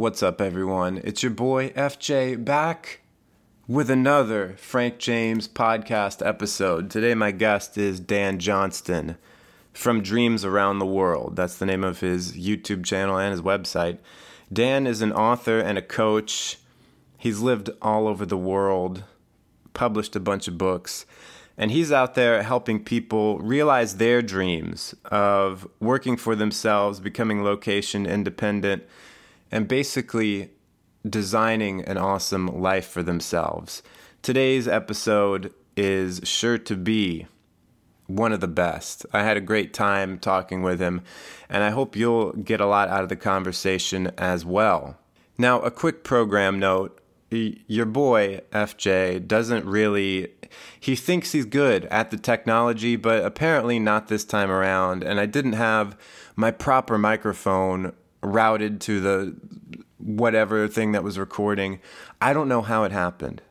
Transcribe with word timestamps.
What's 0.00 0.22
up, 0.22 0.40
everyone? 0.40 1.02
It's 1.04 1.22
your 1.22 1.30
boy 1.30 1.74
FJ 1.76 2.42
back 2.42 3.00
with 3.68 3.90
another 3.90 4.54
Frank 4.56 4.96
James 4.96 5.46
podcast 5.46 6.26
episode. 6.26 6.88
Today, 6.88 7.14
my 7.14 7.32
guest 7.32 7.76
is 7.76 8.00
Dan 8.00 8.38
Johnston 8.38 9.18
from 9.74 10.00
Dreams 10.00 10.42
Around 10.42 10.78
the 10.78 10.86
World. 10.86 11.36
That's 11.36 11.58
the 11.58 11.66
name 11.66 11.84
of 11.84 12.00
his 12.00 12.32
YouTube 12.32 12.82
channel 12.82 13.18
and 13.18 13.30
his 13.30 13.42
website. 13.42 13.98
Dan 14.50 14.86
is 14.86 15.02
an 15.02 15.12
author 15.12 15.58
and 15.58 15.76
a 15.76 15.82
coach. 15.82 16.56
He's 17.18 17.40
lived 17.40 17.68
all 17.82 18.08
over 18.08 18.24
the 18.24 18.38
world, 18.38 19.04
published 19.74 20.16
a 20.16 20.20
bunch 20.20 20.48
of 20.48 20.56
books, 20.56 21.04
and 21.58 21.70
he's 21.70 21.92
out 21.92 22.14
there 22.14 22.42
helping 22.42 22.82
people 22.82 23.38
realize 23.40 23.98
their 23.98 24.22
dreams 24.22 24.94
of 25.04 25.68
working 25.78 26.16
for 26.16 26.34
themselves, 26.34 27.00
becoming 27.00 27.44
location 27.44 28.06
independent, 28.06 28.84
and 29.50 29.68
basically 29.68 30.50
designing 31.08 31.82
an 31.84 31.96
awesome 31.96 32.46
life 32.46 32.86
for 32.86 33.02
themselves. 33.02 33.82
Today's 34.22 34.68
episode 34.68 35.52
is 35.76 36.20
sure 36.24 36.58
to 36.58 36.76
be 36.76 37.26
one 38.06 38.32
of 38.32 38.40
the 38.40 38.48
best. 38.48 39.06
I 39.12 39.22
had 39.22 39.36
a 39.36 39.40
great 39.40 39.72
time 39.72 40.18
talking 40.18 40.62
with 40.62 40.80
him, 40.80 41.02
and 41.48 41.62
I 41.62 41.70
hope 41.70 41.96
you'll 41.96 42.32
get 42.32 42.60
a 42.60 42.66
lot 42.66 42.88
out 42.88 43.02
of 43.02 43.08
the 43.08 43.16
conversation 43.16 44.12
as 44.18 44.44
well. 44.44 44.98
Now, 45.38 45.60
a 45.60 45.70
quick 45.70 46.04
program 46.04 46.58
note 46.58 47.00
your 47.30 47.86
boy 47.86 48.40
FJ 48.50 49.26
doesn't 49.28 49.64
really 49.64 50.32
he 50.80 50.96
thinks 50.96 51.30
he's 51.30 51.44
good 51.44 51.84
at 51.84 52.10
the 52.10 52.16
technology 52.16 52.96
but 52.96 53.24
apparently 53.24 53.78
not 53.78 54.08
this 54.08 54.24
time 54.24 54.50
around 54.50 55.04
and 55.04 55.20
I 55.20 55.26
didn't 55.26 55.52
have 55.52 55.96
my 56.34 56.50
proper 56.50 56.98
microphone 56.98 57.92
routed 58.22 58.80
to 58.82 59.00
the 59.00 59.36
whatever 59.98 60.66
thing 60.68 60.92
that 60.92 61.04
was 61.04 61.18
recording. 61.18 61.80
I 62.20 62.32
don't 62.32 62.48
know 62.48 62.62
how 62.62 62.84
it 62.84 62.92
happened. 62.92 63.42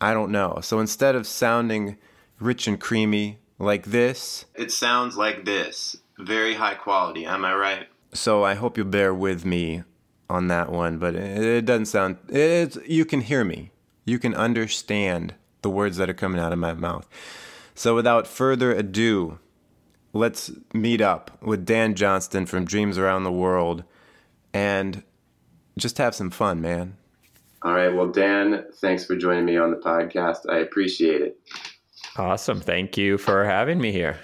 I 0.00 0.14
don't 0.14 0.32
know. 0.32 0.58
So 0.62 0.80
instead 0.80 1.14
of 1.14 1.26
sounding 1.26 1.96
rich 2.40 2.66
and 2.66 2.80
creamy 2.80 3.38
like 3.58 3.86
this, 3.86 4.46
it 4.54 4.72
sounds 4.72 5.16
like 5.16 5.44
this. 5.44 5.96
Very 6.18 6.54
high 6.54 6.74
quality, 6.74 7.24
am 7.24 7.44
I 7.44 7.54
right? 7.54 7.88
So 8.12 8.44
I 8.44 8.54
hope 8.54 8.76
you'll 8.76 8.86
bear 8.86 9.14
with 9.14 9.44
me 9.44 9.84
on 10.28 10.48
that 10.48 10.70
one, 10.70 10.98
but 10.98 11.14
it 11.14 11.64
doesn't 11.64 11.86
sound. 11.86 12.16
It's 12.28 12.78
you 12.86 13.04
can 13.04 13.20
hear 13.20 13.44
me. 13.44 13.70
You 14.04 14.18
can 14.18 14.34
understand 14.34 15.34
the 15.62 15.70
words 15.70 15.96
that 15.96 16.10
are 16.10 16.14
coming 16.14 16.40
out 16.40 16.52
of 16.52 16.58
my 16.58 16.72
mouth. 16.74 17.08
So 17.74 17.94
without 17.94 18.26
further 18.26 18.72
ado, 18.72 19.38
let's 20.12 20.50
meet 20.74 21.00
up 21.00 21.38
with 21.42 21.64
Dan 21.64 21.94
Johnston 21.94 22.46
from 22.46 22.64
Dreams 22.64 22.98
Around 22.98 23.24
the 23.24 23.32
World 23.32 23.84
and 24.54 25.02
just 25.78 25.98
have 25.98 26.14
some 26.14 26.30
fun, 26.30 26.60
man. 26.60 26.96
All 27.62 27.74
right. 27.74 27.94
Well, 27.94 28.08
Dan, 28.08 28.64
thanks 28.80 29.04
for 29.04 29.16
joining 29.16 29.44
me 29.44 29.56
on 29.56 29.70
the 29.70 29.76
podcast. 29.76 30.48
I 30.48 30.58
appreciate 30.58 31.22
it. 31.22 31.38
Awesome. 32.16 32.60
Thank 32.60 32.98
you 32.98 33.18
for 33.18 33.44
having 33.44 33.80
me 33.80 33.92
here. 33.92 34.18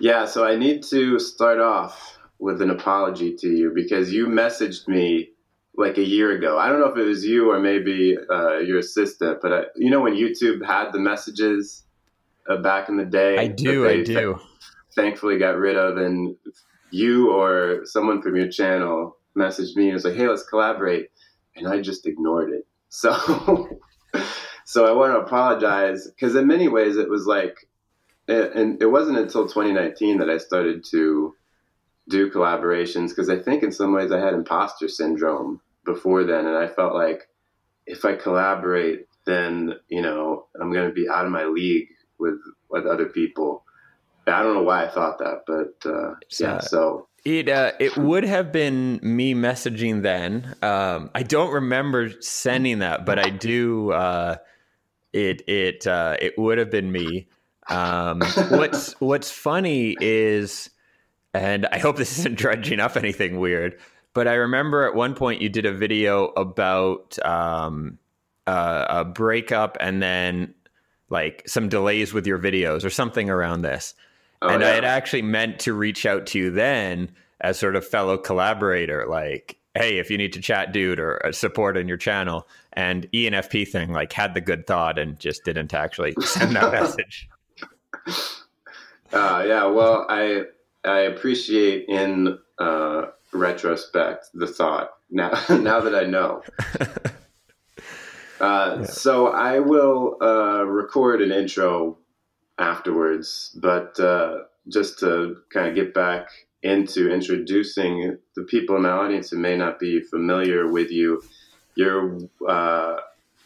Yeah. 0.00 0.26
So 0.26 0.46
I 0.46 0.56
need 0.56 0.82
to 0.84 1.18
start 1.18 1.58
off 1.58 2.18
with 2.38 2.60
an 2.60 2.70
apology 2.70 3.34
to 3.36 3.48
you 3.48 3.72
because 3.74 4.12
you 4.12 4.26
messaged 4.26 4.86
me 4.86 5.30
like 5.76 5.98
a 5.98 6.06
year 6.06 6.32
ago. 6.32 6.58
I 6.58 6.68
don't 6.68 6.80
know 6.80 6.88
if 6.88 6.96
it 6.96 7.04
was 7.04 7.24
you 7.24 7.50
or 7.50 7.58
maybe 7.58 8.16
uh, 8.30 8.58
your 8.58 8.78
assistant, 8.78 9.38
but 9.40 9.52
I, 9.52 9.62
you 9.76 9.90
know 9.90 10.00
when 10.00 10.14
YouTube 10.14 10.64
had 10.64 10.92
the 10.92 10.98
messages 10.98 11.84
uh, 12.48 12.56
back 12.58 12.88
in 12.88 12.96
the 12.96 13.04
day. 13.04 13.38
I 13.38 13.48
do. 13.48 13.88
I 13.88 14.02
do. 14.02 14.34
Th- 14.34 14.36
thankfully, 14.94 15.38
got 15.38 15.56
rid 15.56 15.76
of, 15.76 15.96
and 15.96 16.36
you 16.90 17.32
or 17.32 17.80
someone 17.84 18.22
from 18.22 18.36
your 18.36 18.48
channel 18.48 19.15
messaged 19.36 19.76
me 19.76 19.86
and 19.86 19.94
was 19.94 20.04
like, 20.04 20.14
"Hey, 20.14 20.28
let's 20.28 20.44
collaborate," 20.44 21.10
and 21.54 21.68
I 21.68 21.80
just 21.80 22.06
ignored 22.06 22.52
it. 22.52 22.66
So, 22.88 23.68
so 24.64 24.86
I 24.86 24.92
want 24.92 25.12
to 25.12 25.18
apologize 25.18 26.06
because 26.06 26.34
in 26.34 26.46
many 26.46 26.68
ways 26.68 26.96
it 26.96 27.10
was 27.10 27.26
like, 27.26 27.68
and 28.28 28.80
it 28.80 28.86
wasn't 28.86 29.18
until 29.18 29.42
2019 29.42 30.18
that 30.18 30.30
I 30.30 30.38
started 30.38 30.84
to 30.92 31.34
do 32.08 32.30
collaborations 32.30 33.08
because 33.08 33.28
I 33.28 33.38
think 33.38 33.62
in 33.62 33.72
some 33.72 33.92
ways 33.92 34.12
I 34.12 34.20
had 34.20 34.34
imposter 34.34 34.88
syndrome 34.88 35.60
before 35.84 36.24
then, 36.24 36.46
and 36.46 36.56
I 36.56 36.68
felt 36.68 36.94
like 36.94 37.28
if 37.86 38.04
I 38.04 38.14
collaborate, 38.14 39.06
then 39.24 39.74
you 39.88 40.02
know 40.02 40.46
I'm 40.60 40.72
going 40.72 40.88
to 40.88 40.94
be 40.94 41.08
out 41.08 41.26
of 41.26 41.32
my 41.32 41.44
league 41.44 41.88
with 42.18 42.38
with 42.70 42.86
other 42.86 43.06
people. 43.06 43.64
I 44.26 44.42
don't 44.42 44.54
know 44.54 44.62
why 44.62 44.84
I 44.84 44.88
thought 44.88 45.18
that, 45.18 45.42
but 45.46 45.88
uh, 45.88 46.14
yeah. 46.40 46.60
So 46.60 47.08
it 47.26 47.48
uh, 47.48 47.72
it 47.80 47.96
would 47.96 48.22
have 48.22 48.52
been 48.52 49.00
me 49.02 49.34
messaging 49.34 50.02
then. 50.02 50.54
Um, 50.62 51.10
I 51.12 51.24
don't 51.24 51.52
remember 51.52 52.12
sending 52.20 52.78
that, 52.78 53.04
but 53.04 53.18
I 53.18 53.30
do. 53.30 53.90
Uh, 53.90 54.36
it 55.12 55.42
it 55.48 55.88
uh, 55.88 56.16
it 56.20 56.38
would 56.38 56.58
have 56.58 56.70
been 56.70 56.92
me. 56.92 57.26
Um, 57.68 58.20
what's 58.50 58.92
what's 59.00 59.28
funny 59.28 59.96
is 60.00 60.70
and 61.34 61.66
I 61.66 61.78
hope 61.78 61.96
this 61.96 62.16
isn't 62.20 62.38
dredging 62.38 62.78
up 62.78 62.96
anything 62.96 63.40
weird, 63.40 63.80
but 64.14 64.28
I 64.28 64.34
remember 64.34 64.84
at 64.86 64.94
one 64.94 65.16
point 65.16 65.42
you 65.42 65.48
did 65.48 65.66
a 65.66 65.72
video 65.72 66.26
about 66.28 67.18
um, 67.26 67.98
a 68.46 69.04
breakup 69.04 69.76
and 69.80 70.00
then 70.00 70.54
like 71.10 71.42
some 71.48 71.68
delays 71.68 72.14
with 72.14 72.24
your 72.24 72.38
videos 72.38 72.84
or 72.84 72.90
something 72.90 73.28
around 73.28 73.62
this. 73.62 73.94
Oh, 74.42 74.48
and 74.48 74.62
yeah. 74.62 74.68
I 74.68 74.72
had 74.72 74.84
actually 74.84 75.22
meant 75.22 75.58
to 75.60 75.72
reach 75.72 76.06
out 76.06 76.26
to 76.28 76.38
you 76.38 76.50
then 76.50 77.10
as 77.40 77.58
sort 77.58 77.76
of 77.76 77.86
fellow 77.86 78.18
collaborator, 78.18 79.06
like, 79.08 79.58
hey, 79.74 79.98
if 79.98 80.10
you 80.10 80.18
need 80.18 80.32
to 80.32 80.40
chat, 80.40 80.72
dude, 80.72 80.98
or 80.98 81.20
support 81.32 81.76
on 81.76 81.88
your 81.88 81.96
channel. 81.96 82.48
And 82.72 83.10
ENFP 83.12 83.68
thing, 83.68 83.92
like, 83.92 84.12
had 84.12 84.34
the 84.34 84.40
good 84.40 84.66
thought 84.66 84.98
and 84.98 85.18
just 85.18 85.44
didn't 85.44 85.74
actually 85.74 86.14
send 86.20 86.56
that 86.56 86.72
message. 86.80 87.28
Uh, 89.12 89.44
yeah, 89.46 89.64
well, 89.66 90.06
I 90.08 90.44
I 90.84 91.00
appreciate 91.00 91.86
in 91.88 92.38
uh, 92.58 93.06
retrospect 93.32 94.26
the 94.34 94.46
thought 94.46 94.90
now 95.10 95.30
now 95.50 95.80
that 95.80 95.94
I 95.94 96.04
know. 96.04 96.42
Uh, 98.38 98.78
yeah. 98.80 98.84
So 98.84 99.28
I 99.28 99.60
will 99.60 100.18
uh, 100.20 100.64
record 100.64 101.22
an 101.22 101.32
intro 101.32 101.98
afterwards, 102.58 103.56
but 103.60 103.98
uh, 104.00 104.44
just 104.68 104.98
to 105.00 105.36
kind 105.52 105.68
of 105.68 105.74
get 105.74 105.94
back 105.94 106.28
into 106.62 107.10
introducing 107.10 108.18
the 108.34 108.42
people 108.42 108.76
in 108.76 108.82
my 108.82 108.90
audience 108.90 109.30
who 109.30 109.38
may 109.38 109.56
not 109.56 109.78
be 109.78 110.00
familiar 110.00 110.70
with 110.70 110.90
you, 110.90 111.22
your 111.74 112.18
uh, 112.48 112.96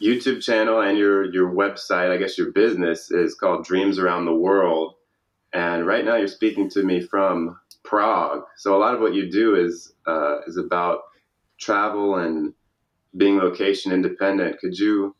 YouTube 0.01 0.41
channel 0.41 0.81
and 0.81 0.97
your 0.97 1.31
your 1.31 1.51
website, 1.51 2.11
I 2.11 2.17
guess 2.17 2.37
your 2.37 2.51
business 2.51 3.11
is 3.11 3.35
called 3.35 3.65
Dreams 3.65 3.99
Around 3.99 4.25
the 4.25 4.33
World. 4.33 4.95
And 5.53 5.85
right 5.85 6.05
now, 6.05 6.15
you're 6.15 6.27
speaking 6.27 6.69
to 6.71 6.83
me 6.83 7.01
from 7.01 7.59
Prague. 7.83 8.43
So 8.57 8.75
a 8.75 8.79
lot 8.79 8.95
of 8.95 9.01
what 9.01 9.13
you 9.13 9.29
do 9.29 9.55
is 9.55 9.93
uh, 10.07 10.39
is 10.47 10.57
about 10.57 11.01
travel 11.59 12.15
and 12.15 12.53
being 13.15 13.37
location 13.37 13.91
independent. 13.91 14.59
Could 14.59 14.77
you 14.77 15.15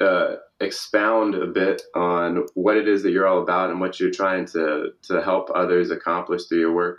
uh, 0.00 0.36
expound 0.60 1.34
a 1.34 1.46
bit 1.46 1.82
on 1.94 2.46
what 2.54 2.76
it 2.76 2.88
is 2.88 3.02
that 3.02 3.10
you're 3.10 3.26
all 3.26 3.42
about 3.42 3.70
and 3.70 3.80
what 3.80 3.98
you're 4.00 4.10
trying 4.10 4.46
to 4.46 4.92
to 5.02 5.22
help 5.22 5.50
others 5.54 5.90
accomplish 5.90 6.44
through 6.44 6.60
your 6.60 6.72
work? 6.72 6.98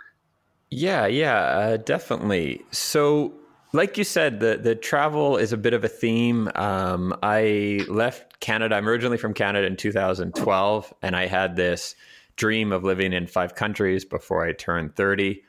Yeah, 0.70 1.06
yeah, 1.06 1.38
uh, 1.38 1.76
definitely. 1.78 2.64
So, 2.70 3.32
like 3.72 3.98
you 3.98 4.04
said, 4.04 4.40
the 4.40 4.56
the 4.56 4.74
travel 4.74 5.36
is 5.36 5.52
a 5.52 5.56
bit 5.56 5.74
of 5.74 5.84
a 5.84 5.88
theme. 5.88 6.50
Um, 6.54 7.16
I 7.22 7.84
left 7.88 8.40
Canada. 8.40 8.76
I'm 8.76 8.88
originally 8.88 9.18
from 9.18 9.34
Canada 9.34 9.66
in 9.66 9.76
2012, 9.76 10.94
and 11.02 11.16
I 11.16 11.26
had 11.26 11.56
this 11.56 11.94
dream 12.36 12.72
of 12.72 12.84
living 12.84 13.12
in 13.12 13.26
five 13.26 13.54
countries 13.54 14.04
before 14.04 14.46
I 14.46 14.52
turned 14.52 14.94
30. 14.94 15.42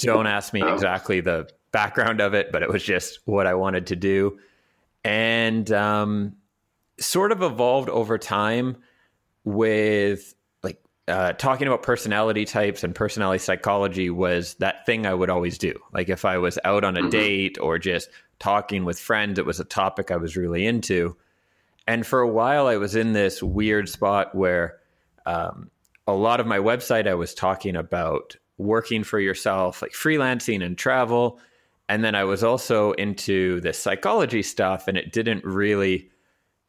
Don't 0.00 0.26
ask 0.26 0.52
me 0.52 0.62
exactly 0.62 1.20
the 1.20 1.48
background 1.72 2.20
of 2.20 2.34
it, 2.34 2.50
but 2.52 2.62
it 2.62 2.68
was 2.68 2.82
just 2.82 3.20
what 3.24 3.46
I 3.46 3.54
wanted 3.54 3.86
to 3.88 3.96
do. 3.96 4.38
And 5.04 5.70
um, 5.72 6.36
sort 7.00 7.32
of 7.32 7.42
evolved 7.42 7.88
over 7.88 8.18
time 8.18 8.76
with 9.44 10.34
like 10.62 10.82
uh, 11.08 11.32
talking 11.32 11.66
about 11.66 11.82
personality 11.82 12.44
types 12.44 12.84
and 12.84 12.94
personality 12.94 13.42
psychology 13.42 14.10
was 14.10 14.54
that 14.54 14.86
thing 14.86 15.06
I 15.06 15.14
would 15.14 15.30
always 15.30 15.58
do. 15.58 15.74
Like 15.92 16.08
if 16.08 16.24
I 16.24 16.38
was 16.38 16.58
out 16.64 16.84
on 16.84 16.96
a 16.96 17.00
mm-hmm. 17.00 17.10
date 17.10 17.58
or 17.60 17.78
just 17.78 18.08
talking 18.38 18.84
with 18.84 18.98
friends, 18.98 19.38
it 19.38 19.46
was 19.46 19.60
a 19.60 19.64
topic 19.64 20.10
I 20.10 20.16
was 20.16 20.36
really 20.36 20.66
into. 20.66 21.16
And 21.86 22.06
for 22.06 22.20
a 22.20 22.28
while, 22.28 22.66
I 22.66 22.76
was 22.76 22.94
in 22.94 23.14
this 23.14 23.42
weird 23.42 23.88
spot 23.88 24.34
where 24.34 24.78
um, 25.26 25.70
a 26.06 26.12
lot 26.12 26.40
of 26.40 26.46
my 26.46 26.58
website, 26.58 27.08
I 27.08 27.14
was 27.14 27.34
talking 27.34 27.76
about 27.76 28.36
working 28.58 29.04
for 29.04 29.18
yourself, 29.18 29.82
like 29.82 29.92
freelancing 29.92 30.62
and 30.64 30.76
travel. 30.76 31.40
And 31.88 32.04
then 32.04 32.14
I 32.14 32.24
was 32.24 32.44
also 32.44 32.92
into 32.92 33.60
the 33.62 33.72
psychology 33.72 34.42
stuff, 34.42 34.86
and 34.86 34.96
it 34.96 35.12
didn't 35.12 35.44
really 35.44 36.10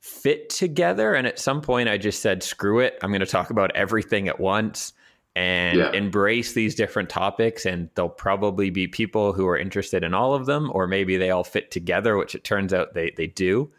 fit 0.01 0.49
together. 0.49 1.13
And 1.13 1.25
at 1.25 1.39
some 1.39 1.61
point, 1.61 1.87
I 1.87 1.97
just 1.97 2.21
said, 2.21 2.43
screw 2.43 2.79
it. 2.79 2.97
I'm 3.01 3.11
going 3.11 3.21
to 3.21 3.25
talk 3.25 3.49
about 3.51 3.73
everything 3.75 4.27
at 4.27 4.39
once. 4.39 4.93
and 5.33 5.79
Yeah. 5.79 5.91
embrace 5.93 6.51
these 6.51 6.75
different 6.75 7.09
topics. 7.09 7.65
And 7.65 7.87
there'll 7.95 8.09
probably 8.09 8.69
be 8.69 8.85
people 8.87 9.31
who 9.31 9.47
are 9.47 9.57
interested 9.57 10.03
in 10.03 10.13
all 10.13 10.33
of 10.33 10.45
them, 10.45 10.69
or 10.73 10.87
maybe 10.87 11.15
they 11.15 11.29
all 11.29 11.45
fit 11.45 11.71
together, 11.71 12.17
which 12.17 12.35
it 12.35 12.43
turns 12.43 12.73
out 12.73 12.95
they, 12.95 13.11
they 13.15 13.27
do. 13.27 13.71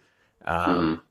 Um, 0.46 1.02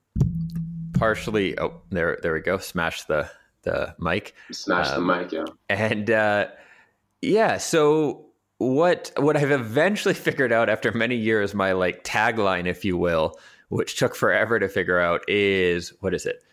Partially, 0.94 1.58
oh, 1.60 1.82
there, 1.90 2.18
there 2.22 2.34
we 2.34 2.42
go. 2.42 2.58
Smash 2.58 3.04
the, 3.04 3.30
the 3.64 3.96
mic. 4.00 4.34
Smash 4.52 4.90
Um, 4.90 5.08
the 5.08 5.16
mic, 5.16 5.32
yeah. 5.32 5.46
And 5.70 6.10
uh, 6.12 6.48
yeah, 7.22 7.58
so 7.58 8.26
what 8.58 9.12
what 9.18 9.36
I've 9.38 9.52
eventually 9.52 10.14
figured 10.28 10.52
out 10.52 10.70
after 10.70 10.92
many 10.92 11.16
years, 11.16 11.54
my 11.56 11.72
like 11.74 12.04
tagline, 12.04 12.66
if 12.68 12.84
you 12.86 12.98
will, 12.98 13.40
which 13.72 13.96
took 13.96 14.16
forever 14.16 14.60
to 14.60 14.68
figure 14.70 15.00
out, 15.00 15.22
is 15.28 15.94
what 16.02 16.14
is 16.14 16.26
it? 16.26 16.44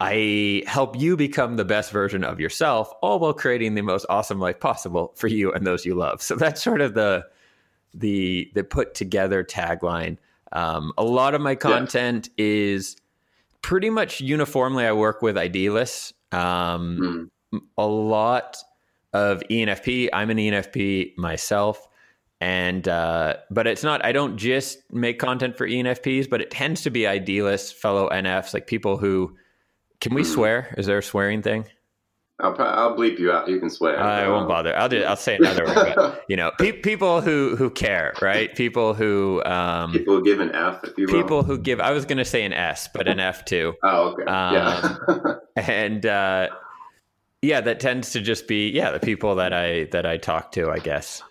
I 0.00 0.62
help 0.66 0.98
you 0.98 1.16
become 1.16 1.56
the 1.56 1.64
best 1.64 1.92
version 1.92 2.24
of 2.24 2.40
yourself, 2.40 2.92
all 3.00 3.20
while 3.20 3.32
creating 3.32 3.74
the 3.74 3.82
most 3.82 4.04
awesome 4.08 4.40
life 4.40 4.58
possible 4.60 5.12
for 5.16 5.28
you 5.28 5.52
and 5.52 5.66
those 5.66 5.86
you 5.86 5.94
love. 5.94 6.20
So 6.20 6.34
that's 6.36 6.62
sort 6.62 6.80
of 6.80 6.94
the 6.94 7.24
the 7.94 8.50
the 8.54 8.64
put 8.64 8.94
together 8.94 9.44
tagline. 9.44 10.18
Um, 10.52 10.92
a 10.98 11.04
lot 11.04 11.34
of 11.34 11.40
my 11.40 11.54
content 11.54 12.28
is 12.36 12.96
pretty 13.62 13.88
much 13.88 14.20
uniformly. 14.20 14.84
I 14.84 14.92
work 14.92 15.22
with 15.22 15.38
idealists. 15.38 16.12
Um, 16.32 17.30
Mm. 17.52 17.60
a 17.78 17.86
lot 17.86 18.56
of 19.12 19.42
ENFP. 19.48 20.08
I'm 20.12 20.28
an 20.30 20.38
ENFP 20.38 21.16
myself, 21.16 21.86
and 22.44 22.86
uh, 22.88 23.36
but 23.50 23.66
it's 23.66 23.82
not. 23.82 24.04
I 24.04 24.12
don't 24.12 24.36
just 24.36 24.78
make 24.92 25.18
content 25.18 25.56
for 25.56 25.66
ENFPs, 25.66 26.28
but 26.28 26.40
it 26.42 26.50
tends 26.50 26.82
to 26.82 26.90
be 26.90 27.06
idealists, 27.06 27.72
fellow 27.72 28.08
NFs, 28.10 28.52
like 28.54 28.66
people 28.66 28.96
who. 28.98 29.36
Can 30.00 30.12
we 30.14 30.22
Mm. 30.22 30.34
swear? 30.34 30.74
Is 30.76 30.84
there 30.86 30.98
a 30.98 31.02
swearing 31.02 31.40
thing? 31.40 31.64
I'll, 32.40 32.54
I'll 32.60 32.96
bleep 32.96 33.18
you 33.20 33.30
out. 33.32 33.48
You 33.48 33.60
can 33.60 33.70
swear. 33.70 33.96
I 33.98 34.28
won't 34.28 34.48
bother. 34.48 34.76
I'll 34.76 34.88
just, 34.88 35.06
I'll 35.06 35.16
say 35.16 35.36
another 35.36 35.64
word. 35.64 35.92
But, 35.96 36.24
you 36.28 36.36
know, 36.36 36.50
pe- 36.58 36.72
people 36.82 37.20
who 37.22 37.54
who 37.56 37.70
care, 37.70 38.12
right? 38.20 38.54
People 38.54 38.92
who 38.92 39.40
um, 39.44 39.92
People 39.92 40.20
give 40.20 40.40
an 40.40 40.50
F 40.52 40.82
if 40.84 40.98
you 40.98 41.06
will. 41.06 41.14
people 41.22 41.42
who 41.44 41.56
give. 41.56 41.80
I 41.80 41.92
was 41.92 42.04
going 42.04 42.18
to 42.18 42.24
say 42.24 42.42
an 42.44 42.52
S, 42.52 42.88
but 42.92 43.06
an 43.08 43.20
F 43.20 43.44
too. 43.46 43.72
Oh, 43.84 44.08
okay. 44.12 44.24
yeah. 44.26 44.96
and 45.56 46.04
uh, 46.04 46.48
yeah, 47.40 47.60
that 47.62 47.78
tends 47.80 48.10
to 48.12 48.20
just 48.20 48.46
be 48.48 48.68
yeah 48.70 48.90
the 48.90 49.00
people 49.00 49.36
that 49.36 49.52
I 49.54 49.84
that 49.92 50.04
I 50.04 50.16
talk 50.18 50.52
to, 50.52 50.70
I 50.70 50.80
guess. 50.80 51.22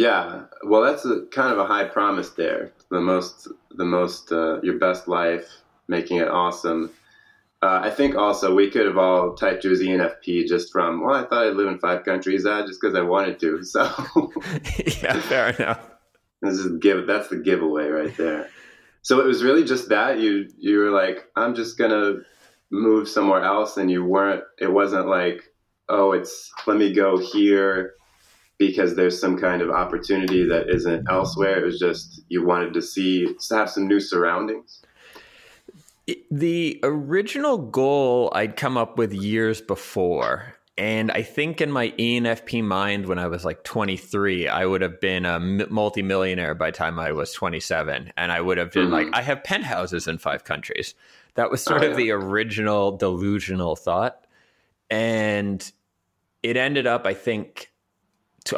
Yeah. 0.00 0.44
Well, 0.64 0.80
that's 0.80 1.04
a 1.04 1.26
kind 1.30 1.52
of 1.52 1.58
a 1.58 1.66
high 1.66 1.84
promise 1.84 2.30
there. 2.30 2.72
The 2.90 3.02
most, 3.02 3.48
the 3.70 3.84
most, 3.84 4.32
uh, 4.32 4.62
your 4.62 4.78
best 4.78 5.08
life, 5.08 5.46
making 5.88 6.16
it 6.16 6.28
awesome. 6.28 6.90
Uh, 7.60 7.80
I 7.82 7.90
think 7.90 8.14
also 8.16 8.54
we 8.54 8.70
could 8.70 8.86
have 8.86 8.96
all 8.96 9.34
typed 9.34 9.62
you 9.64 9.72
as 9.72 9.80
ENFP 9.80 10.46
just 10.46 10.72
from, 10.72 11.04
well, 11.04 11.14
I 11.14 11.28
thought 11.28 11.46
I'd 11.46 11.54
live 11.54 11.68
in 11.68 11.78
five 11.78 12.06
countries, 12.06 12.46
uh, 12.46 12.66
just 12.66 12.80
because 12.80 12.96
I 12.96 13.02
wanted 13.02 13.38
to. 13.40 13.62
So 13.64 13.82
yeah, 15.02 15.20
fair 15.20 15.50
enough. 15.50 15.86
this 16.40 16.54
is 16.54 16.78
give. 16.78 17.06
That's 17.06 17.28
the 17.28 17.36
giveaway 17.36 17.88
right 17.88 18.16
there. 18.16 18.48
So 19.02 19.20
it 19.20 19.26
was 19.26 19.44
really 19.44 19.64
just 19.64 19.90
that 19.90 20.18
you 20.18 20.48
you 20.58 20.78
were 20.78 20.90
like, 20.90 21.26
I'm 21.36 21.54
just 21.54 21.76
gonna 21.76 22.20
move 22.70 23.06
somewhere 23.06 23.42
else, 23.42 23.76
and 23.76 23.90
you 23.90 24.02
weren't. 24.02 24.44
It 24.58 24.72
wasn't 24.72 25.08
like, 25.08 25.42
oh, 25.90 26.12
it's 26.12 26.50
let 26.66 26.78
me 26.78 26.94
go 26.94 27.18
here 27.18 27.96
because 28.60 28.94
there's 28.94 29.18
some 29.18 29.38
kind 29.38 29.62
of 29.62 29.70
opportunity 29.70 30.46
that 30.46 30.68
isn't 30.68 31.06
elsewhere. 31.10 31.58
It 31.58 31.64
was 31.64 31.78
just 31.78 32.22
you 32.28 32.44
wanted 32.44 32.74
to 32.74 32.82
see 32.82 33.24
to 33.24 33.54
have 33.56 33.70
some 33.70 33.88
new 33.88 33.98
surroundings. 33.98 34.82
The 36.30 36.78
original 36.82 37.56
goal 37.56 38.30
I'd 38.34 38.56
come 38.56 38.76
up 38.76 38.98
with 38.98 39.14
years 39.14 39.62
before. 39.62 40.54
And 40.76 41.10
I 41.10 41.22
think 41.22 41.60
in 41.62 41.72
my 41.72 41.90
ENFP 41.98 42.62
mind, 42.62 43.06
when 43.06 43.18
I 43.18 43.28
was 43.28 43.44
like 43.46 43.64
23, 43.64 44.46
I 44.48 44.66
would 44.66 44.82
have 44.82 45.00
been 45.00 45.24
a 45.24 45.40
multimillionaire 45.40 46.54
by 46.54 46.70
the 46.70 46.76
time 46.76 46.98
I 46.98 47.12
was 47.12 47.32
27. 47.32 48.12
And 48.16 48.30
I 48.32 48.40
would 48.42 48.58
have 48.58 48.72
been 48.72 48.88
Mhm. 48.88 48.92
like, 48.92 49.06
I 49.14 49.22
have 49.22 49.42
penthouses 49.42 50.06
in 50.06 50.18
five 50.18 50.44
countries. 50.44 50.94
That 51.34 51.50
was 51.50 51.62
sort 51.62 51.82
Oh, 51.82 51.86
of 51.86 51.90
yeah. 51.92 51.96
the 51.96 52.10
original 52.12 52.96
delusional 52.96 53.76
thought. 53.76 54.26
And 54.90 55.70
it 56.42 56.56
ended 56.56 56.86
up, 56.86 57.06
I 57.06 57.14
think, 57.14 57.69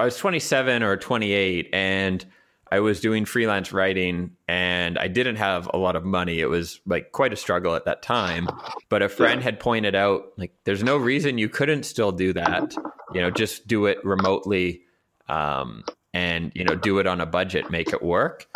I 0.01 0.05
was 0.05 0.17
27 0.17 0.83
or 0.83 0.97
28, 0.97 1.69
and 1.73 2.25
I 2.71 2.81
was 2.81 3.01
doing 3.01 3.25
freelance 3.27 3.73
writing, 3.73 4.37
and 4.49 4.99
I 4.99 5.09
didn't 5.09 5.37
have 5.37 5.69
a 5.75 5.77
lot 5.77 5.95
of 5.97 6.05
money. 6.05 6.41
It 6.41 6.47
was 6.49 6.81
like 6.87 7.13
quite 7.13 7.33
a 7.33 7.37
struggle 7.37 7.75
at 7.75 7.85
that 7.85 8.03
time. 8.03 8.49
But 8.89 9.03
a 9.03 9.09
friend 9.09 9.41
Yeah. 9.41 9.45
had 9.45 9.61
pointed 9.61 9.95
out, 9.95 10.33
like, 10.39 10.53
there's 10.65 10.83
no 10.83 10.97
reason 10.97 11.37
you 11.39 11.49
couldn't 11.49 11.83
still 11.85 12.13
do 12.13 12.33
that. 12.33 12.75
You 13.13 13.21
know, 13.21 13.31
just 13.31 13.67
do 13.67 13.87
it 13.87 14.03
remotely, 14.05 14.83
um, 15.29 15.85
and 16.15 16.51
you 16.55 16.65
know, 16.65 16.75
do 16.75 16.99
it 16.99 17.07
on 17.07 17.21
a 17.21 17.27
budget, 17.27 17.71
make 17.71 17.93
it 17.93 18.03
work. 18.03 18.47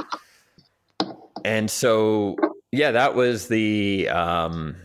And 1.44 1.70
so, 1.70 2.36
yeah, 2.72 2.92
that 2.92 3.14
was 3.14 3.48
the 3.48 4.08
um, 4.08 4.76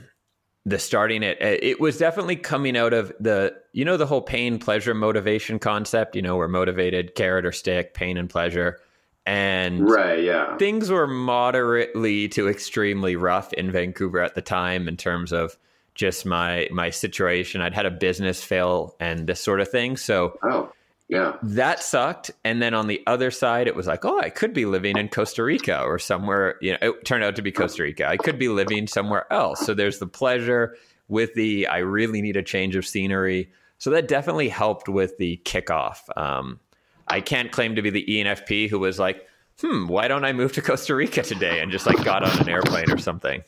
the 0.66 0.78
starting 0.78 1.24
it. 1.24 1.38
It 1.42 1.80
was 1.80 1.98
definitely 1.98 2.36
coming 2.36 2.78
out 2.78 2.94
of 2.94 3.12
the 3.20 3.56
you 3.74 3.84
know 3.86 3.98
the 3.98 4.06
whole 4.06 4.22
pain 4.22 4.60
pleasure 4.60 4.94
motivation 4.94 5.58
concept. 5.60 6.16
You 6.16 6.22
know, 6.22 6.38
we're 6.38 6.48
motivated, 6.48 7.16
carrot 7.16 7.46
or 7.46 7.52
stick, 7.52 7.94
pain 7.94 8.18
and 8.18 8.30
pleasure, 8.30 8.80
and 9.26 9.90
Right. 9.90 10.24
Yeah. 10.24 10.58
things 10.58 10.90
were 10.92 11.08
moderately 11.08 12.28
to 12.30 12.48
extremely 12.48 13.16
rough 13.16 13.52
in 13.54 13.72
Vancouver 13.72 14.20
at 14.20 14.36
the 14.36 14.42
time 14.42 14.88
in 14.88 14.98
terms 14.98 15.32
of 15.34 15.58
just 15.96 16.26
my 16.26 16.68
my 16.72 16.90
situation. 16.90 17.62
I'd 17.62 17.74
had 17.74 17.86
a 17.86 17.92
business 17.92 18.44
fail 18.44 18.96
and 19.00 19.28
this 19.28 19.40
sort 19.42 19.60
of 19.62 19.70
thing, 19.70 19.98
so 19.98 20.38
Oh. 20.44 20.72
Yeah. 21.12 21.36
that 21.44 21.84
sucked. 21.84 22.32
And 22.46 22.62
then 22.62 22.74
on 22.74 22.88
the 22.88 23.04
other 23.06 23.32
side, 23.32 23.68
it 23.68 23.76
was 23.76 23.86
like, 23.86 24.06
oh, 24.06 24.18
I 24.18 24.30
could 24.30 24.54
be 24.54 24.66
living 24.66 24.98
in 24.98 25.10
Costa 25.10 25.44
Rica 25.44 25.82
or 25.82 26.00
somewhere. 26.00 26.56
You 26.62 26.72
know, 26.72 26.78
it 26.82 27.06
turned 27.06 27.26
out 27.26 27.36
to 27.36 27.42
be 27.42 27.52
Costa 27.52 27.84
Rica. 27.84 28.08
I 28.08 28.16
could 28.16 28.40
be 28.40 28.48
living 28.48 28.88
somewhere 28.88 29.32
else. 29.32 29.60
So 29.60 29.74
there's 29.74 30.00
the 30.00 30.08
pleasure 30.08 30.78
with 31.10 31.34
the 31.34 31.68
I 31.68 31.80
really 31.80 32.22
need 32.22 32.38
a 32.38 32.42
change 32.42 32.78
of 32.78 32.88
scenery. 32.88 33.52
So 33.78 33.90
that 33.90 34.08
definitely 34.08 34.48
helped 34.48 34.88
with 34.88 35.18
the 35.18 35.42
kickoff. 35.44 35.98
Um, 36.16 36.62
I 37.10 37.20
can't 37.20 37.52
claim 37.52 37.76
to 37.76 37.82
be 37.82 37.90
the 37.90 38.06
ENFP 38.08 38.70
who 38.70 38.80
was 38.80 38.98
like, 38.98 39.28
hmm, 39.60 39.88
why 39.88 40.08
don't 40.08 40.24
I 40.24 40.32
move 40.32 40.54
to 40.54 40.62
Costa 40.62 40.96
Rica 40.96 41.24
today 41.24 41.60
and 41.60 41.74
just 41.74 41.86
like 41.86 42.02
got 42.06 42.24
on 42.24 42.40
an 42.40 42.48
airplane 42.48 42.90
or 42.90 42.98
something. 42.98 43.44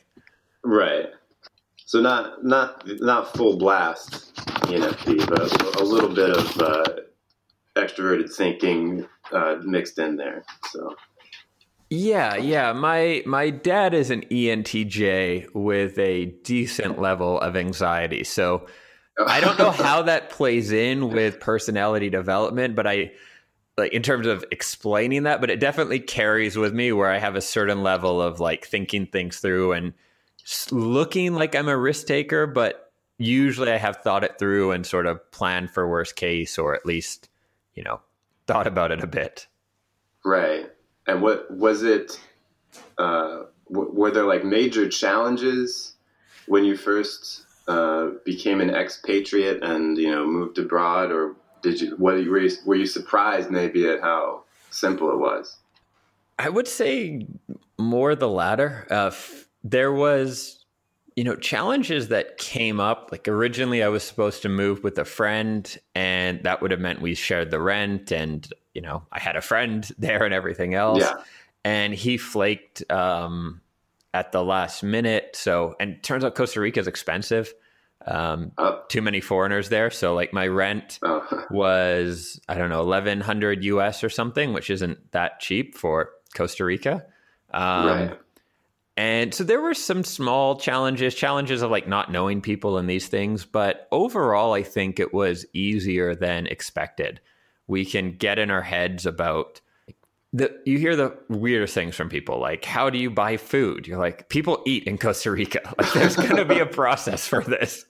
Right. 0.65 1.11
So 1.85 2.01
not 2.01 2.43
not 2.43 2.83
not 2.99 3.33
full 3.33 3.57
blast 3.57 4.35
ENFP, 4.35 5.29
but 5.29 5.79
a, 5.79 5.81
a 5.81 5.85
little 5.85 6.13
bit 6.13 6.29
of 6.31 6.57
uh, 6.59 6.83
extroverted 7.75 8.33
thinking 8.33 9.07
uh, 9.31 9.57
mixed 9.63 9.99
in 9.99 10.15
there. 10.15 10.43
So 10.71 10.95
Yeah, 11.89 12.35
yeah. 12.35 12.73
My 12.73 13.23
my 13.25 13.49
dad 13.49 13.93
is 13.93 14.09
an 14.09 14.21
ENTJ 14.31 15.53
with 15.53 15.97
a 15.99 16.25
decent 16.43 16.99
level 16.99 17.39
of 17.39 17.55
anxiety. 17.55 18.23
So 18.23 18.67
I 19.27 19.39
don't 19.39 19.59
know 19.59 19.71
how 19.85 20.03
that 20.03 20.29
plays 20.29 20.71
in 20.71 21.09
with 21.09 21.39
personality 21.39 22.09
development, 22.09 22.75
but 22.75 22.87
I 22.87 23.11
like 23.77 23.93
in 23.93 24.03
terms 24.03 24.27
of 24.27 24.45
explaining 24.51 25.23
that, 25.23 25.41
but 25.41 25.49
it 25.49 25.59
definitely 25.59 25.99
carries 25.99 26.57
with 26.57 26.73
me 26.73 26.91
where 26.91 27.09
I 27.09 27.17
have 27.17 27.35
a 27.35 27.41
certain 27.41 27.81
level 27.83 28.21
of 28.21 28.39
like 28.39 28.65
thinking 28.65 29.07
things 29.07 29.39
through 29.39 29.73
and 29.73 29.93
looking 30.71 31.33
like 31.33 31.55
I'm 31.55 31.67
a 31.67 31.77
risk 31.77 32.07
taker, 32.07 32.45
but 32.45 32.91
usually 33.17 33.71
I 33.71 33.77
have 33.77 33.97
thought 33.97 34.23
it 34.23 34.37
through 34.37 34.71
and 34.71 34.85
sort 34.85 35.05
of 35.05 35.31
planned 35.31 35.71
for 35.71 35.87
worst 35.87 36.15
case 36.15 36.57
or 36.57 36.75
at 36.75 36.85
least, 36.85 37.29
you 37.75 37.83
know, 37.83 38.01
thought 38.47 38.67
about 38.67 38.91
it 38.91 39.03
a 39.03 39.07
bit. 39.07 39.47
right. 40.25 40.69
And 41.07 41.21
what 41.21 41.51
was 41.51 41.83
it? 41.83 42.19
Uh, 42.97 43.43
w- 43.69 43.91
were 43.93 44.11
there 44.11 44.23
like 44.25 44.45
major 44.45 44.87
challenges 44.87 45.95
when 46.47 46.63
you 46.63 46.77
first 46.77 47.45
uh, 47.67 48.11
became 48.25 48.61
an 48.61 48.69
expatriate 48.69 49.63
and 49.63 49.97
you 49.97 50.09
know 50.09 50.25
moved 50.25 50.57
abroad, 50.57 51.11
or 51.11 51.35
did 51.61 51.81
you? 51.81 51.95
What 51.97 52.15
were 52.15 52.39
you, 52.39 52.57
were 52.65 52.75
you 52.75 52.85
surprised 52.85 53.51
maybe 53.51 53.87
at 53.87 54.01
how 54.01 54.43
simple 54.69 55.11
it 55.11 55.17
was? 55.17 55.57
I 56.39 56.49
would 56.49 56.67
say 56.67 57.27
more 57.77 58.15
the 58.15 58.29
latter. 58.29 58.87
Uh, 58.89 59.07
f- 59.07 59.47
there 59.63 59.93
was, 59.93 60.62
you 61.15 61.23
know, 61.23 61.35
challenges 61.35 62.07
that 62.07 62.37
came 62.37 62.79
up. 62.79 63.09
Like 63.11 63.27
originally, 63.27 63.83
I 63.83 63.87
was 63.87 64.03
supposed 64.03 64.41
to 64.43 64.49
move 64.49 64.83
with 64.83 64.97
a 64.97 65.05
friend, 65.05 65.77
and 65.93 66.41
that 66.43 66.61
would 66.61 66.71
have 66.71 66.79
meant 66.79 67.01
we 67.01 67.13
shared 67.15 67.51
the 67.51 67.61
rent, 67.61 68.11
and 68.11 68.47
you 68.73 68.81
know, 68.81 69.03
I 69.11 69.19
had 69.19 69.35
a 69.35 69.41
friend 69.41 69.89
there 69.97 70.23
and 70.23 70.33
everything 70.33 70.73
else. 70.73 71.01
Yeah. 71.01 71.15
And 71.65 71.93
he 71.93 72.17
flaked 72.17 72.89
um, 72.91 73.61
at 74.13 74.31
the 74.33 74.43
last 74.43 74.83
minute. 74.83 75.35
So, 75.35 75.75
and 75.79 76.01
turns 76.03 76.25
out 76.25 76.35
Costa 76.35 76.59
Rica 76.59 76.79
is 76.79 76.87
expensive. 76.87 77.53
Um, 78.05 78.51
Oh, 78.57 78.81
too 78.89 79.01
many 79.01 79.21
foreigners 79.21 79.69
there. 79.69 79.89
So, 79.89 80.13
like 80.13 80.33
my 80.33 80.47
rent 80.47 80.99
oh, 81.03 81.45
was 81.51 82.39
I 82.49 82.55
don't 82.55 82.69
know 82.69 82.81
eleven 82.81 83.21
hundred 83.21 83.63
US 83.63 84.03
or 84.03 84.09
something, 84.09 84.51
which 84.51 84.69
isn't 84.69 85.11
that 85.11 85.39
cheap 85.39 85.77
for 85.77 86.09
Costa 86.35 86.65
Rica. 86.65 87.05
Um, 87.53 87.87
right. 87.87 88.19
And 88.95 89.33
so 89.33 89.43
there 89.43 89.61
were 89.61 89.73
some 89.73 90.03
small 90.03 90.57
challenges, 90.57 91.15
challenges 91.15 91.61
of 91.63 91.71
like 91.71 91.87
not 91.87 92.11
knowing 92.11 92.41
people 92.41 92.77
and 92.77 92.87
these 92.87 93.07
things. 93.07 93.43
But 93.43 93.87
overall, 93.91 94.53
I 94.53 94.61
think 94.61 94.99
it 94.99 95.13
was 95.13 95.45
easier 95.53 96.13
than 96.13 96.45
expected. 96.45 97.19
We 97.65 97.85
can 97.85 98.17
get 98.17 98.37
in 98.37 98.51
our 98.51 98.61
heads 98.61 99.05
about 99.05 99.61
the, 100.31 100.59
you 100.65 100.79
hear 100.79 100.95
the 100.95 101.15
weirdest 101.29 101.75
things 101.75 101.95
from 101.95 102.09
people 102.09 102.39
like 102.39 102.65
how 102.65 102.89
do 102.89 102.97
you 102.97 103.11
buy 103.11 103.37
food 103.37 103.85
you're 103.85 103.99
like 103.99 104.29
people 104.29 104.63
eat 104.65 104.83
in 104.85 104.97
costa 104.97 105.29
rica 105.29 105.61
like 105.77 105.93
there's 105.93 106.15
going 106.15 106.35
to 106.35 106.43
be 106.43 106.57
a 106.57 106.65
process 106.65 107.27
for 107.27 107.43
this 107.43 107.85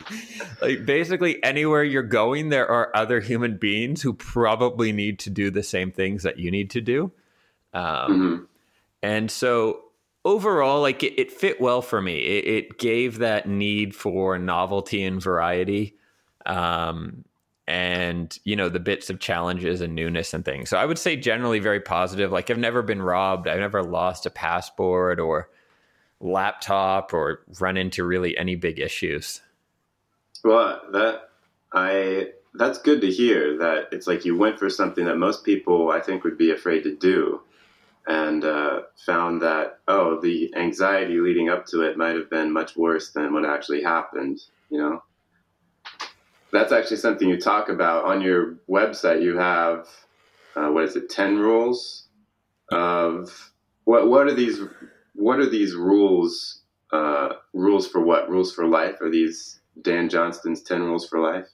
like 0.62 0.86
basically 0.86 1.42
anywhere 1.42 1.82
you're 1.82 2.04
going 2.04 2.50
there 2.50 2.70
are 2.70 2.94
other 2.94 3.18
human 3.18 3.56
beings 3.56 4.00
who 4.00 4.12
probably 4.12 4.92
need 4.92 5.18
to 5.18 5.28
do 5.28 5.50
the 5.50 5.64
same 5.64 5.90
things 5.90 6.22
that 6.22 6.38
you 6.38 6.52
need 6.52 6.70
to 6.70 6.80
do 6.80 7.10
um, 7.74 7.82
mm-hmm. 7.82 8.44
and 9.02 9.28
so 9.28 9.82
overall 10.24 10.80
like 10.80 11.02
it, 11.02 11.18
it, 11.18 11.32
fit 11.32 11.60
well 11.60 11.82
for 11.82 12.00
me. 12.00 12.18
It, 12.18 12.46
it, 12.46 12.78
gave 12.78 13.18
that 13.18 13.48
need 13.48 13.94
for 13.94 14.38
novelty 14.38 15.02
and 15.02 15.22
variety 15.22 15.96
um, 16.46 17.24
and 17.66 18.38
you 18.44 18.56
know 18.56 18.68
the 18.68 18.80
bits 18.80 19.10
of 19.10 19.20
challenges 19.20 19.80
and 19.80 19.94
newness 19.94 20.34
and 20.34 20.44
things. 20.44 20.70
So 20.70 20.76
i 20.76 20.84
would 20.84 20.98
say 20.98 21.16
generally 21.16 21.58
very 21.58 21.80
positive. 21.80 22.32
Like 22.32 22.50
i've 22.50 22.58
never 22.58 22.82
been 22.82 23.02
robbed. 23.02 23.48
I've 23.48 23.60
never 23.60 23.82
lost 23.82 24.26
a 24.26 24.30
passport 24.30 25.20
or 25.20 25.48
laptop 26.20 27.14
or 27.14 27.40
run 27.60 27.76
into 27.76 28.04
really 28.04 28.36
any 28.36 28.56
big 28.56 28.78
issues. 28.78 29.40
Well 30.44 30.80
that 30.92 31.30
i 31.72 32.28
that's 32.54 32.78
good 32.78 33.00
to 33.00 33.10
hear 33.10 33.56
that 33.58 33.88
it's 33.92 34.06
like 34.06 34.24
you 34.24 34.36
went 34.36 34.58
for 34.58 34.68
something 34.68 35.04
that 35.04 35.16
most 35.16 35.44
people 35.44 35.90
i 35.90 36.00
think 36.00 36.24
would 36.24 36.36
be 36.36 36.50
afraid 36.50 36.82
to 36.82 36.96
do 36.96 37.40
and 38.06 38.44
uh, 38.44 38.80
found 39.06 39.42
that 39.42 39.78
oh 39.88 40.20
the 40.20 40.52
anxiety 40.56 41.18
leading 41.20 41.48
up 41.48 41.66
to 41.66 41.82
it 41.82 41.96
might 41.96 42.16
have 42.16 42.30
been 42.30 42.52
much 42.52 42.76
worse 42.76 43.12
than 43.12 43.32
what 43.32 43.44
actually 43.44 43.82
happened 43.82 44.40
you 44.70 44.78
know 44.78 45.02
that's 46.52 46.72
actually 46.72 46.96
something 46.96 47.28
you 47.28 47.38
talk 47.40 47.68
about 47.68 48.04
on 48.04 48.20
your 48.20 48.56
website. 48.68 49.22
You 49.22 49.38
have 49.38 49.86
uh, 50.56 50.68
what 50.68 50.84
is 50.84 50.96
it? 50.96 51.08
Ten 51.08 51.38
rules 51.38 52.08
of 52.70 53.52
what? 53.84 54.08
What 54.08 54.26
are 54.26 54.34
these? 54.34 54.60
What 55.14 55.38
are 55.38 55.48
these 55.48 55.74
rules? 55.74 56.62
Uh, 56.92 57.34
rules 57.54 57.86
for 57.86 58.00
what? 58.00 58.28
Rules 58.28 58.52
for 58.52 58.66
life? 58.66 59.00
Are 59.00 59.10
these 59.10 59.60
Dan 59.80 60.08
Johnston's 60.08 60.62
ten 60.62 60.82
rules 60.82 61.06
for 61.08 61.20
life? 61.20 61.46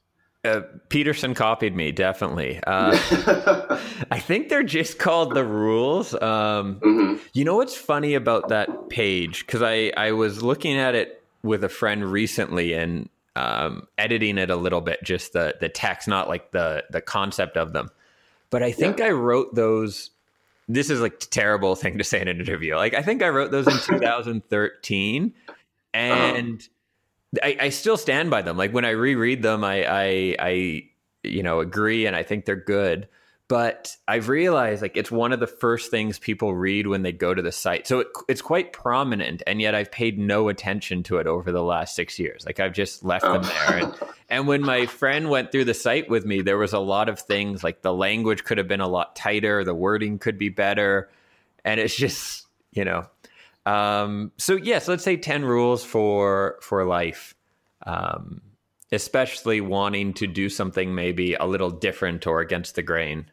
Uh, 0.47 0.62
Peterson 0.88 1.35
copied 1.35 1.75
me 1.75 1.93
definitely. 1.93 2.61
Uh, 2.67 2.97
I 4.11 4.19
think 4.19 4.49
they're 4.49 4.62
just 4.62 4.99
called 4.99 5.35
the 5.35 5.45
rules. 5.45 6.15
Um, 6.15 6.81
mm-hmm. 6.81 7.17
You 7.33 7.45
know 7.45 7.57
what's 7.57 7.76
funny 7.76 8.15
about 8.15 8.49
that 8.49 8.88
page? 8.88 9.45
Because 9.47 9.62
I 9.62 9.93
I 9.97 10.12
was 10.12 10.43
looking 10.43 10.79
at 10.79 10.95
it 10.95 11.23
with 11.43 11.65
a 11.65 11.69
friend 11.69 12.05
recently, 12.05 12.75
and 12.75 13.09
um, 13.35 13.87
editing 13.99 14.38
it 14.38 14.50
a 14.50 14.57
little 14.57 14.81
bit, 14.81 15.03
just 15.03 15.33
the 15.33 15.57
the 15.61 15.69
text, 15.69 16.09
not 16.09 16.29
like 16.29 16.53
the 16.53 16.85
the 16.91 17.00
concept 17.00 17.57
of 17.57 17.73
them. 17.73 17.91
But 18.50 18.62
I 18.62 18.73
think 18.73 18.99
yeah. 18.99 19.07
I 19.07 19.11
wrote 19.11 19.55
those. 19.55 20.11
This 20.69 20.91
is 20.91 21.00
like 21.00 21.15
a 21.15 21.26
terrible 21.26 21.76
thing 21.76 21.99
to 21.99 22.05
say 22.05 22.21
in 22.21 22.29
an 22.29 22.41
interview. 22.41 22.76
Like 22.76 22.95
I 22.95 23.03
think 23.03 23.23
I 23.23 23.29
wrote 23.29 23.50
those 23.50 23.67
in 23.67 23.75
2013, 23.99 25.35
and 25.95 26.59
uh-huh. 26.59 26.69
I, 27.43 27.57
I, 27.61 27.69
still 27.71 27.97
stand 27.97 28.31
by 28.31 28.43
them. 28.43 28.57
Like 28.57 28.73
when 28.73 28.85
I 28.85 28.90
reread 28.90 29.43
them, 29.43 29.64
I, 29.64 29.85
I 29.85 30.37
I 30.38 30.83
you 31.23 31.43
know 31.43 31.61
agree, 31.61 32.07
and 32.07 32.14
I 32.14 32.23
think 32.23 32.45
they're 32.45 32.57
good 32.57 33.09
but 33.49 33.97
I've 34.09 34.28
realized 34.28 34.83
like 34.83 34.97
it's 34.97 35.11
one 35.11 35.33
of 35.33 35.38
the 35.38 35.47
first 35.47 35.90
things 35.90 36.19
people 36.19 36.55
read 36.55 36.88
when 36.88 37.02
they 37.02 37.12
go 37.12 37.33
to 37.33 37.43
the 37.43 37.52
site. 37.52 37.87
So 37.87 38.00
it, 38.00 38.09
it's 38.28 38.43
quite 38.43 38.73
prominent, 38.73 39.43
and 39.47 39.61
yet 39.61 39.75
I've 39.75 39.93
paid 39.93 40.19
no 40.19 40.49
attention 40.49 41.05
to 41.05 41.19
it 41.19 41.28
over 41.28 41.52
the 41.52 41.62
last 41.62 41.95
six 41.95 42.19
years. 42.19 42.45
Like 42.45 42.59
I've 42.59 42.73
just 42.73 43.05
left 43.05 43.25
oh. 43.25 43.35
them 43.35 43.43
there. 43.43 43.78
And, 43.78 43.95
oh. 44.00 44.12
and 44.28 44.49
when 44.49 44.62
my 44.62 44.87
friend 44.87 45.31
went 45.31 45.52
through 45.52 45.66
the 45.66 45.75
site 45.75 46.11
with 46.11 46.26
me, 46.26 46.43
there 46.43 46.59
was 46.59 46.73
a 46.73 46.81
lot 46.81 47.09
of 47.09 47.21
things 47.21 47.62
like 47.62 47.83
the 47.83 47.95
language 47.95 48.43
could 48.43 48.59
have 48.59 48.69
been 48.69 48.81
a 48.81 48.88
lot 48.88 49.14
tighter, 49.14 49.62
the 49.62 49.75
wording 49.75 50.19
could 50.19 50.38
be 50.38 50.49
better, 50.49 51.09
and 51.64 51.78
it's 51.78 51.97
just 51.97 52.47
you 52.73 52.85
know. 52.85 53.07
Um, 53.67 54.33
so 54.39 54.57
yes, 54.57 54.89
let's 54.89 55.05
say 55.05 55.17
ten 55.17 55.45
rules 55.45 55.85
for 55.85 56.59
for 56.63 56.85
life. 56.85 57.35
Um, 57.85 58.41
especially 58.93 59.61
wanting 59.61 60.15
to 60.15 60.27
do 60.27 60.49
something 60.49 60.95
maybe 60.95 61.35
a 61.35 61.45
little 61.45 61.71
different 61.71 62.27
or 62.27 62.41
against 62.41 62.75
the 62.77 62.83
grain. 62.83 63.31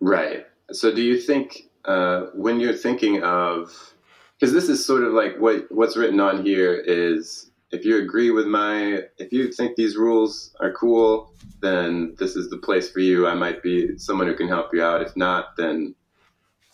Right. 0.00 0.46
So, 0.70 0.94
do 0.94 1.02
you 1.02 1.18
think 1.18 1.70
uh, 1.84 2.26
when 2.34 2.60
you're 2.60 2.74
thinking 2.74 3.22
of, 3.22 3.94
because 4.38 4.52
this 4.52 4.68
is 4.68 4.84
sort 4.84 5.04
of 5.04 5.12
like 5.12 5.38
what 5.38 5.70
what's 5.70 5.96
written 5.96 6.20
on 6.20 6.44
here 6.44 6.74
is 6.74 7.50
if 7.70 7.84
you 7.84 7.98
agree 7.98 8.30
with 8.30 8.46
my, 8.46 9.04
if 9.18 9.32
you 9.32 9.50
think 9.50 9.76
these 9.76 9.96
rules 9.96 10.54
are 10.60 10.72
cool, 10.72 11.32
then 11.60 12.14
this 12.18 12.36
is 12.36 12.50
the 12.50 12.58
place 12.58 12.90
for 12.90 13.00
you. 13.00 13.26
I 13.26 13.34
might 13.34 13.62
be 13.62 13.96
someone 13.96 14.26
who 14.26 14.34
can 14.34 14.48
help 14.48 14.74
you 14.74 14.82
out. 14.82 15.00
If 15.02 15.16
not, 15.16 15.56
then 15.56 15.94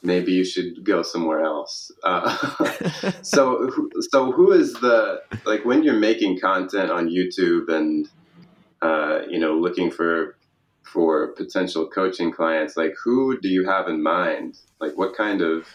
maybe 0.03 0.33
you 0.33 0.45
should 0.45 0.85
go 0.85 1.03
somewhere 1.03 1.43
else. 1.43 1.91
Uh, 2.05 2.37
so, 3.23 3.71
so 4.11 4.33
who 4.33 4.53
is 4.53 4.75
the 4.75 5.23
like 5.45 5.65
when 5.65 5.83
you're 5.83 5.99
making 5.99 6.41
content 6.41 6.91
on 6.91 7.09
YouTube 7.09 7.69
and 7.69 8.09
uh, 8.83 9.21
you 9.29 9.39
know 9.39 9.55
looking 9.55 9.91
for 9.91 10.37
for 10.83 11.29
potential 11.29 11.87
coaching 11.87 12.33
clients, 12.33 12.77
like 12.77 12.95
who 13.03 13.39
do 13.41 13.49
you 13.49 13.67
have 13.67 13.89
in 13.89 14.03
mind? 14.03 14.59
Like 14.81 14.97
what 14.97 15.15
kind 15.17 15.43
of 15.43 15.67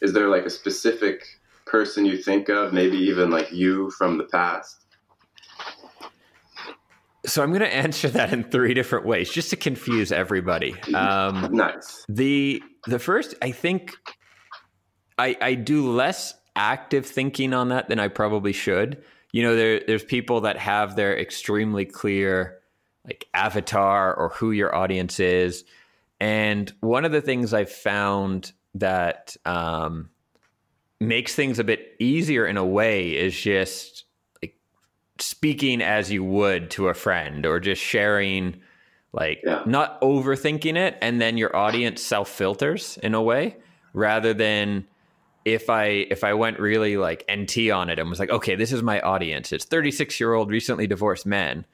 is 0.00 0.12
there 0.12 0.28
like 0.28 0.44
a 0.44 0.50
specific 0.50 1.24
person 1.64 2.04
you 2.04 2.18
think 2.18 2.48
of, 2.48 2.72
maybe 2.72 2.98
even 2.98 3.30
like 3.30 3.52
you 3.52 3.90
from 3.92 4.18
the 4.18 4.24
past? 4.24 4.81
So 7.24 7.42
I'm 7.42 7.50
going 7.50 7.60
to 7.60 7.72
answer 7.72 8.08
that 8.08 8.32
in 8.32 8.44
three 8.44 8.74
different 8.74 9.06
ways, 9.06 9.30
just 9.30 9.50
to 9.50 9.56
confuse 9.56 10.10
everybody. 10.10 10.74
Um, 10.92 11.48
nice. 11.52 12.04
The 12.08 12.62
the 12.86 12.98
first, 12.98 13.34
I 13.40 13.52
think, 13.52 13.92
I 15.18 15.36
I 15.40 15.54
do 15.54 15.90
less 15.90 16.34
active 16.56 17.06
thinking 17.06 17.54
on 17.54 17.68
that 17.68 17.88
than 17.88 17.98
I 17.98 18.08
probably 18.08 18.52
should. 18.52 19.02
You 19.32 19.42
know, 19.44 19.56
there 19.56 19.80
there's 19.86 20.04
people 20.04 20.42
that 20.42 20.58
have 20.58 20.96
their 20.96 21.16
extremely 21.18 21.84
clear 21.84 22.58
like 23.04 23.26
avatar 23.34 24.14
or 24.14 24.30
who 24.30 24.50
your 24.50 24.74
audience 24.74 25.20
is. 25.20 25.64
And 26.20 26.72
one 26.80 27.04
of 27.04 27.12
the 27.12 27.20
things 27.20 27.52
I've 27.52 27.72
found 27.72 28.52
that 28.74 29.36
um, 29.44 30.10
makes 31.00 31.34
things 31.34 31.58
a 31.58 31.64
bit 31.64 31.96
easier 31.98 32.46
in 32.46 32.56
a 32.56 32.64
way 32.64 33.10
is 33.10 33.38
just 33.38 34.04
speaking 35.22 35.80
as 35.80 36.10
you 36.10 36.24
would 36.24 36.70
to 36.70 36.88
a 36.88 36.94
friend 36.94 37.46
or 37.46 37.60
just 37.60 37.80
sharing 37.80 38.60
like 39.12 39.40
yeah. 39.44 39.62
not 39.66 40.00
overthinking 40.00 40.76
it 40.76 40.96
and 41.00 41.20
then 41.20 41.36
your 41.36 41.54
audience 41.54 42.02
self 42.02 42.28
filters 42.28 42.98
in 43.02 43.14
a 43.14 43.22
way 43.22 43.56
rather 43.92 44.34
than 44.34 44.86
if 45.44 45.70
I 45.70 45.84
if 45.84 46.24
I 46.24 46.34
went 46.34 46.58
really 46.58 46.96
like 46.96 47.24
NT 47.30 47.70
on 47.70 47.88
it 47.88 47.98
and 47.98 48.08
was 48.08 48.20
like, 48.20 48.30
okay, 48.30 48.54
this 48.54 48.72
is 48.72 48.82
my 48.82 49.00
audience. 49.00 49.52
It's 49.52 49.64
36 49.64 50.18
year 50.20 50.34
old 50.34 50.50
recently 50.50 50.86
divorced 50.86 51.26
men 51.26 51.64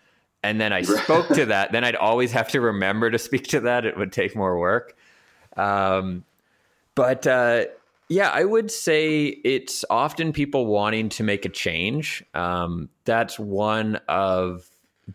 and 0.42 0.60
then 0.60 0.72
I 0.72 0.82
spoke 0.82 1.28
to 1.28 1.46
that, 1.46 1.72
then 1.72 1.84
I'd 1.84 1.96
always 1.96 2.32
have 2.32 2.48
to 2.48 2.60
remember 2.60 3.10
to 3.10 3.18
speak 3.18 3.48
to 3.48 3.60
that. 3.60 3.84
It 3.84 3.96
would 3.96 4.12
take 4.12 4.36
more 4.36 4.58
work. 4.58 4.96
Um, 5.56 6.24
but 6.94 7.26
uh, 7.26 7.64
yeah, 8.08 8.30
I 8.30 8.44
would 8.44 8.70
say 8.70 9.26
it's 9.26 9.84
often 9.90 10.32
people 10.32 10.66
wanting 10.66 11.08
to 11.10 11.22
make 11.22 11.44
a 11.44 11.50
change. 11.50 12.24
Um, 12.34 12.88
that's 13.04 13.38
one 13.38 14.00
of 14.08 14.66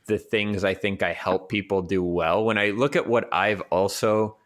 the 0.06 0.18
things 0.18 0.64
I 0.64 0.74
think 0.74 1.04
I 1.04 1.14
help 1.14 1.50
people 1.50 1.82
do 1.82 2.04
well. 2.04 2.46
When 2.46 2.58
I 2.58 2.70
look 2.70 2.96
at 2.96 3.08
what 3.08 3.32
I've 3.34 3.62
also 3.70 4.38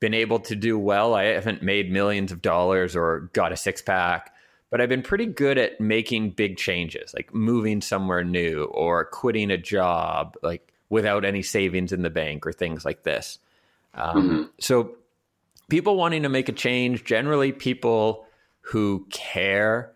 been 0.00 0.14
able 0.14 0.40
to 0.40 0.56
do 0.56 0.78
well, 0.78 1.14
I 1.14 1.24
haven't 1.24 1.62
made 1.62 1.90
millions 1.90 2.32
of 2.32 2.42
dollars 2.42 2.96
or 2.96 3.30
got 3.32 3.52
a 3.52 3.56
six 3.56 3.82
pack 3.82 4.32
but 4.72 4.80
I've 4.80 4.88
been 4.88 5.02
pretty 5.02 5.26
good 5.26 5.58
at 5.58 5.78
making 5.82 6.30
big 6.30 6.56
changes, 6.56 7.12
like 7.12 7.34
moving 7.34 7.82
somewhere 7.82 8.24
new 8.24 8.64
or 8.64 9.04
quitting 9.04 9.50
a 9.50 9.58
job, 9.58 10.34
like 10.42 10.72
without 10.88 11.26
any 11.26 11.42
savings 11.42 11.92
in 11.92 12.00
the 12.00 12.08
bank 12.08 12.46
or 12.46 12.54
things 12.54 12.82
like 12.82 13.02
this. 13.02 13.38
Um, 13.92 14.16
mm-hmm. 14.16 14.42
So, 14.60 14.94
people 15.72 15.96
wanting 15.96 16.22
to 16.22 16.28
make 16.28 16.50
a 16.50 16.52
change, 16.52 17.02
generally, 17.02 17.50
people 17.50 18.26
who 18.60 19.06
care, 19.08 19.94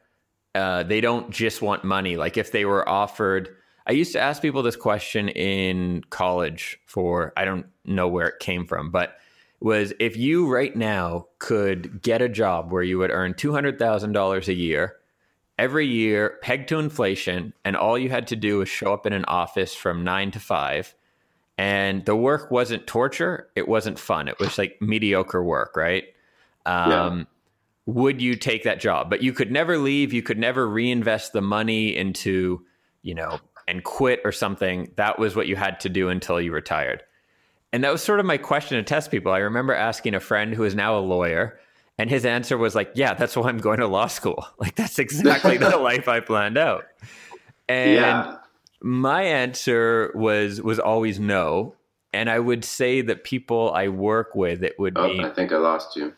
uh, 0.54 0.82
they 0.82 1.02
don't 1.02 1.30
just 1.30 1.60
want 1.60 1.84
money. 1.84 2.16
Like 2.16 2.38
if 2.38 2.50
they 2.50 2.64
were 2.64 2.88
offered, 2.88 3.54
I 3.86 3.92
used 3.92 4.12
to 4.12 4.18
ask 4.18 4.40
people 4.40 4.62
this 4.62 4.74
question 4.74 5.28
in 5.28 6.02
college 6.08 6.80
for, 6.86 7.34
I 7.36 7.44
don't 7.44 7.66
know 7.84 8.08
where 8.08 8.26
it 8.26 8.38
came 8.38 8.66
from, 8.66 8.90
but 8.90 9.18
was 9.60 9.92
if 10.00 10.16
you 10.16 10.50
right 10.50 10.74
now 10.74 11.26
could 11.40 12.00
get 12.00 12.22
a 12.22 12.28
job 12.30 12.72
where 12.72 12.82
you 12.82 12.96
would 12.96 13.10
earn 13.10 13.34
$200,000 13.34 14.48
a 14.48 14.54
year 14.54 14.96
every 15.58 15.86
year, 15.86 16.38
pegged 16.40 16.70
to 16.70 16.78
inflation, 16.78 17.52
and 17.66 17.76
all 17.76 17.98
you 17.98 18.08
had 18.08 18.28
to 18.28 18.36
do 18.36 18.60
was 18.60 18.68
show 18.70 18.94
up 18.94 19.04
in 19.04 19.12
an 19.12 19.26
office 19.26 19.74
from 19.74 20.04
nine 20.04 20.30
to 20.30 20.40
five. 20.40 20.94
And 21.58 22.04
the 22.04 22.16
work 22.16 22.50
wasn't 22.50 22.86
torture, 22.86 23.48
it 23.56 23.66
wasn't 23.66 23.98
fun. 23.98 24.28
It 24.28 24.38
was 24.38 24.58
like 24.58 24.76
mediocre 24.80 25.42
work, 25.42 25.76
right? 25.76 26.04
Um, 26.66 26.90
yeah. 26.90 27.24
would 27.86 28.20
you 28.20 28.36
take 28.36 28.64
that 28.64 28.80
job? 28.80 29.08
But 29.08 29.22
you 29.22 29.32
could 29.32 29.50
never 29.50 29.78
leave. 29.78 30.12
You 30.12 30.22
could 30.22 30.38
never 30.38 30.68
reinvest 30.68 31.32
the 31.32 31.40
money 31.40 31.96
into, 31.96 32.62
you 33.02 33.14
know, 33.14 33.40
and 33.66 33.82
quit 33.84 34.20
or 34.24 34.32
something. 34.32 34.92
That 34.96 35.18
was 35.18 35.34
what 35.34 35.46
you 35.46 35.56
had 35.56 35.80
to 35.80 35.88
do 35.88 36.08
until 36.08 36.40
you 36.40 36.52
retired. 36.52 37.02
And 37.72 37.84
that 37.84 37.92
was 37.92 38.02
sort 38.02 38.20
of 38.20 38.26
my 38.26 38.36
question 38.36 38.76
to 38.78 38.82
test 38.82 39.10
people. 39.10 39.32
I 39.32 39.38
remember 39.38 39.74
asking 39.74 40.14
a 40.14 40.20
friend 40.20 40.54
who 40.54 40.64
is 40.64 40.74
now 40.74 40.98
a 40.98 41.00
lawyer, 41.00 41.58
and 41.98 42.08
his 42.08 42.24
answer 42.24 42.56
was 42.56 42.74
like, 42.74 42.92
"Yeah, 42.94 43.14
that's 43.14 43.36
why 43.36 43.48
I'm 43.48 43.58
going 43.58 43.80
to 43.80 43.86
law 43.86 44.06
school. 44.06 44.46
Like 44.58 44.76
that's 44.76 44.98
exactly 44.98 45.56
the 45.56 45.76
life 45.76 46.08
I 46.08 46.20
planned 46.20 46.58
out." 46.58 46.84
And 47.68 47.94
yeah. 47.94 48.36
My 48.82 49.22
answer 49.22 50.12
was 50.14 50.60
was 50.60 50.78
always 50.78 51.18
no. 51.18 51.74
And 52.12 52.30
I 52.30 52.38
would 52.38 52.64
say 52.64 53.02
that 53.02 53.24
people 53.24 53.72
I 53.74 53.88
work 53.88 54.34
with, 54.34 54.62
it 54.62 54.78
would 54.78 54.96
oh, 54.96 55.08
be. 55.08 55.22
I 55.22 55.30
think 55.30 55.52
I 55.52 55.58
lost 55.58 55.96
you. 55.96 56.14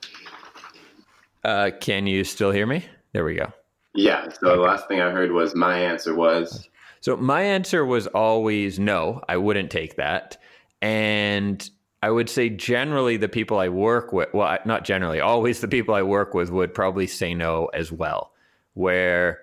Uh, 1.45 1.71
can 1.81 2.07
you 2.07 2.23
still 2.23 2.53
hear 2.53 2.67
me? 2.67 2.85
There 3.13 3.25
we 3.25 3.35
go. 3.35 3.53
Yeah. 3.95 4.29
So 4.29 4.55
the 4.55 4.63
last 4.63 4.87
thing 4.87 5.01
I 5.01 5.11
heard 5.11 5.33
was 5.33 5.55
my 5.57 5.79
answer 5.79 6.15
was. 6.15 6.69
So 7.01 7.17
my 7.17 7.43
answer 7.43 7.85
was 7.85 8.07
always 8.09 8.79
no. 8.79 9.23
I 9.29 9.39
wouldn't 9.39 9.71
take 9.71 9.97
that. 9.97 10.37
And 10.81 11.69
I 12.03 12.11
would 12.11 12.29
say 12.29 12.49
generally 12.49 13.17
the 13.17 13.29
people 13.29 13.59
I 13.59 13.69
work 13.69 14.13
with, 14.13 14.33
well, 14.33 14.57
not 14.65 14.85
generally, 14.85 15.21
always 15.21 15.61
the 15.61 15.69
people 15.69 15.95
I 15.95 16.03
work 16.03 16.33
with 16.35 16.51
would 16.51 16.75
probably 16.75 17.09
say 17.09 17.35
no 17.35 17.67
as 17.75 17.91
well, 17.91 18.33
where 18.75 19.41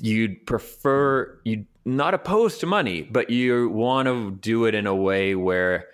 you'd 0.00 0.46
prefer, 0.46 1.40
you'd 1.44 1.66
not 1.96 2.14
opposed 2.14 2.60
to 2.60 2.66
money, 2.66 3.02
but 3.02 3.30
you 3.30 3.68
want 3.70 4.06
to 4.06 4.32
do 4.32 4.66
it 4.66 4.74
in 4.74 4.86
a 4.86 4.94
way 4.94 5.34
where 5.34 5.86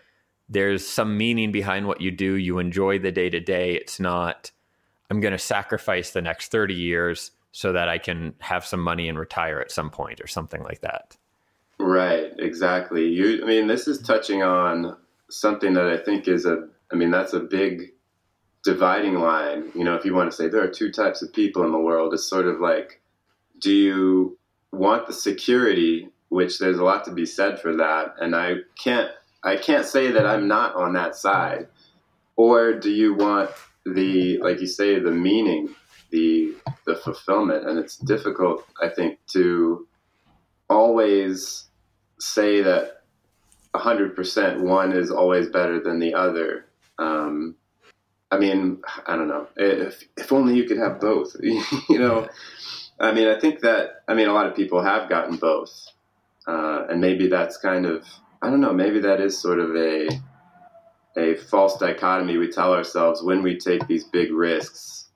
there's 0.49 0.87
some 0.87 1.17
meaning 1.17 1.53
behind 1.53 1.87
what 1.87 2.01
you 2.01 2.11
do. 2.11 2.35
You 2.35 2.59
enjoy 2.59 2.99
the 2.99 3.13
day 3.13 3.31
to 3.31 3.41
day. 3.41 3.75
It's 3.75 4.01
not, 4.01 4.51
I'm 5.11 5.21
going 5.21 5.33
to 5.33 5.39
sacrifice 5.39 6.11
the 6.11 6.23
next 6.23 6.51
30 6.51 6.75
years 6.75 7.31
so 7.53 7.73
that 7.73 7.89
I 7.89 7.99
can 7.99 8.35
have 8.41 8.67
some 8.67 8.81
money 8.81 9.09
and 9.09 9.19
retire 9.19 9.61
at 9.61 9.71
some 9.71 9.89
point 9.89 10.21
or 10.21 10.27
something 10.27 10.63
like 10.63 10.81
that. 10.81 11.17
Right, 11.79 12.33
exactly. 12.39 13.09
You 13.09 13.43
I 13.43 13.47
mean 13.47 13.67
this 13.67 13.89
is 13.89 14.01
touching 14.01 14.43
on 14.43 14.97
something 15.31 15.75
that 15.75 15.87
I 15.87 15.97
think 15.97 16.29
is 16.29 16.47
a 16.47 16.69
I 16.93 16.97
mean 16.97 17.11
that's 17.11 17.33
a 17.33 17.41
big 17.41 17.93
dividing 18.63 19.15
line. 19.15 19.71
You 19.75 19.85
know, 19.85 19.95
if 19.95 20.05
you 20.05 20.15
want 20.15 20.31
to 20.31 20.37
say 20.37 20.49
there 20.49 20.63
are 20.63 20.69
two 20.69 20.91
types 20.91 21.23
of 21.23 21.33
people 21.33 21.65
in 21.65 21.73
the 21.73 21.79
world, 21.79 22.15
it's 22.15 22.29
sort 22.29 22.47
of 22.47 22.61
like 22.61 23.01
do 23.61 23.73
you 23.73 24.39
want 24.75 25.07
the 25.07 25.13
security, 25.13 26.09
which 26.29 26.59
there's 26.59 26.79
a 26.79 26.85
lot 26.85 27.05
to 27.05 27.13
be 27.13 27.27
said 27.27 27.61
for 27.61 27.77
that, 27.77 28.15
and 28.21 28.35
I 28.35 28.57
can't 28.83 29.11
I 29.43 29.57
can't 29.57 29.87
say 29.87 30.11
that 30.11 30.27
I'm 30.27 30.49
not 30.49 30.75
on 30.75 30.95
that 30.95 31.17
side. 31.17 31.69
Or 32.37 32.73
do 32.73 32.91
you 32.91 33.15
want 33.15 33.51
the 33.87 34.39
like 34.39 34.61
you 34.61 34.67
say 34.67 34.99
the 34.99 35.11
meaning, 35.11 35.75
the 36.11 36.55
the 36.87 36.97
fulfillment 36.97 37.69
and 37.69 37.79
it's 37.79 37.97
difficult 37.97 38.67
I 38.81 38.89
think 38.89 39.19
to 39.33 39.87
always 40.69 41.69
say 42.19 42.63
that 42.63 43.03
100% 43.75 44.61
one 44.61 44.93
is 44.93 45.11
always 45.11 45.49
better 45.49 45.81
than 45.81 45.99
the 45.99 46.15
other. 46.15 46.67
Um, 46.99 47.57
I 48.31 48.39
mean, 48.39 48.83
I 49.07 49.17
don't 49.17 49.29
know. 49.29 49.49
If, 49.57 50.05
if 50.17 50.33
only 50.33 50.57
you 50.57 50.65
could 50.65 50.79
have 50.79 51.01
both, 51.01 51.37
you 51.41 51.99
know? 51.99 52.29
I 52.99 53.13
mean, 53.13 53.29
I 53.29 53.39
think 53.39 53.61
that, 53.61 54.03
I 54.09 54.15
mean, 54.15 54.29
a 54.29 54.33
lot 54.33 54.47
of 54.47 54.55
people 54.55 54.83
have 54.83 55.09
gotten 55.09 55.37
both. 55.37 55.89
Uh, 56.47 56.87
and 56.89 57.01
maybe 57.01 57.29
that's 57.29 57.57
kind 57.57 57.87
of, 57.87 58.07
I 58.43 58.51
don't 58.51 58.61
know, 58.61 58.73
maybe 58.73 59.01
that 59.01 59.21
is 59.21 59.39
sort 59.39 59.59
of 59.59 59.75
a, 59.75 60.09
a 61.17 61.37
false 61.37 61.79
dichotomy 61.79 62.37
we 62.37 62.51
tell 62.51 62.73
ourselves 62.73 63.23
when 63.23 63.43
we 63.43 63.59
take 63.59 63.87
these 63.87 64.05
big 64.05 64.33
risks 64.33 65.09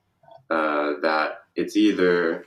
uh, 0.50 0.92
that 1.02 1.40
it's 1.56 1.76
either 1.76 2.46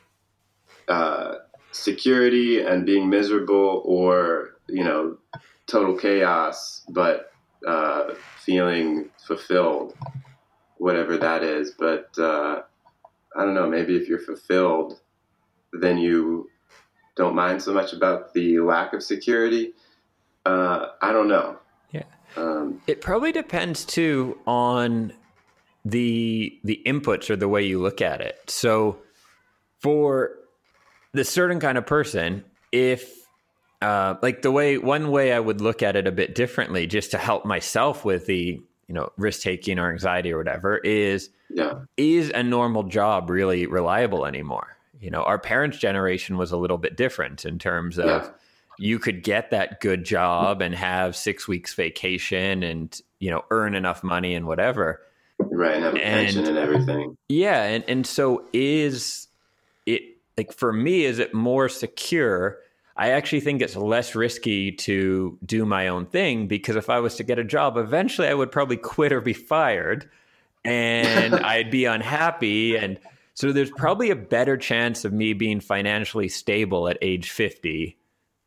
uh, 0.88 1.36
security 1.72 2.62
and 2.62 2.86
being 2.86 3.10
miserable 3.10 3.82
or 3.86 4.58
you 4.68 4.84
know 4.84 5.18
total 5.68 5.98
chaos 5.98 6.84
but 6.90 7.32
uh, 7.68 8.14
feeling 8.40 9.10
fulfilled 9.26 9.94
whatever 10.78 11.18
that 11.18 11.44
is 11.44 11.72
but 11.78 12.10
uh, 12.18 12.62
i 13.38 13.46
don't 13.46 13.54
know 13.54 13.70
maybe 13.70 13.96
if 13.96 14.08
you're 14.08 14.20
fulfilled 14.20 15.00
then 15.74 15.98
you 15.98 16.50
don't 17.16 17.36
mind 17.36 17.62
so 17.62 17.74
much 17.74 17.94
about 17.94 18.34
the 18.34 18.60
lack 18.60 18.94
of 18.94 19.04
security 19.04 19.74
uh, 20.46 20.88
i 21.02 21.12
don't 21.12 21.28
know 21.28 21.58
yeah 21.92 22.04
um, 22.38 22.82
it 22.88 23.02
probably 23.02 23.32
depends 23.32 23.86
too 23.86 24.38
on 24.48 25.14
the 25.84 26.58
the 26.64 26.82
inputs 26.86 27.30
or 27.30 27.36
the 27.36 27.48
way 27.48 27.64
you 27.64 27.80
look 27.80 28.02
at 28.02 28.22
it 28.22 28.40
so 28.48 28.98
for 29.80 30.38
the 31.14 31.24
certain 31.24 31.60
kind 31.60 31.78
of 31.78 31.86
person, 31.86 32.44
if 32.72 33.28
uh, 33.82 34.16
like 34.22 34.42
the 34.42 34.52
way 34.52 34.78
one 34.78 35.12
way 35.12 35.34
I 35.34 35.40
would 35.40 35.62
look 35.62 35.82
at 35.82 35.96
it 35.96 36.08
a 36.08 36.12
bit 36.12 36.36
differently, 36.36 36.88
just 36.88 37.12
to 37.12 37.18
help 37.18 37.46
myself 37.46 38.06
with 38.06 38.28
the 38.28 38.62
you 38.88 38.94
know 38.96 39.12
risk 39.18 39.42
taking 39.42 39.80
or 39.80 39.92
anxiety 39.92 40.32
or 40.32 40.38
whatever, 40.38 40.78
is 40.78 41.30
yeah. 41.50 41.80
is 41.98 42.30
a 42.30 42.44
normal 42.44 42.84
job 42.84 43.30
really 43.30 43.66
reliable 43.66 44.26
anymore? 44.26 44.78
You 45.02 45.10
know, 45.10 45.24
our 45.24 45.40
parents' 45.40 45.78
generation 45.78 46.38
was 46.38 46.52
a 46.52 46.58
little 46.58 46.78
bit 46.78 46.96
different 46.96 47.44
in 47.44 47.60
terms 47.60 47.98
of 47.98 48.06
yeah. 48.06 48.30
you 48.78 49.00
could 49.00 49.24
get 49.24 49.50
that 49.50 49.82
good 49.82 50.06
job 50.06 50.62
and 50.62 50.76
have 50.76 51.16
six 51.16 51.48
weeks 51.48 51.74
vacation 51.74 52.64
and 52.64 53.00
you 53.20 53.32
know 53.32 53.44
earn 53.50 53.76
enough 53.76 54.04
money 54.04 54.36
and 54.36 54.46
whatever. 54.46 55.02
Right, 55.40 55.76
and 55.76 55.84
have 55.84 55.96
pension 55.96 56.46
and 56.46 56.58
everything. 56.58 57.18
Yeah, 57.28 57.64
and 57.64 57.84
and 57.88 58.06
so 58.06 58.46
is 58.54 59.28
it 59.88 60.04
like 60.38 60.54
for 60.54 60.72
me, 60.72 61.06
is 61.06 61.18
it 61.18 61.34
more 61.34 61.68
secure? 61.68 62.60
I 62.96 63.12
actually 63.12 63.40
think 63.40 63.62
it's 63.62 63.76
less 63.76 64.14
risky 64.14 64.72
to 64.74 65.40
do 65.44 65.66
my 65.66 65.88
own 65.88 66.06
thing 66.06 66.48
because 66.48 66.76
if 66.76 66.90
I 66.90 67.00
was 67.00 67.16
to 67.16 67.24
get 67.24 67.40
a 67.40 67.44
job, 67.44 67.78
eventually 67.78 68.28
I 68.28 68.36
would 68.36 68.52
probably 68.52 68.78
quit 68.78 69.12
or 69.12 69.22
be 69.22 69.34
fired 69.34 70.08
and 70.64 71.34
I'd 71.46 71.72
be 71.72 71.86
unhappy. 71.86 72.76
And 72.76 73.00
so 73.34 73.52
there's 73.52 73.72
probably 73.72 74.10
a 74.10 74.16
better 74.16 74.58
chance 74.58 75.06
of 75.06 75.14
me 75.14 75.34
being 75.34 75.60
financially 75.60 76.28
stable 76.28 76.88
at 76.88 76.98
age 77.02 77.30
50 77.32 77.98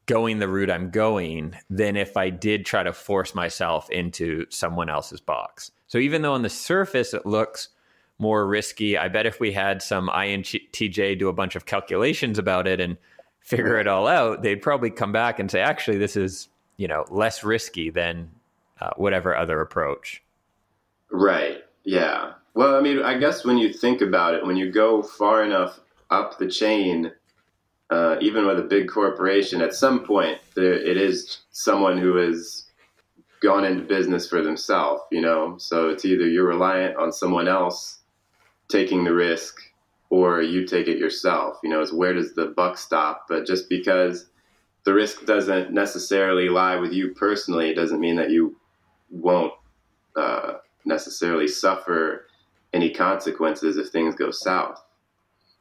going 0.06 0.38
the 0.38 0.48
route 0.48 0.70
I'm 0.70 0.90
going 0.90 1.56
than 1.70 1.96
if 1.96 2.16
I 2.16 2.28
did 2.28 2.66
try 2.66 2.82
to 2.82 2.92
force 2.92 3.34
myself 3.34 3.88
into 3.90 4.44
someone 4.50 4.90
else's 4.90 5.20
box. 5.20 5.70
So 5.86 5.96
even 5.98 6.20
though 6.20 6.34
on 6.34 6.42
the 6.42 6.50
surface 6.50 7.14
it 7.14 7.24
looks 7.24 7.70
more 8.18 8.46
risky. 8.46 8.96
I 8.96 9.08
bet 9.08 9.26
if 9.26 9.40
we 9.40 9.52
had 9.52 9.82
some 9.82 10.08
INTJ 10.08 11.18
do 11.18 11.28
a 11.28 11.32
bunch 11.32 11.56
of 11.56 11.66
calculations 11.66 12.38
about 12.38 12.66
it 12.66 12.80
and 12.80 12.96
figure 13.40 13.78
it 13.78 13.86
all 13.86 14.06
out, 14.06 14.42
they'd 14.42 14.62
probably 14.62 14.90
come 14.90 15.12
back 15.12 15.38
and 15.38 15.50
say, 15.50 15.60
actually, 15.60 15.98
this 15.98 16.16
is 16.16 16.48
you 16.76 16.88
know 16.88 17.04
less 17.10 17.44
risky 17.44 17.90
than 17.90 18.30
uh, 18.80 18.90
whatever 18.96 19.36
other 19.36 19.60
approach. 19.60 20.22
Right. 21.10 21.58
Yeah. 21.84 22.34
Well, 22.54 22.76
I 22.76 22.80
mean, 22.80 23.02
I 23.02 23.18
guess 23.18 23.44
when 23.44 23.58
you 23.58 23.72
think 23.72 24.00
about 24.00 24.34
it, 24.34 24.46
when 24.46 24.56
you 24.56 24.70
go 24.70 25.02
far 25.02 25.42
enough 25.44 25.80
up 26.10 26.38
the 26.38 26.46
chain, 26.46 27.10
uh, 27.90 28.16
even 28.20 28.46
with 28.46 28.60
a 28.60 28.62
big 28.62 28.88
corporation, 28.88 29.60
at 29.60 29.74
some 29.74 30.04
point 30.04 30.38
there, 30.54 30.74
it 30.74 30.96
is 30.96 31.40
someone 31.50 31.98
who 31.98 32.16
has 32.16 32.66
gone 33.42 33.64
into 33.64 33.82
business 33.82 34.28
for 34.28 34.40
themselves. 34.40 35.02
You 35.10 35.20
know, 35.20 35.58
so 35.58 35.88
it's 35.88 36.04
either 36.04 36.28
you're 36.28 36.46
reliant 36.46 36.96
on 36.96 37.12
someone 37.12 37.48
else 37.48 37.98
taking 38.68 39.02
the 39.02 39.12
risk 39.12 39.56
or 40.08 40.40
you 40.40 40.64
take 40.64 40.86
it 40.86 40.98
yourself. 40.98 41.58
You 41.64 41.70
know, 41.70 41.80
it's 41.80 41.92
where 41.92 42.14
does 42.14 42.34
the 42.34 42.46
buck 42.46 42.78
stop? 42.78 43.26
But 43.28 43.46
just 43.46 43.68
because 43.68 44.26
the 44.84 44.94
risk 44.94 45.26
doesn't 45.26 45.72
necessarily 45.72 46.48
lie 46.48 46.76
with 46.76 46.92
you 46.92 47.14
personally, 47.14 47.70
it 47.70 47.74
doesn't 47.74 48.00
mean 48.00 48.14
that 48.16 48.30
you 48.30 48.56
won't 49.10 49.52
uh, 50.14 50.54
necessarily 50.84 51.48
suffer 51.48 52.26
any 52.74 52.90
consequences 52.90 53.76
if 53.76 53.88
things 53.88 54.14
go 54.14 54.30
south. 54.30 54.82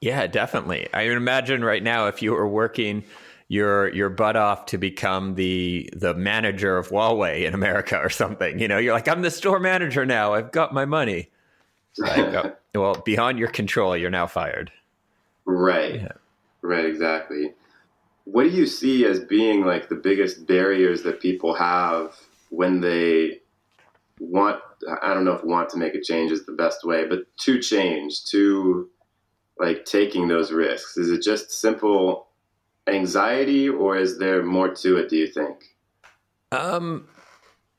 Yeah, 0.02 0.28
definitely. 0.28 0.90
I 0.94 1.04
imagine 1.04 1.64
right 1.64 1.82
now 1.82 2.08
if 2.08 2.22
you 2.22 2.34
were 2.34 2.48
working 2.48 3.06
your 3.48 3.94
your 3.94 4.10
butt 4.10 4.36
off 4.36 4.66
to 4.68 4.78
become 4.78 5.36
the 5.36 5.90
the 5.96 6.14
manager 6.14 6.78
of 6.78 6.90
Huawei 6.90 7.46
in 7.46 7.54
America 7.54 7.98
or 7.98 8.10
something, 8.10 8.60
you 8.60 8.68
know, 8.68 8.78
you're 8.78 8.94
like, 8.94 9.08
I'm 9.08 9.22
the 9.22 9.32
store 9.32 9.60
manager 9.60 10.06
now. 10.06 10.34
I've 10.34 10.52
got 10.52 10.74
my 10.74 10.86
money. 10.86 11.30
Like, 11.98 12.18
uh, 12.34 12.52
well, 12.76 12.96
beyond 13.06 13.40
your 13.40 13.50
control, 13.50 13.96
you're 13.96 14.10
now 14.10 14.28
fired. 14.28 14.72
Right. 15.46 16.02
Yeah. 16.02 16.12
Right, 16.62 16.86
exactly. 16.86 17.54
What 18.26 18.44
do 18.44 18.50
you 18.50 18.66
see 18.66 19.06
as 19.06 19.20
being 19.20 19.66
like 19.66 19.90
the 19.90 19.96
biggest 19.96 20.48
barriers 20.48 21.04
that 21.04 21.20
people 21.20 21.54
have 21.54 22.16
when 22.50 22.80
they 22.80 23.42
want 24.20 24.62
I 25.02 25.14
don't 25.14 25.26
know 25.26 25.34
if 25.34 25.44
want 25.44 25.70
to 25.70 25.78
make 25.78 25.96
a 25.96 26.02
change 26.02 26.32
is 26.32 26.46
the 26.46 26.54
best 26.54 26.84
way, 26.84 27.06
but 27.06 27.26
to 27.42 27.60
change, 27.60 28.26
to 28.26 28.90
like 29.58 29.86
taking 29.86 30.28
those 30.28 30.52
risks? 30.52 30.98
Is 30.98 31.10
it 31.10 31.22
just 31.22 31.52
simple 31.52 32.28
anxiety 32.88 33.70
or 33.70 33.98
is 33.98 34.20
there 34.20 34.44
more 34.44 34.74
to 34.76 34.98
it, 34.98 35.10
do 35.10 35.18
you 35.18 35.28
think? 35.28 35.64
Um 36.52 37.08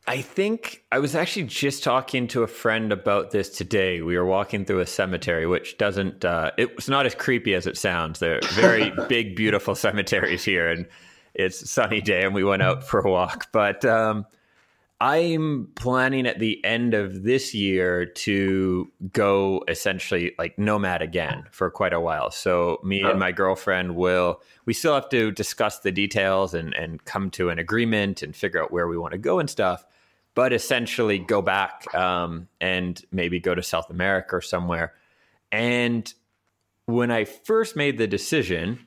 I 0.07 0.21
think 0.21 0.85
I 0.93 0.99
was 0.99 1.15
actually 1.15 1.45
just 1.45 1.83
talking 1.83 2.29
to 2.29 2.43
a 2.43 2.47
friend 2.47 2.93
about 2.93 3.31
this 3.31 3.49
today. 3.49 4.03
We 4.03 4.19
were 4.19 4.27
walking 4.27 4.67
through 4.67 4.81
a 4.81 4.87
cemetery, 4.87 5.47
which 5.47 5.79
doesn't, 5.79 6.27
uh, 6.27 6.51
it's 6.59 6.91
not 6.91 7.07
as 7.07 7.15
creepy 7.15 7.55
as 7.55 7.67
it 7.67 7.79
sounds. 7.79 8.19
They're 8.19 8.41
very 8.53 8.93
big, 9.09 9.35
beautiful 9.35 9.75
cemeteries 9.75 10.45
here, 10.45 10.69
and 10.69 10.87
it's 11.33 11.63
a 11.63 11.67
sunny 11.67 12.03
day, 12.03 12.23
and 12.23 12.35
we 12.35 12.45
went 12.45 12.61
out 12.61 12.85
for 12.87 13.01
a 13.01 13.11
walk. 13.11 13.47
But 13.51 13.83
um, 13.87 14.27
I'm 15.01 15.69
planning 15.75 16.27
at 16.27 16.39
the 16.39 16.65
end 16.65 16.95
of 16.95 17.25
this 17.25 17.53
year 17.53 18.07
to 18.07 18.91
go 19.13 19.65
essentially 19.69 20.33
like 20.39 20.59
nomad 20.59 21.03
again 21.03 21.45
for 21.51 21.71
quite 21.71 21.93
a 21.93 22.01
while. 22.01 22.31
So 22.31 22.81
me 22.83 23.03
and 23.03 23.19
my 23.19 23.33
girlfriend 23.33 23.97
will 23.97 24.41
we 24.67 24.73
still 24.73 24.95
have 24.95 25.09
to 25.11 25.31
discuss 25.31 25.81
the 25.81 25.93
details 25.93 26.55
and 26.55 26.73
and 26.75 27.05
come 27.05 27.31
to 27.33 27.51
an 27.51 27.59
agreement 27.59 28.23
and 28.23 28.35
figure 28.35 28.63
out 28.63 28.73
where 28.73 28.89
we 28.89 28.97
want 28.97 29.13
to 29.13 29.19
go 29.19 29.39
and 29.41 29.51
stuff 29.51 29.85
but 30.35 30.53
essentially 30.53 31.19
go 31.19 31.41
back 31.41 31.93
um, 31.95 32.49
and 32.61 33.03
maybe 33.13 33.41
go 33.41 33.55
to 33.55 33.63
South 33.63 33.89
America 33.91 34.37
or 34.37 34.41
somewhere. 34.41 34.95
And 35.53 36.13
when 36.87 37.11
I 37.11 37.25
first 37.25 37.77
made 37.77 37.99
the 37.99 38.07
decision 38.07 38.87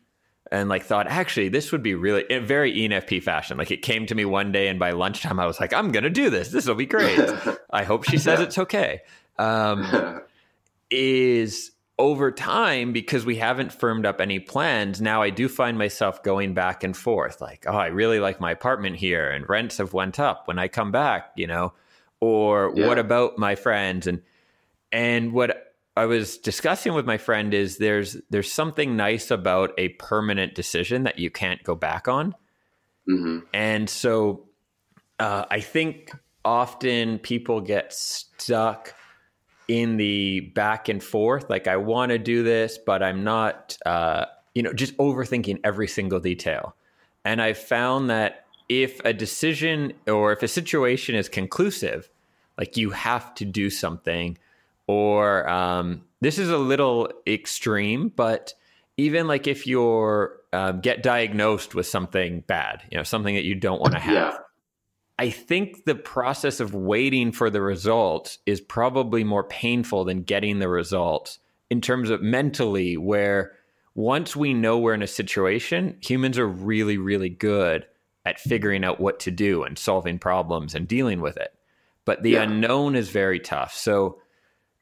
and 0.52 0.70
like 0.70 0.84
thought, 0.84 1.08
actually, 1.08 1.50
this 1.50 1.72
would 1.72 1.84
be 1.84 1.96
really 1.96 2.24
in 2.30 2.46
very 2.46 2.74
ENFP 2.74 3.22
fashion. 3.24 3.58
Like 3.58 3.72
it 3.72 3.82
came 3.82 4.06
to 4.06 4.16
me 4.16 4.26
one 4.26 4.52
day, 4.52 4.68
and 4.68 4.80
by 4.80 4.92
lunchtime, 4.92 5.40
I 5.40 5.46
was 5.46 5.60
like, 5.60 5.74
I'm 5.74 5.92
to 5.92 6.10
do 6.10 6.30
this. 6.30 6.50
This 6.50 6.68
will 6.68 6.76
be 6.76 6.86
great. 6.86 7.20
I 7.70 7.84
hope 7.84 8.04
she 8.04 8.18
says 8.18 8.40
it's 8.40 8.58
okay. 8.58 9.02
Um, 9.38 10.22
is 10.90 11.72
over 12.00 12.32
time 12.32 12.94
because 12.94 13.26
we 13.26 13.38
haven't 13.38 13.74
firmed 13.74 14.06
up 14.06 14.22
any 14.22 14.38
plans 14.38 15.02
now 15.02 15.24
i 15.24 15.32
do 15.32 15.50
find 15.50 15.80
myself 15.80 16.22
going 16.22 16.54
back 16.54 16.84
and 16.84 16.96
forth 16.96 17.42
like 17.42 17.66
oh 17.68 17.76
i 17.76 17.88
really 17.88 18.20
like 18.20 18.40
my 18.40 18.52
apartment 18.52 18.96
here 18.96 19.32
and 19.32 19.50
rents 19.50 19.78
have 19.78 19.94
went 19.94 20.20
up 20.20 20.48
when 20.48 20.60
i 20.60 20.68
come 20.68 20.92
back 20.92 21.32
you 21.36 21.48
know 21.48 21.74
or 22.20 22.72
yeah. 22.76 22.88
what 22.88 23.00
about 23.00 23.40
my 23.40 23.56
friends 23.56 24.06
and 24.06 24.22
and 24.92 25.34
what 25.34 25.67
i 25.98 26.06
was 26.06 26.38
discussing 26.38 26.94
with 26.94 27.06
my 27.06 27.18
friend 27.18 27.54
is 27.54 27.78
there's 27.78 28.18
there's 28.30 28.52
something 28.52 28.96
nice 28.96 29.32
about 29.32 29.72
a 29.78 29.90
permanent 29.90 30.56
decision 30.56 31.04
that 31.04 31.20
you 31.20 31.30
can't 31.30 31.64
go 31.64 31.76
back 31.76 32.08
on 32.08 32.34
mm-hmm. 33.10 33.40
and 33.54 33.90
so 33.90 34.48
uh, 35.20 35.46
i 35.52 35.60
think 35.60 36.12
often 36.46 37.20
people 37.20 37.60
get 37.60 37.94
stuck 37.94 38.94
in 39.68 39.98
the 39.98 40.40
back 40.56 40.90
and 40.90 41.04
forth. 41.04 41.50
Like 41.50 41.68
I 41.68 41.78
want 41.78 42.12
to 42.12 42.18
do 42.18 42.44
this, 42.44 42.78
but 42.78 43.04
I'm 43.04 43.24
not, 43.24 43.78
uh, 43.86 44.26
you 44.56 44.64
know, 44.64 44.74
just 44.74 44.96
overthinking 44.98 45.60
every 45.64 45.88
single 45.88 46.20
detail. 46.20 46.76
And 47.26 47.42
I 47.42 47.54
found 47.54 48.10
that 48.10 48.46
if 48.70 49.00
a 49.04 49.14
decision 49.14 49.94
or 50.08 50.32
if 50.32 50.44
a 50.44 50.48
situation 50.48 51.16
is 51.16 51.30
conclusive, 51.30 52.10
like 52.58 52.78
you 52.78 52.92
have 52.92 53.36
to 53.36 53.46
do 53.46 53.70
something, 53.70 54.38
or 54.88 55.48
um, 55.50 56.04
this 56.22 56.40
is 56.40 56.50
a 56.50 56.58
little 56.58 57.12
extreme, 57.28 58.10
but 58.16 58.54
even 58.98 59.28
like 59.28 59.48
if 59.48 59.68
you're 59.68 60.38
um, 60.54 60.82
get 60.82 61.04
diagnosed 61.04 61.76
with 61.76 61.86
something 61.86 62.42
bad, 62.48 62.82
you 62.90 62.98
know, 62.98 63.04
something 63.04 63.36
that 63.36 63.44
you 63.44 63.56
don't 63.56 63.80
want 63.80 63.94
to 63.94 64.00
have. 64.00 64.34
Yeah 64.34 64.38
I 65.20 65.30
think 65.32 65.86
the 65.86 65.96
process 65.96 66.60
of 66.60 66.76
waiting 66.76 67.32
for 67.32 67.50
the 67.50 67.62
results 67.62 68.38
is 68.46 68.62
probably 68.62 69.24
more 69.24 69.44
painful 69.44 70.06
than 70.06 70.24
getting 70.24 70.60
the 70.60 70.70
results 70.70 71.40
in 71.70 71.82
terms 71.82 72.10
of 72.10 72.22
mentally, 72.22 72.98
where 72.98 73.54
once 73.96 74.36
we 74.36 74.54
know 74.54 74.78
we're 74.78 74.94
in 74.94 75.02
a 75.02 75.08
situation, 75.08 75.98
humans 76.02 76.38
are 76.38 76.48
really, 76.48 76.98
really 76.98 77.30
good 77.30 77.86
at 78.26 78.40
figuring 78.40 78.84
out 78.84 79.00
what 79.00 79.20
to 79.22 79.32
do 79.32 79.64
and 79.64 79.78
solving 79.78 80.20
problems 80.20 80.76
and 80.76 80.88
dealing 80.88 81.20
with 81.20 81.38
it. 81.38 81.54
But 82.06 82.22
the 82.22 82.32
yeah. 82.32 82.44
unknown 82.44 82.96
is 82.96 83.10
very 83.10 83.40
tough. 83.40 83.74
So, 83.74 84.20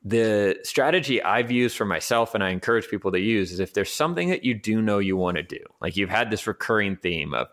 the 0.07 0.59
strategy 0.63 1.21
I've 1.23 1.49
used 1.49 1.75
for 1.75 1.83
myself 1.83 2.35
and 2.35 2.43
I 2.43 2.51
encourage 2.51 2.87
people 2.87 3.11
to 3.11 3.19
use 3.19 3.51
is 3.51 3.59
if 3.59 3.73
there's 3.73 3.91
something 3.91 4.29
that 4.29 4.45
you 4.45 4.53
do 4.53 4.79
know 4.79 4.99
you 4.99 5.17
want 5.17 5.37
to 5.37 5.43
do, 5.43 5.59
like 5.81 5.97
you've 5.97 6.11
had 6.11 6.29
this 6.29 6.45
recurring 6.45 6.95
theme 6.95 7.33
of, 7.33 7.47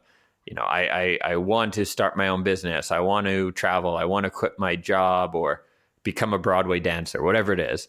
you 0.44 0.54
know, 0.54 0.62
I, 0.62 1.00
I, 1.00 1.18
I 1.24 1.36
want 1.36 1.72
to 1.74 1.86
start 1.86 2.14
my 2.14 2.28
own 2.28 2.42
business. 2.42 2.90
I 2.90 3.00
want 3.00 3.26
to 3.26 3.52
travel. 3.52 3.96
I 3.96 4.04
want 4.04 4.24
to 4.24 4.30
quit 4.30 4.58
my 4.58 4.76
job 4.76 5.34
or 5.34 5.64
become 6.02 6.34
a 6.34 6.38
Broadway 6.38 6.78
dancer, 6.78 7.22
whatever 7.22 7.54
it 7.54 7.60
is. 7.60 7.88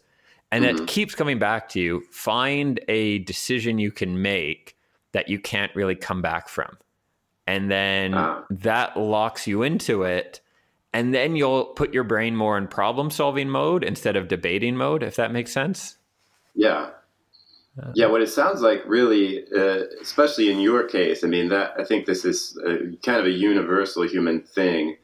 And 0.50 0.64
mm-hmm. 0.64 0.84
it 0.84 0.88
keeps 0.88 1.14
coming 1.14 1.38
back 1.38 1.68
to 1.70 1.80
you. 1.80 2.02
Find 2.10 2.80
a 2.88 3.18
decision 3.18 3.78
you 3.78 3.90
can 3.90 4.22
make 4.22 4.78
that 5.12 5.28
you 5.28 5.38
can't 5.38 5.74
really 5.74 5.94
come 5.94 6.22
back 6.22 6.48
from. 6.48 6.78
And 7.46 7.70
then 7.70 8.14
uh. 8.14 8.40
that 8.48 8.96
locks 8.96 9.46
you 9.46 9.62
into 9.62 10.04
it. 10.04 10.40
And 10.94 11.12
then 11.12 11.34
you'll 11.34 11.66
put 11.66 11.92
your 11.92 12.04
brain 12.04 12.36
more 12.36 12.56
in 12.56 12.68
problem 12.68 13.10
solving 13.10 13.50
mode 13.50 13.82
instead 13.82 14.14
of 14.14 14.28
debating 14.28 14.76
mode, 14.76 15.02
if 15.02 15.16
that 15.16 15.32
makes 15.32 15.52
sense. 15.52 15.98
Yeah. 16.54 16.90
Uh, 17.76 17.90
yeah, 17.96 18.06
what 18.06 18.22
it 18.22 18.28
sounds 18.28 18.60
like, 18.60 18.82
really, 18.86 19.44
uh, 19.52 19.82
especially 20.00 20.52
in 20.52 20.60
your 20.60 20.84
case, 20.84 21.24
I 21.24 21.26
mean, 21.26 21.48
that 21.48 21.72
I 21.76 21.82
think 21.82 22.06
this 22.06 22.24
is 22.24 22.56
a, 22.64 22.96
kind 23.04 23.18
of 23.18 23.26
a 23.26 23.30
universal 23.30 24.06
human 24.06 24.42
thing. 24.42 24.96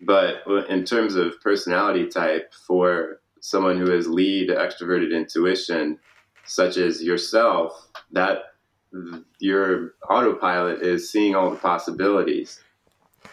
But 0.00 0.44
in 0.68 0.84
terms 0.84 1.16
of 1.16 1.40
personality 1.40 2.06
type, 2.06 2.54
for 2.54 3.20
someone 3.40 3.78
who 3.78 3.90
has 3.90 4.06
lead 4.06 4.48
extroverted 4.48 5.12
intuition, 5.12 5.98
such 6.44 6.76
as 6.76 7.02
yourself, 7.02 7.88
that 8.12 8.38
your 9.40 9.94
autopilot 10.08 10.82
is 10.82 11.10
seeing 11.10 11.34
all 11.34 11.50
the 11.50 11.56
possibilities, 11.56 12.60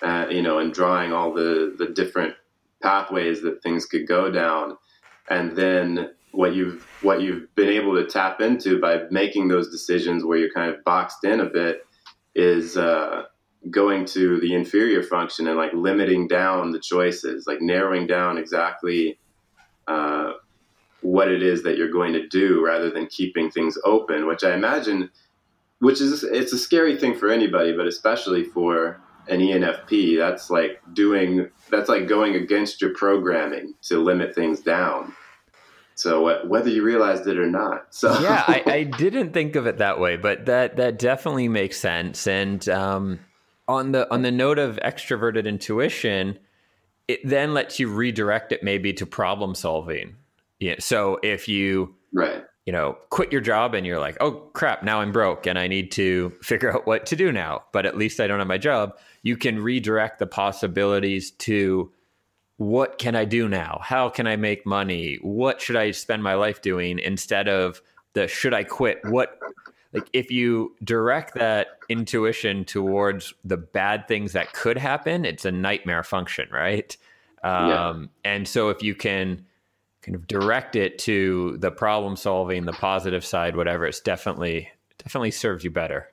uh, 0.01 0.27
you 0.29 0.41
know, 0.41 0.59
and 0.59 0.73
drawing 0.73 1.13
all 1.13 1.33
the 1.33 1.75
the 1.77 1.87
different 1.87 2.35
pathways 2.81 3.41
that 3.41 3.61
things 3.61 3.85
could 3.85 4.07
go 4.07 4.31
down, 4.31 4.77
and 5.29 5.55
then 5.55 6.11
what 6.31 6.53
you've 6.53 6.87
what 7.01 7.21
you've 7.21 7.53
been 7.55 7.69
able 7.69 7.95
to 7.95 8.05
tap 8.05 8.41
into 8.41 8.79
by 8.79 9.03
making 9.09 9.47
those 9.47 9.69
decisions 9.69 10.23
where 10.23 10.37
you're 10.37 10.53
kind 10.53 10.73
of 10.73 10.83
boxed 10.83 11.23
in 11.23 11.39
a 11.39 11.45
bit 11.45 11.85
is 12.35 12.77
uh, 12.77 13.23
going 13.69 14.05
to 14.05 14.39
the 14.39 14.53
inferior 14.53 15.03
function 15.03 15.47
and 15.47 15.57
like 15.57 15.73
limiting 15.73 16.27
down 16.27 16.71
the 16.71 16.79
choices, 16.79 17.45
like 17.47 17.61
narrowing 17.61 18.07
down 18.07 18.37
exactly 18.37 19.19
uh, 19.87 20.33
what 21.01 21.29
it 21.29 21.41
is 21.41 21.63
that 21.63 21.77
you're 21.77 21.91
going 21.91 22.13
to 22.13 22.27
do 22.27 22.63
rather 22.63 22.89
than 22.89 23.07
keeping 23.07 23.49
things 23.49 23.77
open, 23.83 24.27
which 24.27 24.43
I 24.43 24.53
imagine, 24.53 25.09
which 25.79 25.99
is 25.99 26.23
it's 26.23 26.53
a 26.53 26.57
scary 26.57 26.97
thing 26.97 27.15
for 27.15 27.29
anybody, 27.29 27.75
but 27.75 27.87
especially 27.87 28.43
for 28.43 29.01
an 29.29 29.39
ENFP. 29.39 30.17
That's 30.17 30.49
like 30.49 30.81
doing 30.93 31.49
that's 31.69 31.89
like 31.89 32.07
going 32.07 32.35
against 32.35 32.81
your 32.81 32.93
programming 32.93 33.75
to 33.83 33.99
limit 33.99 34.35
things 34.35 34.61
down. 34.61 35.13
So 35.95 36.45
whether 36.47 36.69
you 36.69 36.83
realized 36.83 37.27
it 37.27 37.37
or 37.37 37.49
not, 37.49 37.93
so 37.93 38.17
yeah, 38.21 38.45
I, 38.47 38.63
I, 38.67 38.83
didn't 38.83 39.33
think 39.33 39.57
of 39.57 39.67
it 39.67 39.79
that 39.79 39.99
way, 39.99 40.15
but 40.15 40.45
that 40.45 40.77
that 40.77 40.97
definitely 40.97 41.49
makes 41.49 41.77
sense. 41.77 42.25
And 42.25 42.67
um, 42.69 43.19
on 43.67 43.91
the 43.91 44.11
on 44.13 44.21
the 44.21 44.31
note 44.31 44.59
of 44.59 44.77
extroverted 44.77 45.45
intuition, 45.45 46.39
it 47.09 47.19
then 47.27 47.53
lets 47.53 47.79
you 47.79 47.89
redirect 47.89 48.53
it 48.53 48.63
maybe 48.63 48.93
to 48.93 49.05
problem 49.05 49.55
solving. 49.55 50.15
Yeah. 50.59 50.75
So 50.79 51.19
if 51.21 51.49
you 51.49 51.95
right 52.13 52.43
you 52.69 52.73
know, 52.73 52.95
quit 53.09 53.31
your 53.31 53.41
job 53.41 53.73
and 53.73 53.83
you're 53.83 53.99
like, 53.99 54.15
oh 54.21 54.31
crap, 54.53 54.83
now 54.83 55.01
I'm 55.01 55.11
broke 55.11 55.47
and 55.47 55.57
I 55.57 55.65
need 55.65 55.91
to 55.93 56.31
figure 56.43 56.71
out 56.71 56.85
what 56.85 57.07
to 57.07 57.15
do 57.15 57.31
now, 57.31 57.63
but 57.71 57.87
at 57.87 57.97
least 57.97 58.19
I 58.19 58.27
don't 58.27 58.37
have 58.37 58.47
my 58.47 58.59
job. 58.59 58.95
You 59.21 59.37
can 59.37 59.59
redirect 59.59 60.19
the 60.19 60.27
possibilities 60.27 61.31
to 61.31 61.91
what 62.57 62.97
can 62.97 63.15
I 63.15 63.23
do 63.25 63.47
now? 63.47 63.79
How 63.81 64.09
can 64.09 64.27
I 64.27 64.35
make 64.35 64.65
money? 64.65 65.17
What 65.21 65.61
should 65.61 65.77
I 65.77 65.91
spend 65.91 66.23
my 66.23 66.33
life 66.33 66.61
doing 66.61 66.99
instead 66.99 67.47
of 67.47 67.81
the 68.13 68.27
should 68.27 68.53
I 68.53 68.63
quit? 68.63 68.99
What 69.05 69.39
like 69.93 70.09
if 70.13 70.29
you 70.29 70.75
direct 70.83 71.35
that 71.35 71.67
intuition 71.87 72.65
towards 72.65 73.33
the 73.43 73.57
bad 73.57 74.07
things 74.07 74.33
that 74.33 74.53
could 74.53 74.77
happen, 74.77 75.25
it's 75.25 75.45
a 75.45 75.51
nightmare 75.51 76.03
function, 76.03 76.47
right? 76.51 76.95
Um, 77.43 77.69
yeah. 77.69 78.33
And 78.33 78.47
so 78.47 78.69
if 78.69 78.83
you 78.83 78.93
can 78.93 79.45
kind 80.01 80.15
of 80.15 80.27
direct 80.27 80.75
it 80.75 80.99
to 80.99 81.57
the 81.59 81.71
problem 81.71 82.15
solving, 82.15 82.65
the 82.65 82.73
positive 82.73 83.25
side, 83.25 83.55
whatever, 83.55 83.85
it's 83.85 84.01
definitely 84.01 84.69
definitely 84.97 85.31
serves 85.31 85.63
you 85.63 85.71
better. 85.71 86.09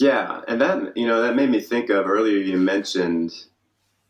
Yeah, 0.00 0.40
and 0.48 0.60
that 0.60 0.96
you 0.96 1.06
know 1.06 1.22
that 1.22 1.36
made 1.36 1.50
me 1.50 1.60
think 1.60 1.90
of 1.90 2.06
earlier. 2.06 2.38
You 2.38 2.56
mentioned 2.56 3.32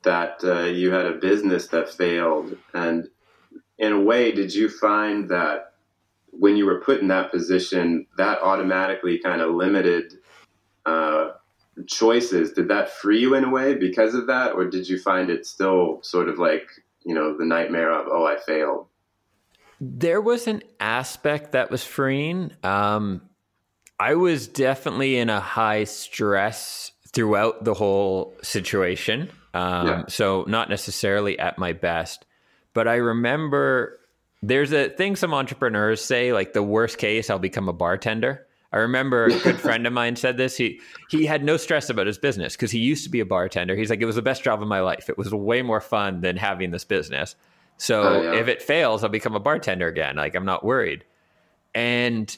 that 0.02 0.42
uh, 0.44 0.64
you 0.64 0.90
had 0.90 1.06
a 1.06 1.12
business 1.12 1.68
that 1.68 1.88
failed. 1.88 2.56
And 2.74 3.08
in 3.78 3.92
a 3.92 4.00
way, 4.00 4.32
did 4.32 4.54
you 4.54 4.68
find 4.68 5.28
that 5.30 5.74
when 6.30 6.56
you 6.56 6.66
were 6.66 6.80
put 6.80 7.00
in 7.00 7.08
that 7.08 7.30
position, 7.30 8.06
that 8.16 8.40
automatically 8.42 9.18
kind 9.18 9.40
of 9.40 9.54
limited 9.54 10.14
uh, 10.86 11.30
choices? 11.86 12.52
Did 12.52 12.68
that 12.68 12.90
free 12.90 13.20
you 13.20 13.34
in 13.34 13.44
a 13.44 13.50
way 13.50 13.74
because 13.74 14.14
of 14.14 14.26
that? 14.26 14.52
Or 14.52 14.64
did 14.64 14.88
you 14.88 14.98
find 14.98 15.30
it 15.30 15.46
still 15.46 16.00
sort 16.02 16.28
of 16.28 16.38
like, 16.38 16.66
you 17.04 17.14
know, 17.14 17.36
the 17.36 17.44
nightmare 17.44 17.92
of, 17.92 18.06
oh, 18.08 18.26
I 18.26 18.38
failed? 18.38 18.86
There 19.80 20.20
was 20.20 20.46
an 20.46 20.62
aspect 20.78 21.52
that 21.52 21.70
was 21.70 21.82
freeing. 21.82 22.52
Um, 22.62 23.22
I 24.02 24.16
was 24.16 24.48
definitely 24.48 25.16
in 25.16 25.30
a 25.30 25.38
high 25.38 25.84
stress 25.84 26.90
throughout 27.12 27.62
the 27.62 27.72
whole 27.72 28.34
situation 28.42 29.30
Um, 29.54 29.86
yeah. 29.86 30.04
So 30.08 30.44
not 30.48 30.68
necessarily 30.70 31.38
at 31.38 31.56
my 31.56 31.72
best, 31.72 32.24
but 32.74 32.88
I 32.88 32.96
remember 32.96 34.00
there's 34.42 34.72
a 34.72 34.88
thing 34.88 35.14
some 35.14 35.32
entrepreneurs 35.32 36.02
say 36.02 36.32
like 36.32 36.52
the 36.52 36.62
worst 36.62 36.98
case 36.98 37.30
I'll 37.30 37.38
become 37.38 37.68
a 37.68 37.72
bartender. 37.72 38.46
I 38.72 38.78
remember 38.78 39.26
a 39.26 39.38
good 39.38 39.60
friend 39.66 39.86
of 39.86 39.92
mine 39.92 40.16
said 40.16 40.36
this. 40.36 40.56
He 40.56 40.80
he 41.10 41.26
had 41.26 41.44
no 41.44 41.56
stress 41.56 41.90
about 41.90 42.08
his 42.08 42.18
business 42.18 42.56
because 42.56 42.72
he 42.72 42.80
used 42.80 43.04
to 43.04 43.10
be 43.10 43.20
a 43.20 43.26
bartender. 43.26 43.76
He's 43.76 43.90
like, 43.90 44.00
it 44.00 44.06
was 44.06 44.16
the 44.16 44.22
best 44.22 44.42
job 44.42 44.62
of 44.62 44.68
my 44.68 44.80
life. 44.80 45.08
It 45.08 45.16
was 45.18 45.32
way 45.32 45.62
more 45.62 45.80
fun 45.80 46.22
than 46.22 46.36
having 46.36 46.72
this 46.72 46.84
business. 46.84 47.36
So 47.76 48.02
oh, 48.02 48.22
yeah. 48.22 48.40
if 48.40 48.48
it 48.48 48.62
fails, 48.62 49.04
I'll 49.04 49.10
become 49.10 49.36
a 49.36 49.40
bartender 49.40 49.86
again. 49.86 50.16
Like 50.16 50.34
I'm 50.34 50.46
not 50.46 50.64
worried. 50.64 51.04
And 51.74 52.36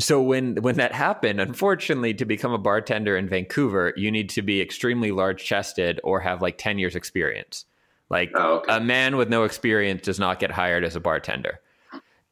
so 0.00 0.22
when 0.22 0.56
when 0.56 0.76
that 0.76 0.92
happened, 0.92 1.40
unfortunately, 1.40 2.14
to 2.14 2.24
become 2.24 2.52
a 2.52 2.58
bartender 2.58 3.16
in 3.16 3.28
Vancouver, 3.28 3.92
you 3.96 4.10
need 4.10 4.30
to 4.30 4.42
be 4.42 4.60
extremely 4.60 5.12
large 5.12 5.44
chested 5.44 6.00
or 6.02 6.20
have 6.20 6.42
like 6.42 6.58
ten 6.58 6.78
years 6.78 6.96
experience. 6.96 7.64
Like 8.10 8.32
oh, 8.34 8.56
okay. 8.56 8.76
a 8.76 8.80
man 8.80 9.16
with 9.16 9.28
no 9.28 9.44
experience 9.44 10.02
does 10.02 10.18
not 10.18 10.38
get 10.38 10.50
hired 10.50 10.84
as 10.84 10.96
a 10.96 11.00
bartender. 11.00 11.60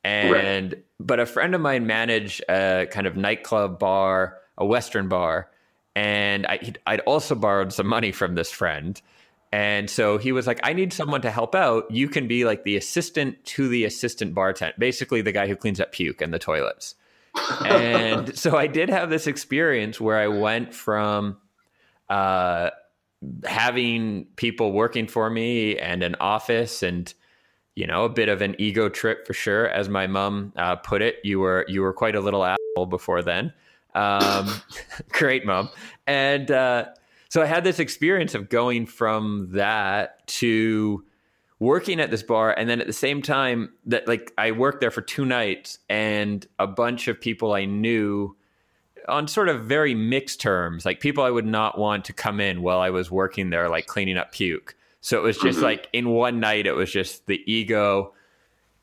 And 0.03 0.73
right. 0.73 0.85
but 0.99 1.20
a 1.20 1.27
friend 1.27 1.55
of 1.55 1.61
mine 1.61 1.87
managed 1.87 2.42
a 2.49 2.87
kind 2.90 3.07
of 3.07 3.16
nightclub 3.16 3.79
bar, 3.79 4.38
a 4.57 4.64
Western 4.64 5.09
bar, 5.09 5.51
and 5.94 6.46
I, 6.46 6.73
I'd 6.87 7.01
also 7.01 7.35
borrowed 7.35 7.73
some 7.73 7.87
money 7.87 8.12
from 8.12 8.35
this 8.35 8.51
friend. 8.51 9.01
And 9.53 9.90
so 9.90 10.16
he 10.16 10.33
was 10.33 10.46
like, 10.46 10.61
I 10.62 10.73
need 10.73 10.92
someone 10.92 11.23
to 11.23 11.31
help 11.31 11.55
out. 11.55 11.90
You 11.90 12.09
can 12.09 12.29
be 12.29 12.44
like 12.44 12.64
the 12.64 12.77
assistant 12.77 13.44
to 13.46 13.68
the 13.68 13.85
assistant 13.85 14.33
bartender, 14.33 14.75
basically 14.79 15.23
the 15.23 15.33
guy 15.33 15.49
who 15.49 15.57
cleans 15.57 15.81
up 15.81 15.92
puke 15.92 16.23
and 16.23 16.33
the 16.33 16.38
toilets. 16.38 16.94
And 17.64 18.37
so 18.37 18.57
I 18.57 18.66
did 18.66 18.88
have 18.88 19.11
this 19.11 19.27
experience 19.27 20.01
where 20.01 20.19
I 20.19 20.29
went 20.29 20.75
from 20.75 21.37
uh, 22.09 22.71
having 23.45 24.27
people 24.37 24.73
working 24.73 25.07
for 25.07 25.31
me 25.31 25.79
and 25.79 26.03
an 26.03 26.16
office 26.21 26.83
and 26.83 27.12
you 27.75 27.87
know, 27.87 28.05
a 28.05 28.09
bit 28.09 28.29
of 28.29 28.43
an 28.43 28.57
ego 28.59 28.88
trip 28.88 29.27
for 29.27 29.33
sure, 29.33 29.69
as 29.69 29.88
my 29.88 30.07
mom 30.07 30.53
uh, 30.57 30.77
put 30.77 31.03
it. 31.03 31.16
You 31.25 31.40
were 31.40 31.64
you 31.69 31.83
were 31.83 31.93
quite 31.93 32.14
a 32.14 32.21
little 32.21 32.45
asshole 32.45 32.87
before 32.87 33.23
then. 33.23 33.53
Um, 33.95 34.53
great 35.09 35.47
mom, 35.47 35.71
and 36.07 36.51
uh, 36.51 36.87
so 37.29 37.40
I 37.40 37.47
had 37.47 37.64
this 37.64 37.79
experience 37.79 38.35
of 38.35 38.49
going 38.49 38.87
from 38.87 39.49
that 39.53 40.27
to 40.27 41.05
working 41.61 42.01
at 42.01 42.11
this 42.11 42.25
bar, 42.25 42.53
and 42.53 42.68
then 42.68 42.81
at 42.81 42.88
the 42.88 42.92
same 42.92 43.23
time 43.23 43.73
that 43.87 44.09
like 44.09 44.33
I 44.37 44.51
worked 44.51 44.81
there 44.81 44.90
for 44.90 45.03
two 45.03 45.25
nights, 45.25 45.79
and 45.88 46.44
a 46.59 46.66
bunch 46.66 47.07
of 47.07 47.20
people 47.20 47.53
I 47.53 47.64
knew 47.64 48.37
on 49.09 49.29
sort 49.29 49.49
of 49.49 49.64
very 49.64 49.94
mixed 49.94 50.40
terms, 50.40 50.85
like 50.85 51.01
people 51.01 51.23
I 51.23 51.31
would 51.31 51.46
not 51.46 51.79
want 51.79 52.05
to 52.07 52.12
come 52.12 52.40
in 52.40 52.62
while 52.62 52.81
I 52.81 52.90
was 52.90 53.11
working 53.11 53.51
there, 53.51 53.68
like 53.68 53.87
cleaning 53.87 54.18
up 54.18 54.33
puke 54.33 54.75
so 55.01 55.18
it 55.18 55.23
was 55.23 55.38
just 55.38 55.57
mm-hmm. 55.57 55.64
like 55.64 55.88
in 55.92 56.11
one 56.11 56.40
night, 56.40 56.66
it 56.66 56.73
was 56.73 56.92
just 56.92 57.27
the 57.27 57.42
ego. 57.51 58.12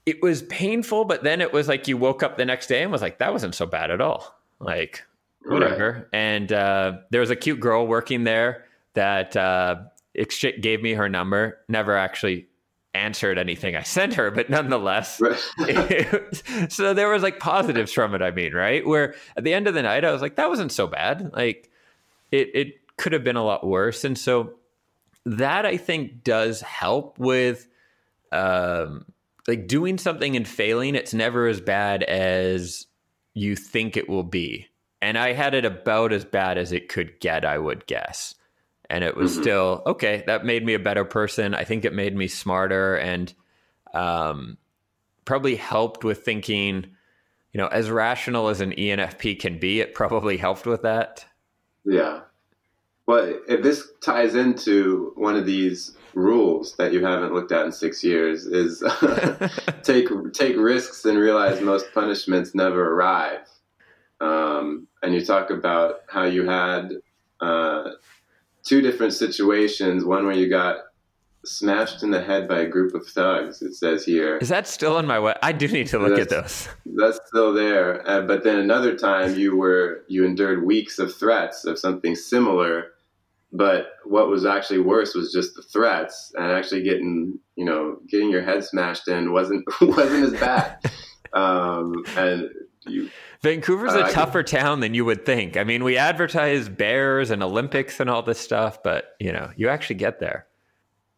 It 0.06 0.22
was 0.22 0.42
painful, 0.44 1.06
but 1.06 1.24
then 1.24 1.42
it 1.42 1.54
was 1.54 1.68
like 1.68 1.88
you 1.88 1.98
woke 1.98 2.24
up 2.24 2.38
the 2.38 2.46
next 2.46 2.68
day 2.68 2.82
and 2.82 2.92
was 2.92 3.02
like, 3.02 3.20
that 3.20 3.32
wasn't 3.32 3.56
so 3.56 3.66
bad 3.66 3.92
at 3.92 4.02
all. 4.02 4.36
Like, 4.60 5.04
whatever. 5.46 5.92
Right. 5.92 6.06
And 6.14 6.52
uh, 6.52 6.98
there 7.12 7.22
was 7.22 7.30
a 7.30 7.36
cute 7.36 7.60
girl 7.60 7.86
working 7.86 8.24
there 8.24 8.66
that 8.94 9.36
uh, 9.36 9.76
gave 10.62 10.82
me 10.82 10.94
her 10.94 11.08
number. 11.08 11.60
Never 11.68 11.96
actually 11.96 12.48
answered 12.94 13.38
anything 13.38 13.76
I 13.76 13.84
sent 13.84 14.16
her, 14.16 14.32
but 14.32 14.50
nonetheless. 14.50 15.22
Right. 15.22 16.16
so 16.70 16.94
there 16.94 17.10
was 17.10 17.24
like 17.24 17.40
positives 17.40 17.94
from 17.94 18.16
it, 18.16 18.22
I 18.22 18.32
mean, 18.32 18.54
right? 18.54 18.86
Where 18.86 19.16
at 19.36 19.44
the 19.44 19.54
end 19.54 19.68
of 19.68 19.74
the 19.74 19.84
night, 19.84 20.06
I 20.06 20.12
was 20.12 20.22
like, 20.22 20.36
that 20.36 20.50
wasn't 20.50 20.72
so 20.72 20.88
bad. 20.88 21.32
Like, 21.34 21.70
it, 22.32 22.50
it 22.54 22.98
could 22.98 23.14
have 23.14 23.24
been 23.24 23.36
a 23.36 23.44
lot 23.44 23.66
worse. 23.66 24.04
And 24.04 24.18
so 24.18 24.54
that 25.26 25.66
I 25.66 25.78
think 25.78 26.24
does 26.24 26.62
help 26.62 27.20
with 27.20 27.68
um, 28.32 29.06
like 29.48 29.68
doing 29.68 29.98
something 29.98 30.36
and 30.36 30.48
failing. 30.48 30.96
It's 30.96 31.14
never 31.14 31.48
as 31.48 31.62
bad 31.62 32.04
as 32.04 32.88
you 33.34 33.56
think 33.56 33.96
it 33.96 34.10
will 34.10 34.24
be. 34.24 34.68
And 35.02 35.18
I 35.18 35.34
had 35.34 35.54
it 35.54 35.64
about 35.64 36.12
as 36.12 36.26
bad 36.26 36.58
as 36.58 36.72
it 36.72 36.90
could 36.90 37.20
get, 37.20 37.46
I 37.46 37.58
would 37.58 37.86
guess. 37.86 38.34
And 38.90 39.04
it 39.04 39.18
was 39.18 39.34
mm-hmm. 39.34 39.42
still 39.42 39.84
okay. 39.86 40.24
That 40.28 40.46
made 40.46 40.66
me 40.66 40.74
a 40.74 40.80
better 40.80 41.04
person. 41.04 41.54
I 41.54 41.64
think 41.64 41.84
it 41.84 41.94
made 41.94 42.16
me 42.16 42.28
smarter 42.28 42.96
and 42.96 43.34
um, 43.94 44.58
probably 45.26 45.56
helped 45.56 46.04
with 46.04 46.24
thinking, 46.24 46.88
you 47.52 47.58
know, 47.58 47.68
as 47.68 47.92
rational 47.92 48.48
as 48.48 48.62
an 48.62 48.72
ENFP 48.72 49.40
can 49.40 49.60
be, 49.60 49.82
it 49.82 49.94
probably 49.94 50.38
helped 50.38 50.66
with 50.66 50.84
that. 50.84 51.26
Yeah. 51.84 52.22
Well, 53.08 53.40
if 53.48 53.64
this 53.64 53.88
ties 54.02 54.36
into 54.36 55.14
one 55.16 55.36
of 55.36 55.46
these 55.46 55.96
rules 56.14 56.76
that 56.76 56.92
you 56.92 57.06
haven't 57.06 57.34
looked 57.34 57.52
at 57.52 57.66
in 57.66 57.72
six 57.72 58.04
years, 58.04 58.46
is 58.46 58.84
take 59.84 60.10
take 60.34 60.58
risks 60.58 61.06
and 61.06 61.18
realize 61.18 61.62
most 61.62 61.94
punishments 61.94 62.54
never 62.54 62.94
arrive. 62.94 63.48
Um, 64.20 64.88
and 65.02 65.14
you 65.14 65.24
talk 65.24 65.52
about 65.52 66.02
how 66.10 66.24
you 66.24 66.46
had 66.46 66.94
uh, 67.40 67.92
two 68.68 68.82
different 68.82 69.14
situations. 69.14 70.04
One 70.04 70.26
where 70.26 70.36
you 70.36 70.50
got 70.50 70.78
smashed 71.46 72.04
in 72.04 72.12
the 72.12 72.22
head 72.22 72.48
by 72.48 72.60
a 72.60 72.68
group 72.68 72.94
of 72.94 73.08
thugs. 73.08 73.62
It 73.62 73.74
says 73.76 74.04
here. 74.04 74.38
Is 74.38 74.50
that 74.50 74.68
still 74.68 74.98
on 74.98 75.08
my 75.08 75.20
way? 75.20 75.34
I 75.42 75.52
do 75.52 75.68
need 75.68 75.88
to 75.88 76.00
look 76.00 76.18
that's, 76.18 76.32
at 76.32 76.44
those. 76.44 76.70
That's 76.98 77.20
still 77.26 77.54
there. 77.54 78.08
Uh, 78.08 78.22
but 78.22 78.44
then 78.44 78.58
another 78.58 78.98
time, 78.98 79.36
you 79.36 79.56
were 79.56 80.04
you 80.08 80.26
endured 80.26 80.66
weeks 80.66 81.00
of 81.00 81.16
threats 81.16 81.66
of 81.66 81.80
something 81.80 82.16
similar 82.16 82.92
but 83.52 83.94
what 84.04 84.28
was 84.28 84.46
actually 84.46 84.80
worse 84.80 85.16
was 85.16 85.32
just 85.32 85.56
the 85.56 85.62
threats 85.62 86.34
and 86.36 86.52
actually 86.52 86.84
getting, 86.84 87.40
you 87.56 87.66
know, 87.66 87.98
getting 88.10 88.30
your 88.30 88.44
head 88.44 88.64
smashed 88.64 89.08
in 89.08 89.32
wasn't 89.32 89.66
wasn't 89.82 90.34
as 90.34 90.40
bad. 90.40 90.80
Um, 91.34 92.06
and 92.16 92.50
you, 92.88 93.10
Vancouver's 93.42 93.94
uh, 93.94 94.06
a 94.06 94.12
tougher 94.12 94.44
town 94.44 94.80
than 94.80 94.94
you 94.94 95.06
would 95.06 95.26
think. 95.26 95.58
I 95.58 95.64
mean, 95.64 95.84
we 95.84 95.98
advertise 95.98 96.70
bears 96.70 97.32
and 97.32 97.44
Olympics 97.44 98.00
and 98.00 98.10
all 98.10 98.24
this 98.24 98.40
stuff, 98.40 98.82
but 98.84 99.16
you 99.20 99.32
know, 99.32 99.52
you 99.56 99.70
actually 99.70 99.98
get 99.98 100.20
there. 100.20 100.48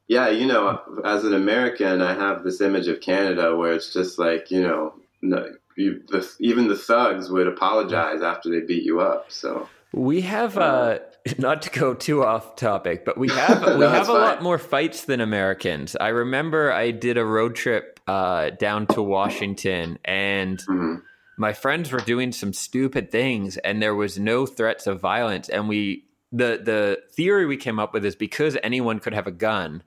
Yeah, 0.08 0.30
you 0.30 0.48
know, 0.48 0.82
as 1.06 1.24
an 1.24 1.36
American, 1.36 2.02
I 2.02 2.16
have 2.16 2.44
this 2.44 2.62
image 2.62 2.88
of 2.88 3.00
Canada 3.00 3.56
where 3.56 3.74
it's 3.74 3.94
just 3.94 4.18
like, 4.18 4.50
you 4.50 4.62
know, 4.62 4.96
no, 5.22 5.54
you, 5.76 6.02
the, 6.08 6.28
even 6.40 6.68
the 6.68 6.76
thugs 6.76 7.30
would 7.30 7.48
apologize 7.48 8.22
after 8.22 8.50
they 8.50 8.62
beat 8.62 8.84
you 8.84 9.02
up. 9.02 9.32
So 9.32 9.70
we 9.94 10.22
have 10.22 10.58
uh, 10.58 11.00
not 11.38 11.62
to 11.64 11.70
go 11.70 11.94
too 11.94 12.24
off 12.24 12.56
topic, 12.56 13.06
but 13.06 13.18
we 13.18 13.30
have 13.34 13.78
we 13.78 13.86
have 13.86 14.04
a 14.10 14.14
fine. 14.14 14.22
lot 14.22 14.44
more 14.44 14.58
fights 14.58 15.06
than 15.06 15.22
Americans. 15.22 15.96
I 16.00 16.10
remember 16.10 16.72
I 16.72 16.92
did 16.92 17.18
a 17.18 17.26
road 17.26 17.56
trip 17.56 18.00
uh, 18.08 18.52
down 18.52 18.88
to 18.88 19.02
Washington, 19.02 20.00
and 20.06 20.60
mm-hmm. 20.60 20.96
My 21.40 21.54
friends 21.54 21.92
were 21.92 22.00
doing 22.00 22.34
some 22.34 22.52
stupid 22.52 23.12
things, 23.12 23.58
and 23.58 23.82
there 23.82 23.96
was 23.96 24.20
no 24.20 24.46
threats 24.46 24.88
of 24.88 25.00
violence. 25.00 25.48
And 25.48 25.70
we 25.70 26.06
the 26.32 26.60
the 26.64 27.00
theory 27.14 27.46
we 27.46 27.58
came 27.58 27.80
up 27.80 27.94
with 27.94 28.06
is 28.06 28.16
because 28.16 28.58
anyone 28.62 29.00
could 29.00 29.14
have 29.14 29.26
a 29.26 29.32
gun. 29.32 29.82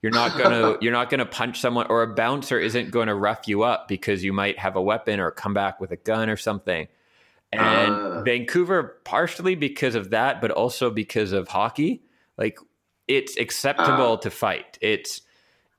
You're 0.00 0.12
not 0.12 0.36
gonna 0.36 0.78
you're 0.80 0.92
not 0.92 1.10
gonna 1.10 1.26
punch 1.26 1.60
someone, 1.60 1.86
or 1.88 2.02
a 2.02 2.14
bouncer 2.14 2.58
isn't 2.58 2.90
going 2.90 3.08
to 3.08 3.14
rough 3.14 3.46
you 3.46 3.62
up 3.62 3.86
because 3.86 4.24
you 4.24 4.32
might 4.32 4.58
have 4.58 4.76
a 4.76 4.82
weapon 4.82 5.20
or 5.20 5.30
come 5.30 5.52
back 5.52 5.78
with 5.78 5.90
a 5.90 5.96
gun 5.96 6.30
or 6.30 6.38
something. 6.38 6.88
And 7.52 7.92
uh. 7.92 8.22
Vancouver, 8.22 9.00
partially 9.04 9.54
because 9.54 9.94
of 9.94 10.10
that, 10.10 10.40
but 10.40 10.50
also 10.50 10.90
because 10.90 11.32
of 11.32 11.48
hockey, 11.48 12.02
like 12.38 12.58
it's 13.06 13.36
acceptable 13.36 14.14
uh. 14.14 14.16
to 14.18 14.30
fight. 14.30 14.78
It's 14.80 15.20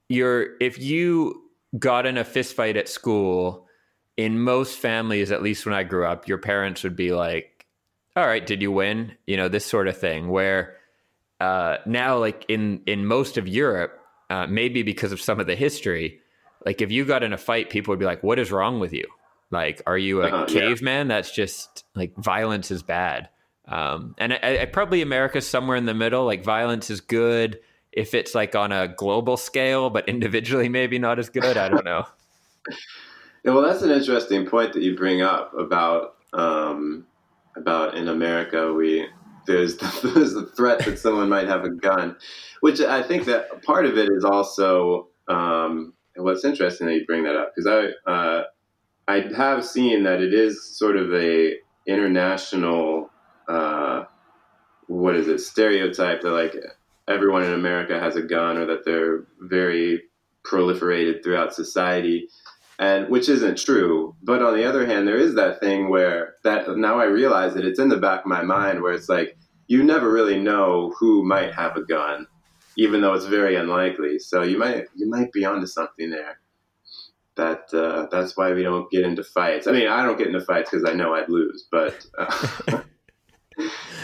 you're 0.07 0.55
if 0.61 0.77
you 0.77 1.41
got 1.77 2.05
in 2.05 2.19
a 2.19 2.23
fist 2.23 2.55
fight 2.55 2.77
at 2.77 2.88
school, 2.88 3.65
in 4.17 4.39
most 4.39 4.80
families, 4.80 5.32
at 5.32 5.43
least 5.43 5.65
when 5.65 5.75
I 5.75 5.84
grew 5.84 6.06
up, 6.06 6.28
your 6.28 6.38
parents 6.38 6.84
would 6.84 6.95
be 6.95 7.13
like, 7.13 7.65
"All 8.15 8.25
right, 8.25 8.45
did 8.45 8.62
you 8.62 8.71
win?" 8.71 9.13
You 9.28 9.38
know, 9.38 9.47
this 9.47 9.65
sort 9.65 9.88
of 9.88 9.97
thing. 9.97 10.30
Where 10.30 10.78
uh, 11.39 11.78
now, 11.86 12.17
like 12.17 12.45
in 12.47 12.82
in 12.86 13.06
most 13.06 13.38
of 13.38 13.47
Europe, 13.47 13.99
uh, 14.30 14.47
maybe 14.47 14.84
because 14.84 15.12
of 15.12 15.21
some 15.21 15.39
of 15.39 15.47
the 15.47 15.56
history, 15.56 16.19
like 16.65 16.82
if 16.82 16.91
you 16.91 17.06
got 17.06 17.23
in 17.23 17.34
a 17.34 17.38
fight, 17.38 17.69
people 17.69 17.91
would 17.91 17.99
be 17.99 18.06
like, 18.06 18.23
"What 18.23 18.39
is 18.39 18.51
wrong 18.51 18.80
with 18.80 18.93
you?" 18.93 19.06
Like, 19.51 19.82
are 19.86 19.97
you 19.97 20.23
a 20.23 20.28
uh, 20.28 20.45
caveman? 20.47 21.08
Yeah. 21.08 21.15
That's 21.15 21.32
just 21.32 21.84
like 21.93 22.15
violence 22.15 22.71
is 22.71 22.84
bad. 22.84 23.30
Um, 23.67 24.15
and 24.17 24.34
I, 24.34 24.60
I, 24.62 24.65
probably 24.65 25.01
America's 25.01 25.47
somewhere 25.47 25.78
in 25.78 25.86
the 25.86 25.93
middle. 25.93 26.25
Like 26.25 26.43
violence 26.43 26.89
is 26.89 27.01
good 27.01 27.60
if 27.91 28.13
it's 28.13 28.36
like 28.36 28.56
on 28.56 28.71
a 28.71 28.88
global 28.88 29.38
scale, 29.38 29.89
but 29.89 30.08
individually 30.08 30.69
maybe 30.69 30.99
not 30.99 31.19
as 31.19 31.30
good. 31.30 31.58
I 31.58 31.69
don't 31.69 31.86
know. 31.86 32.06
yeah, 33.45 33.53
well, 33.53 33.62
that's 33.62 33.84
an 33.84 33.91
interesting 33.91 34.47
point 34.47 34.73
that 34.73 34.81
you 34.81 34.97
bring 34.97 35.21
up 35.21 35.53
about 35.53 36.15
um, 36.34 37.05
about 37.55 37.95
in 37.95 38.08
America 38.08 38.73
we 38.73 39.08
there's 39.45 39.77
the, 39.77 40.12
there's 40.15 40.34
the 40.34 40.47
threat 40.47 40.84
that 40.86 40.99
someone 40.99 41.29
might 41.29 41.47
have 41.47 41.63
a 41.63 41.69
gun, 41.69 42.17
which 42.62 42.81
I 42.81 43.03
think 43.03 43.25
that 43.25 43.63
part 43.63 43.86
of 43.86 43.97
it 43.97 44.10
is 44.12 44.25
also. 44.25 45.08
Um, 45.27 45.93
what's 46.17 46.45
interesting 46.45 46.88
that 46.88 46.93
you 46.93 47.05
bring 47.05 47.23
that 47.23 47.36
up 47.36 47.53
because 47.55 47.67
I 48.08 48.10
uh, 48.10 48.43
I 49.08 49.27
have 49.36 49.65
seen 49.65 50.03
that 50.03 50.21
it 50.21 50.34
is 50.34 50.77
sort 50.77 50.97
of 50.97 51.13
a 51.13 51.58
international, 51.86 53.12
uh, 53.47 54.05
what 54.88 55.15
is 55.15 55.27
it, 55.27 55.39
stereotype 55.39 56.21
that 56.21 56.31
like 56.31 56.55
everyone 57.08 57.43
in 57.43 57.53
America 57.53 57.99
has 57.99 58.15
a 58.15 58.21
gun 58.21 58.58
or 58.58 58.65
that 58.65 58.86
they're 58.86 59.25
very 59.41 60.03
proliferated 60.43 61.23
throughout 61.23 61.53
society 61.53 62.29
and 62.79 63.09
which 63.09 63.29
isn't 63.29 63.57
true 63.57 64.15
but 64.21 64.41
on 64.41 64.55
the 64.55 64.65
other 64.65 64.85
hand 64.85 65.07
there 65.07 65.17
is 65.17 65.35
that 65.35 65.59
thing 65.59 65.89
where 65.89 66.35
that 66.43 66.77
now 66.77 66.99
i 66.99 67.05
realize 67.05 67.53
that 67.53 67.65
it's 67.65 67.79
in 67.79 67.89
the 67.89 67.97
back 67.97 68.21
of 68.21 68.25
my 68.25 68.43
mind 68.43 68.81
where 68.81 68.93
it's 68.93 69.09
like 69.09 69.38
you 69.67 69.83
never 69.83 70.11
really 70.11 70.39
know 70.39 70.93
who 70.99 71.23
might 71.23 71.53
have 71.53 71.75
a 71.77 71.83
gun 71.83 72.27
even 72.77 73.01
though 73.01 73.13
it's 73.13 73.25
very 73.25 73.55
unlikely. 73.55 74.19
So 74.19 74.43
you 74.43 74.57
might 74.57 74.85
you 74.95 75.09
might 75.09 75.31
be 75.31 75.45
onto 75.45 75.67
something 75.67 76.09
there. 76.09 76.39
That 77.35 77.73
uh, 77.73 78.07
that's 78.11 78.38
why 78.38 78.53
we 78.53 78.63
don't 78.63 78.89
get 78.91 79.03
into 79.03 79.23
fights. 79.23 79.67
I 79.67 79.71
mean 79.71 79.88
i 79.88 80.03
don't 80.03 80.17
get 80.17 80.27
into 80.27 80.41
fights 80.41 80.71
because 80.71 80.88
i 80.89 80.93
know 80.93 81.13
i'd 81.15 81.29
lose 81.29 81.67
but 81.71 82.05
uh, 82.17 82.51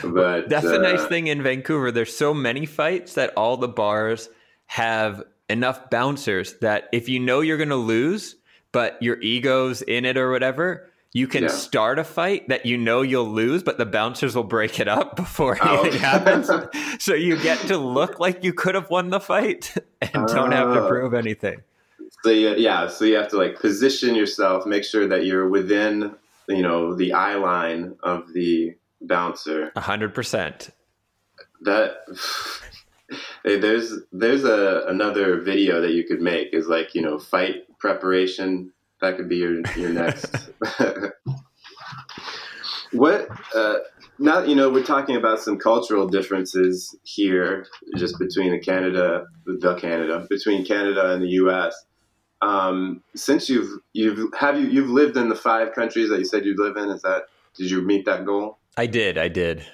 but 0.03 0.49
that's 0.49 0.65
the 0.65 0.79
nice 0.79 1.01
uh, 1.01 1.07
thing 1.07 1.27
in 1.27 1.43
vancouver. 1.43 1.91
There's 1.91 2.15
so 2.15 2.33
many 2.33 2.65
fights 2.65 3.13
that 3.15 3.33
all 3.37 3.57
the 3.57 3.67
bars 3.67 4.29
have 4.67 5.23
enough 5.49 5.89
bouncers 5.89 6.55
that 6.61 6.87
if 6.93 7.09
you 7.09 7.19
know 7.19 7.41
you're 7.41 7.57
going 7.57 7.69
to 7.69 7.75
lose, 7.75 8.37
but 8.71 9.01
your 9.01 9.19
ego's 9.21 9.81
in 9.81 10.05
it 10.05 10.17
or 10.17 10.31
whatever, 10.31 10.89
you 11.13 11.27
can 11.27 11.43
yeah. 11.43 11.49
start 11.49 11.99
a 11.99 12.03
fight 12.03 12.47
that 12.47 12.65
you 12.65 12.77
know 12.77 13.01
you'll 13.01 13.29
lose, 13.29 13.63
but 13.63 13.77
the 13.77 13.85
bouncers 13.85 14.35
will 14.35 14.45
break 14.45 14.79
it 14.79 14.87
up 14.87 15.15
before 15.17 15.57
oh. 15.61 15.81
anything 15.81 15.99
happens. 15.99 16.49
so 16.99 17.13
you 17.13 17.37
get 17.41 17.59
to 17.67 17.77
look 17.77 18.19
like 18.19 18.43
you 18.43 18.53
could 18.53 18.75
have 18.75 18.89
won 18.89 19.09
the 19.09 19.19
fight 19.19 19.73
and 20.01 20.15
uh, 20.15 20.33
don't 20.33 20.51
have 20.51 20.73
to 20.73 20.83
oh. 20.83 20.87
prove 20.87 21.13
anything. 21.13 21.61
So 22.23 22.29
you, 22.29 22.55
yeah, 22.55 22.87
so 22.87 23.05
you 23.05 23.15
have 23.15 23.29
to 23.29 23.37
like 23.37 23.59
position 23.59 24.15
yourself, 24.15 24.65
make 24.65 24.83
sure 24.83 25.07
that 25.07 25.25
you're 25.25 25.49
within, 25.49 26.15
you 26.47 26.61
know, 26.61 26.93
the 26.93 27.13
eye 27.13 27.35
line 27.35 27.95
of 28.03 28.31
the 28.33 28.75
bouncer. 29.01 29.71
A 29.75 29.81
hundred 29.81 30.13
percent. 30.13 30.69
That 31.61 31.97
Hey, 33.43 33.59
there's 33.59 33.93
there's 34.13 34.45
a 34.45 34.85
another 34.87 35.41
video 35.41 35.81
that 35.81 35.91
you 35.91 36.05
could 36.05 36.21
make 36.21 36.53
is 36.53 36.67
like 36.67 36.95
you 36.95 37.01
know 37.01 37.19
fight 37.19 37.65
preparation. 37.81 38.71
That 39.01 39.17
could 39.17 39.27
be 39.27 39.37
your 39.37 39.61
your 39.75 39.89
next. 39.89 40.51
what 42.93 43.27
uh, 43.53 43.77
now? 44.19 44.43
You 44.43 44.55
know 44.55 44.69
we're 44.69 44.83
talking 44.83 45.15
about 45.15 45.39
some 45.39 45.57
cultural 45.57 46.07
differences 46.07 46.95
here, 47.03 47.65
just 47.97 48.17
between 48.19 48.51
the 48.51 48.59
Canada, 48.59 49.25
the 49.45 49.75
Canada, 49.75 50.25
between 50.29 50.63
Canada 50.63 51.11
and 51.11 51.23
the 51.23 51.29
U.S. 51.29 51.75
Um, 52.41 53.03
since 53.15 53.49
you've 53.49 53.79
you've 53.93 54.31
have 54.39 54.59
you 54.59 54.67
you've 54.67 54.89
lived 54.89 55.17
in 55.17 55.29
the 55.29 55.35
five 55.35 55.73
countries 55.73 56.09
that 56.09 56.19
you 56.19 56.25
said 56.25 56.45
you'd 56.45 56.59
live 56.59 56.77
in, 56.77 56.89
is 56.89 57.01
that 57.01 57.23
did 57.55 57.71
you 57.71 57.81
meet 57.81 58.05
that 58.05 58.23
goal? 58.23 58.59
I 58.77 58.85
did. 58.85 59.17
I 59.17 59.27
did. 59.27 59.65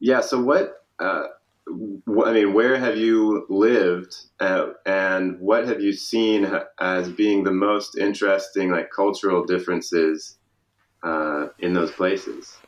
Yeah. 0.00 0.20
So 0.20 0.42
what? 0.42 0.84
Uh, 0.98 1.24
I 1.66 2.32
mean, 2.32 2.52
where 2.52 2.78
have 2.78 2.96
you 2.96 3.46
lived, 3.48 4.16
uh, 4.38 4.66
and 4.84 5.40
what 5.40 5.66
have 5.66 5.80
you 5.80 5.92
seen 5.92 6.46
as 6.78 7.08
being 7.08 7.44
the 7.44 7.52
most 7.52 7.96
interesting, 7.96 8.70
like 8.70 8.90
cultural 8.90 9.44
differences 9.44 10.36
uh, 11.02 11.48
in 11.58 11.72
those 11.72 11.90
places? 11.90 12.58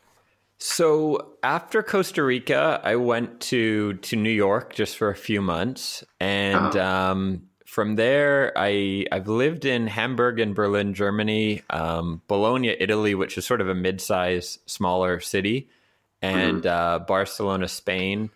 So 0.57 1.35
after 1.43 1.83
Costa 1.83 2.23
Rica, 2.23 2.81
I 2.83 2.95
went 2.95 3.39
to 3.41 3.93
to 3.93 4.15
New 4.15 4.31
York 4.31 4.73
just 4.73 4.97
for 4.97 5.09
a 5.09 5.15
few 5.15 5.41
months, 5.41 6.03
and 6.19 6.75
oh. 6.75 6.83
um, 6.83 7.43
from 7.67 7.95
there, 7.95 8.51
I 8.55 9.05
I've 9.11 9.27
lived 9.27 9.65
in 9.65 9.85
Hamburg 9.85 10.39
and 10.39 10.55
Berlin, 10.55 10.95
Germany, 10.95 11.61
um, 11.69 12.23
Bologna, 12.27 12.75
Italy, 12.79 13.13
which 13.13 13.37
is 13.37 13.45
sort 13.45 13.61
of 13.61 13.69
a 13.69 13.75
mid-sized, 13.75 14.59
smaller 14.65 15.19
city, 15.19 15.69
and 16.23 16.63
mm-hmm. 16.63 16.67
uh, 16.67 17.05
Barcelona, 17.05 17.67
Spain 17.67 18.31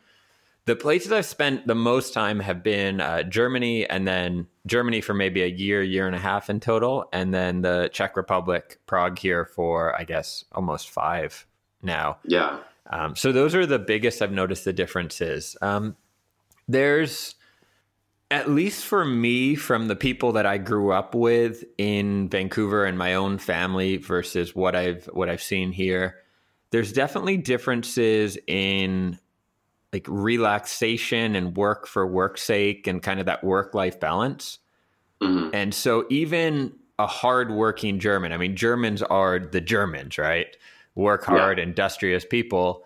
the 0.65 0.75
places 0.75 1.11
I've 1.11 1.25
spent 1.25 1.65
the 1.65 1.75
most 1.75 2.13
time 2.13 2.39
have 2.39 2.61
been 2.61 3.01
uh, 3.01 3.23
Germany, 3.23 3.89
and 3.89 4.07
then 4.07 4.47
Germany 4.67 5.01
for 5.01 5.13
maybe 5.13 5.41
a 5.41 5.47
year, 5.47 5.81
year 5.81 6.05
and 6.05 6.15
a 6.15 6.19
half 6.19 6.49
in 6.49 6.59
total, 6.59 7.05
and 7.11 7.33
then 7.33 7.61
the 7.61 7.89
Czech 7.91 8.15
Republic, 8.15 8.79
Prague 8.85 9.17
here 9.17 9.45
for 9.45 9.99
I 9.99 10.03
guess 10.03 10.45
almost 10.51 10.89
five 10.89 11.47
now. 11.81 12.17
Yeah. 12.25 12.59
Um, 12.89 13.15
so 13.15 13.31
those 13.31 13.55
are 13.55 13.65
the 13.65 13.79
biggest 13.79 14.21
I've 14.21 14.31
noticed 14.31 14.65
the 14.65 14.73
differences. 14.73 15.55
Um, 15.61 15.95
there's 16.67 17.35
at 18.29 18.49
least 18.49 18.85
for 18.85 19.03
me 19.03 19.55
from 19.55 19.87
the 19.87 19.95
people 19.95 20.31
that 20.33 20.45
I 20.45 20.57
grew 20.57 20.91
up 20.91 21.13
with 21.13 21.63
in 21.77 22.29
Vancouver 22.29 22.85
and 22.85 22.97
my 22.97 23.15
own 23.15 23.37
family 23.37 23.97
versus 23.97 24.55
what 24.55 24.75
I've 24.75 25.05
what 25.07 25.29
I've 25.29 25.43
seen 25.43 25.71
here. 25.71 26.15
There's 26.69 26.93
definitely 26.93 27.37
differences 27.37 28.37
in 28.47 29.19
like 29.93 30.05
relaxation 30.07 31.35
and 31.35 31.55
work 31.57 31.87
for 31.87 32.07
work's 32.07 32.43
sake 32.43 32.87
and 32.87 33.01
kind 33.01 33.19
of 33.19 33.25
that 33.25 33.43
work 33.43 33.73
life 33.73 33.99
balance. 33.99 34.59
Mm-hmm. 35.21 35.49
And 35.53 35.73
so 35.73 36.05
even 36.09 36.73
a 36.97 37.07
hardworking 37.07 37.99
German, 37.99 38.31
I 38.31 38.37
mean, 38.37 38.55
Germans 38.55 39.01
are 39.01 39.39
the 39.39 39.61
Germans, 39.61 40.17
right? 40.17 40.55
Work 40.95 41.25
hard, 41.25 41.57
yeah. 41.57 41.63
industrious 41.63 42.25
people. 42.25 42.85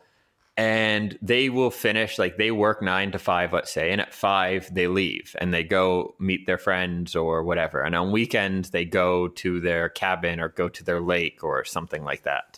And 0.58 1.18
they 1.22 1.50
will 1.50 1.70
finish 1.70 2.18
like 2.18 2.38
they 2.38 2.50
work 2.50 2.82
nine 2.82 3.12
to 3.12 3.20
five, 3.20 3.52
let's 3.52 3.72
say, 3.72 3.92
and 3.92 4.00
at 4.00 4.14
five 4.14 4.74
they 4.74 4.88
leave 4.88 5.36
and 5.40 5.54
they 5.54 5.64
go 5.64 6.16
meet 6.18 6.48
their 6.48 6.58
friends 6.58 7.14
or 7.14 7.44
whatever. 7.44 7.82
And 7.82 7.94
on 7.94 8.12
weekends 8.12 8.70
they 8.70 8.86
go 8.86 9.28
to 9.28 9.60
their 9.60 9.90
cabin 9.90 10.40
or 10.40 10.50
go 10.50 10.70
to 10.70 10.84
their 10.84 11.02
lake 11.02 11.44
or 11.44 11.66
something 11.66 12.06
like 12.06 12.24
that. 12.24 12.58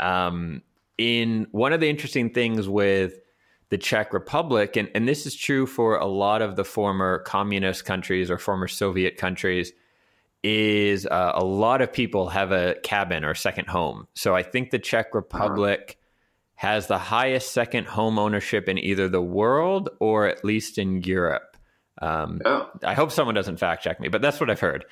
Um, 0.00 0.62
in 0.96 1.46
one 1.50 1.74
of 1.74 1.80
the 1.80 1.90
interesting 1.90 2.30
things 2.30 2.70
with 2.70 3.20
the 3.76 3.82
Czech 3.82 4.14
Republic, 4.14 4.74
and, 4.76 4.88
and 4.94 5.06
this 5.06 5.26
is 5.26 5.34
true 5.34 5.66
for 5.66 5.96
a 5.96 6.06
lot 6.06 6.40
of 6.40 6.56
the 6.56 6.64
former 6.64 7.18
communist 7.18 7.84
countries 7.84 8.30
or 8.30 8.38
former 8.38 8.66
Soviet 8.66 9.18
countries, 9.18 9.70
is 10.42 11.04
uh, 11.04 11.32
a 11.34 11.44
lot 11.44 11.82
of 11.82 11.92
people 11.92 12.30
have 12.30 12.52
a 12.52 12.76
cabin 12.82 13.22
or 13.22 13.34
second 13.34 13.68
home. 13.68 14.08
So 14.14 14.34
I 14.34 14.42
think 14.42 14.70
the 14.70 14.78
Czech 14.78 15.14
Republic 15.14 15.98
uh-huh. 15.98 16.68
has 16.68 16.86
the 16.86 16.96
highest 16.96 17.52
second 17.52 17.86
home 17.86 18.18
ownership 18.18 18.66
in 18.66 18.78
either 18.78 19.10
the 19.10 19.20
world 19.20 19.90
or 20.00 20.26
at 20.26 20.42
least 20.42 20.78
in 20.78 21.02
Europe. 21.02 21.58
Um, 22.00 22.40
oh. 22.46 22.70
I 22.82 22.94
hope 22.94 23.12
someone 23.12 23.34
doesn't 23.34 23.58
fact 23.58 23.84
check 23.84 24.00
me, 24.00 24.08
but 24.08 24.22
that's 24.22 24.40
what 24.40 24.48
I've 24.48 24.60
heard. 24.60 24.86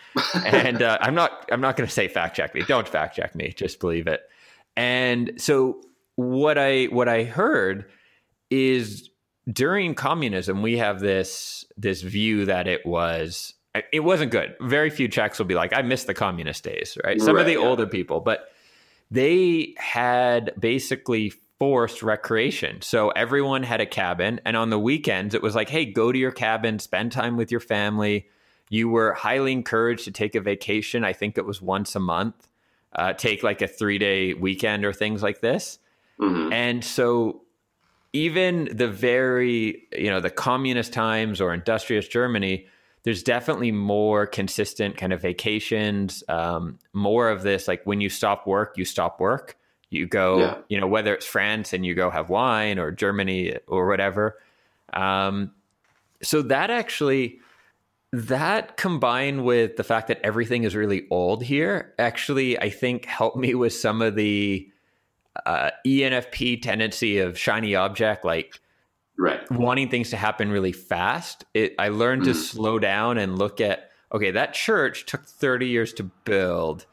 and 0.44 0.82
uh, 0.82 0.98
I'm 1.00 1.14
not 1.14 1.48
I'm 1.50 1.62
not 1.62 1.78
going 1.78 1.86
to 1.86 1.92
say 1.92 2.08
fact 2.08 2.36
check 2.36 2.54
me. 2.54 2.62
Don't 2.68 2.86
fact 2.86 3.16
check 3.16 3.34
me. 3.34 3.54
Just 3.56 3.80
believe 3.80 4.08
it. 4.08 4.20
And 4.76 5.32
so 5.38 5.80
what 6.16 6.58
I 6.58 6.84
what 6.84 7.08
I 7.08 7.24
heard 7.24 7.86
is 8.50 9.10
during 9.50 9.94
communism 9.94 10.62
we 10.62 10.78
have 10.78 11.00
this 11.00 11.64
this 11.76 12.02
view 12.02 12.46
that 12.46 12.66
it 12.66 12.84
was 12.86 13.54
it 13.92 14.00
wasn't 14.00 14.30
good. 14.30 14.54
Very 14.60 14.90
few 14.90 15.08
Czechs 15.08 15.38
will 15.38 15.46
be 15.46 15.54
like, 15.54 15.72
I 15.72 15.82
miss 15.82 16.04
the 16.04 16.14
communist 16.14 16.62
days, 16.62 16.96
right? 17.04 17.20
Some 17.20 17.34
right, 17.34 17.40
of 17.40 17.46
the 17.46 17.54
yeah. 17.54 17.66
older 17.66 17.86
people, 17.86 18.20
but 18.20 18.48
they 19.10 19.74
had 19.76 20.52
basically 20.58 21.32
forced 21.58 22.02
recreation. 22.02 22.82
So 22.82 23.10
everyone 23.10 23.62
had 23.62 23.80
a 23.80 23.86
cabin, 23.86 24.40
and 24.44 24.56
on 24.56 24.70
the 24.70 24.78
weekends, 24.78 25.34
it 25.34 25.42
was 25.42 25.54
like, 25.54 25.68
hey, 25.68 25.84
go 25.86 26.12
to 26.12 26.18
your 26.18 26.30
cabin, 26.30 26.78
spend 26.78 27.12
time 27.12 27.36
with 27.36 27.50
your 27.50 27.60
family. 27.60 28.28
You 28.70 28.88
were 28.88 29.12
highly 29.12 29.52
encouraged 29.52 30.04
to 30.04 30.10
take 30.10 30.34
a 30.34 30.40
vacation. 30.40 31.04
I 31.04 31.12
think 31.12 31.36
it 31.36 31.44
was 31.44 31.60
once 31.60 31.96
a 31.96 32.00
month, 32.00 32.48
uh, 32.94 33.12
take 33.12 33.42
like 33.42 33.60
a 33.60 33.68
three 33.68 33.98
day 33.98 34.34
weekend 34.34 34.84
or 34.84 34.92
things 34.92 35.22
like 35.22 35.40
this. 35.40 35.78
Mm-hmm. 36.20 36.52
And 36.52 36.84
so 36.84 37.43
even 38.14 38.68
the 38.72 38.86
very, 38.86 39.88
you 39.92 40.08
know, 40.08 40.20
the 40.20 40.30
communist 40.30 40.92
times 40.92 41.40
or 41.40 41.52
industrious 41.52 42.06
Germany, 42.06 42.66
there's 43.02 43.24
definitely 43.24 43.72
more 43.72 44.24
consistent 44.24 44.96
kind 44.96 45.12
of 45.12 45.20
vacations, 45.20 46.22
um, 46.28 46.78
more 46.92 47.28
of 47.28 47.42
this 47.42 47.66
like 47.66 47.82
when 47.84 48.00
you 48.00 48.08
stop 48.08 48.46
work, 48.46 48.78
you 48.78 48.84
stop 48.84 49.20
work. 49.20 49.58
You 49.90 50.06
go, 50.06 50.38
yeah. 50.38 50.58
you 50.68 50.80
know, 50.80 50.86
whether 50.86 51.14
it's 51.14 51.26
France 51.26 51.72
and 51.72 51.84
you 51.84 51.94
go 51.94 52.08
have 52.08 52.28
wine 52.28 52.78
or 52.78 52.90
Germany 52.90 53.56
or 53.66 53.88
whatever. 53.88 54.38
Um, 54.92 55.52
so 56.22 56.42
that 56.42 56.70
actually, 56.70 57.40
that 58.12 58.76
combined 58.76 59.44
with 59.44 59.76
the 59.76 59.84
fact 59.84 60.08
that 60.08 60.20
everything 60.22 60.62
is 60.62 60.74
really 60.76 61.06
old 61.10 61.42
here, 61.42 61.94
actually, 61.98 62.58
I 62.58 62.70
think 62.70 63.06
helped 63.06 63.36
me 63.36 63.54
with 63.54 63.72
some 63.72 64.02
of 64.02 64.14
the 64.14 64.68
uh, 65.46 65.70
ENFP 65.86 66.62
tendency 66.62 67.18
of 67.18 67.38
shiny 67.38 67.74
object, 67.74 68.24
like 68.24 68.60
right. 69.18 69.50
wanting 69.50 69.88
things 69.88 70.10
to 70.10 70.16
happen 70.16 70.50
really 70.50 70.72
fast. 70.72 71.44
It, 71.54 71.74
I 71.78 71.88
learned 71.88 72.22
mm. 72.22 72.26
to 72.26 72.34
slow 72.34 72.78
down 72.78 73.18
and 73.18 73.38
look 73.38 73.60
at 73.60 73.90
okay, 74.12 74.30
that 74.30 74.54
church 74.54 75.06
took 75.06 75.26
30 75.26 75.66
years 75.66 75.92
to 75.94 76.04
build. 76.04 76.86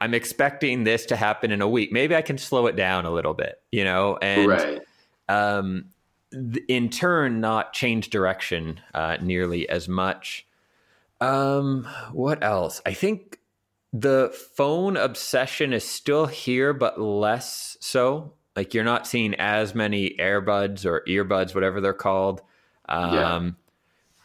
I'm 0.00 0.14
expecting 0.14 0.84
this 0.84 1.06
to 1.06 1.16
happen 1.16 1.52
in 1.52 1.62
a 1.62 1.68
week. 1.68 1.92
Maybe 1.92 2.14
I 2.14 2.22
can 2.22 2.38
slow 2.38 2.66
it 2.66 2.76
down 2.76 3.06
a 3.06 3.10
little 3.10 3.34
bit, 3.34 3.62
you 3.70 3.84
know, 3.84 4.18
and 4.20 4.48
right. 4.48 4.82
um, 5.28 5.86
th- 6.32 6.64
in 6.68 6.90
turn, 6.90 7.40
not 7.40 7.72
change 7.72 8.10
direction 8.10 8.80
uh, 8.92 9.16
nearly 9.22 9.68
as 9.68 9.88
much. 9.88 10.46
Um, 11.20 11.88
what 12.12 12.44
else? 12.44 12.82
I 12.84 12.92
think 12.92 13.38
the 14.00 14.30
phone 14.56 14.96
obsession 14.96 15.72
is 15.72 15.84
still 15.84 16.26
here, 16.26 16.72
but 16.72 17.00
less 17.00 17.76
so. 17.80 18.34
Like 18.54 18.74
you're 18.74 18.84
not 18.84 19.06
seeing 19.06 19.34
as 19.34 19.74
many 19.74 20.16
AirPods 20.18 20.84
or 20.84 21.02
earbuds, 21.06 21.54
whatever 21.54 21.80
they're 21.80 21.92
called, 21.92 22.42
Um, 22.88 23.14
Yeah. 23.14 23.50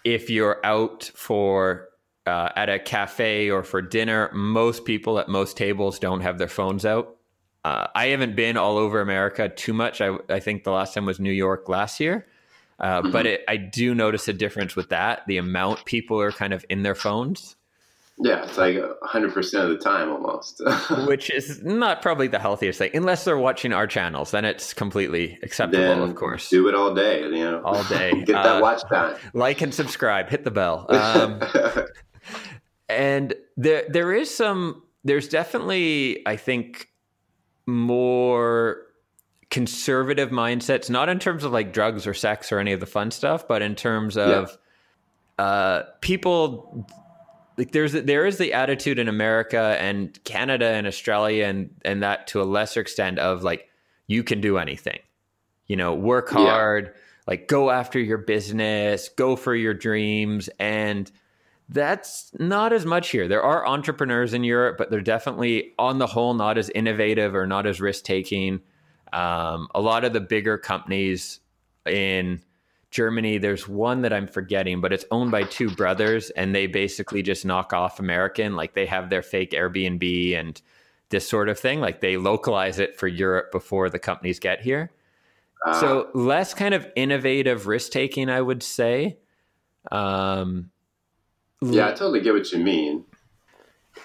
If 0.04 0.30
you're 0.32 0.60
out 0.66 1.12
for 1.16 1.90
uh, 2.26 2.50
at 2.56 2.70
a 2.70 2.80
cafe 2.80 3.52
or 3.52 3.64
for 3.64 3.84
dinner, 3.84 4.32
most 4.34 4.84
people 4.84 5.20
at 5.20 5.30
most 5.30 5.58
tables 5.58 6.00
don't 6.00 6.22
have 6.22 6.40
their 6.40 6.48
phones 6.48 6.86
out. 6.86 7.18
Uh, 7.64 7.86
I 7.94 8.08
haven't 8.08 8.36
been 8.36 8.58
all 8.58 8.78
over 8.78 9.00
America 9.02 9.48
too 9.50 9.74
much. 9.74 10.02
I, 10.02 10.18
I 10.28 10.40
think 10.40 10.64
the 10.64 10.72
last 10.72 10.96
time 10.96 11.06
was 11.06 11.20
New 11.20 11.32
York 11.32 11.70
last 11.70 12.00
year. 12.00 12.26
Uh, 12.80 13.04
But 13.12 13.28
it, 13.28 13.42
I 13.48 13.58
do 13.58 13.94
notice 13.94 14.28
a 14.28 14.34
difference 14.34 14.76
with 14.76 14.90
that. 14.90 15.22
The 15.28 15.38
amount 15.38 15.86
people 15.86 16.20
are 16.20 16.32
kind 16.32 16.52
of 16.54 16.66
in 16.68 16.82
their 16.82 16.96
phones, 16.96 17.56
Yeah, 18.24 18.44
it's 18.44 18.58
like 18.58 18.76
100% 18.76 19.64
of 19.64 19.70
the 19.70 19.78
time 19.78 20.10
almost. 20.10 20.62
which 21.08 21.30
is 21.32 21.64
not 21.64 22.02
probably 22.02 22.28
the 22.28 22.40
healthiest 22.40 22.78
thing, 22.78 22.92
unless 22.94 23.24
they're 23.26 23.38
watching 23.38 23.74
our 23.74 23.88
channels. 23.88 24.32
Then 24.32 24.46
it's 24.46 24.74
completely 24.74 25.40
acceptable, 25.44 25.84
then 25.84 26.00
of 26.02 26.16
course. 26.16 26.50
do 26.50 26.68
it 26.68 26.76
all 26.76 26.94
day, 26.94 27.22
you 27.22 27.30
know. 27.32 27.62
All 27.64 27.84
day. 27.86 28.12
Get 28.26 28.28
that 28.34 28.58
Uh, 28.58 28.62
watch 28.62 28.82
time. 28.90 29.16
Like 29.34 29.62
and 29.62 29.74
subscribe, 29.74 30.30
hit 30.30 30.44
the 30.44 30.52
bell. 30.52 30.86
Um, 31.02 31.42
and 32.88 33.34
there 33.58 33.86
there 33.90 34.14
is 34.14 34.34
some 34.34 34.84
there's 35.04 35.28
definitely 35.28 36.22
i 36.28 36.36
think 36.36 36.90
more 37.66 38.84
conservative 39.50 40.30
mindsets 40.30 40.90
not 40.90 41.10
in 41.10 41.18
terms 41.20 41.44
of 41.44 41.52
like 41.52 41.74
drugs 41.74 42.06
or 42.06 42.14
sex 42.14 42.52
or 42.52 42.60
any 42.60 42.74
of 42.74 42.80
the 42.80 42.86
fun 42.86 43.10
stuff 43.12 43.48
but 43.48 43.62
in 43.62 43.76
terms 43.76 44.18
of 44.18 44.58
uh 45.40 45.84
people 46.02 46.88
like 47.58 47.72
there's 47.72 47.94
there 47.94 48.26
is 48.26 48.38
the 48.38 48.54
attitude 48.54 49.00
in 49.00 49.08
america 49.08 49.78
and 49.80 50.24
canada 50.24 50.68
and 50.68 50.88
australia 50.88 51.46
and 51.46 51.70
and 51.84 52.04
that 52.04 52.28
to 52.28 52.42
a 52.42 52.44
lesser 52.44 52.82
extent 52.82 53.20
of 53.20 53.44
like 53.44 53.70
you 54.08 54.24
can 54.24 54.42
do 54.42 54.58
anything 54.58 55.00
you 55.68 55.76
know 55.76 55.94
work 55.94 56.32
Yeah. 56.32 56.38
hard 56.38 56.94
like 57.28 57.48
go 57.48 57.70
after 57.70 58.00
your 58.00 58.18
business 58.18 59.10
go 59.10 59.36
for 59.36 59.56
your 59.56 59.74
dreams 59.74 60.50
and 60.60 61.12
that's 61.74 62.32
not 62.38 62.74
as 62.74 62.86
much 62.86 63.12
here. 63.12 63.30
There 63.30 63.42
are 63.44 63.66
entrepreneurs 63.66 64.34
in 64.34 64.44
Europe, 64.44 64.78
but 64.78 64.92
they're 64.92 65.00
definitely, 65.00 65.72
on 65.80 66.00
the 66.00 66.06
whole, 66.06 66.34
not 66.34 66.58
as 66.58 66.70
innovative 66.70 67.34
or 67.34 67.48
not 67.48 67.66
as 67.66 67.80
risk 67.80 68.04
taking. 68.04 68.60
Um, 69.14 69.70
a 69.74 69.80
lot 69.80 70.04
of 70.04 70.12
the 70.12 70.20
bigger 70.20 70.58
companies 70.58 71.40
in 71.86 72.42
Germany, 72.92 73.38
there's 73.38 73.68
one 73.68 74.02
that 74.02 74.12
I'm 74.12 74.28
forgetting, 74.28 74.82
but 74.82 74.92
it's 74.92 75.06
owned 75.12 75.32
by 75.32 75.44
two 75.44 75.70
brothers, 75.72 76.30
and 76.32 76.54
they 76.54 76.68
basically 76.68 77.24
just 77.24 77.46
knock 77.46 77.72
off 77.72 78.00
American. 78.00 78.56
Like 78.56 78.74
they 78.74 78.86
have 78.86 79.10
their 79.10 79.22
fake 79.22 79.52
Airbnb 79.52 80.36
and 80.38 80.62
this 81.10 81.28
sort 81.28 81.48
of 81.48 81.58
thing. 81.58 81.80
Like 81.80 82.02
they 82.02 82.18
localize 82.18 82.80
it 82.80 82.98
for 82.98 83.08
Europe 83.08 83.52
before 83.52 83.90
the 83.90 84.00
companies 84.00 84.40
get 84.40 84.62
here. 84.62 84.92
Uh, 85.66 85.80
So 85.80 86.10
less 86.14 86.54
kind 86.54 86.74
of 86.74 86.86
innovative 86.98 87.66
risk 87.66 87.92
taking, 87.94 88.30
I 88.30 88.42
would 88.42 88.62
say. 88.62 89.20
Um, 89.90 90.72
yeah, 91.62 91.88
I 91.88 91.92
totally 91.92 92.20
get 92.22 92.34
what 92.34 92.52
you 92.52 92.60
mean. 92.60 93.06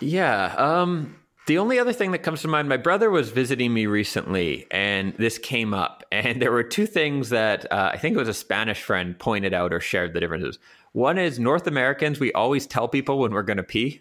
Yeah. 0.00 0.54
Um, 0.56 1.16
the 1.46 1.58
only 1.58 1.78
other 1.78 1.92
thing 1.92 2.10
that 2.10 2.24
comes 2.24 2.42
to 2.42 2.48
mind, 2.48 2.68
my 2.68 2.76
brother 2.76 3.08
was 3.10 3.30
visiting 3.30 3.72
me 3.72 3.86
recently, 3.86 4.66
and 4.70 5.14
this 5.14 5.38
came 5.38 5.72
up, 5.72 6.04
and 6.12 6.42
there 6.42 6.52
were 6.52 6.62
two 6.62 6.86
things 6.86 7.30
that 7.30 7.70
uh, 7.72 7.90
I 7.94 7.98
think 7.98 8.14
it 8.14 8.18
was 8.18 8.28
a 8.28 8.34
Spanish 8.34 8.82
friend 8.82 9.18
pointed 9.18 9.54
out 9.54 9.72
or 9.72 9.80
shared 9.80 10.12
the 10.12 10.20
differences. 10.20 10.58
One 10.92 11.18
is 11.18 11.38
North 11.38 11.66
Americans, 11.66 12.18
we 12.18 12.32
always 12.32 12.66
tell 12.66 12.88
people 12.88 13.18
when 13.18 13.32
we're 13.32 13.42
going 13.42 13.58
to 13.58 13.62
pee. 13.62 14.00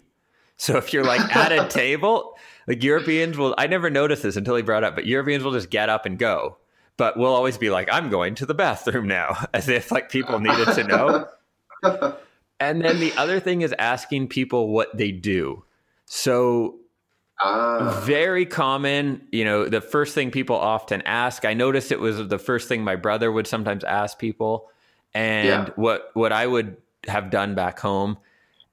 So 0.56 0.76
if 0.78 0.92
you're 0.92 1.04
like 1.04 1.36
at 1.36 1.52
a 1.52 1.68
table, 1.68 2.36
like 2.66 2.82
Europeans 2.82 3.36
will, 3.36 3.54
I 3.58 3.66
never 3.66 3.90
noticed 3.90 4.22
this 4.22 4.36
until 4.36 4.56
he 4.56 4.62
brought 4.62 4.82
it 4.82 4.86
up, 4.86 4.94
but 4.94 5.06
Europeans 5.06 5.44
will 5.44 5.52
just 5.52 5.70
get 5.70 5.88
up 5.88 6.06
and 6.06 6.18
go. 6.18 6.56
But 6.96 7.18
we'll 7.18 7.34
always 7.34 7.58
be 7.58 7.68
like, 7.68 7.90
I'm 7.92 8.08
going 8.08 8.34
to 8.36 8.46
the 8.46 8.54
bathroom 8.54 9.06
now, 9.06 9.36
as 9.54 9.68
if 9.68 9.92
like 9.92 10.10
people 10.10 10.40
needed 10.40 10.68
to 10.74 10.84
know. 10.84 11.28
And 12.58 12.82
then 12.82 13.00
the 13.00 13.12
other 13.18 13.38
thing 13.38 13.60
is 13.60 13.74
asking 13.78 14.28
people 14.28 14.68
what 14.68 14.96
they 14.96 15.12
do. 15.12 15.62
So 16.06 16.78
Ah, 17.40 18.02
very 18.04 18.46
common, 18.46 19.26
you 19.30 19.44
know, 19.44 19.68
the 19.68 19.80
first 19.82 20.14
thing 20.14 20.30
people 20.30 20.56
often 20.56 21.02
ask. 21.02 21.44
I 21.44 21.52
noticed 21.54 21.92
it 21.92 22.00
was 22.00 22.28
the 22.28 22.38
first 22.38 22.68
thing 22.68 22.82
my 22.82 22.96
brother 22.96 23.30
would 23.30 23.46
sometimes 23.46 23.84
ask 23.84 24.18
people 24.18 24.70
and 25.14 25.68
Yeah. 25.68 25.74
what 25.76 26.10
what 26.14 26.32
I 26.32 26.46
would 26.46 26.76
have 27.08 27.30
done 27.30 27.54
back 27.54 27.78
home. 27.78 28.16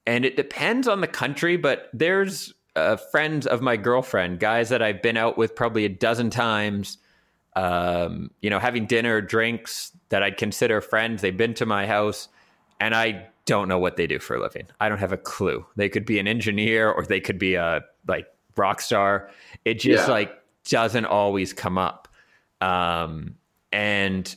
And 0.06 0.24
it 0.24 0.36
depends 0.36 0.88
on 0.88 1.00
the 1.00 1.06
country, 1.06 1.56
but 1.56 1.88
there's 1.92 2.52
uh, 2.76 2.96
friends 2.96 3.46
of 3.46 3.62
my 3.62 3.76
girlfriend, 3.76 4.40
guys 4.40 4.68
that 4.70 4.82
I've 4.82 5.00
been 5.02 5.16
out 5.16 5.38
with 5.38 5.54
probably 5.54 5.84
a 5.84 5.88
dozen 5.88 6.30
times, 6.30 6.98
um, 7.56 8.30
you 8.40 8.50
know, 8.50 8.58
having 8.58 8.86
dinner, 8.86 9.20
drinks 9.20 9.92
that 10.08 10.22
I'd 10.22 10.36
consider 10.36 10.80
friends. 10.80 11.22
They've 11.22 11.36
been 11.36 11.54
to 11.54 11.66
my 11.66 11.86
house, 11.86 12.28
and 12.80 12.94
I 12.94 13.26
don't 13.46 13.68
know 13.68 13.78
what 13.78 13.96
they 13.96 14.06
do 14.06 14.18
for 14.18 14.36
a 14.36 14.40
living. 14.40 14.66
I 14.80 14.88
don't 14.88 14.98
have 14.98 15.12
a 15.12 15.16
clue. 15.18 15.64
They 15.76 15.88
could 15.88 16.04
be 16.04 16.18
an 16.18 16.26
engineer 16.26 16.90
or 16.90 17.04
they 17.04 17.20
could 17.20 17.38
be 17.38 17.54
a 17.54 17.82
like 18.08 18.26
rock 18.56 18.80
star. 18.80 19.30
It 19.64 19.74
just 19.80 20.06
Yeah. 20.08 20.12
like 20.12 20.32
doesn't 20.68 21.04
always 21.06 21.52
come 21.52 21.78
up. 21.78 22.08
Um, 22.60 23.36
and 23.72 24.34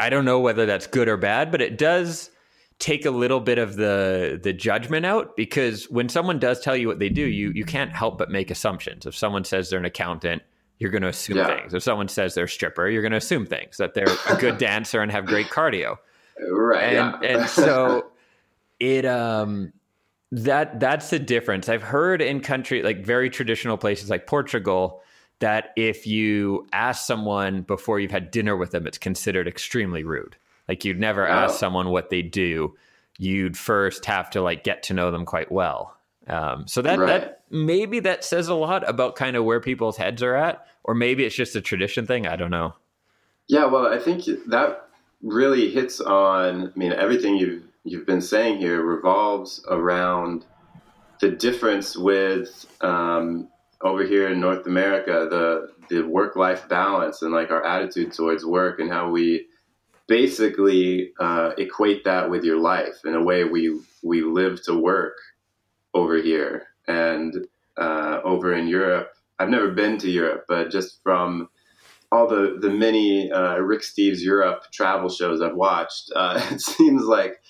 I 0.00 0.10
don't 0.10 0.24
know 0.24 0.40
whether 0.40 0.66
that's 0.66 0.86
good 0.86 1.08
or 1.08 1.16
bad, 1.16 1.50
but 1.50 1.62
it 1.62 1.78
does 1.78 2.30
take 2.78 3.06
a 3.06 3.10
little 3.10 3.38
bit 3.40 3.58
of 3.58 3.76
the 3.76 4.40
the 4.42 4.52
judgment 4.52 5.06
out 5.06 5.36
because 5.36 5.84
when 5.88 6.08
someone 6.08 6.38
does 6.40 6.60
tell 6.60 6.76
you 6.76 6.88
what 6.88 6.98
they 6.98 7.08
do, 7.08 7.22
you 7.22 7.52
you 7.54 7.64
can't 7.64 7.92
help 7.92 8.18
but 8.18 8.30
make 8.30 8.50
assumptions. 8.50 9.06
If 9.06 9.16
someone 9.16 9.44
says 9.44 9.70
they're 9.70 9.78
an 9.78 9.84
accountant, 9.84 10.42
you're 10.78 10.90
going 10.90 11.02
to 11.02 11.08
assume 11.08 11.36
Yeah. 11.36 11.46
things. 11.46 11.74
If 11.74 11.82
someone 11.84 12.08
says 12.08 12.34
they're 12.34 12.44
a 12.44 12.48
stripper, 12.48 12.88
you're 12.88 13.02
going 13.02 13.12
to 13.12 13.18
assume 13.18 13.46
things 13.46 13.76
that 13.76 13.94
they're 13.94 14.08
a 14.28 14.36
good 14.36 14.58
dancer 14.58 15.00
and 15.00 15.12
have 15.12 15.26
great 15.26 15.46
cardio 15.46 15.96
right. 16.50 16.82
and 16.96 17.22
yeah. 17.22 17.28
and 17.38 17.48
so 17.48 18.10
it 18.80 19.04
um 19.06 19.72
that 20.32 20.80
that's 20.80 21.10
the 21.10 21.18
difference. 21.18 21.68
I've 21.68 21.82
heard 21.82 22.20
in 22.22 22.40
country 22.40 22.82
like 22.82 23.04
very 23.04 23.28
traditional 23.30 23.76
places 23.76 24.10
like 24.10 24.26
portugal 24.26 25.02
that 25.40 25.72
if 25.76 26.06
you 26.06 26.66
ask 26.72 27.06
someone 27.06 27.62
before 27.62 28.00
you've 28.00 28.10
had 28.10 28.30
dinner 28.30 28.56
with 28.56 28.70
them 28.70 28.86
it's 28.86 28.98
considered 28.98 29.46
extremely 29.46 30.02
rude. 30.04 30.36
Like 30.68 30.84
you'd 30.84 30.98
never 30.98 31.26
ask 31.26 31.58
someone 31.58 31.90
what 31.90 32.08
they 32.08 32.22
do. 32.22 32.74
You'd 33.18 33.58
first 33.58 34.06
have 34.06 34.30
to 34.30 34.40
like 34.40 34.64
get 34.64 34.84
to 34.84 34.94
know 34.94 35.10
them 35.10 35.26
quite 35.26 35.52
well. 35.52 35.96
Um, 36.28 36.66
so 36.66 36.80
that 36.82 36.98
Right. 36.98 37.06
that 37.20 37.42
maybe 37.50 38.00
that 38.00 38.24
says 38.24 38.48
a 38.48 38.54
lot 38.54 38.88
about 38.88 39.16
kind 39.16 39.36
of 39.36 39.44
where 39.44 39.60
people's 39.60 39.96
heads 39.96 40.22
are 40.22 40.34
at 40.34 40.66
or 40.84 40.94
maybe 40.94 41.24
it's 41.24 41.36
just 41.36 41.56
a 41.56 41.60
tradition 41.60 42.06
thing. 42.06 42.26
I 42.26 42.36
don't 42.36 42.50
know. 42.50 42.74
Yeah, 43.48 43.66
well, 43.66 43.86
I 43.86 43.98
think 43.98 44.24
that 44.46 44.88
really 45.20 45.70
hits 45.70 46.00
on. 46.00 46.68
I 46.68 46.78
mean, 46.78 46.92
everything 46.92 47.36
you've 47.36 47.64
you've 47.84 48.06
been 48.06 48.20
saying 48.20 48.58
here 48.58 48.82
revolves 48.82 49.64
around 49.68 50.46
the 51.20 51.30
difference 51.30 51.96
with 51.96 52.66
um, 52.80 53.48
over 53.80 54.04
here 54.04 54.28
in 54.28 54.40
North 54.40 54.66
America, 54.66 55.26
the 55.30 55.72
the 55.88 56.02
work 56.02 56.36
life 56.36 56.68
balance 56.68 57.22
and 57.22 57.32
like 57.32 57.50
our 57.50 57.64
attitude 57.64 58.12
towards 58.12 58.46
work 58.46 58.80
and 58.80 58.90
how 58.90 59.10
we 59.10 59.46
basically 60.06 61.12
uh, 61.20 61.52
equate 61.58 62.04
that 62.04 62.30
with 62.30 62.44
your 62.44 62.58
life 62.58 63.00
in 63.04 63.14
a 63.14 63.22
way 63.22 63.44
we 63.44 63.80
we 64.02 64.22
live 64.22 64.62
to 64.62 64.74
work 64.74 65.16
over 65.94 66.16
here 66.16 66.66
and 66.88 67.46
uh, 67.76 68.20
over 68.24 68.52
in 68.54 68.66
Europe. 68.66 69.10
I've 69.38 69.48
never 69.48 69.70
been 69.70 69.98
to 69.98 70.10
Europe, 70.10 70.44
but 70.48 70.70
just 70.70 71.02
from 71.02 71.48
all 72.10 72.28
the 72.28 72.58
the 72.60 72.70
many 72.70 73.30
uh, 73.30 73.56
Rick 73.58 73.82
Steves 73.82 74.20
Europe 74.20 74.64
travel 74.72 75.08
shows 75.08 75.40
I've 75.40 75.56
watched, 75.56 76.12
uh, 76.14 76.40
it 76.50 76.60
seems 76.60 77.02
like 77.02 77.40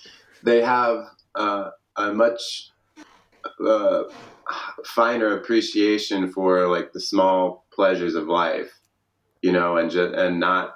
they 0.43 0.61
have 0.61 1.05
uh, 1.35 1.69
a 1.95 2.13
much 2.13 2.69
uh, 3.65 4.03
finer 4.85 5.37
appreciation 5.37 6.31
for 6.31 6.67
like 6.67 6.91
the 6.93 6.99
small 6.99 7.65
pleasures 7.73 8.15
of 8.15 8.27
life, 8.27 8.79
you 9.41 9.51
know, 9.51 9.77
and 9.77 9.89
just 9.89 10.13
and 10.13 10.39
not 10.39 10.75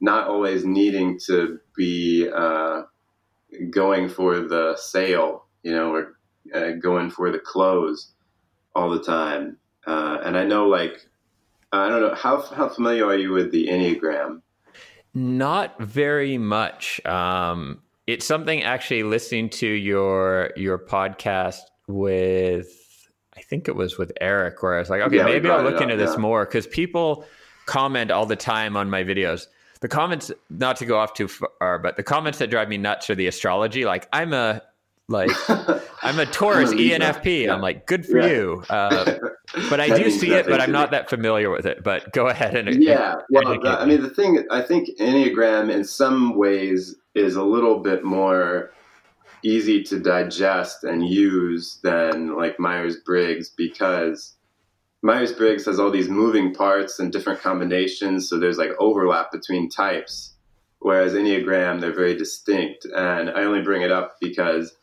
not 0.00 0.28
always 0.28 0.64
needing 0.64 1.18
to 1.26 1.58
be 1.76 2.28
uh, 2.34 2.82
going 3.70 4.08
for 4.08 4.40
the 4.40 4.76
sale, 4.76 5.46
you 5.62 5.72
know, 5.72 5.92
or 5.92 6.16
uh, 6.54 6.72
going 6.80 7.10
for 7.10 7.30
the 7.30 7.38
clothes 7.38 8.12
all 8.74 8.90
the 8.90 9.02
time. 9.02 9.56
Uh, 9.86 10.18
and 10.24 10.36
I 10.36 10.44
know, 10.44 10.68
like, 10.68 11.06
I 11.72 11.88
don't 11.88 12.00
know 12.00 12.14
how 12.14 12.40
how 12.42 12.68
familiar 12.68 13.06
are 13.06 13.16
you 13.16 13.32
with 13.32 13.50
the 13.50 13.66
Enneagram? 13.68 14.40
Not 15.14 15.80
very 15.80 16.38
much. 16.38 17.04
Um, 17.06 17.83
it's 18.06 18.26
something 18.26 18.62
actually 18.62 19.02
listening 19.02 19.48
to 19.50 19.66
your 19.66 20.50
your 20.56 20.78
podcast 20.78 21.60
with 21.88 22.68
I 23.36 23.40
think 23.42 23.66
it 23.68 23.74
was 23.76 23.98
with 23.98 24.12
Eric 24.20 24.62
where 24.62 24.76
I 24.76 24.78
was 24.78 24.90
like, 24.90 25.00
okay, 25.02 25.16
Yeah, 25.16 25.24
maybe 25.24 25.48
I'll 25.48 25.62
look 25.62 25.80
into 25.80 25.94
up, 25.94 25.98
this 26.00 26.12
yeah. 26.12 26.16
more 26.20 26.44
because 26.44 26.66
people 26.66 27.24
comment 27.66 28.10
all 28.10 28.26
the 28.26 28.36
time 28.36 28.76
on 28.76 28.88
my 28.90 29.02
videos. 29.02 29.46
The 29.80 29.88
comments, 29.88 30.30
not 30.50 30.76
to 30.76 30.86
go 30.86 30.98
off 30.98 31.14
too 31.14 31.28
far, 31.28 31.78
but 31.78 31.96
the 31.96 32.02
comments 32.02 32.38
that 32.38 32.48
drive 32.48 32.68
me 32.68 32.78
nuts 32.78 33.10
are 33.10 33.14
the 33.14 33.26
astrology. 33.26 33.84
Like 33.84 34.08
I'm 34.12 34.32
a 34.32 34.62
like 35.08 35.30
I'm 36.02 36.18
a 36.18 36.24
Taurus 36.26 36.70
I'm. 36.70 36.78
ENFP. 36.78 37.44
Yeah. 37.44 37.54
I'm 37.54 37.60
like, 37.60 37.86
good 37.86 38.06
for 38.06 38.18
Yeah. 38.20 38.28
you. 38.28 38.64
Uh, 38.70 39.14
but 39.68 39.80
I 39.80 39.88
do 39.94 40.10
see 40.10 40.32
it, 40.32 40.46
but 40.46 40.60
I'm 40.60 40.72
not 40.72 40.90
that 40.92 41.10
familiar 41.10 41.50
with 41.50 41.66
it. 41.66 41.82
But 41.84 42.12
go 42.12 42.28
ahead 42.28 42.56
and 42.56 42.82
yeah 42.82 43.16
well 43.30 43.48
educate 43.48 43.62
the, 43.64 43.80
i 43.80 43.84
mean 43.84 44.00
the 44.02 44.08
thing 44.10 44.44
i 44.50 44.60
think 44.62 44.88
enneagram 44.98 45.70
in 45.70 45.84
some 45.84 46.34
ways 46.36 46.94
is 47.14 47.36
a 47.36 47.42
little 47.42 47.78
bit 47.78 48.04
more 48.04 48.70
easy 49.42 49.82
to 49.84 50.00
digest 50.00 50.84
and 50.84 51.06
use 51.06 51.78
than 51.82 52.34
like 52.36 52.58
myers-briggs 52.58 53.50
because 53.50 54.36
myers-briggs 55.02 55.66
has 55.66 55.78
all 55.78 55.90
these 55.90 56.08
moving 56.08 56.54
parts 56.54 56.98
and 56.98 57.12
different 57.12 57.40
combinations 57.40 58.28
so 58.28 58.38
there's 58.38 58.58
like 58.58 58.70
overlap 58.78 59.30
between 59.30 59.68
types 59.68 60.34
whereas 60.78 61.12
enneagram 61.12 61.80
they're 61.80 61.94
very 61.94 62.16
distinct. 62.16 62.86
And 62.96 63.30
i 63.30 63.44
only 63.44 63.62
bring 63.62 63.82
it 63.82 63.92
up 63.92 64.16
because 64.20 64.74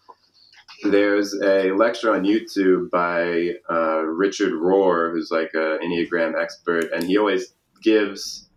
there's 0.84 1.34
a 1.42 1.72
lecture 1.72 2.14
on 2.14 2.24
YouTube 2.24 2.90
by 2.90 3.52
uh, 3.70 4.02
Richard 4.02 4.54
Rohr, 4.54 5.12
who's 5.12 5.30
like 5.32 5.52
an 5.54 5.80
Enneagram 5.84 6.42
expert, 6.42 6.92
and 6.92 7.04
he 7.04 7.18
always 7.18 7.54
gives 7.84 8.50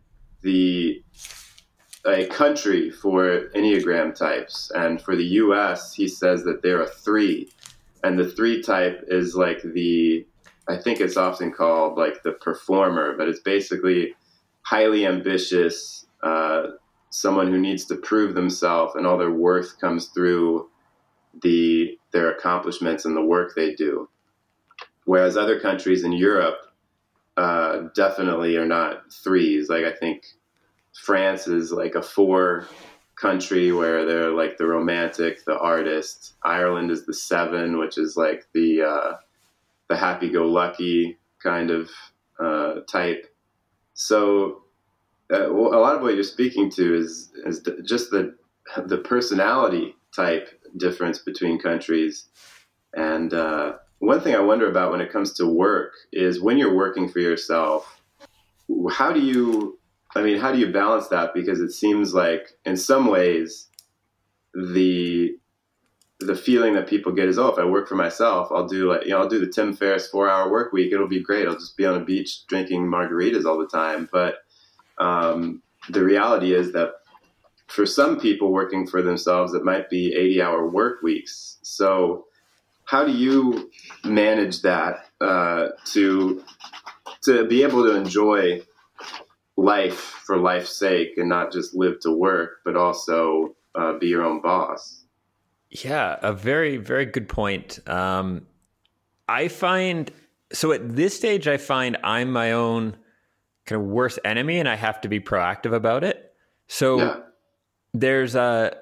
the 0.42 1.02
a 2.06 2.26
country 2.26 2.90
for 2.90 3.48
Enneagram 3.54 4.14
types. 4.14 4.70
And 4.74 5.00
for 5.00 5.16
the 5.16 5.24
US, 5.24 5.94
he 5.94 6.08
says 6.08 6.44
that 6.44 6.62
there 6.62 6.80
are 6.82 6.86
three. 6.86 7.50
And 8.02 8.18
the 8.18 8.28
three 8.28 8.62
type 8.62 9.04
is 9.08 9.34
like 9.34 9.62
the, 9.62 10.26
I 10.68 10.76
think 10.76 11.00
it's 11.00 11.16
often 11.16 11.52
called 11.52 11.96
like 11.96 12.22
the 12.22 12.32
performer, 12.32 13.16
but 13.16 13.28
it's 13.28 13.40
basically 13.40 14.14
highly 14.62 15.06
ambitious, 15.06 16.06
uh, 16.22 16.68
someone 17.10 17.48
who 17.48 17.58
needs 17.58 17.84
to 17.86 17.96
prove 17.96 18.34
themselves, 18.34 18.94
and 18.96 19.06
all 19.06 19.16
their 19.16 19.30
worth 19.30 19.80
comes 19.80 20.08
through 20.08 20.68
the 21.42 21.98
their 22.12 22.30
accomplishments 22.30 23.04
and 23.04 23.16
the 23.16 23.24
work 23.24 23.54
they 23.54 23.74
do. 23.74 24.08
Whereas 25.04 25.36
other 25.36 25.60
countries 25.60 26.04
in 26.04 26.12
Europe 26.12 26.58
uh, 27.36 27.88
definitely 27.94 28.56
are 28.56 28.66
not 28.66 29.12
threes. 29.12 29.68
Like 29.68 29.84
I 29.84 29.92
think 29.92 30.24
France 30.94 31.46
is 31.46 31.72
like 31.72 31.94
a 31.94 32.02
four 32.02 32.66
country 33.20 33.72
where 33.72 34.04
they're 34.04 34.30
like 34.30 34.56
the 34.58 34.66
romantic, 34.66 35.44
the 35.44 35.58
artist. 35.58 36.34
Ireland 36.42 36.90
is 36.90 37.06
the 37.06 37.14
seven, 37.14 37.78
which 37.78 37.98
is 37.98 38.16
like 38.16 38.46
the 38.52 38.82
uh, 38.82 39.12
the 39.88 39.96
happy-go-lucky 39.96 41.18
kind 41.42 41.70
of 41.70 41.90
uh, 42.40 42.80
type. 42.88 43.26
So 43.94 44.62
uh, 45.32 45.50
a 45.50 45.52
lot 45.52 45.96
of 45.96 46.02
what 46.02 46.14
you're 46.14 46.24
speaking 46.24 46.70
to 46.70 46.94
is 46.94 47.30
is 47.44 47.62
just 47.84 48.10
the 48.10 48.34
the 48.86 48.98
personality 48.98 49.94
type 50.14 50.48
difference 50.76 51.18
between 51.18 51.58
countries. 51.58 52.28
And 52.96 53.34
uh, 53.34 53.74
one 53.98 54.20
thing 54.20 54.34
I 54.34 54.40
wonder 54.40 54.68
about 54.68 54.90
when 54.92 55.00
it 55.00 55.12
comes 55.12 55.32
to 55.34 55.46
work 55.46 55.92
is 56.12 56.40
when 56.40 56.58
you're 56.58 56.74
working 56.74 57.08
for 57.08 57.20
yourself, 57.20 58.00
how 58.90 59.12
do 59.12 59.20
you, 59.20 59.78
I 60.14 60.22
mean, 60.22 60.38
how 60.38 60.52
do 60.52 60.58
you 60.58 60.72
balance 60.72 61.08
that? 61.08 61.34
Because 61.34 61.60
it 61.60 61.72
seems 61.72 62.14
like 62.14 62.50
in 62.64 62.76
some 62.76 63.06
ways, 63.06 63.68
the 64.54 65.36
the 66.20 66.36
feeling 66.36 66.74
that 66.74 66.86
people 66.86 67.12
get 67.12 67.28
is, 67.28 67.38
oh, 67.38 67.48
if 67.48 67.58
I 67.58 67.64
work 67.64 67.88
for 67.88 67.96
myself, 67.96 68.48
I'll 68.50 68.68
do 68.68 68.90
like, 68.90 69.04
you 69.04 69.10
know, 69.10 69.18
I'll 69.18 69.28
do 69.28 69.40
the 69.40 69.50
Tim 69.50 69.74
Ferriss 69.74 70.08
four 70.08 70.28
hour 70.28 70.50
work 70.50 70.72
week. 70.72 70.92
It'll 70.92 71.08
be 71.08 71.22
great. 71.22 71.46
I'll 71.46 71.54
just 71.54 71.76
be 71.76 71.84
on 71.84 72.00
a 72.00 72.04
beach 72.04 72.46
drinking 72.46 72.86
margaritas 72.86 73.44
all 73.44 73.58
the 73.58 73.66
time. 73.66 74.08
But 74.12 74.36
um, 74.98 75.62
the 75.88 76.02
reality 76.04 76.54
is 76.54 76.72
that 76.72 76.92
for 77.66 77.84
some 77.84 78.20
people 78.20 78.52
working 78.52 78.86
for 78.86 79.02
themselves, 79.02 79.54
it 79.54 79.64
might 79.64 79.90
be 79.90 80.14
80 80.14 80.42
hour 80.42 80.68
work 80.68 81.02
weeks. 81.02 81.58
So, 81.62 82.26
how 82.84 83.04
do 83.04 83.12
you 83.12 83.70
manage 84.04 84.62
that 84.62 85.06
uh, 85.20 85.68
to 85.86 86.44
to 87.24 87.46
be 87.46 87.62
able 87.62 87.84
to 87.84 87.96
enjoy 87.96 88.60
life 89.56 89.98
for 90.24 90.36
life's 90.36 90.76
sake 90.76 91.16
and 91.16 91.28
not 91.28 91.52
just 91.52 91.74
live 91.74 92.00
to 92.00 92.10
work, 92.10 92.58
but 92.64 92.76
also 92.76 93.54
uh, 93.74 93.92
be 93.98 94.08
your 94.08 94.24
own 94.24 94.40
boss? 94.40 95.04
Yeah, 95.70 96.16
a 96.22 96.32
very, 96.32 96.76
very 96.76 97.06
good 97.06 97.28
point. 97.28 97.80
Um, 97.88 98.46
I 99.28 99.48
find 99.48 100.10
so 100.52 100.72
at 100.72 100.94
this 100.94 101.16
stage, 101.16 101.48
I 101.48 101.56
find 101.56 101.96
I'm 102.04 102.30
my 102.32 102.52
own 102.52 102.96
kind 103.66 103.80
of 103.80 103.88
worst 103.88 104.18
enemy, 104.24 104.58
and 104.58 104.68
I 104.68 104.76
have 104.76 105.00
to 105.00 105.08
be 105.08 105.18
proactive 105.20 105.72
about 105.74 106.04
it. 106.04 106.32
So 106.68 106.98
Yeah. 106.98 107.16
there's 107.92 108.34
a 108.34 108.76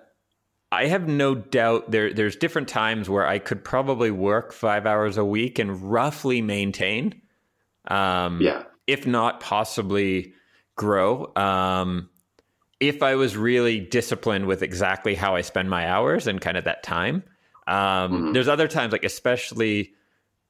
I 0.70 0.86
have 0.86 1.06
no 1.06 1.34
doubt 1.34 1.90
there 1.90 2.12
there's 2.12 2.36
different 2.36 2.68
times 2.68 3.08
where 3.08 3.26
I 3.26 3.38
could 3.38 3.62
probably 3.64 4.10
work 4.10 4.52
five 4.52 4.86
hours 4.86 5.16
a 5.16 5.24
week 5.24 5.58
and 5.58 5.90
roughly 5.90 6.42
maintain. 6.42 7.20
Um, 7.88 8.40
Yeah. 8.40 8.64
if 8.86 9.06
not 9.06 9.40
possibly 9.40 10.34
grow. 10.76 11.32
Um, 11.36 12.08
if 12.80 13.02
I 13.02 13.14
was 13.14 13.36
really 13.36 13.78
disciplined 13.80 14.46
with 14.46 14.62
exactly 14.62 15.14
how 15.14 15.36
I 15.36 15.42
spend 15.42 15.70
my 15.70 15.88
hours 15.88 16.26
and 16.26 16.40
kind 16.40 16.56
of 16.56 16.64
that 16.64 16.82
time. 16.82 17.22
Um, 17.68 18.10
Mhm. 18.10 18.32
There's 18.34 18.48
other 18.48 18.66
times, 18.66 18.92
like 18.92 19.04
especially 19.04 19.92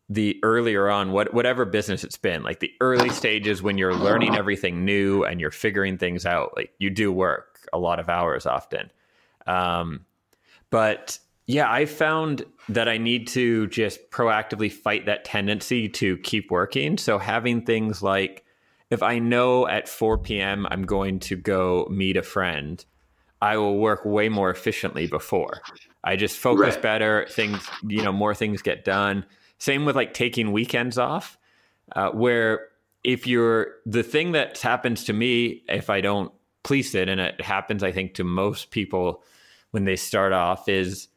the 0.09 0.39
earlier 0.43 0.89
on, 0.89 1.13
what 1.13 1.33
whatever 1.35 1.65
business 1.65 2.05
it's 2.05 2.17
been, 2.17 2.43
like 2.43 2.61
the 2.61 2.73
early 2.81 3.11
stages 3.11 3.63
when 3.63 3.79
you're 3.79 3.95
learning 3.95 4.35
everything 4.35 4.85
new 4.85 5.25
and 5.25 5.41
you're 5.41 5.51
figuring 5.51 5.99
things 5.99 6.25
out, 6.27 6.53
like 6.57 6.73
you 6.79 6.91
do 6.91 7.13
work 7.13 7.61
a 7.73 7.79
lot 7.79 8.01
of 8.01 8.09
hours 8.09 8.47
often. 8.47 8.91
Um, 9.47 10.07
but 10.71 11.19
yeah, 11.47 11.71
I 11.71 11.85
found 11.87 12.45
that 12.69 12.89
I 12.89 12.97
need 12.97 13.27
to 13.29 13.67
just 13.69 14.11
proactively 14.11 14.73
fight 14.73 15.07
that 15.07 15.25
tendency 15.25 15.89
to 15.91 16.17
keep 16.19 16.51
working. 16.51 16.97
So 16.97 17.19
having 17.19 17.63
things 17.63 18.03
like 18.03 18.45
if 18.93 19.03
I 19.03 19.19
know 19.19 19.67
at 19.67 19.89
4 19.89 20.19
p.m. 20.19 20.67
I'm 20.71 20.85
going 20.85 21.19
to 21.21 21.37
go 21.37 21.89
meet 21.91 22.19
a 22.19 22.23
friend, 22.23 22.85
I 23.41 23.57
will 23.57 23.79
work 23.79 24.05
way 24.05 24.29
more 24.29 24.51
efficiently 24.51 25.07
before. 25.07 25.63
I 26.05 26.17
just 26.17 26.39
focus 26.39 26.75
Right. 26.75 26.83
better. 26.83 27.27
Things, 27.31 27.67
you 27.89 28.03
know, 28.03 28.13
more 28.13 28.35
things 28.35 28.61
get 28.61 28.85
done. 28.85 29.25
Same 29.57 29.87
with 29.87 29.97
like 29.97 30.13
taking 30.13 30.53
weekends 30.53 30.99
off, 30.99 31.39
uh, 31.97 32.11
where 32.11 32.69
if 33.03 33.27
you're 33.27 33.69
the 33.87 34.03
thing 34.03 34.33
that 34.33 34.59
happens 34.59 35.05
to 35.05 35.15
me 35.15 35.63
if 35.71 35.89
I 35.89 36.03
don't 36.03 36.31
police 36.63 36.95
it, 36.95 37.09
and 37.09 37.19
it 37.19 37.41
happens, 37.41 37.83
I 37.83 37.93
think, 37.93 38.13
to 38.15 38.25
most 38.25 38.71
people 38.71 39.25
when 39.71 39.85
they 39.85 39.97
start 39.97 40.35
off, 40.35 40.69
is 40.69 41.09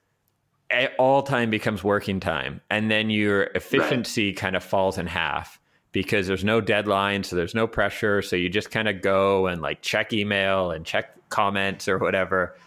all 0.98 1.24
time 1.24 1.50
becomes 1.50 1.84
working 1.84 2.22
time, 2.22 2.62
and 2.70 2.90
then 2.90 3.10
your 3.10 3.44
efficiency 3.54 4.32
kind 4.32 4.56
of 4.56 4.64
falls 4.64 4.98
in 4.98 5.08
half 5.08 5.60
because 5.96 6.28
there's 6.28 6.44
no 6.44 6.60
deadline, 6.60 7.24
so 7.24 7.38
there's 7.38 7.56
no 7.56 7.68
pressure, 7.68 8.22
so 8.22 8.36
you 8.36 8.50
just 8.50 8.70
kind 8.70 8.90
of 8.90 9.02
go 9.02 9.48
and 9.48 9.62
like 9.62 9.82
check 9.82 10.12
email 10.12 10.72
and 10.72 10.86
check 10.86 11.16
comments 11.30 11.88
or 11.88 11.98
whatever, 11.98 12.58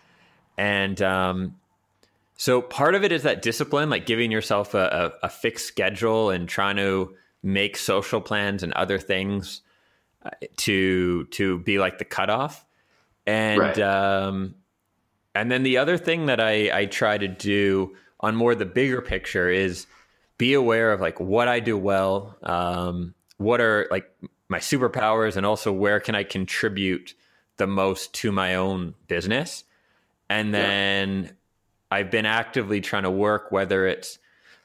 and 0.57 1.03
um, 1.03 1.55
so 2.37 2.63
part 2.63 2.95
of 2.95 3.05
it 3.05 3.13
is 3.13 3.25
that 3.25 3.43
discipline, 3.43 3.91
like 3.91 4.07
giving 4.07 4.33
yourself 4.33 4.73
a, 4.73 5.13
a, 5.23 5.27
a 5.27 5.29
fixed 5.29 5.67
schedule 5.67 6.31
and 6.31 6.49
trying 6.49 6.77
to 6.77 7.15
make 7.43 7.77
social 7.77 8.21
plans 8.21 8.63
and 8.63 8.73
other 8.73 8.99
things 8.99 9.61
uh, 10.25 10.31
to 10.57 11.25
to 11.27 11.59
be 11.59 11.79
like 11.79 11.99
the 11.99 12.05
cutoff. 12.07 12.65
And 13.27 13.61
Right. 13.61 13.79
um, 13.79 14.55
and 15.35 15.51
then 15.51 15.65
the 15.65 15.77
other 15.77 15.99
thing 15.99 16.27
that 16.27 16.41
I, 16.41 16.81
I 16.81 16.87
try 16.87 17.19
to 17.19 17.29
do 17.29 17.95
on 18.21 18.35
more 18.35 18.55
the 18.55 18.65
bigger 18.65 19.03
picture 19.03 19.51
is 19.51 19.87
be 20.39 20.55
aware 20.55 20.93
of 20.93 21.01
like 21.01 21.21
what 21.21 21.49
I 21.49 21.61
do 21.61 21.77
well, 21.77 22.39
um, 22.43 23.15
what 23.39 23.61
are 23.61 23.89
like 23.91 24.11
my 24.49 24.59
superpowers, 24.59 25.37
and 25.37 25.45
also 25.45 25.73
where 25.73 26.01
can 26.01 26.15
I 26.15 26.25
contribute 26.25 27.15
the 27.57 27.67
most 27.67 28.15
to 28.15 28.33
my 28.33 28.55
own 28.55 28.95
business. 29.09 29.65
And 30.31 30.49
Yeah. 30.49 30.61
then 30.61 31.37
I've 31.91 32.11
been 32.11 32.27
actively 32.27 32.81
trying 32.81 33.03
to 33.03 33.11
work, 33.11 33.51
whether 33.51 33.87
it's 33.87 34.19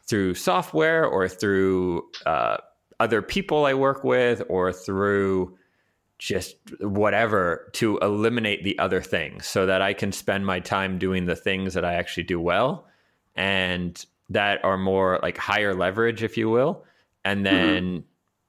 through 0.05 0.35
software 0.35 1.05
or 1.05 1.27
through 1.27 2.03
uh, 2.25 2.57
other 2.99 3.21
people 3.21 3.65
I 3.65 3.73
work 3.73 4.03
with 4.03 4.43
or 4.49 4.71
through 4.73 5.57
just 6.19 6.55
whatever 6.79 7.69
to 7.73 7.97
eliminate 7.97 8.63
the 8.63 8.77
other 8.79 9.01
things 9.01 9.45
so 9.47 9.65
that 9.65 9.81
I 9.81 9.93
can 9.93 10.11
spend 10.11 10.45
my 10.45 10.59
time 10.59 10.97
doing 10.97 11.25
the 11.25 11.35
things 11.35 11.73
that 11.73 11.83
I 11.83 11.95
actually 11.95 12.23
do 12.23 12.39
well 12.39 12.87
and 13.35 14.05
that 14.29 14.63
are 14.63 14.77
more 14.77 15.19
like 15.21 15.37
higher 15.37 15.73
leverage, 15.73 16.23
if 16.23 16.37
you 16.37 16.49
will, 16.49 16.85
and 17.25 17.45
then 17.45 18.03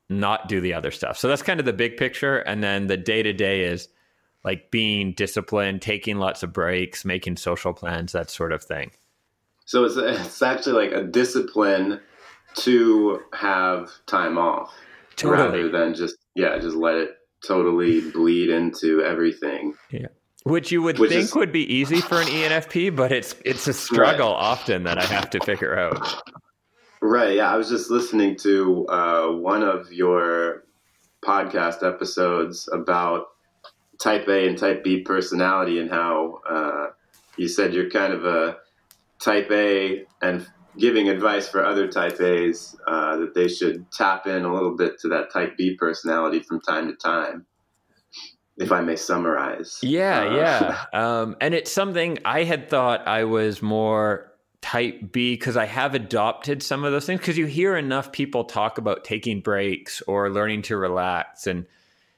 not 0.09 0.48
do 0.48 0.61
the 0.61 0.74
other 0.74 0.90
stuff. 0.90 1.16
So 1.18 1.28
that's 1.28 1.42
kind 1.42 1.61
of 1.61 1.66
the 1.66 1.72
big 1.72 1.96
picture. 1.96 2.38
And 2.38 2.62
then 2.62 2.86
the 2.88 2.96
day 2.96 3.22
to 3.22 3.32
day 3.32 3.64
is 3.64 3.88
like 4.44 4.70
being 4.70 5.12
disciplined, 5.12 5.80
taking 5.82 6.18
lots 6.18 6.42
of 6.42 6.52
breaks, 6.52 7.05
making 7.05 7.36
social 7.36 7.72
plans, 7.72 8.12
that 8.12 8.30
sort 8.30 8.52
of 8.52 8.62
thing. 8.62 8.90
So 9.64 9.84
it's, 9.84 9.96
it's 9.96 10.42
actually 10.42 10.86
like 10.86 10.92
a 10.92 11.05
discipline 11.05 12.00
to 12.57 13.20
have 13.32 13.90
time 14.07 14.36
off 14.36 14.72
rather 15.24 15.68
than 15.70 15.94
just, 15.94 16.16
yeah, 16.34 16.59
just 16.59 16.76
let 16.76 16.96
it 16.96 17.16
totally 17.46 18.00
bleed 18.11 18.50
into 18.50 19.02
everything. 19.02 19.74
Yeah. 19.90 20.09
Which 20.44 20.70
you 20.70 20.82
would 20.82 20.98
Which 20.98 21.11
think 21.11 21.24
is- 21.24 21.34
would 21.34 21.52
be 21.52 21.64
easy 21.72 22.02
for 22.02 22.20
an 22.20 22.26
ENFP, 22.26 22.94
but 22.94 23.11
it's 23.12 23.34
it's 23.46 23.66
a 23.66 23.72
struggle 23.72 24.28
often 24.28 24.82
that 24.82 24.98
I 24.98 25.05
have 25.07 25.30
to 25.30 25.40
figure 25.40 25.78
out. 25.78 26.22
Right. 27.07 27.36
Yeah. 27.36 27.52
I 27.52 27.57
was 27.57 27.68
just 27.68 27.90
listening 27.90 28.34
to 28.36 28.86
uh, 28.86 29.28
one 29.28 29.62
of 29.62 29.92
your 29.92 30.64
podcast 31.22 31.86
episodes 31.86 32.66
about 32.72 33.26
type 34.00 34.26
A 34.26 34.48
and 34.48 34.57
type 34.57 34.82
B 34.82 35.02
personality 35.02 35.80
and 35.80 35.90
how 35.90 36.40
uh, 36.48 36.86
you 37.36 37.46
said 37.46 37.74
you're 37.74 37.90
kind 37.90 38.14
of 38.14 38.24
a 38.24 38.57
type 39.22 39.50
A 39.50 40.07
and 40.22 40.46
giving 40.78 41.11
advice 41.11 41.46
for 41.46 41.62
other 41.62 41.88
type 41.88 42.18
A's 42.22 42.74
uh, 42.86 43.18
that 43.18 43.34
they 43.34 43.48
should 43.48 43.84
tap 43.92 44.26
in 44.26 44.46
a 44.46 44.55
little 44.55 44.74
bit 44.74 44.98
to 45.00 45.09
that 45.09 45.30
type 45.30 45.59
B 45.59 45.76
personality 45.78 46.40
from 46.40 46.62
time 46.62 46.88
to 46.88 46.96
time. 46.96 47.44
If 48.57 48.72
I 48.72 48.80
may 48.80 48.96
summarize. 48.96 49.78
Yeah, 49.82 50.22
Uh, 50.22 50.36
yeah. 50.36 50.84
Um, 50.94 51.36
and 51.42 51.52
it's 51.52 51.70
something 51.70 52.16
I 52.24 52.44
had 52.44 52.70
thought 52.70 53.07
I 53.07 53.24
was 53.24 53.61
more 53.61 54.34
type 54.64 55.12
B 55.12 55.34
because 55.34 55.58
I 55.58 55.66
have 55.66 55.94
adopted 55.94 56.62
some 56.62 56.84
of 56.84 56.92
those 56.92 57.04
things 57.04 57.20
because 57.20 57.36
you 57.36 57.44
hear 57.44 57.76
enough 57.76 58.10
people 58.12 58.44
talk 58.44 58.78
about 58.78 59.04
taking 59.04 59.42
breaks 59.42 60.00
or 60.06 60.30
learning 60.30 60.62
to 60.62 60.78
relax. 60.78 61.46
And 61.46 61.66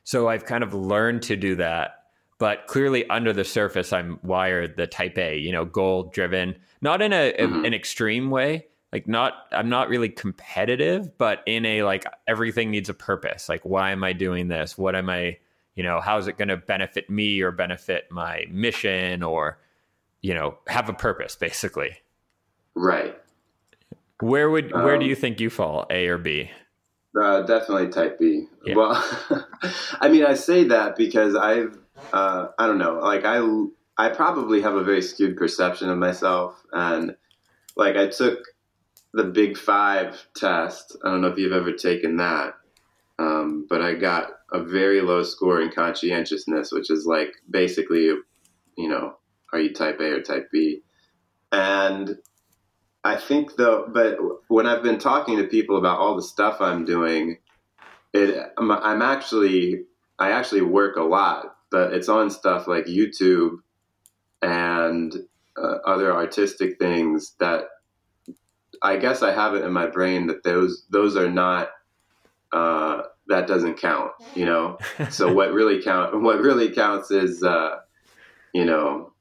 so 0.05 0.29
I've 0.29 0.45
kind 0.45 0.63
of 0.63 0.73
learned 0.73 1.23
to 1.23 1.35
do 1.37 1.57
that. 1.57 2.05
But 2.39 2.69
clearly, 2.69 3.05
under 3.11 3.33
the 3.33 3.43
surface, 3.43 3.93
I'm 3.93 4.21
wired 4.23 4.77
the 4.77 4.87
type 4.87 5.19
A, 5.19 5.37
you 5.37 5.51
know, 5.51 5.65
goal 5.65 6.05
driven, 6.05 6.55
not 6.81 7.03
in 7.03 7.13
a, 7.13 7.33
Mhm. 7.33 7.67
an 7.67 7.75
extreme 7.75 8.31
way. 8.31 8.67
Like, 8.93 9.09
not, 9.09 9.49
I'm 9.51 9.69
not 9.69 9.89
really 9.89 10.09
competitive, 10.09 11.19
but 11.19 11.43
in 11.47 11.67
a 11.67 11.83
like 11.83 12.05
everything 12.29 12.71
needs 12.71 12.89
a 12.89 12.95
purpose. 12.95 13.49
Like, 13.49 13.65
why 13.65 13.91
am 13.91 14.05
I 14.05 14.13
doing 14.13 14.47
this? 14.47 14.79
What 14.79 14.95
am 14.95 15.11
I, 15.11 15.39
you 15.75 15.83
know, 15.83 16.01
how's 16.01 16.29
it 16.29 16.39
going 16.39 16.49
to 16.49 16.57
benefit 16.57 17.11
me 17.11 17.41
or 17.41 17.51
benefit 17.51 18.07
my 18.13 18.45
mission 18.51 19.25
or, 19.25 19.59
you 20.21 20.33
know, 20.33 20.59
have 20.69 20.89
a 20.89 20.93
purpose 20.95 21.35
basically? 21.35 21.97
Right. 22.77 23.17
Where 24.21 24.51
would, 24.51 24.73
where 24.73 24.99
do 24.99 25.05
Um, 25.05 25.09
you 25.11 25.17
think 25.17 25.41
you 25.41 25.51
fall, 25.51 25.87
A 25.91 26.07
or 26.09 26.19
B? 26.19 26.51
Uh, 27.21 27.43
definitely 27.43 27.89
type 27.89 28.19
B. 28.19 28.47
Yeah. 28.65 28.75
Well, 28.77 28.93
I 30.01 30.09
mean, 30.09 30.25
I 30.25 30.35
say 30.35 30.65
that 30.65 30.97
because 30.97 31.35
I've, 31.35 31.79
uh, 32.13 32.49
I 32.59 32.67
don't 32.67 32.79
know, 32.79 32.99
like 33.01 33.25
I, 33.25 33.41
I 33.97 34.11
probably 34.11 34.61
have 34.61 34.75
a 34.75 34.85
very 34.85 35.01
skewed 35.03 35.37
perception 35.37 35.89
of 35.89 35.97
myself, 35.99 36.63
and 36.73 37.17
like 37.77 37.97
I 37.97 38.09
took 38.09 38.41
the 39.15 39.25
Big 39.25 39.57
Five 39.57 40.29
test. 40.37 40.97
I 41.03 41.11
don't 41.11 41.23
know 41.23 41.29
if 41.29 41.39
you've 41.39 41.53
ever 41.53 41.73
taken 41.73 42.19
that, 42.19 42.55
um, 43.19 43.67
but 43.69 43.81
I 43.81 43.95
got 43.95 44.33
a 44.53 44.63
very 44.63 45.01
low 45.01 45.23
score 45.23 45.63
in 45.63 45.71
conscientiousness, 45.71 46.71
which 46.71 46.91
is 46.91 47.07
like 47.07 47.33
basically, 47.49 48.11
you 48.77 48.89
know, 48.89 49.17
are 49.55 49.61
you 49.61 49.73
type 49.73 49.99
A 50.01 50.17
or 50.17 50.21
type 50.21 50.51
B? 50.53 50.83
And 51.53 52.19
I 53.07 53.17
think 53.17 53.55
though, 53.55 53.89
but 53.89 54.19
when 54.49 54.67
I've 54.67 54.83
been 54.83 54.99
talking 54.99 55.37
to 55.37 55.45
people 55.45 55.77
about 55.79 56.01
all 56.01 56.17
the 56.17 56.23
stuff 56.23 56.61
I'm 56.61 56.85
doing, 56.85 57.39
it 58.13 58.53
I'm, 58.59 58.71
I'm 58.73 59.01
actually 59.01 59.85
I 60.19 60.33
actually 60.33 60.63
work 60.63 60.97
a 60.97 61.03
lot, 61.03 61.57
but 61.71 61.93
it's 61.93 62.09
on 62.09 62.31
stuff 62.31 62.67
like 62.67 62.87
YouTube 62.87 63.59
and 64.43 65.15
uh, 65.57 65.77
other 65.87 66.13
artistic 66.13 66.81
things 66.81 67.35
that 67.39 67.69
I 68.83 68.97
guess 68.97 69.23
I 69.23 69.33
have 69.33 69.55
it 69.55 69.65
in 69.65 69.73
my 69.73 69.87
brain 69.87 70.27
that 70.27 70.43
those 70.43 70.85
those 70.91 71.17
are 71.17 71.31
not 71.31 71.71
uh, 72.53 73.03
that 73.29 73.47
doesn't 73.47 73.81
count, 73.81 74.11
you 74.35 74.47
know. 74.47 74.79
so 75.11 75.33
what 75.33 75.53
really 75.53 75.81
count 75.81 76.21
what 76.23 76.41
really 76.41 76.73
counts 76.73 77.13
is 77.13 77.45
uh, 77.45 77.77
you 78.53 78.65
know 78.65 79.13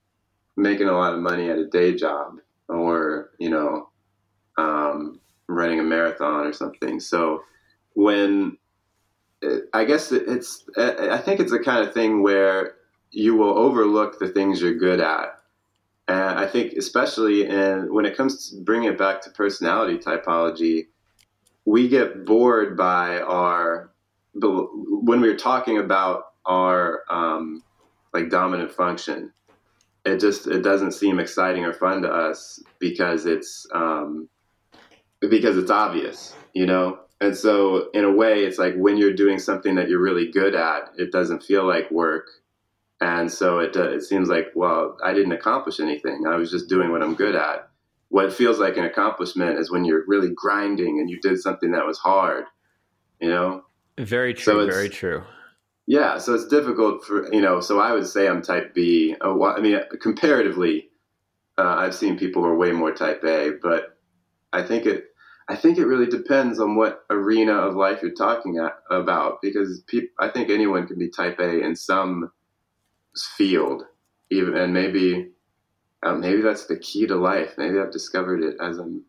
making 0.58 0.88
a 0.88 0.98
lot 0.98 1.14
of 1.14 1.20
money 1.20 1.52
at 1.52 1.60
a 1.60 1.68
day 1.68 1.94
job 1.94 2.40
or 2.68 3.25
you 3.40 3.50
know 3.50 3.90
um, 4.58 5.20
running 5.48 5.80
a 5.80 5.84
marathon 5.84 6.46
or 6.46 6.54
something. 6.54 7.00
So 7.00 7.44
when 7.94 8.58
I 9.74 9.86
guess 9.86 10.12
it's 10.12 10.66
I 10.78 11.18
think 11.18 11.40
it's 11.40 11.52
the 11.52 11.60
kind 11.60 11.86
of 11.86 11.94
thing 11.94 12.24
where 12.24 12.76
you 13.12 13.36
will 13.36 13.58
overlook 13.58 14.20
the 14.20 14.28
things 14.28 14.62
you're 14.62 14.76
good 14.76 15.00
at. 15.00 15.40
And 16.08 16.38
I 16.40 16.46
think 16.46 16.74
especially 16.74 17.48
in 17.48 17.94
when 17.94 18.06
it 18.06 18.16
comes 18.16 18.50
to 18.50 18.62
bringing 18.62 18.90
it 18.90 18.98
back 18.98 19.22
to 19.22 19.30
personality 19.32 19.98
typology, 19.98 20.88
we 21.66 21.88
get 21.88 22.26
bored 22.26 22.78
by 22.78 23.20
our 23.22 23.92
when 24.34 25.22
we 25.22 25.30
we're 25.30 25.38
talking 25.38 25.78
about 25.78 26.34
our 26.46 27.04
um, 27.10 27.64
like 28.14 28.30
dominant 28.30 28.72
function 28.72 29.32
it 30.06 30.20
just 30.20 30.48
it 30.48 30.62
doesn't 30.62 30.92
seem 30.94 31.20
exciting 31.20 31.66
or 31.66 31.74
fun 31.74 32.04
to 32.04 32.10
us 32.10 32.62
because 32.80 33.26
it's 33.26 33.68
um, 33.74 34.30
because 35.20 35.58
it's 35.58 35.72
obvious, 35.72 36.36
you 36.54 36.66
know. 36.66 37.00
And 37.22 37.36
so, 37.36 37.90
in 37.92 38.04
a 38.04 38.12
way, 38.12 38.44
it's 38.44 38.60
like 38.60 38.76
when 38.76 38.98
you're 38.98 39.14
doing 39.14 39.40
something 39.40 39.76
that 39.76 39.90
you're 39.90 40.02
really 40.02 40.30
good 40.30 40.54
at, 40.54 40.92
it 40.98 41.12
doesn't 41.12 41.44
feel 41.44 41.66
like 41.66 41.90
work, 41.90 42.28
and 43.02 43.32
so 43.32 43.60
it 43.60 43.76
uh, 43.76 43.90
it 43.90 44.02
seems 44.02 44.30
like 44.30 44.48
well, 44.54 44.98
I 45.04 45.14
didn't 45.14 45.32
accomplish 45.32 45.80
anything. 45.80 46.26
I 46.28 46.36
was 46.36 46.52
just 46.52 46.70
doing 46.70 46.92
what 46.92 47.02
I'm 47.02 47.16
good 47.16 47.36
at. 47.36 47.70
What 48.10 48.32
feels 48.32 48.60
like 48.60 48.78
an 48.78 48.86
accomplishment 48.86 49.58
is 49.58 49.72
when 49.72 49.84
you're 49.84 50.04
really 50.08 50.30
grinding 50.36 51.00
and 51.00 51.10
you 51.10 51.20
did 51.20 51.40
something 51.42 51.72
that 51.72 51.86
was 51.86 51.98
hard, 51.98 52.46
you 53.20 53.30
know. 53.30 53.64
Very 53.98 54.34
true. 54.34 54.62
it's- 54.62 54.76
very 54.76 54.90
true. 54.90 55.24
Yeah, 55.88 56.18
so 56.18 56.34
it's 56.34 56.48
difficult 56.48 57.06
for 57.06 57.32
you 57.34 57.42
know. 57.42 57.60
So 57.62 57.80
I 57.80 57.92
would 57.94 58.08
say 58.08 58.28
I'm 58.28 58.42
Type 58.42 58.74
B. 58.74 59.16
Wh- 59.22 59.56
I 59.56 59.60
mean, 59.60 59.80
comparatively, 60.02 60.90
uh, 61.58 61.76
I've 61.78 61.96
seen 61.96 62.18
people 62.18 62.44
who 62.44 62.50
are 62.50 62.58
way 62.58 62.72
more 62.72 62.94
Type 62.94 63.24
A, 63.24 63.52
but 63.62 63.98
I 64.54 64.64
think 64.64 64.86
it. 64.86 65.06
I 65.48 65.56
think 65.56 65.78
it 65.78 65.86
really 65.86 66.08
depends 66.08 66.60
on 66.60 66.76
what 66.76 67.06
arena 67.10 67.54
of 67.54 67.76
life 67.76 68.00
you're 68.02 68.14
talking 68.14 68.58
at, 68.58 68.74
about 68.90 69.42
because 69.44 69.84
I 70.20 70.30
think 70.30 70.50
anyone 70.50 70.88
can 70.88 70.98
be 71.00 71.10
Type 71.10 71.40
A 71.40 71.62
in 71.62 71.76
some 71.76 72.32
field, 73.38 73.84
even 74.32 74.56
and 74.58 74.74
maybe 74.74 75.32
uh, 76.04 76.16
maybe 76.16 76.42
that's 76.42 76.68
the 76.68 76.78
key 76.78 77.08
to 77.08 77.16
life. 77.16 77.54
Maybe 77.58 77.80
I've 77.80 77.92
discovered 77.92 78.44
it 78.44 78.58
as 78.62 78.78
I'm 78.80 79.04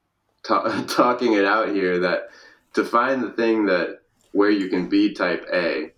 ta- 0.46 0.84
talking 0.88 1.34
it 1.34 1.44
out 1.44 1.70
here 1.70 2.00
that 2.00 2.30
to 2.74 2.84
find 2.84 3.22
the 3.22 3.30
thing 3.32 3.66
that 3.66 4.00
where 4.32 4.50
you 4.50 4.68
can 4.68 4.88
be 4.88 5.14
Type 5.14 5.46
A 5.52 5.92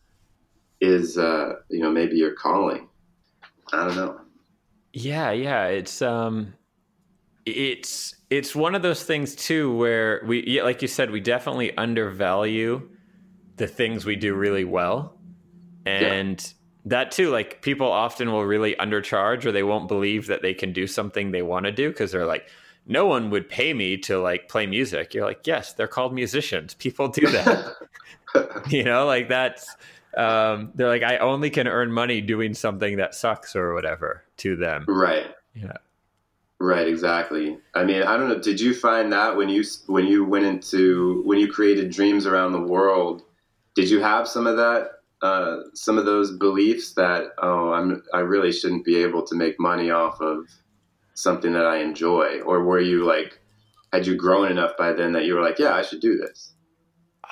is 0.80 1.18
uh, 1.18 1.54
you 1.68 1.80
know 1.80 1.90
maybe 1.90 2.16
your 2.16 2.34
calling. 2.34 2.88
I 3.72 3.86
don't 3.86 3.96
know. 3.96 4.20
Yeah, 4.92 5.30
yeah, 5.32 5.66
it's 5.66 6.02
um 6.02 6.54
it's 7.46 8.14
it's 8.30 8.54
one 8.54 8.74
of 8.74 8.82
those 8.82 9.02
things 9.02 9.34
too 9.34 9.74
where 9.74 10.22
we 10.26 10.44
yeah, 10.46 10.62
like 10.62 10.82
you 10.82 10.88
said 10.88 11.10
we 11.10 11.20
definitely 11.20 11.76
undervalue 11.76 12.88
the 13.56 13.66
things 13.66 14.04
we 14.04 14.16
do 14.16 14.34
really 14.34 14.64
well. 14.64 15.14
And 15.84 16.52
that 16.84 17.10
too 17.10 17.30
like 17.30 17.62
people 17.62 17.90
often 17.90 18.30
will 18.30 18.44
really 18.44 18.74
undercharge 18.74 19.44
or 19.44 19.52
they 19.52 19.62
won't 19.62 19.88
believe 19.88 20.26
that 20.26 20.42
they 20.42 20.54
can 20.54 20.72
do 20.72 20.86
something 20.86 21.30
they 21.30 21.42
want 21.42 21.64
to 21.64 21.72
do 21.72 21.88
because 21.88 22.12
they're 22.12 22.26
like 22.26 22.48
no 22.86 23.06
one 23.06 23.30
would 23.30 23.48
pay 23.48 23.74
me 23.74 23.98
to 23.98 24.18
like 24.18 24.48
play 24.48 24.66
music. 24.66 25.12
You're 25.12 25.26
like, 25.26 25.46
"Yes, 25.46 25.74
they're 25.74 25.86
called 25.86 26.14
musicians. 26.14 26.72
People 26.74 27.08
do 27.08 27.26
that." 27.30 27.74
you 28.68 28.84
know, 28.84 29.06
like 29.06 29.28
that's 29.28 29.76
um 30.18 30.72
they're 30.74 30.88
like 30.88 31.02
I 31.02 31.18
only 31.18 31.50
can 31.50 31.66
earn 31.68 31.92
money 31.92 32.20
doing 32.20 32.54
something 32.54 32.96
that 32.96 33.14
sucks 33.14 33.54
or 33.56 33.74
whatever 33.74 34.24
to 34.38 34.56
them. 34.56 34.84
right. 34.88 35.26
Yeah. 35.54 35.78
Right. 36.60 36.88
Exactly. 36.88 37.56
I 37.74 37.84
mean, 37.84 38.02
I 38.02 38.16
don't 38.16 38.28
know. 38.28 38.40
Did 38.40 38.60
you 38.60 38.74
find 38.74 39.12
that 39.12 39.36
when 39.36 39.48
you 39.48 39.62
when 39.86 40.06
you 40.06 40.24
went 40.24 40.44
into 40.44 41.22
when 41.24 41.38
you 41.38 41.50
created 41.50 41.90
dreams 41.92 42.26
around 42.26 42.52
the 42.52 42.60
world? 42.60 43.22
Did 43.76 43.88
you 43.88 44.00
have 44.00 44.26
some 44.26 44.46
of 44.46 44.56
that? 44.56 44.90
Uh, 45.20 45.62
some 45.74 45.98
of 45.98 46.04
those 46.04 46.36
beliefs 46.36 46.94
that 46.94 47.30
oh, 47.42 47.72
I'm 47.72 48.02
I 48.12 48.20
really 48.20 48.52
shouldn't 48.52 48.84
be 48.84 48.96
able 49.02 49.24
to 49.26 49.36
make 49.36 49.58
money 49.58 49.90
off 49.90 50.20
of 50.20 50.46
something 51.14 51.52
that 51.52 51.66
I 51.66 51.78
enjoy, 51.78 52.40
or 52.40 52.62
were 52.62 52.80
you 52.80 53.04
like, 53.04 53.40
had 53.92 54.06
you 54.06 54.16
grown 54.16 54.50
enough 54.50 54.76
by 54.76 54.92
then 54.92 55.12
that 55.12 55.24
you 55.24 55.34
were 55.34 55.42
like, 55.42 55.58
yeah, 55.58 55.74
I 55.74 55.82
should 55.82 56.00
do 56.00 56.16
this? 56.16 56.54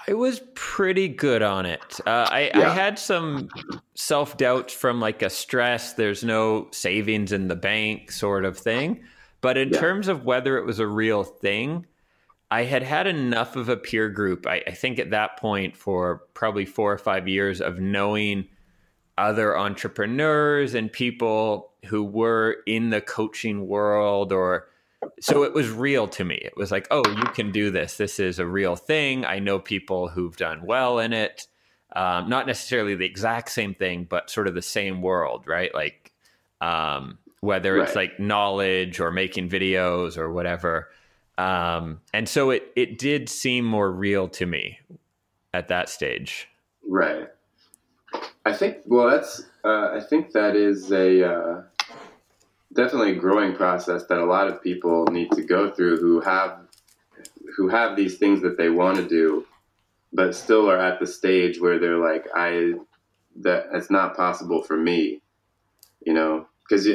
I 0.08 0.14
was 0.14 0.40
pretty 0.54 1.08
good 1.08 1.42
on 1.42 1.66
it. 1.66 2.00
Uh, 2.06 2.10
I, 2.30 2.52
I 2.54 2.66
had 2.66 2.98
some 2.98 3.50
self 3.94 4.36
doubt 4.36 4.70
from 4.70 5.00
like 5.00 5.22
a 5.22 5.30
stress, 5.30 5.94
there's 5.94 6.22
no 6.22 6.68
savings 6.72 7.32
in 7.32 7.48
the 7.48 7.56
bank 7.56 8.12
sort 8.12 8.44
of 8.44 8.58
thing. 8.58 9.02
But 9.40 9.56
in 9.56 9.70
Yeah. 9.70 9.78
terms 9.78 10.08
of 10.08 10.24
whether 10.24 10.58
it 10.58 10.66
was 10.66 10.78
a 10.78 10.86
real 10.86 11.24
thing, 11.24 11.86
I 12.50 12.62
had 12.64 12.82
had 12.82 13.06
enough 13.06 13.56
of 13.56 13.68
a 13.68 13.76
peer 13.76 14.08
group, 14.08 14.46
I, 14.46 14.62
I 14.66 14.70
think 14.72 14.98
at 14.98 15.10
that 15.10 15.36
point, 15.38 15.76
for 15.76 16.22
probably 16.34 16.64
four 16.64 16.92
or 16.92 16.98
five 16.98 17.26
years 17.26 17.60
of 17.60 17.80
knowing 17.80 18.46
other 19.18 19.56
entrepreneurs 19.58 20.74
and 20.74 20.92
people 20.92 21.72
who 21.86 22.04
were 22.04 22.58
in 22.66 22.90
the 22.90 23.00
coaching 23.00 23.66
world 23.66 24.32
or 24.32 24.68
so 25.20 25.42
it 25.42 25.52
was 25.52 25.70
real 25.70 26.08
to 26.08 26.24
me. 26.24 26.36
It 26.36 26.56
was 26.56 26.70
like, 26.70 26.86
oh, 26.90 27.02
you 27.08 27.24
can 27.34 27.52
do 27.52 27.70
this. 27.70 27.96
This 27.96 28.18
is 28.18 28.38
a 28.38 28.46
real 28.46 28.76
thing. 28.76 29.24
I 29.24 29.38
know 29.38 29.58
people 29.58 30.08
who've 30.08 30.36
done 30.36 30.62
well 30.64 30.98
in 30.98 31.12
it. 31.12 31.46
Um, 31.94 32.28
not 32.28 32.46
necessarily 32.46 32.94
the 32.94 33.06
exact 33.06 33.50
same 33.50 33.74
thing, 33.74 34.06
but 34.08 34.28
sort 34.30 34.48
of 34.48 34.54
the 34.54 34.62
same 34.62 35.02
world, 35.02 35.46
right? 35.46 35.72
Like, 35.74 36.12
um, 36.60 37.18
whether 37.40 37.78
it's 37.78 37.94
Right. 37.94 38.10
like 38.10 38.20
knowledge 38.20 38.98
or 39.00 39.10
making 39.10 39.48
videos 39.48 40.18
or 40.18 40.32
whatever. 40.32 40.88
Um, 41.38 42.00
and 42.12 42.28
so 42.28 42.50
it 42.50 42.72
it 42.76 42.98
did 42.98 43.28
seem 43.28 43.64
more 43.64 43.90
real 43.90 44.26
to 44.28 44.46
me 44.46 44.80
at 45.52 45.68
that 45.68 45.88
stage. 45.88 46.48
Right. 46.88 47.28
I 48.44 48.52
think. 48.52 48.78
Well, 48.86 49.10
that's. 49.10 49.44
Uh, 49.64 49.90
I 49.94 50.00
think 50.00 50.32
that 50.32 50.56
is 50.56 50.90
a 50.92 51.24
uh, 51.30 51.62
definitely 52.76 53.12
a 53.12 53.16
growing 53.16 53.54
process 53.54 54.04
that 54.06 54.18
a 54.18 54.24
lot 54.24 54.48
of 54.48 54.62
people 54.62 55.06
need 55.06 55.30
to 55.32 55.42
go 55.42 55.70
through 55.70 55.98
who 55.98 56.20
have 56.20 56.60
who 57.56 57.68
have 57.68 57.96
these 57.96 58.18
things 58.18 58.42
that 58.42 58.58
they 58.58 58.68
want 58.68 58.96
to 58.98 59.08
do, 59.08 59.46
but 60.12 60.34
still 60.34 60.70
are 60.70 60.78
at 60.78 61.00
the 61.00 61.06
stage 61.06 61.60
where 61.60 61.78
they're 61.78 61.98
like, 61.98 62.26
I 62.34 62.74
that 63.40 63.66
it's 63.72 63.90
not 63.90 64.16
possible 64.16 64.62
for 64.62 64.76
me. 64.76 65.22
You 66.04 66.14
know, 66.14 66.46
because 66.68 66.86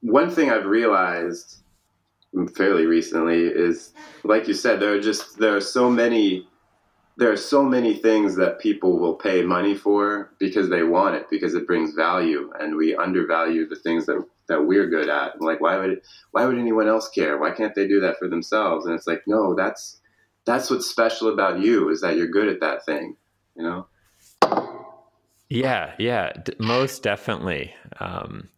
one 0.00 0.30
thing 0.30 0.50
I've 0.50 0.66
realized 0.66 1.62
fairly 2.54 2.86
recently 2.86 3.42
is 3.44 3.92
like 4.22 4.46
you 4.46 4.54
said 4.54 4.78
there 4.78 4.92
are 4.92 5.00
just 5.00 5.38
there 5.38 5.56
are 5.56 5.60
so 5.60 5.90
many 5.90 6.46
there 7.16 7.30
are 7.30 7.36
so 7.36 7.64
many 7.64 7.94
things 7.94 8.36
that 8.36 8.60
people 8.60 8.98
will 8.98 9.14
pay 9.14 9.42
money 9.42 9.74
for 9.74 10.30
because 10.38 10.70
they 10.70 10.84
want 10.84 11.16
it 11.16 11.26
because 11.28 11.54
it 11.54 11.66
brings 11.66 11.92
value 11.94 12.52
and 12.60 12.76
we 12.76 12.94
undervalue 12.94 13.68
the 13.68 13.76
things 13.76 14.06
that 14.06 14.24
that 14.50 14.66
we're 14.66 14.86
good 14.88 15.08
at. 15.08 15.34
And 15.34 15.42
like 15.42 15.60
why 15.60 15.78
would 15.78 16.02
why 16.32 16.44
would 16.44 16.58
anyone 16.58 16.88
else 16.88 17.08
care? 17.08 17.38
Why 17.38 17.52
can't 17.52 17.74
they 17.74 17.88
do 17.88 18.00
that 18.00 18.18
for 18.18 18.28
themselves? 18.28 18.84
And 18.84 18.94
it's 18.94 19.06
like 19.06 19.22
no 19.26 19.54
that's 19.54 19.98
that's 20.44 20.70
what's 20.70 20.86
special 20.86 21.32
about 21.32 21.60
you 21.60 21.88
is 21.88 22.02
that 22.02 22.16
you're 22.16 22.28
good 22.28 22.48
at 22.48 22.60
that 22.60 22.84
thing 22.84 23.16
you 23.56 23.62
know? 23.62 23.86
Yeah 25.48 25.94
yeah 25.98 26.32
most 26.58 27.02
definitely. 27.02 27.74
Um 27.98 28.50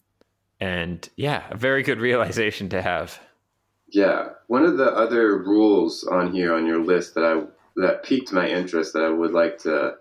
and 0.61 1.09
yeah 1.17 1.45
a 1.51 1.57
very 1.57 1.83
good 1.85 2.01
realization 2.01 2.69
to 2.71 2.83
have. 2.83 3.21
Yeah, 3.89 4.31
one 4.47 4.65
of 4.65 4.79
the 4.79 4.91
other 4.91 5.37
rules 5.37 6.05
on 6.05 6.33
here 6.33 6.55
on 6.55 6.67
your 6.67 6.83
list 6.83 7.15
that 7.15 7.25
I 7.25 7.43
that 7.77 8.03
piqued 8.05 8.33
my 8.33 8.49
interest 8.49 8.95
that 8.95 9.03
I 9.03 9.11
would 9.11 9.33
like 9.33 9.59
to 9.59 9.97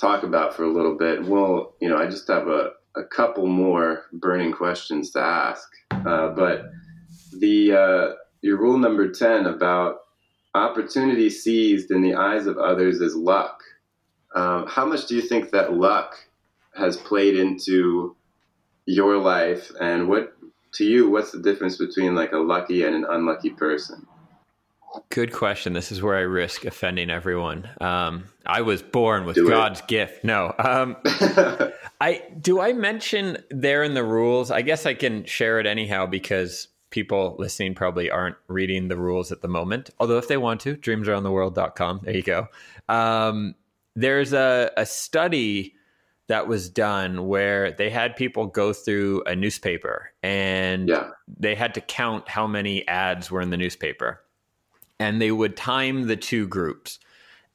talk 0.00 0.22
about 0.22 0.54
for 0.54 0.64
a 0.64 0.72
little 0.72 0.96
bit. 0.96 1.24
Well, 1.24 1.74
you 1.80 1.88
know, 1.88 1.98
I 1.98 2.06
just 2.06 2.28
have 2.28 2.48
a, 2.48 2.70
a 2.96 3.04
couple 3.04 3.46
more 3.46 4.04
burning 4.12 4.52
questions 4.52 5.10
to 5.12 5.20
ask, 5.20 5.68
uh, 5.90 6.28
but 6.28 6.64
the 7.38 7.72
uh, 7.72 8.14
your 8.42 8.58
rule 8.58 8.78
number 8.78 9.10
ten 9.10 9.46
about 9.46 9.98
opportunity 10.54 11.30
seized 11.30 11.90
in 11.90 12.02
the 12.02 12.14
eyes 12.14 12.46
of 12.46 12.58
others 12.58 13.00
is 13.00 13.14
luck. 13.14 13.62
Um, 14.34 14.66
how 14.66 14.86
much 14.86 15.06
do 15.06 15.14
you 15.14 15.22
think 15.22 15.50
that 15.50 15.74
luck 15.74 16.16
has 16.74 16.96
played 16.96 17.36
into 17.36 18.16
your 18.86 19.18
life, 19.18 19.70
and 19.80 20.08
what 20.08 20.32
to 20.74 20.84
you, 20.84 21.10
what's 21.10 21.32
the 21.32 21.42
difference 21.42 21.76
between 21.76 22.14
like 22.14 22.32
a 22.32 22.38
lucky 22.38 22.84
and 22.84 22.94
an 22.94 23.06
unlucky 23.08 23.50
person? 23.50 24.06
Good 25.10 25.32
question. 25.32 25.72
This 25.72 25.92
is 25.92 26.02
where 26.02 26.16
I 26.16 26.20
risk 26.20 26.64
offending 26.64 27.10
everyone. 27.10 27.68
Um, 27.80 28.24
I 28.44 28.62
was 28.62 28.82
born 28.82 29.24
with 29.24 29.36
do 29.36 29.48
God's 29.48 29.80
it. 29.80 29.88
gift. 29.88 30.24
No. 30.24 30.52
Um, 30.58 30.96
I 32.00 32.22
do 32.40 32.60
I 32.60 32.72
mention 32.72 33.38
there 33.50 33.82
in 33.82 33.94
the 33.94 34.04
rules? 34.04 34.50
I 34.50 34.62
guess 34.62 34.86
I 34.86 34.94
can 34.94 35.24
share 35.24 35.60
it 35.60 35.66
anyhow 35.66 36.06
because 36.06 36.68
people 36.90 37.36
listening 37.38 37.74
probably 37.74 38.10
aren't 38.10 38.36
reading 38.48 38.88
the 38.88 38.96
rules 38.96 39.30
at 39.30 39.42
the 39.42 39.48
moment. 39.48 39.90
Although 40.00 40.18
if 40.18 40.28
they 40.28 40.36
want 40.36 40.60
to, 40.62 40.76
dreamsaroundtheworld.com. 40.76 42.00
There 42.04 42.16
you 42.16 42.22
go. 42.22 42.48
Um, 42.88 43.54
there's 43.94 44.32
a, 44.32 44.72
a 44.76 44.86
study 44.86 45.74
that 46.26 46.46
was 46.46 46.68
done 46.68 47.26
where 47.26 47.72
they 47.72 47.90
had 47.90 48.14
people 48.14 48.46
go 48.46 48.72
through 48.72 49.22
a 49.26 49.34
newspaper 49.34 50.12
and 50.22 50.88
yeah. 50.88 51.10
they 51.26 51.54
had 51.54 51.74
to 51.74 51.80
count 51.80 52.28
how 52.28 52.46
many 52.46 52.86
ads 52.86 53.30
were 53.30 53.40
in 53.40 53.50
the 53.50 53.56
newspaper. 53.56 54.20
And 55.00 55.20
they 55.20 55.32
would 55.32 55.56
time 55.56 56.06
the 56.06 56.16
two 56.16 56.46
groups. 56.46 57.00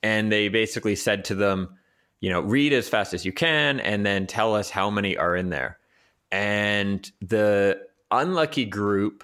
And 0.04 0.32
they 0.32 0.50
basically 0.50 0.96
said 0.96 1.26
to 1.26 1.36
them, 1.36 1.78
you 2.20 2.30
know, 2.30 2.42
read 2.42 2.74
as 2.74 2.90
fast 2.90 3.14
as 3.14 3.26
you 3.26 3.32
can 3.32 3.80
and 3.80 4.06
then 4.06 4.28
tell 4.28 4.56
us 4.56 4.70
how 4.70 4.90
many 4.90 5.18
are 5.18 5.36
in 5.36 5.50
there. 5.50 5.78
And 6.32 7.10
the 7.22 7.80
unlucky 8.12 8.66
group, 8.66 9.24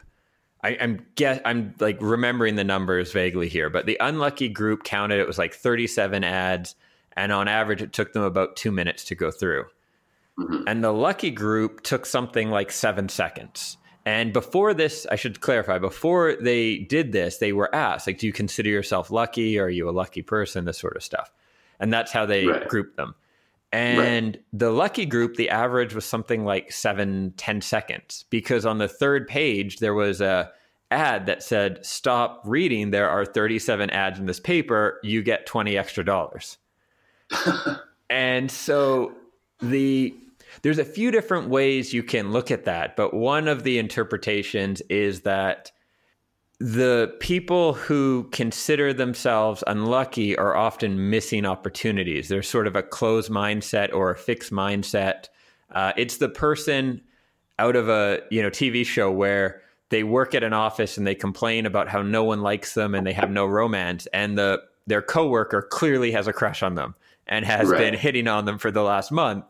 I, 0.64 0.72
am 0.72 1.06
guess 1.16 1.42
I'm 1.44 1.76
like 1.80 1.98
remembering 2.00 2.56
the 2.56 2.64
numbers 2.64 3.12
vaguely 3.12 3.50
here, 3.50 3.70
but 3.70 3.86
the 3.86 3.98
unlucky 4.00 4.50
group 4.50 4.84
counted 4.84 5.20
it 5.20 5.28
was 5.28 5.38
like 5.38 5.54
37 5.54 6.24
ads 6.24 6.76
and 7.16 7.32
on 7.32 7.48
average 7.48 7.82
it 7.82 7.94
took 7.94 8.14
them 8.14 8.24
about 8.24 8.56
two 8.56 8.72
minutes 8.72 9.06
to 9.06 9.16
go 9.16 9.32
through 9.32 9.66
mm-hmm. 10.40 10.64
and 10.68 10.84
the 10.84 10.92
lucky 10.92 11.32
group 11.32 11.82
took 11.82 12.06
something 12.06 12.50
like 12.50 12.72
seven 12.72 13.10
seconds 13.10 13.78
and 14.06 14.34
before 14.34 14.74
this 14.74 15.06
i 15.12 15.16
should 15.16 15.42
clarify 15.42 15.78
before 15.78 16.36
they 16.42 16.80
did 16.80 17.12
this 17.12 17.38
they 17.38 17.54
were 17.54 17.74
asked 17.74 18.08
like 18.08 18.18
do 18.18 18.28
you 18.28 18.34
consider 18.34 18.70
yourself 18.70 19.10
lucky? 19.10 19.58
Are 19.58 19.70
you 19.70 19.90
a 19.90 19.92
lucky 19.92 20.22
person? 20.22 20.66
This 20.66 20.78
sort 20.78 20.96
of 20.96 21.04
stuff. 21.04 21.32
And 21.80 21.92
that's 21.92 22.12
how 22.12 22.26
they 22.26 22.46
right. 22.46 22.68
grouped 22.68 22.96
them. 22.98 23.16
And 23.72 24.36
right. 24.36 24.46
the 24.54 24.70
lucky 24.70 25.06
group 25.06 25.36
the 25.36 25.50
average 25.50 25.96
was 25.96 26.06
something 26.06 26.46
like 26.46 26.72
seven 26.72 27.34
ten 27.38 27.62
seconds. 27.62 28.26
Because 28.30 28.66
on 28.66 28.78
the 28.78 28.88
third 28.88 29.28
page 29.28 29.78
there 29.78 29.94
was 29.94 30.22
a 30.22 30.52
ad 30.92 31.26
that 31.26 31.42
said 31.42 31.86
stop 31.86 32.42
reading. 32.46 32.92
There 32.92 33.10
are 33.10 33.26
37 33.26 33.90
ads 33.90 34.20
in 34.20 34.26
this 34.26 34.40
paper. 34.40 35.00
You 35.04 35.24
get 35.24 35.46
20 35.46 35.78
extra 35.78 36.06
dollars. 36.06 36.58
And 38.12 38.52
so 38.52 39.14
the 39.62 40.14
there's 40.62 40.80
a 40.80 40.86
few 40.86 41.12
different 41.12 41.50
ways 41.50 41.94
you 41.94 42.04
can 42.04 42.32
look 42.32 42.52
at 42.52 42.66
that, 42.66 42.96
but 42.96 43.14
one 43.14 43.48
of 43.48 43.64
the 43.64 43.78
interpretations 43.78 44.82
is 44.90 45.22
that 45.22 45.72
the 46.60 47.16
people 47.20 47.74
who 47.74 48.30
consider 48.32 48.94
themselves 48.94 49.64
unlucky 49.66 50.38
are 50.38 50.56
often 50.56 51.10
missing 51.10 51.44
opportunities. 51.44 52.28
There's 52.28 52.48
sort 52.48 52.68
of 52.68 52.76
a 52.76 52.84
closed 52.84 53.32
mindset 53.32 53.92
or 53.94 54.12
a 54.12 54.18
fixed 54.18 54.52
mindset. 54.52 55.26
Uh, 55.72 55.94
it's 55.98 56.18
the 56.18 56.30
person 56.30 57.02
out 57.58 57.76
of 57.76 57.90
a 57.90 58.22
you 58.30 58.44
know 58.44 58.52
TV 58.52 58.86
show 58.86 59.12
where 59.12 59.62
they 59.90 60.04
work 60.04 60.36
at 60.36 60.44
an 60.44 60.54
office 60.54 60.98
and 60.98 61.08
they 61.08 61.16
complain 61.16 61.66
about 61.66 61.90
how 61.90 62.04
no 62.04 62.24
one 62.24 62.42
likes 62.42 62.76
them 62.76 62.94
and 62.94 63.08
they 63.08 63.14
have 63.14 63.32
no 63.32 63.48
romance, 63.48 64.08
and 64.14 64.38
the 64.38 64.62
their 64.86 65.02
coworker 65.02 65.64
clearly 65.64 66.12
has 66.12 66.28
a 66.28 66.34
crush 66.34 66.62
on 66.62 66.76
them 66.76 66.94
and 67.26 67.46
has 67.46 67.70
right. 67.70 67.80
been 67.80 67.94
hitting 67.96 68.28
on 68.28 68.46
them 68.46 68.60
for 68.60 68.70
the 68.70 68.84
last 68.84 69.12
month. 69.12 69.46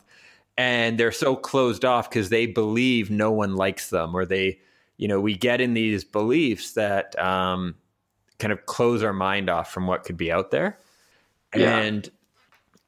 And 0.58 1.00
they're 1.00 1.12
so 1.12 1.36
closed 1.36 1.86
off 1.86 2.10
because 2.10 2.30
they 2.30 2.46
believe 2.46 3.10
no 3.10 3.32
one 3.32 3.56
likes 3.56 3.90
them, 3.90 4.16
or 4.16 4.26
they, 4.26 4.60
you 4.98 5.08
know, 5.08 5.20
we 5.20 5.36
get 5.36 5.62
in 5.62 5.74
these 5.74 6.04
beliefs 6.04 6.74
that 6.74 7.18
um, 7.18 7.76
kind 8.38 8.52
of 8.52 8.66
close 8.66 9.02
our 9.02 9.14
mind 9.14 9.50
off 9.50 9.72
from 9.72 9.88
what 9.88 10.04
could 10.04 10.18
be 10.18 10.32
out 10.32 10.52
there. 10.52 10.78
Yeah. 11.56 11.80
And 11.80 12.10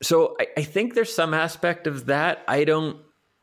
so 0.01 0.35
I, 0.39 0.47
I 0.57 0.63
think 0.63 0.93
there's 0.93 1.13
some 1.13 1.33
aspect 1.33 1.87
of 1.87 2.05
that. 2.07 2.43
I 2.47 2.63
don't, 2.63 2.97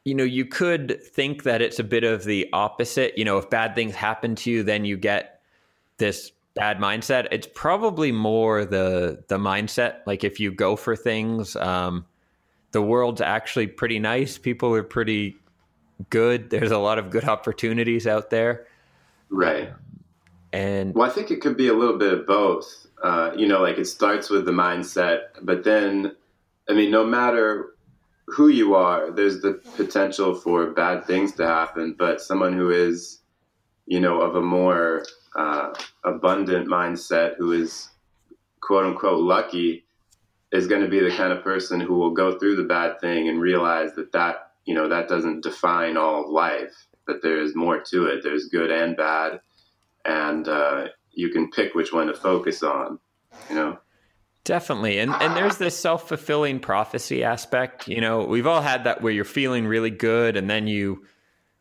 you 0.04 0.14
know, 0.14 0.24
you 0.24 0.44
could 0.44 1.02
think 1.02 1.42
that 1.44 1.60
it's 1.62 1.78
a 1.78 1.84
bit 1.84 2.04
of 2.04 2.24
the 2.24 2.48
opposite. 2.52 3.16
You 3.18 3.24
know, 3.24 3.38
if 3.38 3.50
bad 3.50 3.74
things 3.74 3.94
happen 3.94 4.34
to 4.36 4.50
you, 4.50 4.62
then 4.62 4.84
you 4.84 4.96
get 4.96 5.40
this 5.98 6.32
bad 6.54 6.78
mindset. 6.78 7.28
It's 7.30 7.48
probably 7.54 8.12
more 8.12 8.64
the 8.64 9.24
the 9.28 9.38
mindset. 9.38 9.98
Like 10.06 10.24
if 10.24 10.40
you 10.40 10.52
go 10.52 10.76
for 10.76 10.96
things, 10.96 11.56
um, 11.56 12.06
the 12.72 12.82
world's 12.82 13.20
actually 13.20 13.66
pretty 13.66 13.98
nice. 13.98 14.38
People 14.38 14.74
are 14.74 14.82
pretty 14.82 15.36
good. 16.08 16.50
There's 16.50 16.70
a 16.70 16.78
lot 16.78 16.98
of 16.98 17.10
good 17.10 17.24
opportunities 17.24 18.06
out 18.06 18.30
there. 18.30 18.66
Right. 19.28 19.72
And 20.52 20.94
well, 20.94 21.08
I 21.08 21.12
think 21.12 21.30
it 21.30 21.40
could 21.40 21.56
be 21.56 21.68
a 21.68 21.74
little 21.74 21.98
bit 21.98 22.12
of 22.12 22.26
both. 22.26 22.86
Uh, 23.02 23.32
you 23.36 23.46
know, 23.46 23.60
like 23.60 23.78
it 23.78 23.86
starts 23.86 24.28
with 24.28 24.44
the 24.44 24.52
mindset, 24.52 25.20
but 25.42 25.64
then, 25.64 26.14
I 26.68 26.74
mean, 26.74 26.90
no 26.90 27.04
matter 27.04 27.70
who 28.26 28.48
you 28.48 28.74
are, 28.74 29.10
there's 29.10 29.40
the 29.40 29.54
potential 29.76 30.34
for 30.34 30.70
bad 30.72 31.06
things 31.06 31.32
to 31.32 31.46
happen. 31.46 31.96
But 31.98 32.20
someone 32.20 32.52
who 32.52 32.70
is, 32.70 33.20
you 33.86 34.00
know, 34.00 34.20
of 34.20 34.36
a 34.36 34.42
more 34.42 35.04
uh, 35.34 35.72
abundant 36.04 36.68
mindset 36.68 37.36
who 37.38 37.52
is 37.52 37.88
quote 38.60 38.84
unquote 38.84 39.20
lucky 39.20 39.84
is 40.52 40.66
going 40.66 40.82
to 40.82 40.88
be 40.88 41.00
the 41.00 41.14
kind 41.14 41.32
of 41.32 41.44
person 41.44 41.80
who 41.80 41.94
will 41.94 42.10
go 42.10 42.38
through 42.38 42.56
the 42.56 42.64
bad 42.64 43.00
thing 43.00 43.28
and 43.28 43.40
realize 43.40 43.92
that 43.94 44.12
that 44.12 44.52
you 44.64 44.74
know 44.74 44.88
that 44.88 45.08
doesn't 45.08 45.42
define 45.42 45.96
all 45.96 46.24
of 46.24 46.30
life 46.30 46.86
that 47.06 47.22
there's 47.22 47.54
more 47.54 47.80
to 47.80 48.06
it 48.06 48.22
there's 48.22 48.46
good 48.46 48.70
and 48.70 48.96
bad 48.96 49.40
and 50.04 50.48
uh, 50.48 50.86
you 51.12 51.30
can 51.30 51.50
pick 51.50 51.74
which 51.74 51.92
one 51.92 52.06
to 52.06 52.14
focus 52.14 52.62
on 52.62 52.98
you 53.48 53.54
know 53.54 53.78
definitely 54.44 54.98
and 54.98 55.12
and 55.14 55.36
there's 55.36 55.58
this 55.58 55.76
self-fulfilling 55.78 56.58
prophecy 56.58 57.22
aspect 57.22 57.88
you 57.88 58.00
know 58.00 58.24
we've 58.24 58.46
all 58.46 58.62
had 58.62 58.84
that 58.84 59.02
where 59.02 59.12
you're 59.12 59.24
feeling 59.24 59.66
really 59.66 59.90
good 59.90 60.36
and 60.36 60.48
then 60.48 60.66
you 60.66 61.04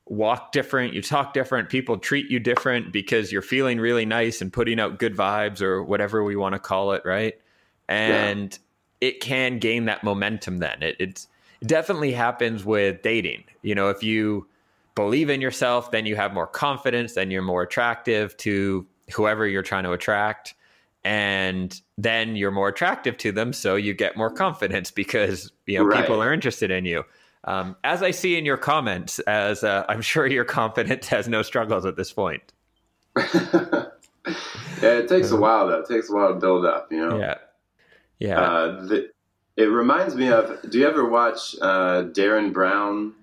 walk 0.10 0.52
different, 0.52 0.94
you 0.94 1.02
talk 1.02 1.34
different, 1.34 1.70
people 1.70 1.98
treat 1.98 2.30
you 2.30 2.40
different 2.40 2.92
because 2.92 3.32
you're 3.32 3.42
feeling 3.42 3.80
really 3.80 4.06
nice 4.06 4.42
and 4.42 4.52
putting 4.52 4.80
out 4.80 5.00
good 5.00 5.16
vibes 5.16 5.62
or 5.62 5.84
whatever 5.84 6.24
we 6.24 6.36
want 6.36 6.54
to 6.54 6.60
call 6.60 6.94
it, 6.94 7.04
right? 7.06 7.36
And 7.88 8.52
yeah. 8.52 8.58
It 9.02 9.20
can 9.22 9.60
gain 9.60 9.86
that 9.86 10.04
momentum 10.04 10.58
then. 10.58 10.82
It, 10.82 10.96
it's, 11.00 11.28
it 11.62 11.68
definitely 11.68 12.12
happens 12.12 12.66
with 12.66 13.02
dating. 13.02 13.44
You 13.62 13.76
know, 13.76 13.90
if 13.90 14.04
you 14.04 14.48
believe 14.96 15.30
in 15.30 15.42
yourself, 15.42 15.92
then 15.92 16.06
you 16.06 16.16
have 16.16 16.34
more 16.34 16.48
confidence, 16.48 17.14
then 17.14 17.32
you're 17.32 17.42
more 17.42 17.62
attractive 17.62 18.36
to 18.38 18.86
whoever 19.14 19.48
you're 19.48 19.64
trying 19.64 19.84
to 19.84 19.92
attract 19.92 20.56
and 21.04 21.82
then 21.98 22.36
you're 22.36 22.52
more 22.52 22.68
attractive 22.68 23.18
to 23.18 23.32
them 23.32 23.54
so 23.54 23.76
you 23.76 23.94
get 23.94 24.18
more 24.18 24.30
confidence 24.30 24.92
because 25.02 25.52
you 25.66 25.78
know 25.78 25.86
Right. 25.86 26.02
people 26.02 26.22
are 26.22 26.34
interested 26.34 26.72
in 26.72 26.86
you 26.86 27.04
um, 27.46 27.76
as 27.84 28.04
i 28.04 28.12
see 28.12 28.38
in 28.38 28.46
your 28.46 28.58
comments 28.58 29.20
as 29.20 29.64
uh, 29.64 29.86
i'm 29.88 30.02
sure 30.02 30.28
your 30.28 30.46
confidence 30.46 31.08
has 31.16 31.28
no 31.28 31.42
struggles 31.42 31.86
at 31.86 31.96
this 31.96 32.12
point 32.12 32.52
yeah, 33.18 33.86
it 34.82 35.10
takes 35.10 35.32
a 35.32 35.36
while 35.38 35.68
though. 35.68 35.80
It 35.80 35.88
takes 35.88 36.10
a 36.10 36.14
while 36.14 36.30
to 36.30 36.36
build 36.40 36.66
up, 36.66 36.92
you 36.92 37.06
know. 37.06 37.18
yeah 37.18 37.36
yeah 38.20 38.40
Uh, 38.40 38.86
the, 38.86 39.10
it 39.58 39.66
reminds 39.66 40.16
me 40.16 40.30
of. 40.30 40.70
Do 40.70 40.80
you 40.80 40.88
ever 40.88 41.08
watch 41.10 41.56
uh, 41.62 42.04
Derren 42.16 42.54
Brown? 42.54 43.14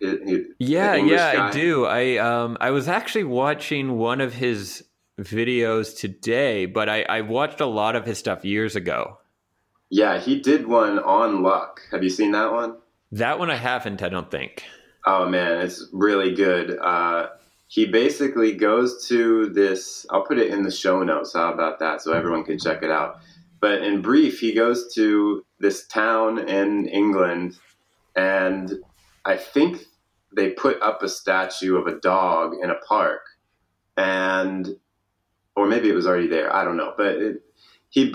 He- 0.00 0.18
he- 0.24 0.44
Yeah, 0.58 0.94
yeah, 0.96 1.48
I 1.48 1.50
do. 1.50 1.84
I 1.84 2.16
um 2.18 2.56
I 2.60 2.70
was 2.70 2.88
actually 2.88 3.24
watching 3.24 3.98
one 3.98 4.20
of 4.22 4.32
his 4.34 4.84
videos 5.20 5.98
today, 5.98 6.66
but 6.66 6.88
I, 6.88 7.02
I 7.02 7.20
watched 7.22 7.60
a 7.60 7.66
lot 7.66 7.96
of 7.96 8.04
his 8.06 8.18
stuff 8.18 8.44
years 8.44 8.76
ago. 8.76 9.18
Yeah, 9.90 10.18
he 10.18 10.40
did 10.40 10.66
one 10.66 10.98
on 10.98 11.42
luck. 11.42 11.80
Have 11.92 12.02
you 12.02 12.10
seen 12.10 12.32
that 12.32 12.52
one? 12.52 12.76
That 13.12 13.38
one 13.38 13.50
I 13.50 13.56
haven't, 13.56 14.02
I 14.02 14.08
don't 14.08 14.30
think. 14.30 14.64
Oh 15.06 15.28
man, 15.28 15.60
it's 15.60 15.88
really 15.92 16.34
good. 16.34 16.76
Uh, 16.78 17.28
he 17.68 17.86
basically 17.86 18.52
goes 18.54 19.06
to 19.08 19.48
this. 19.50 20.04
I'll 20.10 20.24
put 20.24 20.38
it 20.38 20.50
in 20.50 20.62
the 20.62 20.70
show 20.70 21.02
notes. 21.02 21.32
How 21.34 21.52
about 21.52 21.78
that? 21.80 22.02
So 22.02 22.12
everyone 22.12 22.44
can 22.44 22.58
check 22.58 22.82
it 22.82 22.90
out. 22.90 23.20
But 23.60 23.82
in 23.82 24.02
brief, 24.02 24.40
he 24.40 24.52
goes 24.52 24.92
to 24.94 25.44
this 25.58 25.86
town 25.86 26.38
in 26.38 26.88
England, 26.88 27.58
and 28.14 28.72
I 29.24 29.36
think 29.36 29.84
they 30.34 30.50
put 30.50 30.80
up 30.82 31.02
a 31.02 31.08
statue 31.08 31.76
of 31.76 31.86
a 31.86 31.98
dog 32.00 32.54
in 32.62 32.70
a 32.70 32.78
park, 32.86 33.22
and 33.96 34.76
or 35.56 35.66
maybe 35.66 35.88
it 35.88 35.94
was 35.94 36.06
already 36.06 36.26
there. 36.26 36.54
I 36.54 36.64
don't 36.64 36.76
know. 36.76 36.92
But 36.96 37.16
it, 37.16 37.36
he 37.88 38.12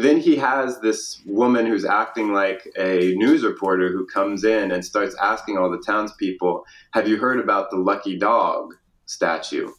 then 0.00 0.20
he 0.20 0.36
has 0.36 0.80
this 0.80 1.20
woman 1.26 1.66
who's 1.66 1.84
acting 1.84 2.32
like 2.32 2.62
a 2.78 3.14
news 3.16 3.42
reporter 3.42 3.90
who 3.90 4.06
comes 4.06 4.44
in 4.44 4.70
and 4.70 4.84
starts 4.84 5.16
asking 5.20 5.58
all 5.58 5.70
the 5.70 5.82
townspeople, 5.84 6.64
"Have 6.92 7.08
you 7.08 7.16
heard 7.16 7.40
about 7.40 7.70
the 7.70 7.78
lucky 7.78 8.16
dog 8.16 8.74
statue?" 9.06 9.70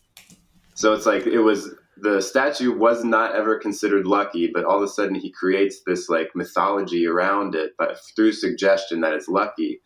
So 0.73 0.93
it's 0.93 1.05
like 1.05 1.25
it 1.25 1.39
was 1.39 1.73
the 1.97 2.21
statue 2.21 2.77
was 2.77 3.03
not 3.03 3.35
ever 3.35 3.57
considered 3.57 4.05
lucky, 4.05 4.47
but 4.53 4.65
all 4.65 4.77
of 4.77 4.83
a 4.83 4.87
sudden 4.87 5.15
he 5.15 5.31
creates 5.31 5.81
this 5.85 6.09
like 6.09 6.35
mythology 6.35 7.07
around 7.07 7.55
it, 7.55 7.73
but 7.77 7.99
through 8.15 8.33
suggestion 8.33 9.01
that 9.01 9.13
it's 9.13 9.27
lucky. 9.27 9.81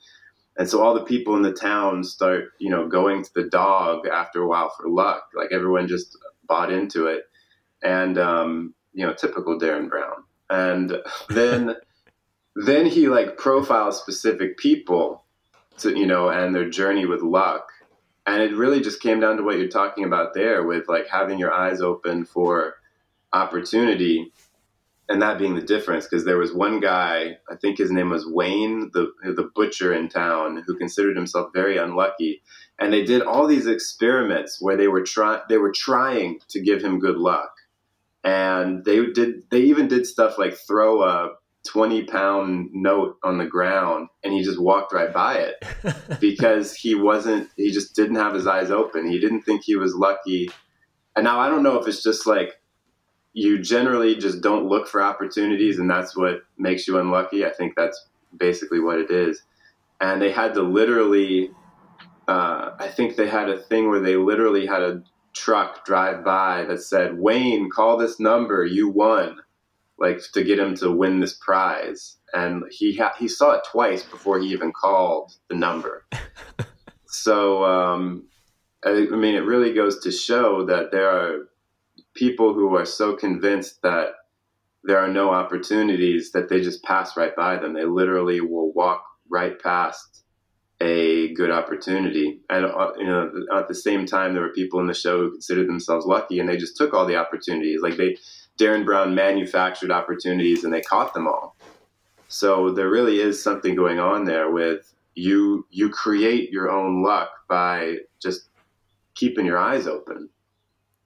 And 0.58 0.68
so 0.70 0.82
all 0.82 0.94
the 0.94 1.06
people 1.06 1.36
in 1.36 1.42
the 1.42 1.54
town 1.54 2.04
start, 2.04 2.52
you 2.60 2.70
know, 2.70 2.88
going 2.88 3.24
to 3.24 3.34
the 3.34 3.46
dog 3.46 4.08
after 4.08 4.42
a 4.42 4.48
while 4.48 4.74
for 4.76 4.90
luck. 4.90 5.30
Like 5.36 5.52
everyone 5.52 5.88
just 5.88 6.18
bought 6.48 6.72
into 6.72 7.06
it. 7.08 7.24
And 7.82 8.18
um, 8.18 8.74
you 8.94 9.06
know, 9.06 9.14
typical 9.14 9.58
Derren 9.58 9.90
Brown. 9.90 10.24
And 10.50 10.98
then 11.30 11.76
then 12.56 12.86
he 12.88 13.08
like 13.08 13.38
profiles 13.38 14.02
specific 14.02 14.58
people 14.58 15.24
to 15.78 15.98
you 15.98 16.06
know 16.06 16.30
and 16.30 16.54
their 16.54 16.70
journey 16.70 17.06
with 17.06 17.22
luck. 17.22 17.70
And 18.30 18.42
it 18.44 18.56
really 18.56 18.80
just 18.82 19.02
came 19.02 19.20
down 19.20 19.38
to 19.38 19.44
what 19.44 19.58
you're 19.58 19.68
talking 19.68 20.04
about 20.04 20.34
there 20.34 20.64
with 20.64 20.88
like 20.88 21.08
having 21.08 21.40
your 21.40 21.54
eyes 21.54 21.82
open 21.82 22.26
for 22.26 22.76
opportunity 23.34 24.32
and 25.08 25.22
that 25.22 25.40
being 25.40 25.56
the 25.56 25.62
difference 25.62 26.06
because 26.06 26.26
there 26.26 26.38
was 26.38 26.52
one 26.52 26.80
guy 26.80 27.38
i 27.48 27.56
think 27.56 27.78
his 27.78 27.92
name 27.92 28.10
was 28.10 28.26
wayne 28.26 28.90
the 28.94 29.12
the 29.24 29.50
butcher 29.56 29.94
in 29.94 30.08
town 30.08 30.64
who 30.66 30.78
considered 30.78 31.16
himself 31.16 31.52
very 31.54 31.78
unlucky. 31.78 32.42
And 32.80 32.94
they 32.94 33.04
did 33.04 33.22
all 33.22 33.48
these 33.48 33.68
experiments 33.68 34.62
where 34.62 34.78
they 34.78 34.88
were 34.88 35.04
trying 35.04 35.42
they 35.50 35.58
were 35.58 35.74
trying 35.74 36.40
to 36.50 36.62
give 36.62 36.82
him 36.82 37.00
good 37.00 37.18
luck. 37.18 37.52
And 38.24 38.86
they 38.86 39.06
did 39.08 39.50
they 39.50 39.62
even 39.62 39.88
did 39.88 40.06
stuff 40.06 40.38
like 40.38 40.54
throw 40.54 41.04
a 41.04 41.32
20 41.70 42.06
pound 42.06 42.70
note 42.74 43.18
on 43.24 43.38
the 43.38 43.46
ground 43.46 44.10
and 44.24 44.34
he 44.34 44.44
just 44.44 44.60
walked 44.60 44.92
right 44.92 45.14
by 45.14 45.36
it 45.36 45.64
because 46.20 46.74
he 46.74 46.96
wasn't 46.96 47.48
he 47.58 47.72
just 47.72 47.96
didn't 47.96 48.16
have 48.16 48.34
his 48.34 48.48
eyes 48.48 48.72
open. 48.72 49.10
He 49.10 49.20
didn't 49.20 49.44
think 49.44 49.62
he 49.64 49.76
was 49.76 49.94
lucky. 49.94 50.50
And 51.16 51.24
now 51.24 51.40
i 51.40 51.48
don't 51.48 51.64
know 51.64 51.80
if 51.80 51.88
it's 51.88 52.02
just 52.02 52.26
like 52.26 52.60
you 53.34 53.62
generally 53.62 54.16
just 54.16 54.42
don't 54.42 54.66
look 54.68 54.88
for 54.88 55.04
opportunities 55.04 55.78
and 55.78 55.90
that's 55.90 56.18
what 56.18 56.42
makes 56.58 56.88
you 56.88 56.98
unlucky. 56.98 57.46
I 57.46 57.52
think 57.52 57.74
that's 57.76 58.08
basically 58.36 58.80
what 58.80 58.98
it 58.98 59.12
is. 59.12 59.44
And 60.02 60.20
they 60.20 60.32
had 60.32 60.56
to 60.56 60.64
literally 60.64 61.52
uh, 62.28 62.72
i 62.80 62.88
think 62.88 63.16
they 63.16 63.28
had 63.28 63.50
a 63.50 63.60
thing 63.60 63.90
where 63.90 64.00
they 64.00 64.16
literally 64.16 64.66
had 64.66 64.82
a 64.82 65.04
truck 65.34 65.86
drive 65.86 66.24
by 66.24 66.64
that 66.64 66.82
said 66.82 67.20
wayne 67.20 67.70
call 67.70 67.96
this 67.96 68.20
number. 68.20 68.66
You 68.66 68.90
won 68.90 69.40
like 70.00 70.20
to 70.34 70.44
get 70.44 70.60
him 70.60 70.76
to 70.76 70.92
win 70.92 71.20
this 71.20 71.34
prize 71.34 72.18
and 72.34 72.64
he 72.70 72.96
ha- 72.96 73.16
he 73.18 73.28
saw 73.28 73.52
it 73.52 73.64
twice 73.70 74.04
before 74.04 74.40
he 74.40 74.48
even 74.48 74.72
called 74.72 75.32
the 75.50 75.56
number 75.56 76.06
so 77.08 77.64
um, 77.66 78.28
I, 78.84 79.08
I 79.12 79.16
mean 79.16 79.36
it 79.36 79.46
really 79.46 79.74
goes 79.74 80.00
to 80.00 80.12
show 80.12 80.66
that 80.66 80.92
there 80.92 81.10
are 81.10 81.50
people 82.16 82.54
who 82.54 82.76
are 82.76 82.86
so 82.86 83.16
convinced 83.16 83.82
that 83.82 84.10
there 84.84 85.00
are 85.00 85.08
no 85.08 85.32
opportunities 85.32 86.32
that 86.32 86.50
they 86.50 86.62
just 86.62 86.84
pass 86.84 87.18
right 87.18 87.36
by 87.36 87.58
them. 87.58 87.74
They 87.74 87.86
literally 87.86 88.42
will 88.42 88.72
walk 88.74 89.04
right 89.30 89.60
past 89.60 90.24
a 90.82 91.34
good 91.34 91.52
opportunity. 91.52 92.42
And 92.50 92.66
uh, 92.66 92.94
you 92.98 93.06
know, 93.06 93.32
at 93.54 93.68
the 93.68 93.76
same 93.76 94.06
time, 94.06 94.34
there 94.34 94.44
were 94.44 94.54
people 94.54 94.80
in 94.80 94.88
the 94.88 94.94
show 94.94 95.20
who 95.20 95.32
considered 95.32 95.68
themselves 95.68 96.06
lucky, 96.06 96.40
and 96.40 96.48
they 96.48 96.58
just 96.58 96.78
took 96.78 96.94
all 96.94 97.06
the 97.06 97.18
opportunities. 97.18 97.82
Like 97.82 97.98
they, 97.98 98.18
Derren 98.60 98.86
Brown 98.86 99.16
manufactured 99.16 99.92
opportunities, 99.92 100.64
and 100.64 100.74
they 100.74 100.82
caught 100.82 101.14
them 101.14 101.28
all. 101.28 101.56
So 102.28 102.72
there 102.72 102.90
really 102.90 103.20
is 103.20 103.42
something 103.42 103.76
going 103.76 104.00
on 104.00 104.26
there 104.26 104.52
with 104.52 104.94
you. 105.16 105.66
You 105.72 105.90
create 105.90 106.52
your 106.52 106.70
own 106.70 107.02
luck 107.02 107.30
by 107.48 107.98
just 108.22 108.50
keeping 109.16 109.46
your 109.46 109.58
eyes 109.58 109.88
open. 109.88 110.30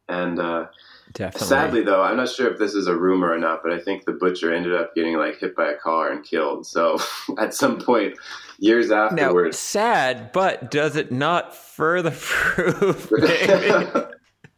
And 0.10 0.40
uh, 0.40 0.68
Definitely. 1.14 1.48
Sadly, 1.48 1.84
though, 1.84 2.02
I'm 2.02 2.18
not 2.18 2.30
sure 2.30 2.52
if 2.52 2.58
this 2.58 2.74
is 2.74 2.88
a 2.88 2.96
rumor 2.96 3.32
or 3.32 3.38
not, 3.38 3.62
but 3.62 3.72
I 3.72 3.80
think 3.80 4.06
the 4.06 4.14
butcher 4.14 4.52
ended 4.52 4.74
up 4.74 4.96
getting 4.96 5.16
like 5.16 5.38
hit 5.38 5.56
by 5.56 5.70
a 5.70 5.78
car 5.78 6.12
and 6.12 6.26
killed. 6.26 6.66
So 6.66 6.98
at 7.38 7.54
some 7.54 7.80
point, 7.80 8.18
years 8.58 8.90
now, 8.90 9.10
afterwards, 9.10 9.60
sad, 9.60 10.32
but 10.32 10.72
does 10.72 10.96
it 10.96 11.12
not 11.12 11.56
further 11.56 12.12
prove? 12.20 13.12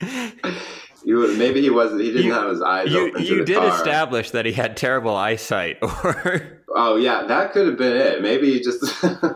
maybe? 1.05 1.09
you, 1.31 1.37
maybe 1.37 1.61
he 1.61 1.69
wasn't. 1.69 2.01
He 2.01 2.07
didn't 2.11 2.25
You- 2.27 2.33
have 2.33 2.49
his 2.49 2.61
eyes 2.61 2.91
you 2.91 3.07
open 3.09 3.21
to 3.21 3.27
you 3.27 3.45
did 3.45 3.57
car. 3.57 3.67
establish 3.75 4.31
that 4.31 4.45
he 4.45 4.51
had 4.53 4.75
terrible 4.77 5.15
eyesight, 5.15 5.77
or 5.81 6.61
oh 6.75 6.95
yeah, 6.95 7.23
that 7.23 7.53
could 7.53 7.67
have 7.67 7.77
been 7.77 7.95
it. 7.95 8.21
Maybe 8.21 8.51
he 8.53 8.59
just 8.61 8.83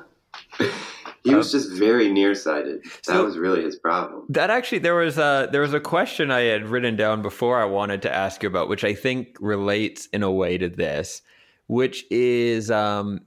he 1.23 1.35
was 1.35 1.51
just 1.51 1.71
very 1.71 2.09
nearsighted. 2.11 2.83
That 2.83 3.15
Um, 3.15 3.17
so- 3.17 3.25
was 3.25 3.37
really 3.37 3.63
his 3.63 3.75
problem. 3.77 4.23
That 4.29 4.49
actually, 4.49 4.79
there 4.79 4.95
was 4.95 5.17
a 5.17 5.47
there 5.51 5.61
was 5.61 5.73
a 5.73 5.79
question 5.79 6.31
I 6.31 6.41
had 6.41 6.65
written 6.67 6.95
down 6.95 7.21
before 7.21 7.61
I 7.61 7.65
wanted 7.65 8.01
to 8.03 8.13
ask 8.13 8.41
you 8.43 8.49
about, 8.49 8.69
which 8.69 8.83
I 8.83 8.93
think 8.93 9.35
relates 9.39 10.07
in 10.07 10.23
a 10.23 10.31
way 10.31 10.57
to 10.57 10.69
this, 10.69 11.21
which 11.67 12.05
is, 12.09 12.71
um, 12.71 13.21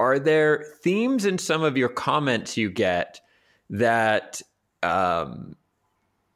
are 0.00 0.18
there 0.18 0.64
themes 0.82 1.24
in 1.24 1.38
some 1.38 1.62
of 1.62 1.76
your 1.76 1.88
comments 1.88 2.56
you 2.56 2.70
get 2.70 3.20
that 3.70 4.40
um, 4.82 5.56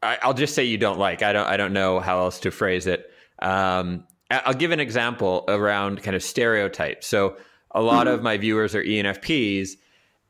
I, 0.03 0.19
I'll 0.23 0.35
just 0.35 0.55
say 0.55 0.65
you 0.65 0.79
don't 0.79 0.99
like? 0.99 1.23
I 1.23 1.33
don't 1.33 1.47
I 1.47 1.57
don't 1.57 1.73
know 1.73 2.01
how 2.01 2.19
else 2.21 2.41
to 2.41 2.51
phrase 2.51 2.87
it. 2.87 3.11
Um, 3.41 4.05
I'll 4.31 4.55
give 4.55 4.71
an 4.71 4.81
example 4.81 5.45
around 5.49 6.03
kind 6.03 6.17
of 6.17 6.23
stereotypes. 6.23 7.07
So 7.07 7.37
a 7.71 7.83
lot 7.83 8.09
of 8.09 8.23
my 8.23 8.39
viewers 8.39 8.75
are 8.75 8.83
ENFPs, 8.83 9.71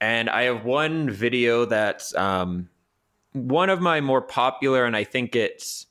and 0.01 0.29
I 0.29 0.43
have 0.45 0.65
one 0.65 1.09
video 1.11 1.65
that's 1.65 2.15
um, 2.15 2.69
one 3.33 3.71
of 3.71 3.81
my 3.81 4.01
more 4.01 4.21
popular, 4.23 4.85
and 4.85 4.97
I 4.97 5.05
think 5.05 5.37
it's 5.37 5.87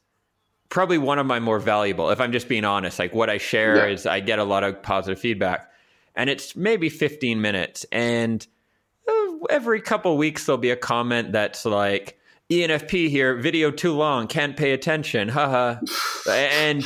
probably 0.69 0.97
one 0.97 1.19
of 1.19 1.25
my 1.25 1.39
more 1.39 1.59
valuable. 1.59 2.09
If 2.09 2.19
I'm 2.21 2.31
just 2.31 2.47
being 2.49 2.65
honest, 2.65 2.99
like 2.99 3.13
what 3.13 3.29
I 3.29 3.37
share 3.37 3.75
Yeah. 3.87 3.93
is 3.93 4.05
I 4.05 4.19
get 4.19 4.39
a 4.39 4.43
lot 4.43 4.63
of 4.63 4.81
positive 4.81 5.19
feedback, 5.19 5.69
and 6.15 6.29
it's 6.29 6.55
maybe 6.55 6.89
15 6.89 7.39
minutes, 7.41 7.85
and 7.91 8.45
uh, 9.07 9.37
every 9.49 9.81
couple 9.81 10.17
weeks 10.17 10.45
there'll 10.45 10.57
be 10.57 10.71
a 10.71 10.75
comment 10.77 11.31
that's 11.31 11.65
like. 11.65 12.17
ENFP 12.51 13.09
here, 13.09 13.35
video 13.35 13.71
too 13.71 13.93
long, 13.93 14.27
can't 14.27 14.57
pay 14.57 14.71
attention, 14.73 15.29
haha. 15.29 15.79
and 16.29 16.83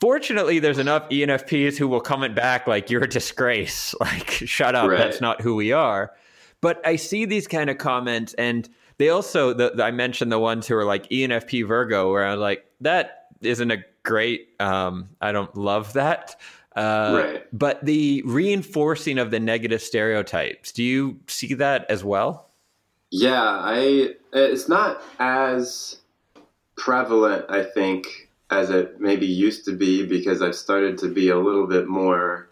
fortunately, 0.00 0.58
there's 0.58 0.78
enough 0.78 1.08
ENFPs 1.08 1.78
who 1.78 1.88
will 1.88 2.00
comment 2.00 2.34
back 2.34 2.66
like, 2.66 2.90
you're 2.90 3.02
a 3.02 3.08
disgrace. 3.08 3.94
Like, 4.00 4.30
shut 4.30 4.74
up, 4.74 4.90
Right. 4.90 4.98
that's 4.98 5.20
not 5.20 5.40
who 5.40 5.54
we 5.54 5.72
are. 5.72 6.12
But 6.60 6.86
I 6.86 6.96
see 6.96 7.24
these 7.24 7.48
kind 7.48 7.70
of 7.70 7.78
comments, 7.78 8.34
and 8.34 8.68
they 8.98 9.08
also, 9.08 9.52
the, 9.54 9.72
the- 9.74 9.82
I 9.84 9.90
mentioned 9.92 10.30
the 10.30 10.38
ones 10.38 10.66
who 10.66 10.76
are 10.76 10.84
like 10.84 11.08
ENFP 11.08 11.66
Virgo, 11.66 12.10
where 12.12 12.26
I'm 12.26 12.38
like, 12.38 12.64
that 12.82 13.28
isn't 13.40 13.70
a 13.70 13.78
great, 14.02 14.48
um, 14.60 15.08
I 15.22 15.32
don't 15.32 15.56
love 15.56 15.94
that. 15.94 16.36
Uh, 16.76 17.22
Right. 17.24 17.46
But 17.52 17.84
the 17.84 18.22
reinforcing 18.26 19.18
of 19.18 19.30
the 19.30 19.40
negative 19.40 19.80
stereotypes, 19.82 20.70
do 20.72 20.82
you 20.82 21.18
see 21.28 21.54
that 21.54 21.86
as 21.90 22.04
well? 22.04 22.50
Yeah, 23.10 23.40
I. 23.42 24.14
Uh, 24.34 24.40
it's 24.40 24.68
not 24.68 25.02
as 25.18 25.98
prevalent, 26.76 27.44
I 27.48 27.62
think, 27.62 28.06
as 28.50 28.70
it 28.70 29.00
maybe 29.00 29.26
used 29.26 29.64
to 29.66 29.76
be 29.76 30.06
because 30.06 30.42
I've 30.42 30.54
started 30.54 30.98
to 30.98 31.08
be 31.08 31.28
a 31.28 31.38
little 31.38 31.66
bit 31.66 31.86
more 31.86 32.48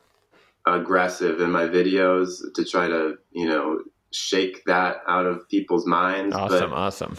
aggressive 0.66 1.41
in 1.41 1.51
my 1.51 1.64
videos 1.64 2.43
to 2.55 2.64
try 2.64 2.89
to, 2.89 3.16
you 3.33 3.47
know, 3.47 3.83
shake 4.12 4.64
that 4.64 4.99
out 5.09 5.26
of 5.26 5.49
people's 5.49 5.87
minds. 5.87 6.35
Awesome, 6.35 6.70
but, 6.70 6.76
awesome. 6.76 7.16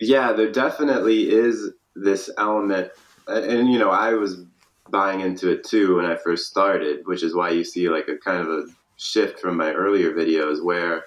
Yeah, 0.00 0.32
there 0.32 0.50
definitely 0.50 1.30
is 1.30 1.72
this 1.94 2.30
element, 2.38 2.90
and 3.26 3.70
you 3.70 3.78
know, 3.78 3.90
I 3.90 4.14
was 4.14 4.44
buying 4.88 5.20
into 5.20 5.50
it 5.50 5.64
too 5.64 5.96
when 5.96 6.06
I 6.06 6.16
first 6.16 6.46
started, 6.46 7.00
which 7.04 7.22
is 7.22 7.34
why 7.34 7.50
you 7.50 7.64
see 7.64 7.88
like 7.88 8.08
a 8.08 8.16
kind 8.16 8.40
of 8.40 8.48
a 8.48 8.66
shift 8.96 9.40
from 9.40 9.56
my 9.56 9.72
earlier 9.72 10.12
videos 10.12 10.64
where 10.64 11.04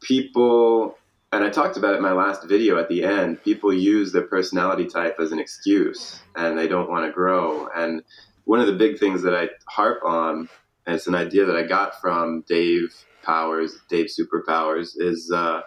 people 0.00 0.98
and 1.34 1.42
I 1.42 1.50
talked 1.50 1.76
about 1.76 1.94
it 1.94 1.96
in 1.96 2.02
my 2.02 2.12
last 2.12 2.44
video 2.44 2.78
at 2.78 2.88
the 2.88 3.02
end. 3.02 3.42
People 3.42 3.72
use 3.72 4.12
their 4.12 4.22
personality 4.22 4.86
type 4.86 5.16
as 5.18 5.32
an 5.32 5.40
excuse 5.40 6.20
and 6.36 6.56
they 6.56 6.68
don't 6.68 6.88
want 6.88 7.06
to 7.06 7.12
grow. 7.12 7.68
And 7.74 8.04
one 8.44 8.60
of 8.60 8.66
the 8.66 8.74
big 8.74 9.00
things 9.00 9.22
that 9.22 9.34
I 9.34 9.48
harp 9.66 10.04
on, 10.04 10.48
and 10.86 10.94
it's 10.94 11.08
an 11.08 11.16
idea 11.16 11.44
that 11.44 11.56
I 11.56 11.64
got 11.64 12.00
from 12.00 12.44
Dave 12.46 12.94
Powers, 13.24 13.80
Dave 13.88 14.06
Superpowers, 14.06 14.92
is 14.96 15.32
uh, 15.34 15.62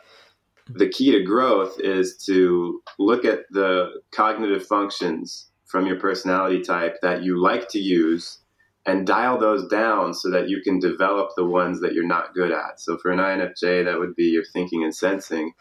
the 0.69 0.87
key 0.87 1.11
to 1.11 1.23
growth 1.23 1.81
is 1.81 2.15
to 2.27 2.81
look 2.97 3.25
at 3.25 3.41
the 3.51 4.01
cognitive 4.11 4.65
functions 4.65 5.49
from 5.65 5.85
your 5.85 5.99
personality 5.99 6.61
type 6.61 6.95
that 7.01 7.23
you 7.23 7.41
like 7.41 7.67
to 7.69 7.79
use 7.79 8.39
and 8.87 9.05
dial 9.05 9.37
those 9.37 9.67
down 9.67 10.13
so 10.13 10.31
that 10.31 10.47
you 10.47 10.61
can 10.61 10.79
develop 10.79 11.31
the 11.35 11.45
ones 11.45 11.81
that 11.81 11.93
you're 11.93 12.07
not 12.07 12.33
good 12.33 12.51
at. 12.51 12.79
So 12.79 12.97
for 12.97 13.11
an 13.11 13.19
INFJ, 13.19 13.83
that 13.83 13.99
would 13.99 14.15
be 14.15 14.27
your 14.27 14.45
thinking 14.53 14.83
and 14.83 14.95
sensing. 14.95 15.51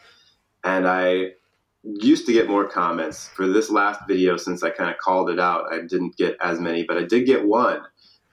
And 0.63 0.87
I 0.87 1.31
used 1.83 2.25
to 2.27 2.33
get 2.33 2.49
more 2.49 2.67
comments. 2.69 3.27
For 3.27 3.45
this 3.45 3.69
last 3.69 3.99
video, 4.07 4.37
since 4.37 4.63
I 4.63 4.69
kind 4.69 4.89
of 4.89 4.97
called 4.97 5.29
it 5.29 5.41
out, 5.41 5.65
I 5.71 5.81
didn't 5.81 6.15
get 6.15 6.37
as 6.41 6.61
many, 6.61 6.85
but 6.85 6.97
I 6.97 7.03
did 7.03 7.25
get 7.25 7.45
one 7.45 7.81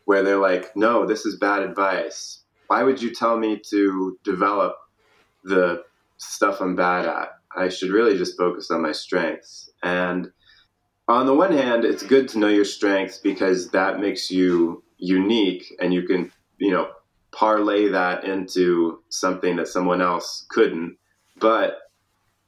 where 0.04 0.22
they're 0.22 0.38
like, 0.38 0.76
no, 0.76 1.04
this 1.06 1.26
is 1.26 1.40
bad 1.40 1.62
advice. 1.62 2.44
Why 2.68 2.84
would 2.84 3.02
you 3.02 3.12
tell 3.12 3.36
me 3.36 3.60
to 3.70 4.16
develop 4.22 4.76
the 5.42 5.82
stuff 6.18 6.60
I'm 6.60 6.76
bad 6.76 7.06
at? 7.06 7.30
I 7.56 7.68
should 7.68 7.90
really 7.90 8.16
just 8.16 8.38
focus 8.38 8.70
on 8.70 8.82
my 8.82 8.92
strengths. 8.92 9.70
And 9.82 10.30
on 11.08 11.26
the 11.26 11.34
one 11.34 11.52
hand, 11.52 11.84
it's 11.84 12.02
good 12.04 12.28
to 12.28 12.38
know 12.38 12.48
your 12.48 12.64
strengths 12.64 13.18
because 13.18 13.70
that 13.70 13.98
makes 14.00 14.30
you 14.30 14.83
unique 14.98 15.64
and 15.80 15.92
you 15.92 16.02
can, 16.02 16.30
you 16.58 16.70
know, 16.70 16.88
parlay 17.32 17.88
that 17.88 18.24
into 18.24 19.02
something 19.08 19.56
that 19.56 19.68
someone 19.68 20.00
else 20.00 20.46
couldn't. 20.48 20.96
But 21.38 21.78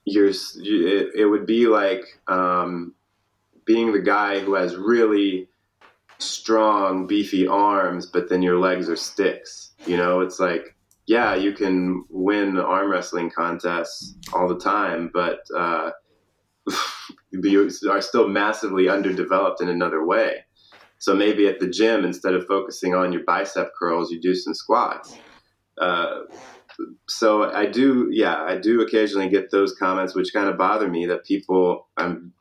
you're, 0.05 0.31
you, 0.55 0.87
it, 0.87 1.09
it 1.21 1.27
would 1.27 1.47
be 1.47 1.67
like 1.67 2.05
um, 2.29 2.95
being 3.65 3.93
the 3.93 4.01
guy 4.01 4.39
who 4.39 4.55
has 4.55 4.77
really 4.77 5.49
strong, 6.19 7.07
beefy 7.07 7.47
arms, 7.47 8.07
but 8.07 8.29
then 8.29 8.43
your 8.43 8.59
legs 8.59 8.89
are 8.89 8.97
sticks. 8.97 9.73
You 9.87 9.97
know, 9.97 10.21
it's 10.21 10.41
like, 10.41 10.77
yeah, 11.07 11.35
you 11.35 11.53
can 11.53 12.05
win 12.09 12.59
arm 12.59 12.91
wrestling 12.91 13.31
contests 13.31 14.15
all 14.33 14.49
the 14.49 14.59
time, 14.59 15.11
but 15.13 15.41
uh, 15.57 15.91
you 17.31 17.71
are 17.91 18.01
still 18.01 18.29
massively 18.29 18.89
underdeveloped 18.89 19.61
in 19.61 19.69
another 19.69 20.05
way. 20.05 20.46
So 21.07 21.15
maybe 21.15 21.47
at 21.47 21.61
the 21.61 21.69
gym, 21.69 22.05
instead 22.05 22.35
of 22.35 22.49
focusing 22.49 22.93
on 22.93 23.13
your 23.13 23.23
bicep 23.23 23.71
curls, 23.79 24.11
you 24.11 24.21
do 24.21 24.35
some 24.35 24.55
squats. 24.55 25.17
Uh, 25.81 26.23
so 27.07 27.45
I 27.45 27.67
do, 27.67 28.09
yeah, 28.11 28.43
I 28.43 28.57
do 28.57 28.81
occasionally 28.81 29.29
get 29.29 29.53
those 29.53 29.73
comments, 29.77 30.17
which 30.17 30.33
kind 30.33 30.49
of 30.49 30.59
bother 30.59 30.89
me 30.89 31.07
that 31.07 31.25
people, 31.25 31.87
I'm, 31.97 32.33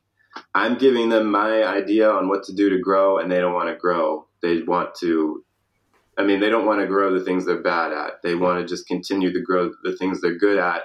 I'm 0.56 0.80
giving 0.80 1.10
them 1.10 1.30
my 1.30 1.64
idea 1.64 2.10
on 2.10 2.28
what 2.28 2.44
to 2.46 2.56
do 2.56 2.72
to 2.72 2.80
grow, 2.80 3.20
and 3.20 3.32
they 3.32 3.40
don't 3.40 3.54
want 3.54 3.70
to 3.70 3.76
grow. 3.76 4.26
They 4.42 4.64
want 4.64 4.96
to, 4.96 5.46
I 6.18 6.24
mean, 6.24 6.40
they 6.40 6.50
don't 6.50 6.66
want 6.66 6.82
to 6.82 6.88
grow 6.88 7.14
the 7.16 7.24
things 7.24 7.46
they're 7.46 7.62
bad 7.62 7.92
at. 7.92 8.24
They 8.24 8.34
want 8.34 8.62
to 8.62 8.66
just 8.66 8.88
continue 8.88 9.32
to 9.32 9.42
grow 9.42 9.74
the 9.84 9.96
things 9.96 10.22
they're 10.22 10.40
good 10.40 10.58
at, 10.58 10.82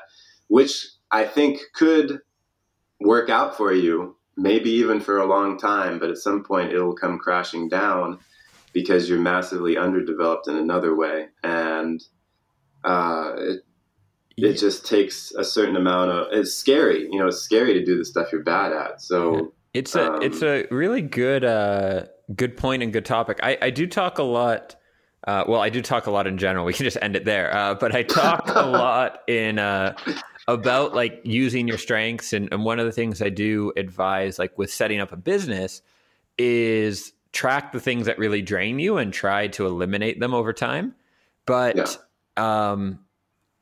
which 0.49 0.87
I 1.11 1.25
think 1.25 1.61
could 1.75 2.21
work 3.01 3.31
out 3.31 3.57
for 3.57 3.73
you 3.73 4.17
maybe 4.37 4.71
even 4.71 5.01
for 5.01 5.19
a 5.19 5.27
long 5.27 5.59
time, 5.59 5.99
but 5.99 6.11
at 6.11 6.19
some 6.19 6.43
point 6.45 6.73
it'll 6.73 6.95
come 6.95 7.19
crashing 7.19 7.69
down 7.69 8.19
because 8.73 9.09
you're 9.09 9.19
massively 9.19 9.77
underdeveloped 9.77 10.49
in 10.49 10.57
another 10.57 10.95
way. 10.95 11.29
And 11.43 12.03
uh, 12.85 13.33
it, 13.37 13.61
it 14.37 14.55
just 14.55 14.87
takes 14.87 15.33
a 15.33 15.45
certain 15.45 15.77
amount 15.77 16.11
of, 16.11 16.27
it's 16.33 16.55
scary, 16.55 17.09
you 17.11 17.19
know, 17.19 17.29
it's 17.29 17.41
scary 17.41 17.75
to 17.75 17.85
do 17.85 17.99
the 17.99 18.05
stuff 18.05 18.33
you're 18.33 18.43
bad 18.43 18.73
at. 18.73 19.01
So 19.03 19.53
it's 19.75 19.95
a, 19.95 20.13
um, 20.13 20.23
it's 20.23 20.43
a 20.43 20.67
really 20.71 21.03
good, 21.03 21.45
uh, 21.45 22.05
good 22.35 22.57
point 22.57 22.83
and 22.83 22.93
good 22.93 23.05
topic. 23.05 23.41
I, 23.43 23.59
I 23.61 23.71
do 23.71 23.87
talk 23.87 24.19
a 24.19 24.23
lot. 24.23 24.77
Uh, 25.27 25.45
well, 25.47 25.61
I 25.61 25.69
do 25.69 25.83
talk 25.83 26.07
a 26.07 26.11
lot 26.11 26.27
in 26.27 26.39
general. 26.39 26.65
We 26.71 26.73
can 26.73 26.85
just 26.85 26.99
end 27.03 27.17
it 27.17 27.25
there. 27.25 27.55
Uh, 27.55 27.75
but 27.75 27.95
I 27.95 28.03
talk 28.03 28.49
a 28.49 28.67
lot 28.67 29.21
in 29.29 29.59
uh, 29.59 29.95
about 30.51 30.95
like 30.95 31.21
using 31.25 31.69
your 31.69 31.79
strengths 31.79 32.33
and, 32.33 32.49
and 32.53 32.65
one 32.65 32.81
of 32.81 32.87
the 32.87 32.93
things 32.93 33.23
i 33.23 33.29
do 33.29 33.73
advise 33.77 34.39
like 34.39 34.57
with 34.59 34.73
setting 34.73 35.01
up 35.01 35.13
a 35.13 35.17
business 35.17 35.81
is 36.39 37.13
track 37.33 37.73
the 37.73 37.81
things 37.81 38.07
that 38.07 38.19
really 38.19 38.43
drain 38.43 38.79
you 38.79 38.97
and 38.97 39.13
try 39.13 39.47
to 39.47 39.65
eliminate 39.65 40.19
them 40.19 40.35
over 40.35 40.53
time 40.53 40.95
but 41.47 41.77
yeah. 42.37 42.73
um 42.73 42.99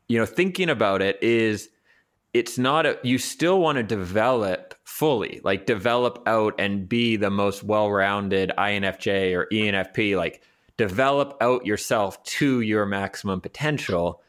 you 0.08 0.18
know 0.18 0.26
thinking 0.26 0.70
about 0.70 1.02
it 1.02 1.22
is 1.22 1.68
it's 2.32 2.56
not 2.56 2.86
a 2.86 2.98
you 3.02 3.18
still 3.18 3.60
want 3.60 3.76
to 3.76 3.82
develop 3.82 4.74
fully 4.84 5.40
like 5.44 5.66
develop 5.66 6.22
out 6.26 6.54
and 6.58 6.88
be 6.88 7.16
the 7.16 7.30
most 7.30 7.62
well-rounded 7.62 8.50
infj 8.56 9.34
or 9.34 9.46
enfp 9.52 10.16
like 10.16 10.42
develop 10.78 11.36
out 11.42 11.66
yourself 11.66 12.22
to 12.24 12.62
your 12.62 12.86
maximum 12.86 13.40
potential 13.40 14.22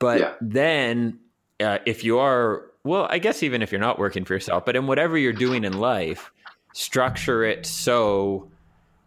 but 0.00 0.18
yeah. 0.18 0.32
then 0.40 1.20
uh, 1.60 1.78
if 1.86 2.04
you 2.04 2.18
are, 2.18 2.66
well, 2.84 3.06
I 3.10 3.18
guess 3.18 3.42
even 3.42 3.62
if 3.62 3.72
you're 3.72 3.80
not 3.80 3.98
working 3.98 4.24
for 4.24 4.34
yourself, 4.34 4.64
but 4.64 4.76
in 4.76 4.86
whatever 4.86 5.18
you're 5.18 5.32
doing 5.32 5.64
in 5.64 5.78
life, 5.78 6.32
structure 6.72 7.44
it 7.44 7.66
so 7.66 8.50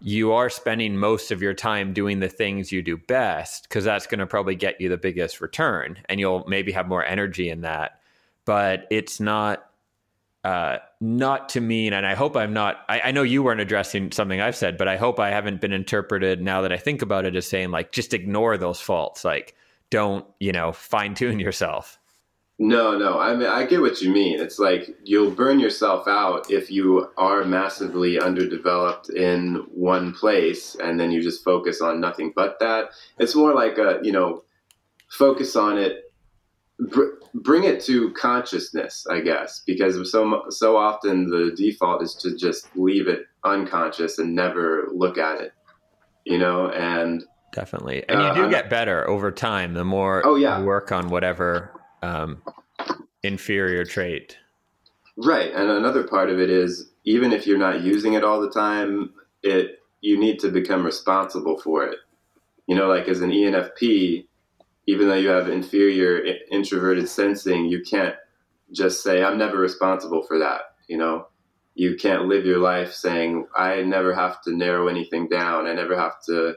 you 0.02 0.34
are 0.34 0.50
spending 0.50 0.98
most 0.98 1.32
of 1.32 1.42
your 1.42 1.54
time 1.54 1.94
doing 1.94 2.20
the 2.20 2.28
things 2.28 2.72
you 2.72 2.82
do 2.82 2.98
best 2.98 3.64
because 3.64 3.86
that's 3.86 4.06
going 4.06 4.20
to 4.20 4.28
probably 4.28 4.56
get 4.56 4.82
you 4.82 4.90
the 4.90 4.98
biggest 4.98 5.40
return 5.40 5.98
and 6.10 6.20
you'll 6.20 6.44
maybe 6.46 6.74
have 6.74 6.88
more 6.88 7.04
energy 7.06 7.50
in 7.50 7.62
that. 7.62 8.00
But 8.46 8.86
it's 8.92 9.22
not 9.22 9.70
uh, 10.44 10.80
not 11.00 11.48
to 11.48 11.62
mean 11.62 11.94
and 11.94 12.06
i 12.06 12.16
hope 12.16 12.36
i'm 12.36 12.52
not 12.52 12.82
I, 12.90 13.00
I, 13.00 13.12
know 13.12 13.24
you 13.24 13.44
weren't 13.44 13.62
addressing 13.62 14.12
something 14.12 14.42
i've 14.42 14.58
said 14.58 14.78
but 14.78 14.90
i 14.90 14.98
hope 14.98 15.18
i 15.18 15.30
haven't 15.30 15.62
been 15.62 15.72
interpreted 15.72 16.42
now 16.42 16.62
that 16.62 16.74
i 16.74 16.78
think 16.78 17.02
about 17.02 17.24
it 17.24 17.38
as 17.38 17.48
saying 17.48 17.72
like 17.72 17.94
just 17.94 18.14
ignore 18.14 18.58
those 18.58 18.82
faults. 18.82 19.24
Like 19.24 19.56
don't 19.90 20.26
you 20.40 20.52
know 20.52 20.74
fine 20.74 21.16
tune 21.16 21.40
yourself 21.40 21.98
no, 22.60 22.98
no. 22.98 23.20
I 23.20 23.36
mean, 23.36 23.48
I 23.48 23.66
get 23.66 23.82
what 23.82 24.02
you 24.02 24.12
mean. 24.12 24.40
It's 24.40 24.60
like 24.60 24.96
you'll 25.04 25.32
burn 25.32 25.60
yourself 25.60 26.08
out 26.08 26.52
if 26.52 26.70
you 26.70 27.10
are 27.18 27.44
massively 27.44 28.20
underdeveloped 28.20 29.10
in 29.10 29.66
one 29.74 30.14
place, 30.14 30.76
and 30.76 31.00
then 31.00 31.12
you 31.12 31.22
just 31.22 31.44
focus 31.44 31.82
on 31.82 32.00
nothing 32.00 32.32
but 32.36 32.60
that. 32.60 32.92
It's 33.18 33.36
more 33.36 33.56
like 33.56 33.80
a, 33.80 34.00
you 34.04 34.12
know, 34.12 34.44
focus 35.10 35.56
on 35.56 35.80
it, 35.80 36.14
br- 36.78 37.16
bring 37.34 37.64
it 37.64 37.84
to 37.86 38.12
consciousness, 38.12 39.08
I 39.10 39.22
guess, 39.22 39.64
because 39.66 40.12
so 40.12 40.44
so 40.50 40.78
often 40.78 41.30
the 41.30 41.56
default 41.56 42.04
is 42.04 42.14
to 42.16 42.38
just 42.38 42.68
leave 42.76 43.08
it 43.08 43.26
unconscious 43.44 44.20
and 44.20 44.36
never 44.36 44.90
look 44.94 45.18
at 45.18 45.42
it, 45.42 45.54
you 46.24 46.38
know, 46.38 46.70
and 46.70 47.24
definitely, 47.52 48.08
and 48.08 48.22
you 48.22 48.34
do 48.36 48.46
uh, 48.46 48.50
get 48.50 48.70
better 48.70 49.10
over 49.10 49.32
time 49.32 49.74
the 49.74 49.84
more 49.84 50.22
oh, 50.24 50.36
yeah. 50.36 50.60
you 50.60 50.66
work 50.66 50.92
on 50.92 51.10
whatever 51.10 51.72
um, 52.04 52.42
inferior 53.24 53.86
trait. 53.86 54.38
Right, 55.16 55.52
and 55.54 55.70
another 55.70 56.04
part 56.04 56.30
of 56.30 56.40
it 56.40 56.50
is 56.50 56.92
even 57.06 57.32
if 57.32 57.48
you're 57.48 57.58
not 57.58 57.82
using 57.82 58.14
it 58.14 58.24
all 58.24 58.42
the 58.42 58.50
time, 58.50 59.14
it 59.42 59.80
you 60.02 60.20
need 60.20 60.40
to 60.40 60.50
become 60.50 60.86
responsible 60.86 61.58
for 61.58 61.86
it. 61.86 61.98
You 62.68 62.76
know, 62.76 62.88
like 62.88 63.08
as 63.08 63.22
an 63.22 63.32
ENFP, 63.32 64.26
even 64.88 65.08
though 65.08 65.16
you 65.16 65.30
have 65.30 65.48
inferior 65.48 66.24
introverted 66.52 67.08
sensing, 67.08 67.66
you 67.66 67.82
can't 67.82 68.16
just 68.72 69.02
say 69.02 69.24
I'm 69.24 69.38
never 69.38 69.58
responsible 69.58 70.24
for 70.24 70.40
that. 70.40 70.62
You 70.88 70.98
know, 70.98 71.28
you 71.76 71.96
can't 71.96 72.26
live 72.26 72.46
your 72.46 72.60
life 72.60 72.92
saying 72.92 73.48
I 73.56 73.82
never 73.84 74.14
have 74.14 74.42
to 74.44 74.56
narrow 74.56 74.88
anything 74.88 75.30
down. 75.30 75.68
I 75.68 75.74
never 75.74 75.98
have 75.98 76.22
to, 76.28 76.56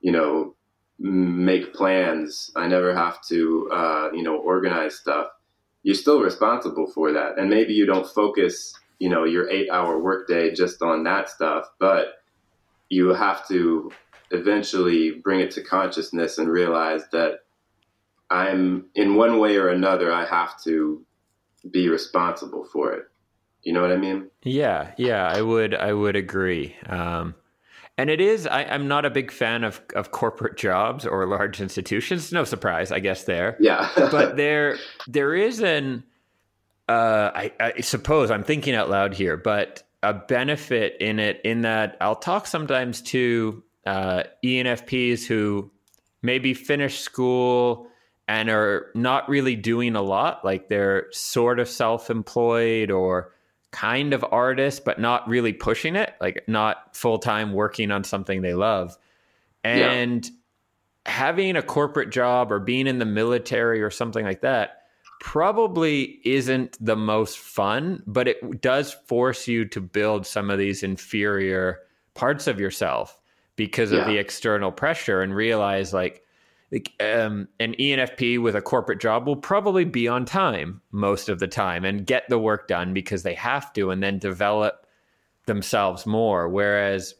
you 0.00 0.12
know, 0.12 0.56
make 0.98 1.74
plans. 1.74 2.50
I 2.56 2.66
never 2.66 2.94
have 2.94 3.22
to, 3.28 3.68
uh, 3.72 4.10
you 4.12 4.22
know, 4.22 4.36
organize 4.36 4.98
stuff. 4.98 5.28
You're 5.82 5.94
still 5.94 6.20
responsible 6.20 6.90
for 6.92 7.12
that, 7.12 7.38
and 7.38 7.48
maybe 7.48 7.72
you 7.72 7.86
don't 7.86 8.06
focus, 8.06 8.74
you 8.98 9.08
know, 9.08 9.24
your 9.24 9.48
eight-hour 9.48 9.98
workday 9.98 10.52
just 10.52 10.82
on 10.82 11.04
that 11.04 11.30
stuff, 11.30 11.66
but 11.78 12.14
you 12.88 13.08
have 13.10 13.46
to 13.48 13.92
eventually 14.30 15.12
bring 15.12 15.40
it 15.40 15.50
to 15.52 15.62
consciousness 15.62 16.38
and 16.38 16.48
realize 16.48 17.02
that 17.12 17.40
I'm 18.30 18.86
in 18.94 19.14
one 19.14 19.38
way 19.38 19.56
or 19.56 19.68
another. 19.68 20.12
I 20.12 20.26
have 20.26 20.62
to 20.64 21.04
be 21.70 21.88
responsible 21.88 22.64
for 22.64 22.92
it. 22.92 23.04
You 23.62 23.72
know 23.72 23.82
what 23.82 23.92
I 23.92 23.96
mean? 23.96 24.30
Yeah, 24.42 24.92
yeah, 24.96 25.26
I 25.26 25.42
would 25.42 25.74
I 25.74 25.92
would 25.92 26.16
agree. 26.16 26.76
Um, 26.86 27.34
and 27.98 28.08
it 28.08 28.20
is 28.20 28.46
I, 28.46 28.62
am 28.62 28.86
not 28.86 29.04
a 29.04 29.10
big 29.10 29.32
fan 29.32 29.64
of, 29.64 29.82
of 29.94 30.12
corporate 30.12 30.56
jobs 30.56 31.04
or 31.04 31.26
large 31.26 31.60
institutions. 31.60 32.32
No 32.32 32.44
surprise, 32.44 32.92
I 32.92 33.00
guess 33.00 33.24
there. 33.24 33.56
Yeah. 33.60 33.90
but 33.96 34.36
there 34.36 34.78
there 35.08 35.34
is 35.34 35.60
an 35.60 36.04
uh, 36.88 37.30
I, 37.34 37.52
I 37.60 37.80
suppose 37.82 38.30
I'm 38.30 38.44
thinking 38.44 38.74
out 38.74 38.88
loud 38.88 39.12
here, 39.12 39.36
but 39.36 39.82
a 40.02 40.14
benefit 40.14 40.96
in 41.00 41.18
it 41.18 41.40
in 41.44 41.62
that 41.62 41.96
I'll 42.00 42.16
talk 42.16 42.46
sometimes 42.46 43.02
to 43.02 43.62
uh, 43.84 44.22
ENFPs 44.44 45.26
who 45.26 45.70
maybe 46.22 46.54
finish 46.54 47.00
school 47.00 47.88
and 48.28 48.48
are 48.48 48.90
not 48.94 49.28
really 49.28 49.56
doing 49.56 49.96
a 49.96 50.02
lot, 50.02 50.44
like 50.44 50.68
they're 50.68 51.08
sort 51.10 51.58
of 51.58 51.68
self 51.68 52.10
employed 52.10 52.90
or 52.90 53.32
kind 53.70 54.14
of 54.14 54.24
artist, 54.30 54.84
but 54.84 55.00
not 55.00 55.28
really 55.28 55.52
pushing 55.52 55.96
it, 55.96 56.14
like 56.20 56.44
not 56.48 56.96
full 56.96 57.18
time 57.18 57.52
working 57.52 57.90
on 57.90 58.04
something 58.04 58.42
they 58.42 58.54
love. 58.54 58.96
And 59.64 60.24
yeah. 60.24 60.32
having 61.12 61.56
a 61.56 61.62
corporate 61.62 62.10
job 62.10 62.50
or 62.50 62.58
being 62.58 62.86
in 62.86 62.98
the 62.98 63.04
military 63.04 63.82
or 63.82 63.90
something 63.90 64.24
like 64.24 64.40
that 64.40 64.82
probably 65.20 66.20
isn't 66.24 66.76
the 66.80 66.96
most 66.96 67.38
fun, 67.38 68.02
but 68.06 68.28
it 68.28 68.60
does 68.60 68.92
force 68.92 69.48
you 69.48 69.64
to 69.66 69.80
build 69.80 70.26
some 70.26 70.48
of 70.48 70.58
these 70.58 70.82
inferior 70.82 71.80
parts 72.14 72.46
of 72.46 72.60
yourself 72.60 73.20
because 73.56 73.90
of 73.90 74.06
the 74.06 74.16
external 74.16 74.70
pressure 74.70 75.20
and 75.20 75.34
realize 75.34 75.92
like 75.92 76.22
um, 77.00 77.48
an 77.60 77.74
ENFP 77.78 78.40
with 78.40 78.54
a 78.54 78.60
corporate 78.60 79.00
job 79.00 79.26
will 79.26 79.36
probably 79.36 79.84
be 79.84 80.06
on 80.06 80.24
time 80.24 80.82
most 80.90 81.28
of 81.28 81.38
the 81.38 81.48
time 81.48 81.84
and 81.84 82.06
get 82.06 82.24
the 82.28 82.38
work 82.38 82.68
done 82.68 82.92
because 82.92 83.22
they 83.22 83.34
have 83.34 83.72
to 83.72 83.90
and 83.90 84.02
then 84.02 84.18
develop 84.18 84.86
themselves 85.46 86.04
more 86.04 86.46
whereas 86.46 87.14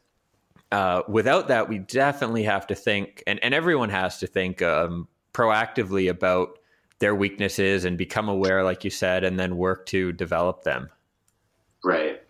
uh, 0.70 1.00
without 1.08 1.48
that 1.48 1.66
we 1.68 1.78
definitely 1.78 2.42
have 2.42 2.66
to 2.66 2.74
think 2.74 3.22
and, 3.26 3.42
and 3.42 3.54
everyone 3.54 3.88
has 3.88 4.18
to 4.18 4.26
think 4.26 4.60
um, 4.60 5.08
proactively 5.32 6.10
about 6.10 6.58
their 6.98 7.14
weaknesses 7.14 7.84
and 7.84 7.96
become 7.96 8.28
aware, 8.28 8.64
like 8.64 8.84
you 8.84 8.90
said, 8.90 9.24
and 9.24 9.38
then 9.38 9.56
work 9.56 9.86
to 9.86 10.12
develop 10.12 10.64
them. 10.64 10.88
Right. 11.84 12.22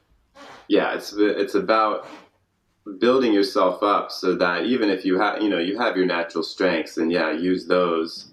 Yeah, 0.68 0.94
it's 0.94 1.14
it's 1.16 1.54
about 1.54 2.06
building 2.98 3.32
yourself 3.32 3.82
up 3.82 4.10
so 4.10 4.34
that 4.34 4.64
even 4.64 4.88
if 4.88 5.04
you 5.04 5.18
have 5.18 5.42
you 5.42 5.48
know 5.48 5.58
you 5.58 5.78
have 5.78 5.96
your 5.96 6.06
natural 6.06 6.42
strengths 6.42 6.96
and 6.96 7.12
yeah 7.12 7.30
use 7.30 7.66
those 7.66 8.32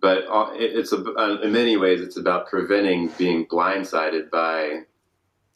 but 0.00 0.24
it's 0.54 0.92
a, 0.92 0.98
uh, 1.14 1.40
in 1.42 1.52
many 1.52 1.76
ways 1.76 2.00
it's 2.00 2.16
about 2.16 2.46
preventing 2.46 3.10
being 3.18 3.46
blindsided 3.46 4.30
by 4.30 4.80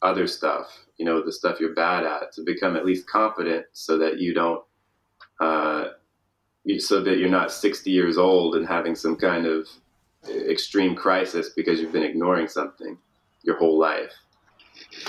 other 0.01 0.27
stuff 0.27 0.85
you 0.97 1.05
know 1.05 1.23
the 1.23 1.31
stuff 1.31 1.59
you're 1.59 1.73
bad 1.73 2.05
at 2.05 2.31
to 2.31 2.41
become 2.43 2.75
at 2.75 2.85
least 2.85 3.07
confident 3.07 3.65
so 3.73 3.97
that 3.97 4.19
you 4.19 4.33
don't 4.33 4.63
uh, 5.39 5.85
so 6.77 7.01
that 7.01 7.17
you're 7.17 7.29
not 7.29 7.51
60 7.51 7.89
years 7.89 8.17
old 8.17 8.55
and 8.55 8.67
having 8.67 8.95
some 8.95 9.15
kind 9.15 9.45
of 9.45 9.67
extreme 10.27 10.95
crisis 10.95 11.49
because 11.55 11.79
you've 11.79 11.93
been 11.93 12.03
ignoring 12.03 12.47
something 12.47 12.97
your 13.43 13.57
whole 13.57 13.79
life. 13.79 14.11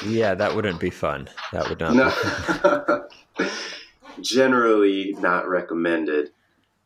Yeah, 0.07 0.35
that 0.35 0.55
wouldn't 0.55 0.81
be 0.81 0.91
fun. 0.91 1.29
That 1.53 1.69
would 1.69 1.81
not. 1.81 1.95
No. 1.95 3.09
Generally, 4.21 5.17
not 5.19 5.49
recommended. 5.49 6.31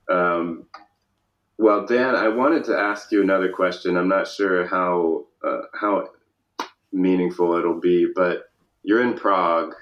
Um, 0.09 0.66
well, 1.59 1.87
Dan, 1.87 2.16
I 2.16 2.28
wanted 2.28 2.64
to 2.64 2.76
ask 2.76 3.12
you 3.12 3.22
another 3.22 3.51
question. 3.51 3.97
I'm 3.97 4.09
not 4.09 4.28
sure 4.28 4.66
how 4.66 5.26
uh, 5.43 5.62
how 5.72 6.09
meaningful 6.93 7.57
it'll 7.57 7.80
be, 7.80 8.07
but 8.14 8.51
you're 8.82 9.03
in 9.03 9.14
Prague, 9.14 9.74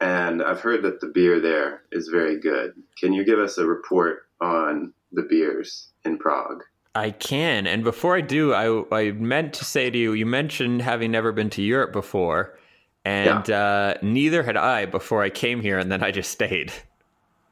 and 0.00 0.42
I've 0.42 0.60
heard 0.60 0.82
that 0.82 1.00
the 1.00 1.08
beer 1.08 1.40
there 1.40 1.82
is 1.92 2.08
very 2.08 2.38
good. 2.40 2.74
Can 2.98 3.12
you 3.12 3.24
give 3.24 3.38
us 3.38 3.58
a 3.58 3.66
report 3.66 4.26
on 4.40 4.92
the 5.12 5.22
beers 5.22 5.88
in 6.04 6.18
Prague? 6.18 6.62
I 6.94 7.10
can. 7.12 7.66
And 7.66 7.84
before 7.84 8.16
I 8.16 8.20
do, 8.20 8.52
I, 8.52 8.96
I 8.96 9.12
meant 9.12 9.54
to 9.54 9.64
say 9.64 9.90
to 9.90 9.98
you, 9.98 10.12
you 10.12 10.26
mentioned 10.26 10.82
having 10.82 11.10
never 11.10 11.32
been 11.32 11.50
to 11.50 11.62
Europe 11.62 11.92
before, 11.92 12.58
and 13.04 13.48
yeah. 13.48 13.58
uh, 13.58 13.94
neither 14.02 14.42
had 14.42 14.56
I 14.56 14.86
before 14.86 15.22
I 15.22 15.30
came 15.30 15.60
here, 15.60 15.78
and 15.78 15.90
then 15.90 16.02
I 16.02 16.10
just 16.10 16.30
stayed. 16.30 16.72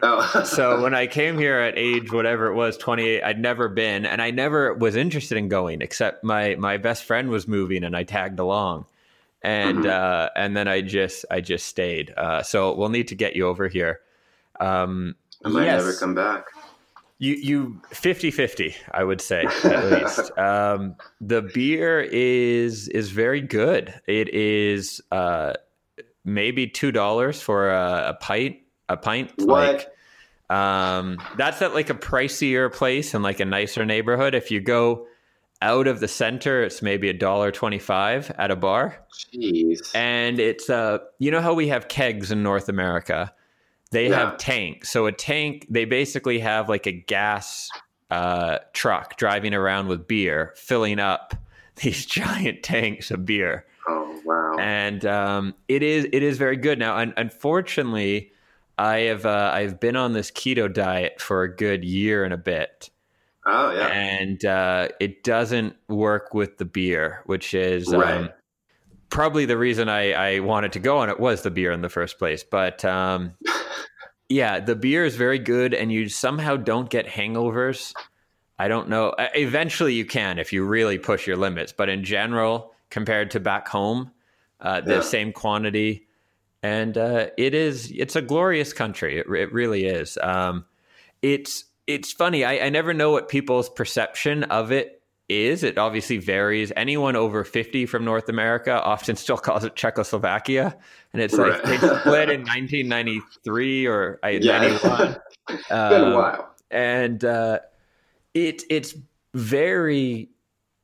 Oh. 0.02 0.42
so 0.44 0.82
when 0.82 0.94
I 0.94 1.06
came 1.06 1.38
here 1.38 1.58
at 1.58 1.78
age 1.78 2.12
whatever 2.12 2.46
it 2.48 2.54
was, 2.54 2.76
28, 2.76 3.22
I'd 3.22 3.40
never 3.40 3.68
been, 3.68 4.06
and 4.06 4.20
I 4.20 4.30
never 4.30 4.74
was 4.74 4.96
interested 4.96 5.38
in 5.38 5.48
going, 5.48 5.82
except 5.82 6.24
my 6.24 6.56
my 6.56 6.76
best 6.76 7.04
friend 7.04 7.30
was 7.30 7.46
moving, 7.46 7.84
and 7.84 7.96
I 7.96 8.02
tagged 8.02 8.40
along, 8.40 8.86
and 9.42 9.78
mm-hmm. 9.78 9.88
uh, 9.88 10.28
and 10.34 10.56
then 10.56 10.66
I 10.66 10.80
just 10.80 11.24
I 11.30 11.40
just 11.40 11.66
stayed. 11.66 12.12
Uh, 12.16 12.42
so 12.42 12.74
we'll 12.74 12.88
need 12.88 13.08
to 13.08 13.14
get 13.14 13.36
you 13.36 13.46
over 13.46 13.68
here. 13.68 14.00
Um, 14.58 15.14
I 15.44 15.48
might 15.48 15.66
yes. 15.66 15.84
never 15.84 15.96
come 15.96 16.14
back. 16.16 16.46
You 17.20 17.34
you 17.34 17.82
50-50, 17.90 18.74
I 18.92 19.02
would 19.02 19.20
say 19.20 19.44
at 19.64 19.92
least. 19.92 20.30
Um, 20.38 20.94
the 21.20 21.42
beer 21.42 22.00
is 22.00 22.88
is 22.88 23.10
very 23.10 23.40
good. 23.40 23.92
It 24.06 24.32
is 24.32 25.00
uh, 25.10 25.54
maybe 26.24 26.68
two 26.68 26.92
dollars 26.92 27.40
for 27.40 27.70
a, 27.70 28.10
a, 28.10 28.14
pint. 28.14 28.58
A 28.88 28.96
pint, 28.96 29.32
what? 29.38 29.48
like 29.48 30.56
um, 30.56 31.18
that's 31.36 31.60
at 31.60 31.74
like 31.74 31.90
a 31.90 31.94
pricier 31.94 32.72
place 32.72 33.14
and 33.14 33.22
like 33.22 33.40
a 33.40 33.44
nicer 33.44 33.84
neighborhood. 33.84 34.34
If 34.34 34.50
you 34.50 34.60
go 34.60 35.06
out 35.60 35.88
of 35.88 36.00
the 36.00 36.08
center, 36.08 36.62
it's 36.62 36.82
maybe 36.82 37.08
a 37.08 37.12
dollar 37.12 37.50
twenty-five 37.50 38.30
at 38.38 38.50
a 38.50 38.56
bar. 38.56 39.04
Jeez. 39.12 39.94
And 39.94 40.38
it's 40.38 40.70
uh, 40.70 40.98
you 41.18 41.30
know 41.30 41.40
how 41.40 41.54
we 41.54 41.68
have 41.68 41.88
kegs 41.88 42.30
in 42.30 42.42
North 42.42 42.68
America 42.68 43.32
they 43.90 44.08
yeah. 44.08 44.18
have 44.18 44.38
tanks. 44.38 44.90
So 44.90 45.06
a 45.06 45.12
tank, 45.12 45.66
they 45.70 45.84
basically 45.84 46.38
have 46.40 46.68
like 46.68 46.86
a 46.86 46.92
gas 46.92 47.68
uh, 48.10 48.58
truck 48.72 49.16
driving 49.16 49.54
around 49.54 49.88
with 49.88 50.06
beer, 50.06 50.52
filling 50.56 50.98
up 50.98 51.34
these 51.76 52.06
giant 52.06 52.62
tanks 52.62 53.10
of 53.10 53.24
beer. 53.24 53.64
Oh 53.86 54.20
wow! 54.24 54.56
And 54.58 55.04
um, 55.06 55.54
it 55.68 55.82
is 55.82 56.06
it 56.12 56.22
is 56.22 56.36
very 56.36 56.56
good. 56.56 56.78
Now, 56.78 56.96
un- 56.96 57.14
unfortunately, 57.16 58.32
I 58.76 58.98
have 59.00 59.24
uh, 59.24 59.50
I've 59.54 59.80
been 59.80 59.96
on 59.96 60.12
this 60.12 60.30
keto 60.30 60.72
diet 60.72 61.20
for 61.20 61.42
a 61.42 61.54
good 61.54 61.84
year 61.84 62.24
and 62.24 62.34
a 62.34 62.38
bit. 62.38 62.90
Oh 63.46 63.70
yeah, 63.72 63.86
and 63.86 64.44
uh, 64.44 64.88
it 65.00 65.24
doesn't 65.24 65.74
work 65.88 66.34
with 66.34 66.58
the 66.58 66.66
beer, 66.66 67.22
which 67.24 67.54
is 67.54 67.92
um, 67.92 68.00
right. 68.00 68.14
um, 68.18 68.30
probably 69.10 69.46
the 69.46 69.58
reason 69.58 69.88
I, 69.88 70.12
I 70.12 70.40
wanted 70.40 70.72
to 70.72 70.78
go 70.78 70.98
on 70.98 71.08
it 71.08 71.18
was 71.20 71.42
the 71.42 71.50
beer 71.50 71.72
in 71.72 71.80
the 71.80 71.88
first 71.88 72.18
place. 72.18 72.44
But 72.44 72.84
um, 72.84 73.34
yeah, 74.28 74.60
the 74.60 74.76
beer 74.76 75.04
is 75.04 75.16
very 75.16 75.38
good, 75.38 75.74
and 75.74 75.92
you 75.92 76.08
somehow 76.08 76.56
don't 76.56 76.90
get 76.90 77.06
hangovers. 77.06 77.94
I 78.58 78.68
don't 78.68 78.88
know. 78.88 79.14
Eventually, 79.34 79.94
you 79.94 80.04
can 80.04 80.38
if 80.38 80.52
you 80.52 80.64
really 80.64 80.98
push 80.98 81.26
your 81.26 81.36
limits, 81.36 81.72
but 81.72 81.88
in 81.88 82.04
general, 82.04 82.74
compared 82.90 83.30
to 83.32 83.40
back 83.40 83.68
home, 83.68 84.10
uh, 84.60 84.80
the 84.80 84.96
yeah. 84.96 85.00
same 85.00 85.32
quantity, 85.32 86.08
and 86.62 86.98
uh, 86.98 87.28
it 87.36 87.54
is 87.54 87.92
it's 87.94 88.16
a 88.16 88.22
glorious 88.22 88.72
country. 88.72 89.18
It, 89.18 89.26
it 89.28 89.52
really 89.52 89.86
is. 89.86 90.18
Um, 90.20 90.64
it's 91.22 91.64
it's 91.86 92.12
funny. 92.12 92.44
I, 92.44 92.66
I 92.66 92.68
never 92.68 92.92
know 92.92 93.12
what 93.12 93.28
people's 93.28 93.68
perception 93.70 94.44
of 94.44 94.72
it 94.72 94.97
is. 95.28 95.62
It 95.62 95.78
obviously 95.78 96.18
varies. 96.18 96.72
Anyone 96.76 97.16
over 97.16 97.44
50 97.44 97.86
from 97.86 98.04
North 98.04 98.28
America 98.28 98.82
often 98.82 99.16
still 99.16 99.38
calls 99.38 99.64
it 99.64 99.76
Czechoslovakia. 99.76 100.76
And 101.12 101.22
it's 101.22 101.34
right. 101.34 101.52
like 101.52 101.62
they 101.62 101.76
split 101.76 102.30
in 102.30 102.40
1993 102.46 103.86
or 103.86 104.18
yeah. 104.24 104.58
91. 104.58 105.16
it's 105.48 105.68
been 105.68 105.70
a 105.70 106.06
um, 106.06 106.14
while. 106.14 106.54
And 106.70 107.24
uh, 107.24 107.60
it, 108.34 108.62
it's 108.70 108.94
very, 109.34 110.28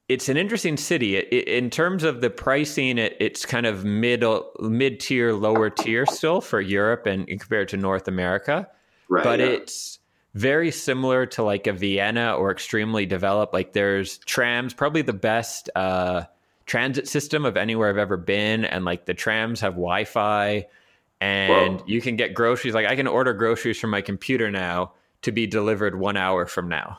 it's 0.09 0.29
an 0.29 0.37
interesting 0.37 0.77
city. 0.77 1.17
It, 1.17 1.29
it, 1.33 1.49
in 1.49 1.71
terms 1.71 2.05
of 2.05 2.21
the 2.21 2.31
pricing, 2.31 2.99
it, 2.99 3.17
it's 3.21 3.45
kind 3.45 3.67
of 3.67 3.85
middle, 3.85 4.51
mid 4.61 5.01
tier, 5.01 5.33
lower 5.33 5.71
tier 5.71 6.07
still 6.07 6.41
for 6.41 6.61
Europe 6.61 7.07
and, 7.07 7.29
and 7.29 7.41
compared 7.41 7.69
to 7.69 7.77
North 7.77 8.09
America. 8.09 8.69
Right, 9.09 9.25
but 9.25 9.41
yeah. 9.41 9.47
it's, 9.47 9.99
very 10.35 10.73
similar 10.73 11.27
to 11.27 11.43
like 11.43 11.67
a 11.67 11.73
Vienna 11.73 12.35
or 12.35 12.51
extremely 12.51 13.07
developed. 13.07 13.55
Like 13.55 13.73
there's 13.73 14.19
trams, 14.19 14.75
probably 14.75 15.03
the 15.03 15.13
best 15.13 15.71
uh, 15.77 16.25
transit 16.67 17.09
system 17.09 17.45
of 17.45 17.57
anywhere 17.57 17.89
I've 17.89 17.99
ever 17.99 18.17
been, 18.17 18.65
and 18.65 18.85
like 18.85 19.07
the 19.07 19.15
trams 19.15 19.61
have 19.61 19.75
Wi-Fi, 19.75 20.67
and 21.21 21.81
Whoa. 21.81 21.87
you 21.87 22.01
can 22.01 22.17
get 22.17 22.35
groceries. 22.35 22.75
Like 22.75 22.87
I 22.87 22.97
can 22.97 23.07
order 23.07 23.33
groceries 23.33 23.79
from 23.79 23.91
my 23.91 24.01
computer 24.01 24.51
now 24.51 24.93
to 25.23 25.33
be 25.33 25.47
delivered 25.47 25.99
one 25.99 26.17
hour 26.17 26.47
from 26.47 26.69
now, 26.69 26.99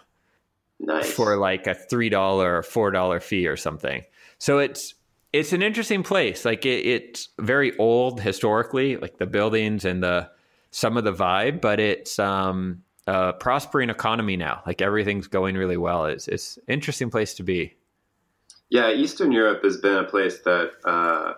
nice. 0.79 1.11
for 1.11 1.35
like 1.35 1.67
a 1.67 1.75
three 1.75 2.09
dollar 2.09 2.57
or 2.57 2.63
four 2.63 2.89
dollar 2.89 3.19
fee 3.19 3.47
or 3.47 3.57
something. 3.57 4.03
So 4.37 4.59
it's 4.59 4.95
it's 5.33 5.51
an 5.51 5.61
interesting 5.61 6.03
place. 6.03 6.45
Like 6.45 6.65
it, 6.65 6.85
it's 6.85 7.27
very 7.37 7.77
old 7.77 8.21
historically, 8.21 8.95
like 8.95 9.17
the 9.17 9.25
buildings 9.25 9.83
and 9.83 10.01
the 10.01 10.29
some 10.71 10.95
of 10.95 11.03
the 11.03 11.13
vibe, 11.13 11.59
but 11.59 11.81
it's 11.81 12.17
um 12.17 12.83
a 13.07 13.33
prospering 13.33 13.89
economy 13.89 14.37
now. 14.37 14.61
Like 14.65 14.81
everything's 14.81 15.27
going 15.27 15.55
really 15.55 15.77
well. 15.77 16.05
It's 16.05 16.27
it's 16.27 16.59
interesting 16.67 17.09
place 17.09 17.33
to 17.35 17.43
be. 17.43 17.75
Yeah, 18.69 18.91
Eastern 18.91 19.31
Europe 19.31 19.63
has 19.63 19.77
been 19.77 19.97
a 19.97 20.03
place 20.03 20.39
that 20.41 20.71
uh, 20.85 21.33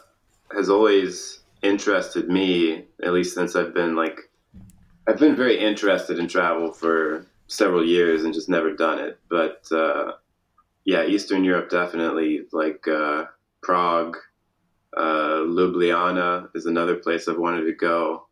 has 0.56 0.70
always 0.70 1.42
interested 1.62 2.30
me, 2.30 2.86
at 3.04 3.14
least 3.14 3.36
since 3.36 3.56
I've 3.56 3.74
been 3.74 3.96
like, 3.96 4.30
I've 5.08 5.20
been 5.20 5.36
very 5.36 5.60
interested 5.60 6.20
in 6.20 6.28
travel 6.28 6.72
for 6.72 7.26
several 7.48 7.86
years 7.86 8.24
and 8.24 8.34
just 8.34 8.50
never 8.50 8.74
done 8.74 9.00
it. 9.00 9.20
But 9.30 9.66
uh, 9.72 10.14
yeah, 10.86 11.06
Eastern 11.06 11.44
Europe 11.44 11.70
definitely, 11.70 12.44
like 12.54 12.88
uh, 12.88 13.26
Prague, 13.62 14.18
uh, 14.96 15.42
Ljubljana 15.44 16.50
is 16.56 16.66
another 16.66 16.96
place 16.96 17.28
I've 17.28 17.38
wanted 17.38 17.66
to 17.66 17.74
go. 17.74 18.27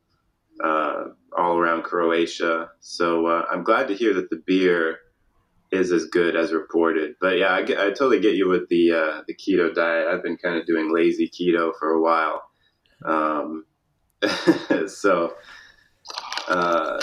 Uh, 0.64 1.06
all 1.38 1.57
around 1.57 1.84
Croatia. 1.84 2.69
So 2.80 3.27
uh, 3.27 3.45
I'm 3.52 3.64
glad 3.64 3.88
to 3.90 3.95
hear 3.95 4.14
that 4.14 4.30
the 4.30 4.41
beer 4.45 4.99
is 5.72 5.91
as 5.91 6.06
good 6.06 6.36
as 6.36 6.53
reported. 6.53 7.15
But 7.19 7.38
yeah, 7.38 7.49
I, 7.49 7.60
I 7.60 7.90
totally 7.90 8.19
get 8.19 8.36
you 8.36 8.48
with 8.48 8.68
the 8.69 8.91
uh, 8.91 9.22
the 9.27 9.36
keto 9.36 9.73
diet. 9.73 10.07
I've 10.07 10.23
been 10.23 10.38
kind 10.38 10.57
of 10.57 10.65
doing 10.65 10.94
lazy 10.94 11.30
keto 11.30 11.72
for 11.77 11.90
a 11.91 12.02
while. 12.02 12.44
Um, 13.03 13.65
so, 14.88 15.34
uh, 16.48 17.02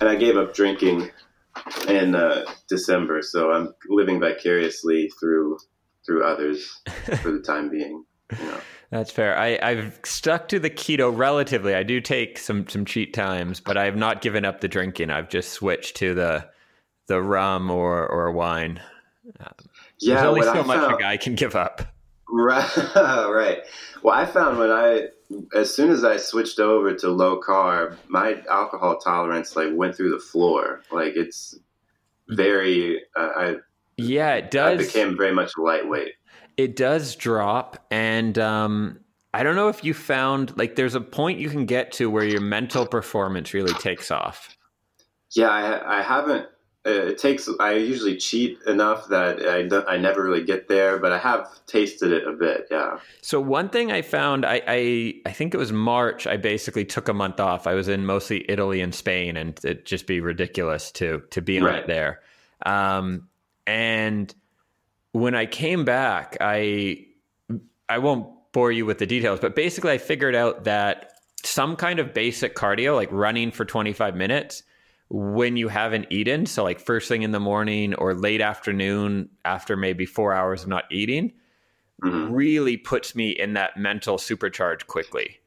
and 0.00 0.08
I 0.08 0.16
gave 0.16 0.36
up 0.36 0.54
drinking 0.54 1.10
in 1.88 2.14
uh, 2.14 2.44
December, 2.68 3.22
so 3.22 3.50
I'm 3.50 3.74
living 3.88 4.20
vicariously 4.20 5.10
through 5.18 5.58
through 6.04 6.24
others 6.24 6.80
for 7.22 7.32
the 7.32 7.40
time 7.40 7.68
being. 7.68 8.04
You 8.38 8.44
know. 8.44 8.60
That's 8.90 9.10
fair. 9.10 9.36
I, 9.36 9.58
I've 9.60 9.98
stuck 10.04 10.48
to 10.48 10.60
the 10.60 10.70
keto 10.70 11.16
relatively. 11.16 11.74
I 11.74 11.82
do 11.82 12.00
take 12.00 12.38
some 12.38 12.68
some 12.68 12.84
cheat 12.84 13.12
times, 13.12 13.60
but 13.60 13.76
I 13.76 13.84
have 13.84 13.96
not 13.96 14.22
given 14.22 14.44
up 14.44 14.60
the 14.60 14.68
drinking. 14.68 15.10
I've 15.10 15.28
just 15.28 15.50
switched 15.50 15.96
to 15.96 16.14
the 16.14 16.48
the 17.08 17.20
rum 17.20 17.70
or 17.70 18.06
or 18.06 18.30
wine. 18.30 18.80
Um, 19.40 19.48
yeah, 19.98 20.14
there's 20.14 20.26
only 20.26 20.42
so 20.42 20.52
I 20.52 20.62
much 20.62 20.78
found, 20.78 20.94
a 20.94 20.98
guy 20.98 21.16
can 21.16 21.34
give 21.34 21.56
up. 21.56 21.82
Right, 22.28 22.76
right. 22.96 23.58
Well, 24.02 24.14
I 24.14 24.24
found 24.24 24.58
when 24.58 24.70
I 24.70 25.08
as 25.54 25.74
soon 25.74 25.90
as 25.90 26.04
I 26.04 26.16
switched 26.16 26.60
over 26.60 26.94
to 26.94 27.08
low 27.08 27.40
carb, 27.40 27.96
my 28.08 28.42
alcohol 28.48 28.98
tolerance 28.98 29.56
like 29.56 29.70
went 29.72 29.96
through 29.96 30.10
the 30.10 30.20
floor. 30.20 30.82
Like 30.92 31.14
it's 31.16 31.58
very. 32.28 33.02
Uh, 33.16 33.28
I 33.36 33.54
yeah, 33.96 34.34
it 34.34 34.50
does. 34.50 34.80
I 34.80 34.84
became 34.84 35.16
very 35.16 35.34
much 35.34 35.52
lightweight 35.56 36.12
it 36.56 36.76
does 36.76 37.16
drop 37.16 37.84
and 37.90 38.38
um, 38.38 39.00
i 39.34 39.42
don't 39.42 39.56
know 39.56 39.68
if 39.68 39.84
you 39.84 39.94
found 39.94 40.56
like 40.56 40.76
there's 40.76 40.94
a 40.94 41.00
point 41.00 41.38
you 41.38 41.50
can 41.50 41.66
get 41.66 41.92
to 41.92 42.10
where 42.10 42.24
your 42.24 42.40
mental 42.40 42.86
performance 42.86 43.52
really 43.54 43.74
takes 43.74 44.10
off. 44.10 44.56
Yeah 45.32 45.50
i, 45.50 45.98
I 45.98 46.02
haven't 46.02 46.46
uh, 46.86 46.90
it 46.90 47.18
takes 47.18 47.48
i 47.60 47.72
usually 47.72 48.16
cheat 48.16 48.58
enough 48.66 49.08
that 49.08 49.40
I, 49.42 49.94
I 49.94 49.96
never 49.98 50.22
really 50.22 50.44
get 50.44 50.68
there 50.68 50.98
but 50.98 51.12
i 51.12 51.18
have 51.18 51.48
tasted 51.66 52.12
it 52.12 52.26
a 52.26 52.32
bit 52.32 52.68
yeah. 52.70 52.98
So 53.22 53.40
one 53.40 53.68
thing 53.68 53.90
i 53.90 54.02
found 54.02 54.46
I, 54.46 54.62
I 54.66 55.14
i 55.26 55.32
think 55.32 55.52
it 55.52 55.58
was 55.58 55.72
march 55.72 56.26
i 56.26 56.36
basically 56.36 56.84
took 56.84 57.08
a 57.08 57.14
month 57.14 57.40
off. 57.40 57.66
I 57.66 57.74
was 57.74 57.88
in 57.88 58.06
mostly 58.06 58.48
italy 58.48 58.80
and 58.80 58.94
spain 58.94 59.36
and 59.36 59.58
it'd 59.64 59.84
just 59.84 60.06
be 60.06 60.20
ridiculous 60.20 60.92
to 60.92 61.22
to 61.30 61.42
be 61.42 61.58
on 61.58 61.64
right. 61.64 61.78
it 61.80 61.86
there. 61.86 62.20
Um, 62.64 63.28
and 63.66 64.34
when 65.16 65.34
I 65.34 65.46
came 65.46 65.84
back, 65.84 66.36
I 66.40 67.06
I 67.88 67.98
won't 67.98 68.28
bore 68.52 68.70
you 68.70 68.84
with 68.84 68.98
the 68.98 69.06
details, 69.06 69.40
but 69.40 69.54
basically 69.54 69.92
I 69.92 69.98
figured 69.98 70.34
out 70.34 70.64
that 70.64 71.12
some 71.42 71.76
kind 71.76 71.98
of 71.98 72.12
basic 72.12 72.54
cardio, 72.54 72.94
like 72.94 73.08
running 73.10 73.50
for 73.50 73.64
25 73.64 74.14
minutes, 74.14 74.62
when 75.08 75.56
you 75.56 75.68
haven't 75.68 76.06
eaten, 76.10 76.44
so 76.44 76.64
like 76.64 76.80
first 76.80 77.08
thing 77.08 77.22
in 77.22 77.30
the 77.30 77.40
morning 77.40 77.94
or 77.94 78.12
late 78.12 78.42
afternoon 78.42 79.30
after 79.44 79.76
maybe 79.76 80.04
four 80.04 80.34
hours 80.34 80.64
of 80.64 80.68
not 80.68 80.84
eating, 80.90 81.32
mm-hmm. 82.04 82.32
really 82.32 82.76
puts 82.76 83.14
me 83.14 83.30
in 83.30 83.54
that 83.54 83.76
mental 83.78 84.18
supercharge 84.18 84.86
quickly. 84.86 85.38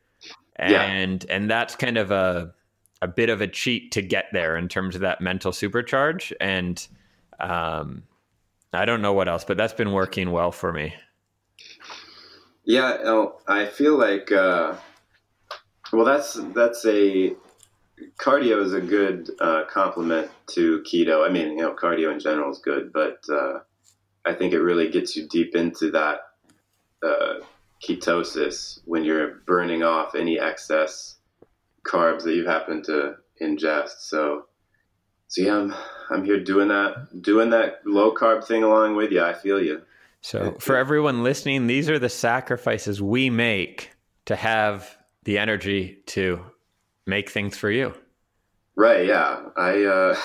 And 0.56 1.24
yeah. 1.24 1.36
and 1.36 1.50
that's 1.50 1.76
kind 1.76 1.98
of 1.98 2.10
a 2.10 2.54
a 3.02 3.08
bit 3.08 3.30
of 3.30 3.40
a 3.40 3.48
cheat 3.48 3.92
to 3.92 4.02
get 4.02 4.26
there 4.34 4.58
in 4.58 4.68
terms 4.68 4.96
of 4.96 5.02
that 5.02 5.22
mental 5.22 5.52
supercharge. 5.52 6.34
And 6.42 6.86
um, 7.40 8.04
I 8.74 8.86
don't 8.86 9.02
know 9.02 9.14
what 9.14 9.28
else, 9.28 9.44
but 9.44 9.58
that's 9.58 9.74
been 9.74 9.92
working 9.92 10.32
well 10.32 10.52
for 10.52 10.72
me. 10.72 10.94
Yeah, 12.64 13.26
I 13.48 13.66
feel 13.66 13.98
like 13.98 14.32
uh, 14.32 14.76
well, 15.92 16.06
that's 16.06 16.36
that's 16.54 16.86
a 16.86 17.36
cardio 18.20 18.62
is 18.64 18.74
a 18.74 18.82
good 18.82 19.32
uh, 19.40 19.64
complement 19.70 20.30
to 20.52 20.82
keto. 20.82 21.28
I 21.28 21.32
mean, 21.32 21.58
you 21.58 21.64
know, 21.64 21.74
cardio 21.74 22.12
in 22.12 22.20
general 22.20 22.52
is 22.52 22.60
good, 22.60 22.94
but 22.94 23.24
uh, 23.32 23.60
I 24.26 24.34
think 24.34 24.54
it 24.54 24.62
really 24.62 24.90
gets 24.90 25.16
you 25.16 25.28
deep 25.28 25.56
into 25.56 25.90
that 25.92 26.20
uh, 27.04 27.36
ketosis 27.84 28.80
when 28.86 29.04
you're 29.04 29.36
burning 29.48 29.84
off 29.84 30.14
any 30.14 30.40
excess 30.40 31.18
carbs 31.88 32.24
that 32.24 32.36
you 32.36 32.46
happen 32.46 32.84
to 32.84 33.16
ingest. 33.42 34.02
So 34.02 34.46
so 35.30 35.44
yeah, 35.44 35.56
I'm 35.58 35.74
I'm 36.10 36.26
here 36.26 36.44
doing 36.44 36.68
that 36.70 37.22
doing 37.22 37.52
that 37.52 37.82
low 37.86 38.14
carb 38.14 38.44
thing 38.44 38.64
along 38.64 38.96
with 38.96 39.12
you. 39.12 39.24
I 39.24 39.34
feel 39.34 39.64
you. 39.64 39.84
So 40.22 40.58
for 40.60 40.76
everyone 40.76 41.24
listening, 41.24 41.68
these 41.68 41.90
are 41.90 42.00
the 42.00 42.10
sacrifices 42.10 43.02
we 43.02 43.30
make 43.30 43.92
to 44.26 44.36
have 44.36 44.98
the 45.24 45.38
energy 45.38 46.00
to 46.08 46.44
make 47.06 47.30
things 47.30 47.58
for 47.58 47.70
you. 47.70 47.94
Right. 48.76 49.06
Yeah. 49.06 49.46
I 49.56 49.84
uh, 49.84 50.18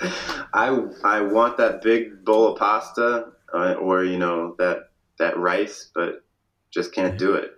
I 0.52 0.82
I 1.04 1.20
want 1.20 1.56
that 1.58 1.80
big 1.82 2.24
bowl 2.24 2.52
of 2.52 2.58
pasta 2.58 3.32
uh, 3.54 3.74
or 3.74 4.02
you 4.02 4.18
know 4.18 4.56
that 4.58 4.90
that 5.20 5.38
rice, 5.38 5.90
but 5.94 6.24
just 6.70 6.92
can't 6.92 7.16
do 7.16 7.34
it. 7.34 7.52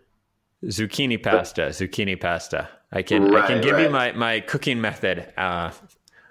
Zucchini 0.67 1.23
pasta. 1.23 1.63
But, 1.63 1.73
zucchini 1.73 2.21
pasta. 2.21 2.69
I 2.93 3.03
can 3.03 3.31
right, 3.31 3.45
I 3.45 3.47
can 3.47 3.63
give 3.63 3.77
right. 3.77 3.85
you 3.85 3.91
my 3.91 4.13
my 4.13 4.41
cooking 4.41 4.81
method. 4.81 5.33
Uh, 5.37 5.71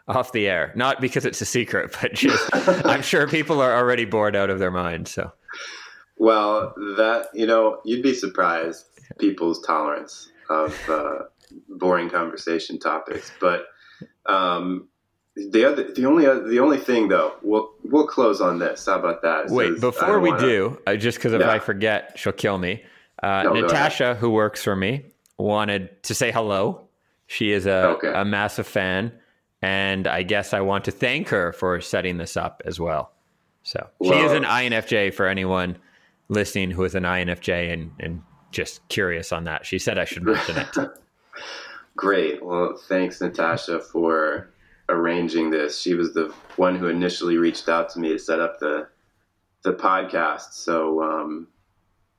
off 0.09 0.31
the 0.31 0.47
air. 0.47 0.73
Not 0.75 0.99
because 0.99 1.25
it's 1.25 1.39
a 1.41 1.45
secret, 1.45 1.95
but 2.01 2.13
just 2.13 2.49
I'm 2.85 3.01
sure 3.01 3.27
people 3.27 3.61
are 3.61 3.75
already 3.75 4.05
bored 4.05 4.35
out 4.35 4.49
of 4.49 4.59
their 4.59 4.71
minds. 4.71 5.11
So, 5.11 5.31
well, 6.17 6.73
that 6.97 7.27
you 7.33 7.45
know, 7.45 7.79
you'd 7.85 8.03
be 8.03 8.13
surprised 8.13 8.85
people's 9.17 9.61
tolerance 9.65 10.31
of 10.49 10.89
uh, 10.89 11.19
boring 11.69 12.09
conversation 12.09 12.79
topics. 12.79 13.31
But 13.39 13.67
um, 14.25 14.87
the 15.35 15.65
other, 15.65 15.91
the 15.93 16.05
only, 16.05 16.25
the 16.25 16.59
only 16.59 16.77
thing 16.77 17.07
though, 17.07 17.35
we'll 17.41 17.71
we'll 17.83 18.07
close 18.07 18.41
on 18.41 18.59
this. 18.59 18.85
How 18.85 18.99
about 18.99 19.21
that? 19.21 19.49
Wait, 19.49 19.79
before 19.79 20.19
we 20.19 20.31
wanna, 20.31 20.41
do, 20.41 20.81
uh, 20.87 20.95
just 20.95 21.17
because 21.17 21.33
if 21.33 21.41
yeah. 21.41 21.51
I 21.51 21.59
forget, 21.59 22.13
she'll 22.17 22.33
kill 22.33 22.57
me. 22.57 22.83
Uh, 23.21 23.43
no, 23.43 23.53
Natasha, 23.53 24.15
who 24.15 24.29
works 24.29 24.63
for 24.63 24.75
me, 24.75 25.05
wanted 25.37 26.01
to 26.03 26.15
say 26.15 26.31
hello. 26.31 26.87
She 27.27 27.51
is 27.51 27.67
a, 27.67 27.89
okay. 27.89 28.11
a 28.13 28.25
massive 28.25 28.65
fan. 28.65 29.11
And 29.61 30.07
I 30.07 30.23
guess 30.23 30.53
I 30.53 30.61
want 30.61 30.85
to 30.85 30.91
thank 30.91 31.29
her 31.29 31.51
for 31.53 31.81
setting 31.81 32.17
this 32.17 32.37
up 32.37 32.61
as 32.65 32.79
well. 32.79 33.11
So 33.63 33.87
she 34.01 34.13
is 34.13 34.31
an 34.31 34.43
INFJ 34.43 35.13
for 35.13 35.27
anyone 35.27 35.77
listening 36.29 36.71
who 36.71 36.83
is 36.85 36.95
an 36.95 37.03
INFJ 37.03 37.73
and, 37.73 37.91
and 37.99 38.21
just 38.51 38.87
curious 38.87 39.31
on 39.31 39.43
that. 39.45 39.65
She 39.65 39.79
said 39.79 39.97
I 39.97 40.05
should 40.05 40.23
mention 40.23 40.57
it. 40.57 40.75
Great. 41.95 42.43
Well, 42.43 42.79
thanks, 42.87 43.19
Natasha, 43.19 43.81
for 43.81 44.51
arranging 44.87 45.49
this. 45.49 45.79
She 45.79 45.93
was 45.93 46.13
the 46.13 46.33
one 46.55 46.77
who 46.77 46.87
initially 46.87 47.37
reached 47.37 47.67
out 47.67 47.89
to 47.89 47.99
me 47.99 48.09
to 48.09 48.19
set 48.19 48.39
up 48.39 48.59
the 48.59 48.87
the 49.63 49.73
podcast. 49.73 50.53
So 50.53 51.03
um, 51.03 51.47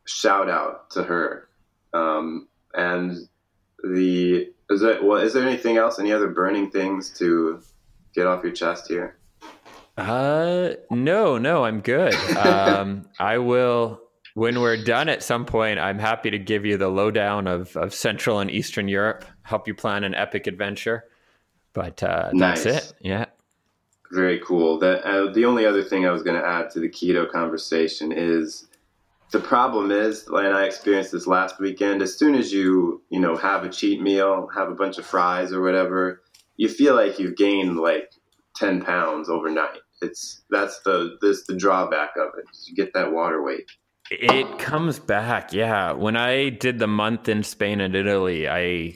shout 0.05 0.51
out 0.51 0.91
to 0.91 1.03
her. 1.03 1.49
Um, 1.95 2.49
and 2.75 3.17
the 3.83 4.53
is 4.71 4.81
there 4.81 5.03
well? 5.03 5.21
Is 5.21 5.33
there 5.33 5.47
anything 5.47 5.77
else? 5.77 5.99
Any 5.99 6.13
other 6.13 6.29
burning 6.29 6.71
things 6.71 7.11
to 7.19 7.61
get 8.15 8.27
off 8.27 8.43
your 8.43 8.53
chest 8.53 8.89
here? 8.89 9.17
Uh, 9.97 10.71
no, 10.91 11.37
no, 11.37 11.65
I'm 11.65 11.81
good. 11.81 12.15
Um, 12.37 13.07
I 13.19 13.39
will 13.39 14.01
when 14.35 14.61
we're 14.61 14.83
done 14.83 15.09
at 15.09 15.23
some 15.23 15.45
point. 15.45 15.79
I'm 15.79 15.99
happy 15.99 16.31
to 16.31 16.39
give 16.39 16.65
you 16.65 16.77
the 16.77 16.89
lowdown 16.89 17.47
of 17.47 17.77
of 17.77 17.93
Central 17.93 18.39
and 18.39 18.51
Eastern 18.51 18.89
Europe. 18.89 19.25
Help 19.43 19.67
you 19.67 19.75
plan 19.75 20.05
an 20.05 20.15
epic 20.15 20.47
adventure. 20.47 21.05
But 21.73 22.03
uh, 22.03 22.31
that's 22.33 22.65
nice. 22.65 22.67
it. 22.67 22.93
Yeah. 23.01 23.27
Very 24.13 24.41
cool. 24.41 24.79
That 24.79 25.05
uh, 25.05 25.33
the 25.33 25.45
only 25.45 25.67
other 25.67 25.83
thing 25.83 26.07
I 26.07 26.11
was 26.11 26.23
going 26.23 26.41
to 26.41 26.47
add 26.47 26.71
to 26.71 26.81
the 26.81 26.89
keto 26.89 27.31
conversation 27.31 28.13
is 28.13 28.67
the 29.31 29.41
problem 29.41 29.91
is, 29.91 30.27
and 30.27 30.55
I 30.55 30.65
experienced 30.65 31.13
this 31.13 31.27
last 31.27 31.61
weekend, 31.61 32.03
as 32.03 32.19
soon 32.19 32.35
as 32.35 32.53
you, 32.53 33.03
you 33.11 33.21
know, 33.21 33.37
have 33.37 33.65
a 33.65 33.69
cheat 33.69 34.03
meal, 34.03 34.49
have 34.55 34.69
a 34.69 34.75
bunch 34.75 34.99
of 34.99 35.07
fries 35.07 35.53
or 35.53 35.63
whatever, 35.63 36.23
you 36.57 36.69
feel 36.69 36.95
like 36.95 37.19
you've 37.19 37.37
gained 37.37 37.79
like 37.79 38.13
10 38.57 38.83
pounds 38.83 39.29
overnight. 39.29 39.79
It's 40.03 40.43
that's 40.51 40.81
the 40.81 41.19
this 41.21 41.47
the 41.47 41.55
drawback 41.55 42.11
of 42.17 42.31
it. 42.39 42.47
You 42.67 42.75
get 42.75 42.95
that 42.95 43.13
water 43.13 43.43
weight. 43.43 43.71
It 44.11 44.59
comes 44.59 44.99
back, 44.99 45.53
yeah. 45.53 45.93
When 45.93 46.17
I 46.17 46.49
did 46.49 46.79
the 46.79 46.89
month 46.89 47.29
in 47.29 47.43
Spain 47.43 47.81
and 47.81 47.95
Italy, 47.95 48.49
I 48.49 48.95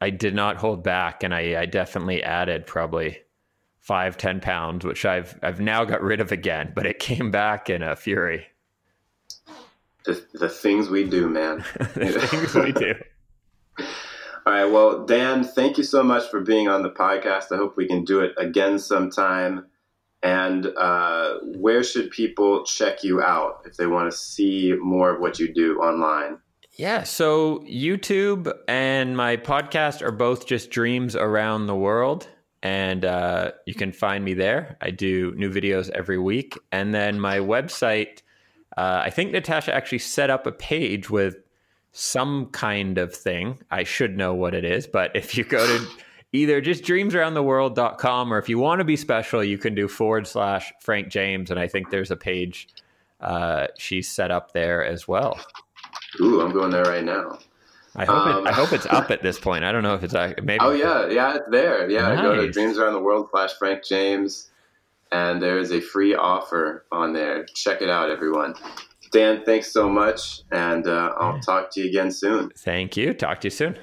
I 0.00 0.10
did 0.10 0.34
not 0.34 0.56
hold 0.56 0.82
back, 0.82 1.22
and 1.22 1.32
I, 1.32 1.60
I 1.60 1.66
definitely 1.66 2.22
added 2.22 2.66
probably 2.66 3.20
five, 3.78 4.16
ten 4.16 4.40
pounds, 4.40 4.84
which 4.84 5.04
I've 5.04 5.38
I've 5.40 5.60
now 5.60 5.84
got 5.84 6.02
rid 6.02 6.20
of 6.20 6.32
again. 6.32 6.72
But 6.74 6.84
it 6.84 6.98
came 6.98 7.30
back 7.30 7.70
in 7.70 7.82
a 7.82 7.94
fury 7.94 8.49
the, 10.04 10.24
the 10.34 10.48
things 10.48 10.88
we 10.88 11.04
do, 11.04 11.28
man. 11.28 11.64
the 11.78 12.26
things 12.30 12.54
we 12.54 12.72
do. 12.72 12.94
All 14.46 14.54
right. 14.54 14.64
Well, 14.64 15.04
Dan, 15.04 15.44
thank 15.44 15.76
you 15.76 15.84
so 15.84 16.02
much 16.02 16.28
for 16.30 16.40
being 16.40 16.68
on 16.68 16.82
the 16.82 16.90
podcast. 16.90 17.52
I 17.52 17.56
hope 17.56 17.76
we 17.76 17.86
can 17.86 18.04
do 18.04 18.20
it 18.20 18.32
again 18.38 18.78
sometime. 18.78 19.66
And 20.22 20.66
uh, 20.66 21.38
where 21.56 21.82
should 21.82 22.10
people 22.10 22.64
check 22.64 23.02
you 23.04 23.20
out 23.22 23.62
if 23.66 23.76
they 23.76 23.86
want 23.86 24.10
to 24.10 24.16
see 24.16 24.74
more 24.80 25.14
of 25.14 25.20
what 25.20 25.38
you 25.38 25.52
do 25.52 25.78
online? 25.78 26.38
Yeah, 26.72 27.02
so 27.02 27.60
YouTube 27.60 28.52
and 28.68 29.16
my 29.16 29.36
podcast 29.36 30.02
are 30.02 30.12
both 30.12 30.46
just 30.46 30.70
Dreams 30.70 31.16
Around 31.16 31.66
the 31.66 31.74
World. 31.74 32.28
And 32.62 33.04
uh, 33.04 33.52
you 33.66 33.74
can 33.74 33.92
find 33.92 34.24
me 34.24 34.34
there. 34.34 34.76
I 34.80 34.90
do 34.90 35.32
new 35.36 35.50
videos 35.50 35.90
every 35.90 36.18
week. 36.18 36.58
And 36.72 36.94
then 36.94 37.20
my 37.20 37.38
website, 37.38 38.22
uh, 38.76 39.02
I 39.04 39.10
think 39.10 39.32
Natasha 39.32 39.74
actually 39.74 39.98
set 39.98 40.30
up 40.30 40.46
a 40.46 40.52
page 40.52 41.10
with 41.10 41.36
some 41.92 42.46
kind 42.46 42.98
of 42.98 43.14
thing. 43.14 43.58
I 43.70 43.84
should 43.84 44.16
know 44.16 44.34
what 44.34 44.54
it 44.54 44.64
is, 44.64 44.86
but 44.86 45.14
if 45.14 45.36
you 45.36 45.44
go 45.44 45.66
to 45.66 45.86
either 46.32 46.60
just 46.60 46.84
dreamsaroundtheworld.com 46.84 48.32
or 48.32 48.38
if 48.38 48.48
you 48.48 48.58
want 48.58 48.78
to 48.80 48.84
be 48.84 48.96
special, 48.96 49.42
you 49.42 49.58
can 49.58 49.74
do 49.74 49.88
forward 49.88 50.26
slash 50.26 50.72
Frank 50.80 51.08
James. 51.08 51.50
And 51.50 51.58
I 51.58 51.66
think 51.66 51.90
there's 51.90 52.10
a 52.10 52.16
page 52.16 52.68
uh, 53.20 53.66
she's 53.78 54.08
set 54.08 54.30
up 54.30 54.52
there 54.52 54.84
as 54.84 55.08
well. 55.08 55.38
Ooh, 56.20 56.40
I'm 56.40 56.52
going 56.52 56.70
there 56.70 56.84
right 56.84 57.04
now. 57.04 57.38
I 57.96 58.04
hope 58.04 58.26
um, 58.26 58.46
it, 58.46 58.50
I 58.50 58.52
hope 58.52 58.72
it's 58.72 58.86
up 58.86 59.10
at 59.10 59.22
this 59.22 59.38
point. 59.38 59.64
I 59.64 59.72
don't 59.72 59.82
know 59.82 59.94
if 59.94 60.04
it's 60.04 60.14
maybe. 60.42 60.58
Oh 60.60 60.72
yeah, 60.72 61.08
yeah, 61.08 61.36
it's 61.36 61.50
there. 61.50 61.90
Yeah, 61.90 62.14
nice. 62.14 62.22
go 62.22 62.34
to 62.34 62.50
Dreams 62.50 62.78
Around 62.78 62.92
the 62.92 63.00
World 63.00 63.28
slash 63.32 63.52
Frank 63.54 63.84
James, 63.84 64.49
and 65.12 65.42
there 65.42 65.58
is 65.58 65.72
a 65.72 65.80
free 65.80 66.14
offer 66.14 66.86
on 66.92 67.12
there. 67.12 67.44
Check 67.54 67.82
it 67.82 67.90
out, 67.90 68.10
everyone. 68.10 68.54
Dan, 69.12 69.42
thanks 69.44 69.72
so 69.72 69.88
much, 69.88 70.42
and 70.52 70.86
uh, 70.86 71.12
I'll 71.18 71.40
talk 71.40 71.70
to 71.72 71.80
you 71.80 71.88
again 71.88 72.12
soon. 72.12 72.50
Thank 72.56 72.96
you. 72.96 73.12
Talk 73.12 73.40
to 73.40 73.46
you 73.46 73.50
soon. 73.50 73.76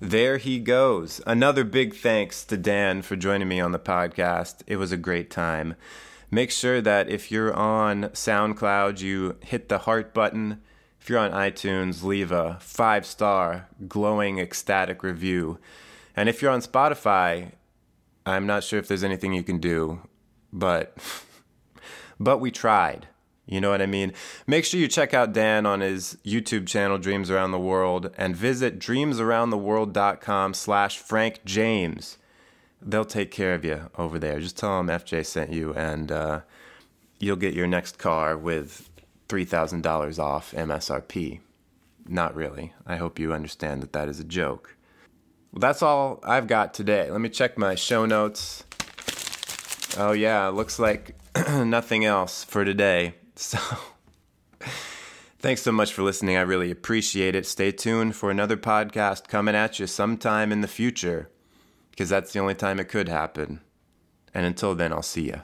There 0.00 0.38
he 0.38 0.58
goes. 0.58 1.20
Another 1.26 1.64
big 1.64 1.94
thanks 1.94 2.44
to 2.46 2.56
Dan 2.56 3.02
for 3.02 3.16
joining 3.16 3.48
me 3.48 3.60
on 3.60 3.72
the 3.72 3.78
podcast. 3.78 4.62
It 4.66 4.76
was 4.76 4.92
a 4.92 4.96
great 4.96 5.30
time. 5.30 5.74
Make 6.30 6.50
sure 6.50 6.80
that 6.80 7.08
if 7.08 7.30
you're 7.30 7.54
on 7.54 8.04
SoundCloud, 8.04 9.00
you 9.00 9.36
hit 9.42 9.68
the 9.68 9.78
heart 9.78 10.12
button. 10.12 10.60
If 11.00 11.08
you're 11.08 11.18
on 11.18 11.30
iTunes, 11.32 12.02
leave 12.02 12.32
a 12.32 12.58
five 12.60 13.06
star, 13.06 13.68
glowing, 13.86 14.38
ecstatic 14.38 15.02
review. 15.02 15.58
And 16.16 16.28
if 16.28 16.42
you're 16.42 16.50
on 16.50 16.62
Spotify, 16.62 17.52
I'm 18.26 18.46
not 18.46 18.64
sure 18.64 18.78
if 18.78 18.88
there's 18.88 19.04
anything 19.04 19.32
you 19.32 19.44
can 19.44 19.58
do, 19.58 20.00
but 20.52 20.96
but 22.18 22.38
we 22.38 22.50
tried. 22.50 23.08
You 23.46 23.60
know 23.60 23.70
what 23.70 23.80
I 23.80 23.86
mean? 23.86 24.12
Make 24.48 24.64
sure 24.64 24.80
you 24.80 24.88
check 24.88 25.14
out 25.14 25.32
Dan 25.32 25.66
on 25.66 25.80
his 25.80 26.18
YouTube 26.24 26.66
channel, 26.66 26.98
Dreams 26.98 27.30
Around 27.30 27.52
the 27.52 27.60
World, 27.60 28.10
and 28.18 28.34
visit 28.34 28.80
dreamsaroundtheworld.com 28.80 30.54
slash 30.54 30.98
Frank 30.98 31.44
James. 31.44 32.18
They'll 32.82 33.04
take 33.04 33.30
care 33.30 33.54
of 33.54 33.64
you 33.64 33.88
over 33.96 34.18
there. 34.18 34.40
Just 34.40 34.58
tell 34.58 34.82
them 34.82 34.88
FJ 34.88 35.26
sent 35.26 35.52
you, 35.52 35.72
and 35.74 36.10
uh, 36.10 36.40
you'll 37.20 37.36
get 37.36 37.54
your 37.54 37.68
next 37.68 37.98
car 37.98 38.36
with 38.36 38.90
$3,000 39.28 40.18
off 40.18 40.52
MSRP. 40.52 41.40
Not 42.08 42.34
really. 42.34 42.72
I 42.84 42.96
hope 42.96 43.18
you 43.18 43.32
understand 43.32 43.82
that 43.82 43.92
that 43.92 44.08
is 44.08 44.18
a 44.18 44.24
joke. 44.24 44.76
Well, 45.52 45.60
that's 45.60 45.82
all 45.82 46.20
I've 46.24 46.46
got 46.48 46.74
today. 46.74 47.10
Let 47.10 47.20
me 47.20 47.28
check 47.28 47.56
my 47.56 47.76
show 47.76 48.06
notes. 48.06 48.64
Oh, 49.98 50.12
yeah, 50.12 50.48
looks 50.48 50.78
like 50.78 51.16
nothing 51.50 52.04
else 52.04 52.44
for 52.44 52.64
today. 52.64 53.14
So, 53.38 53.58
thanks 55.40 55.60
so 55.60 55.70
much 55.70 55.92
for 55.92 56.02
listening. 56.02 56.38
I 56.38 56.40
really 56.40 56.70
appreciate 56.70 57.34
it. 57.34 57.44
Stay 57.46 57.70
tuned 57.70 58.16
for 58.16 58.30
another 58.30 58.56
podcast 58.56 59.28
coming 59.28 59.54
at 59.54 59.78
you 59.78 59.86
sometime 59.86 60.52
in 60.52 60.62
the 60.62 60.66
future, 60.68 61.28
because 61.90 62.08
that's 62.08 62.32
the 62.32 62.38
only 62.38 62.54
time 62.54 62.80
it 62.80 62.88
could 62.88 63.10
happen. 63.10 63.60
And 64.32 64.46
until 64.46 64.74
then, 64.74 64.90
I'll 64.90 65.02
see 65.02 65.26
you. 65.26 65.42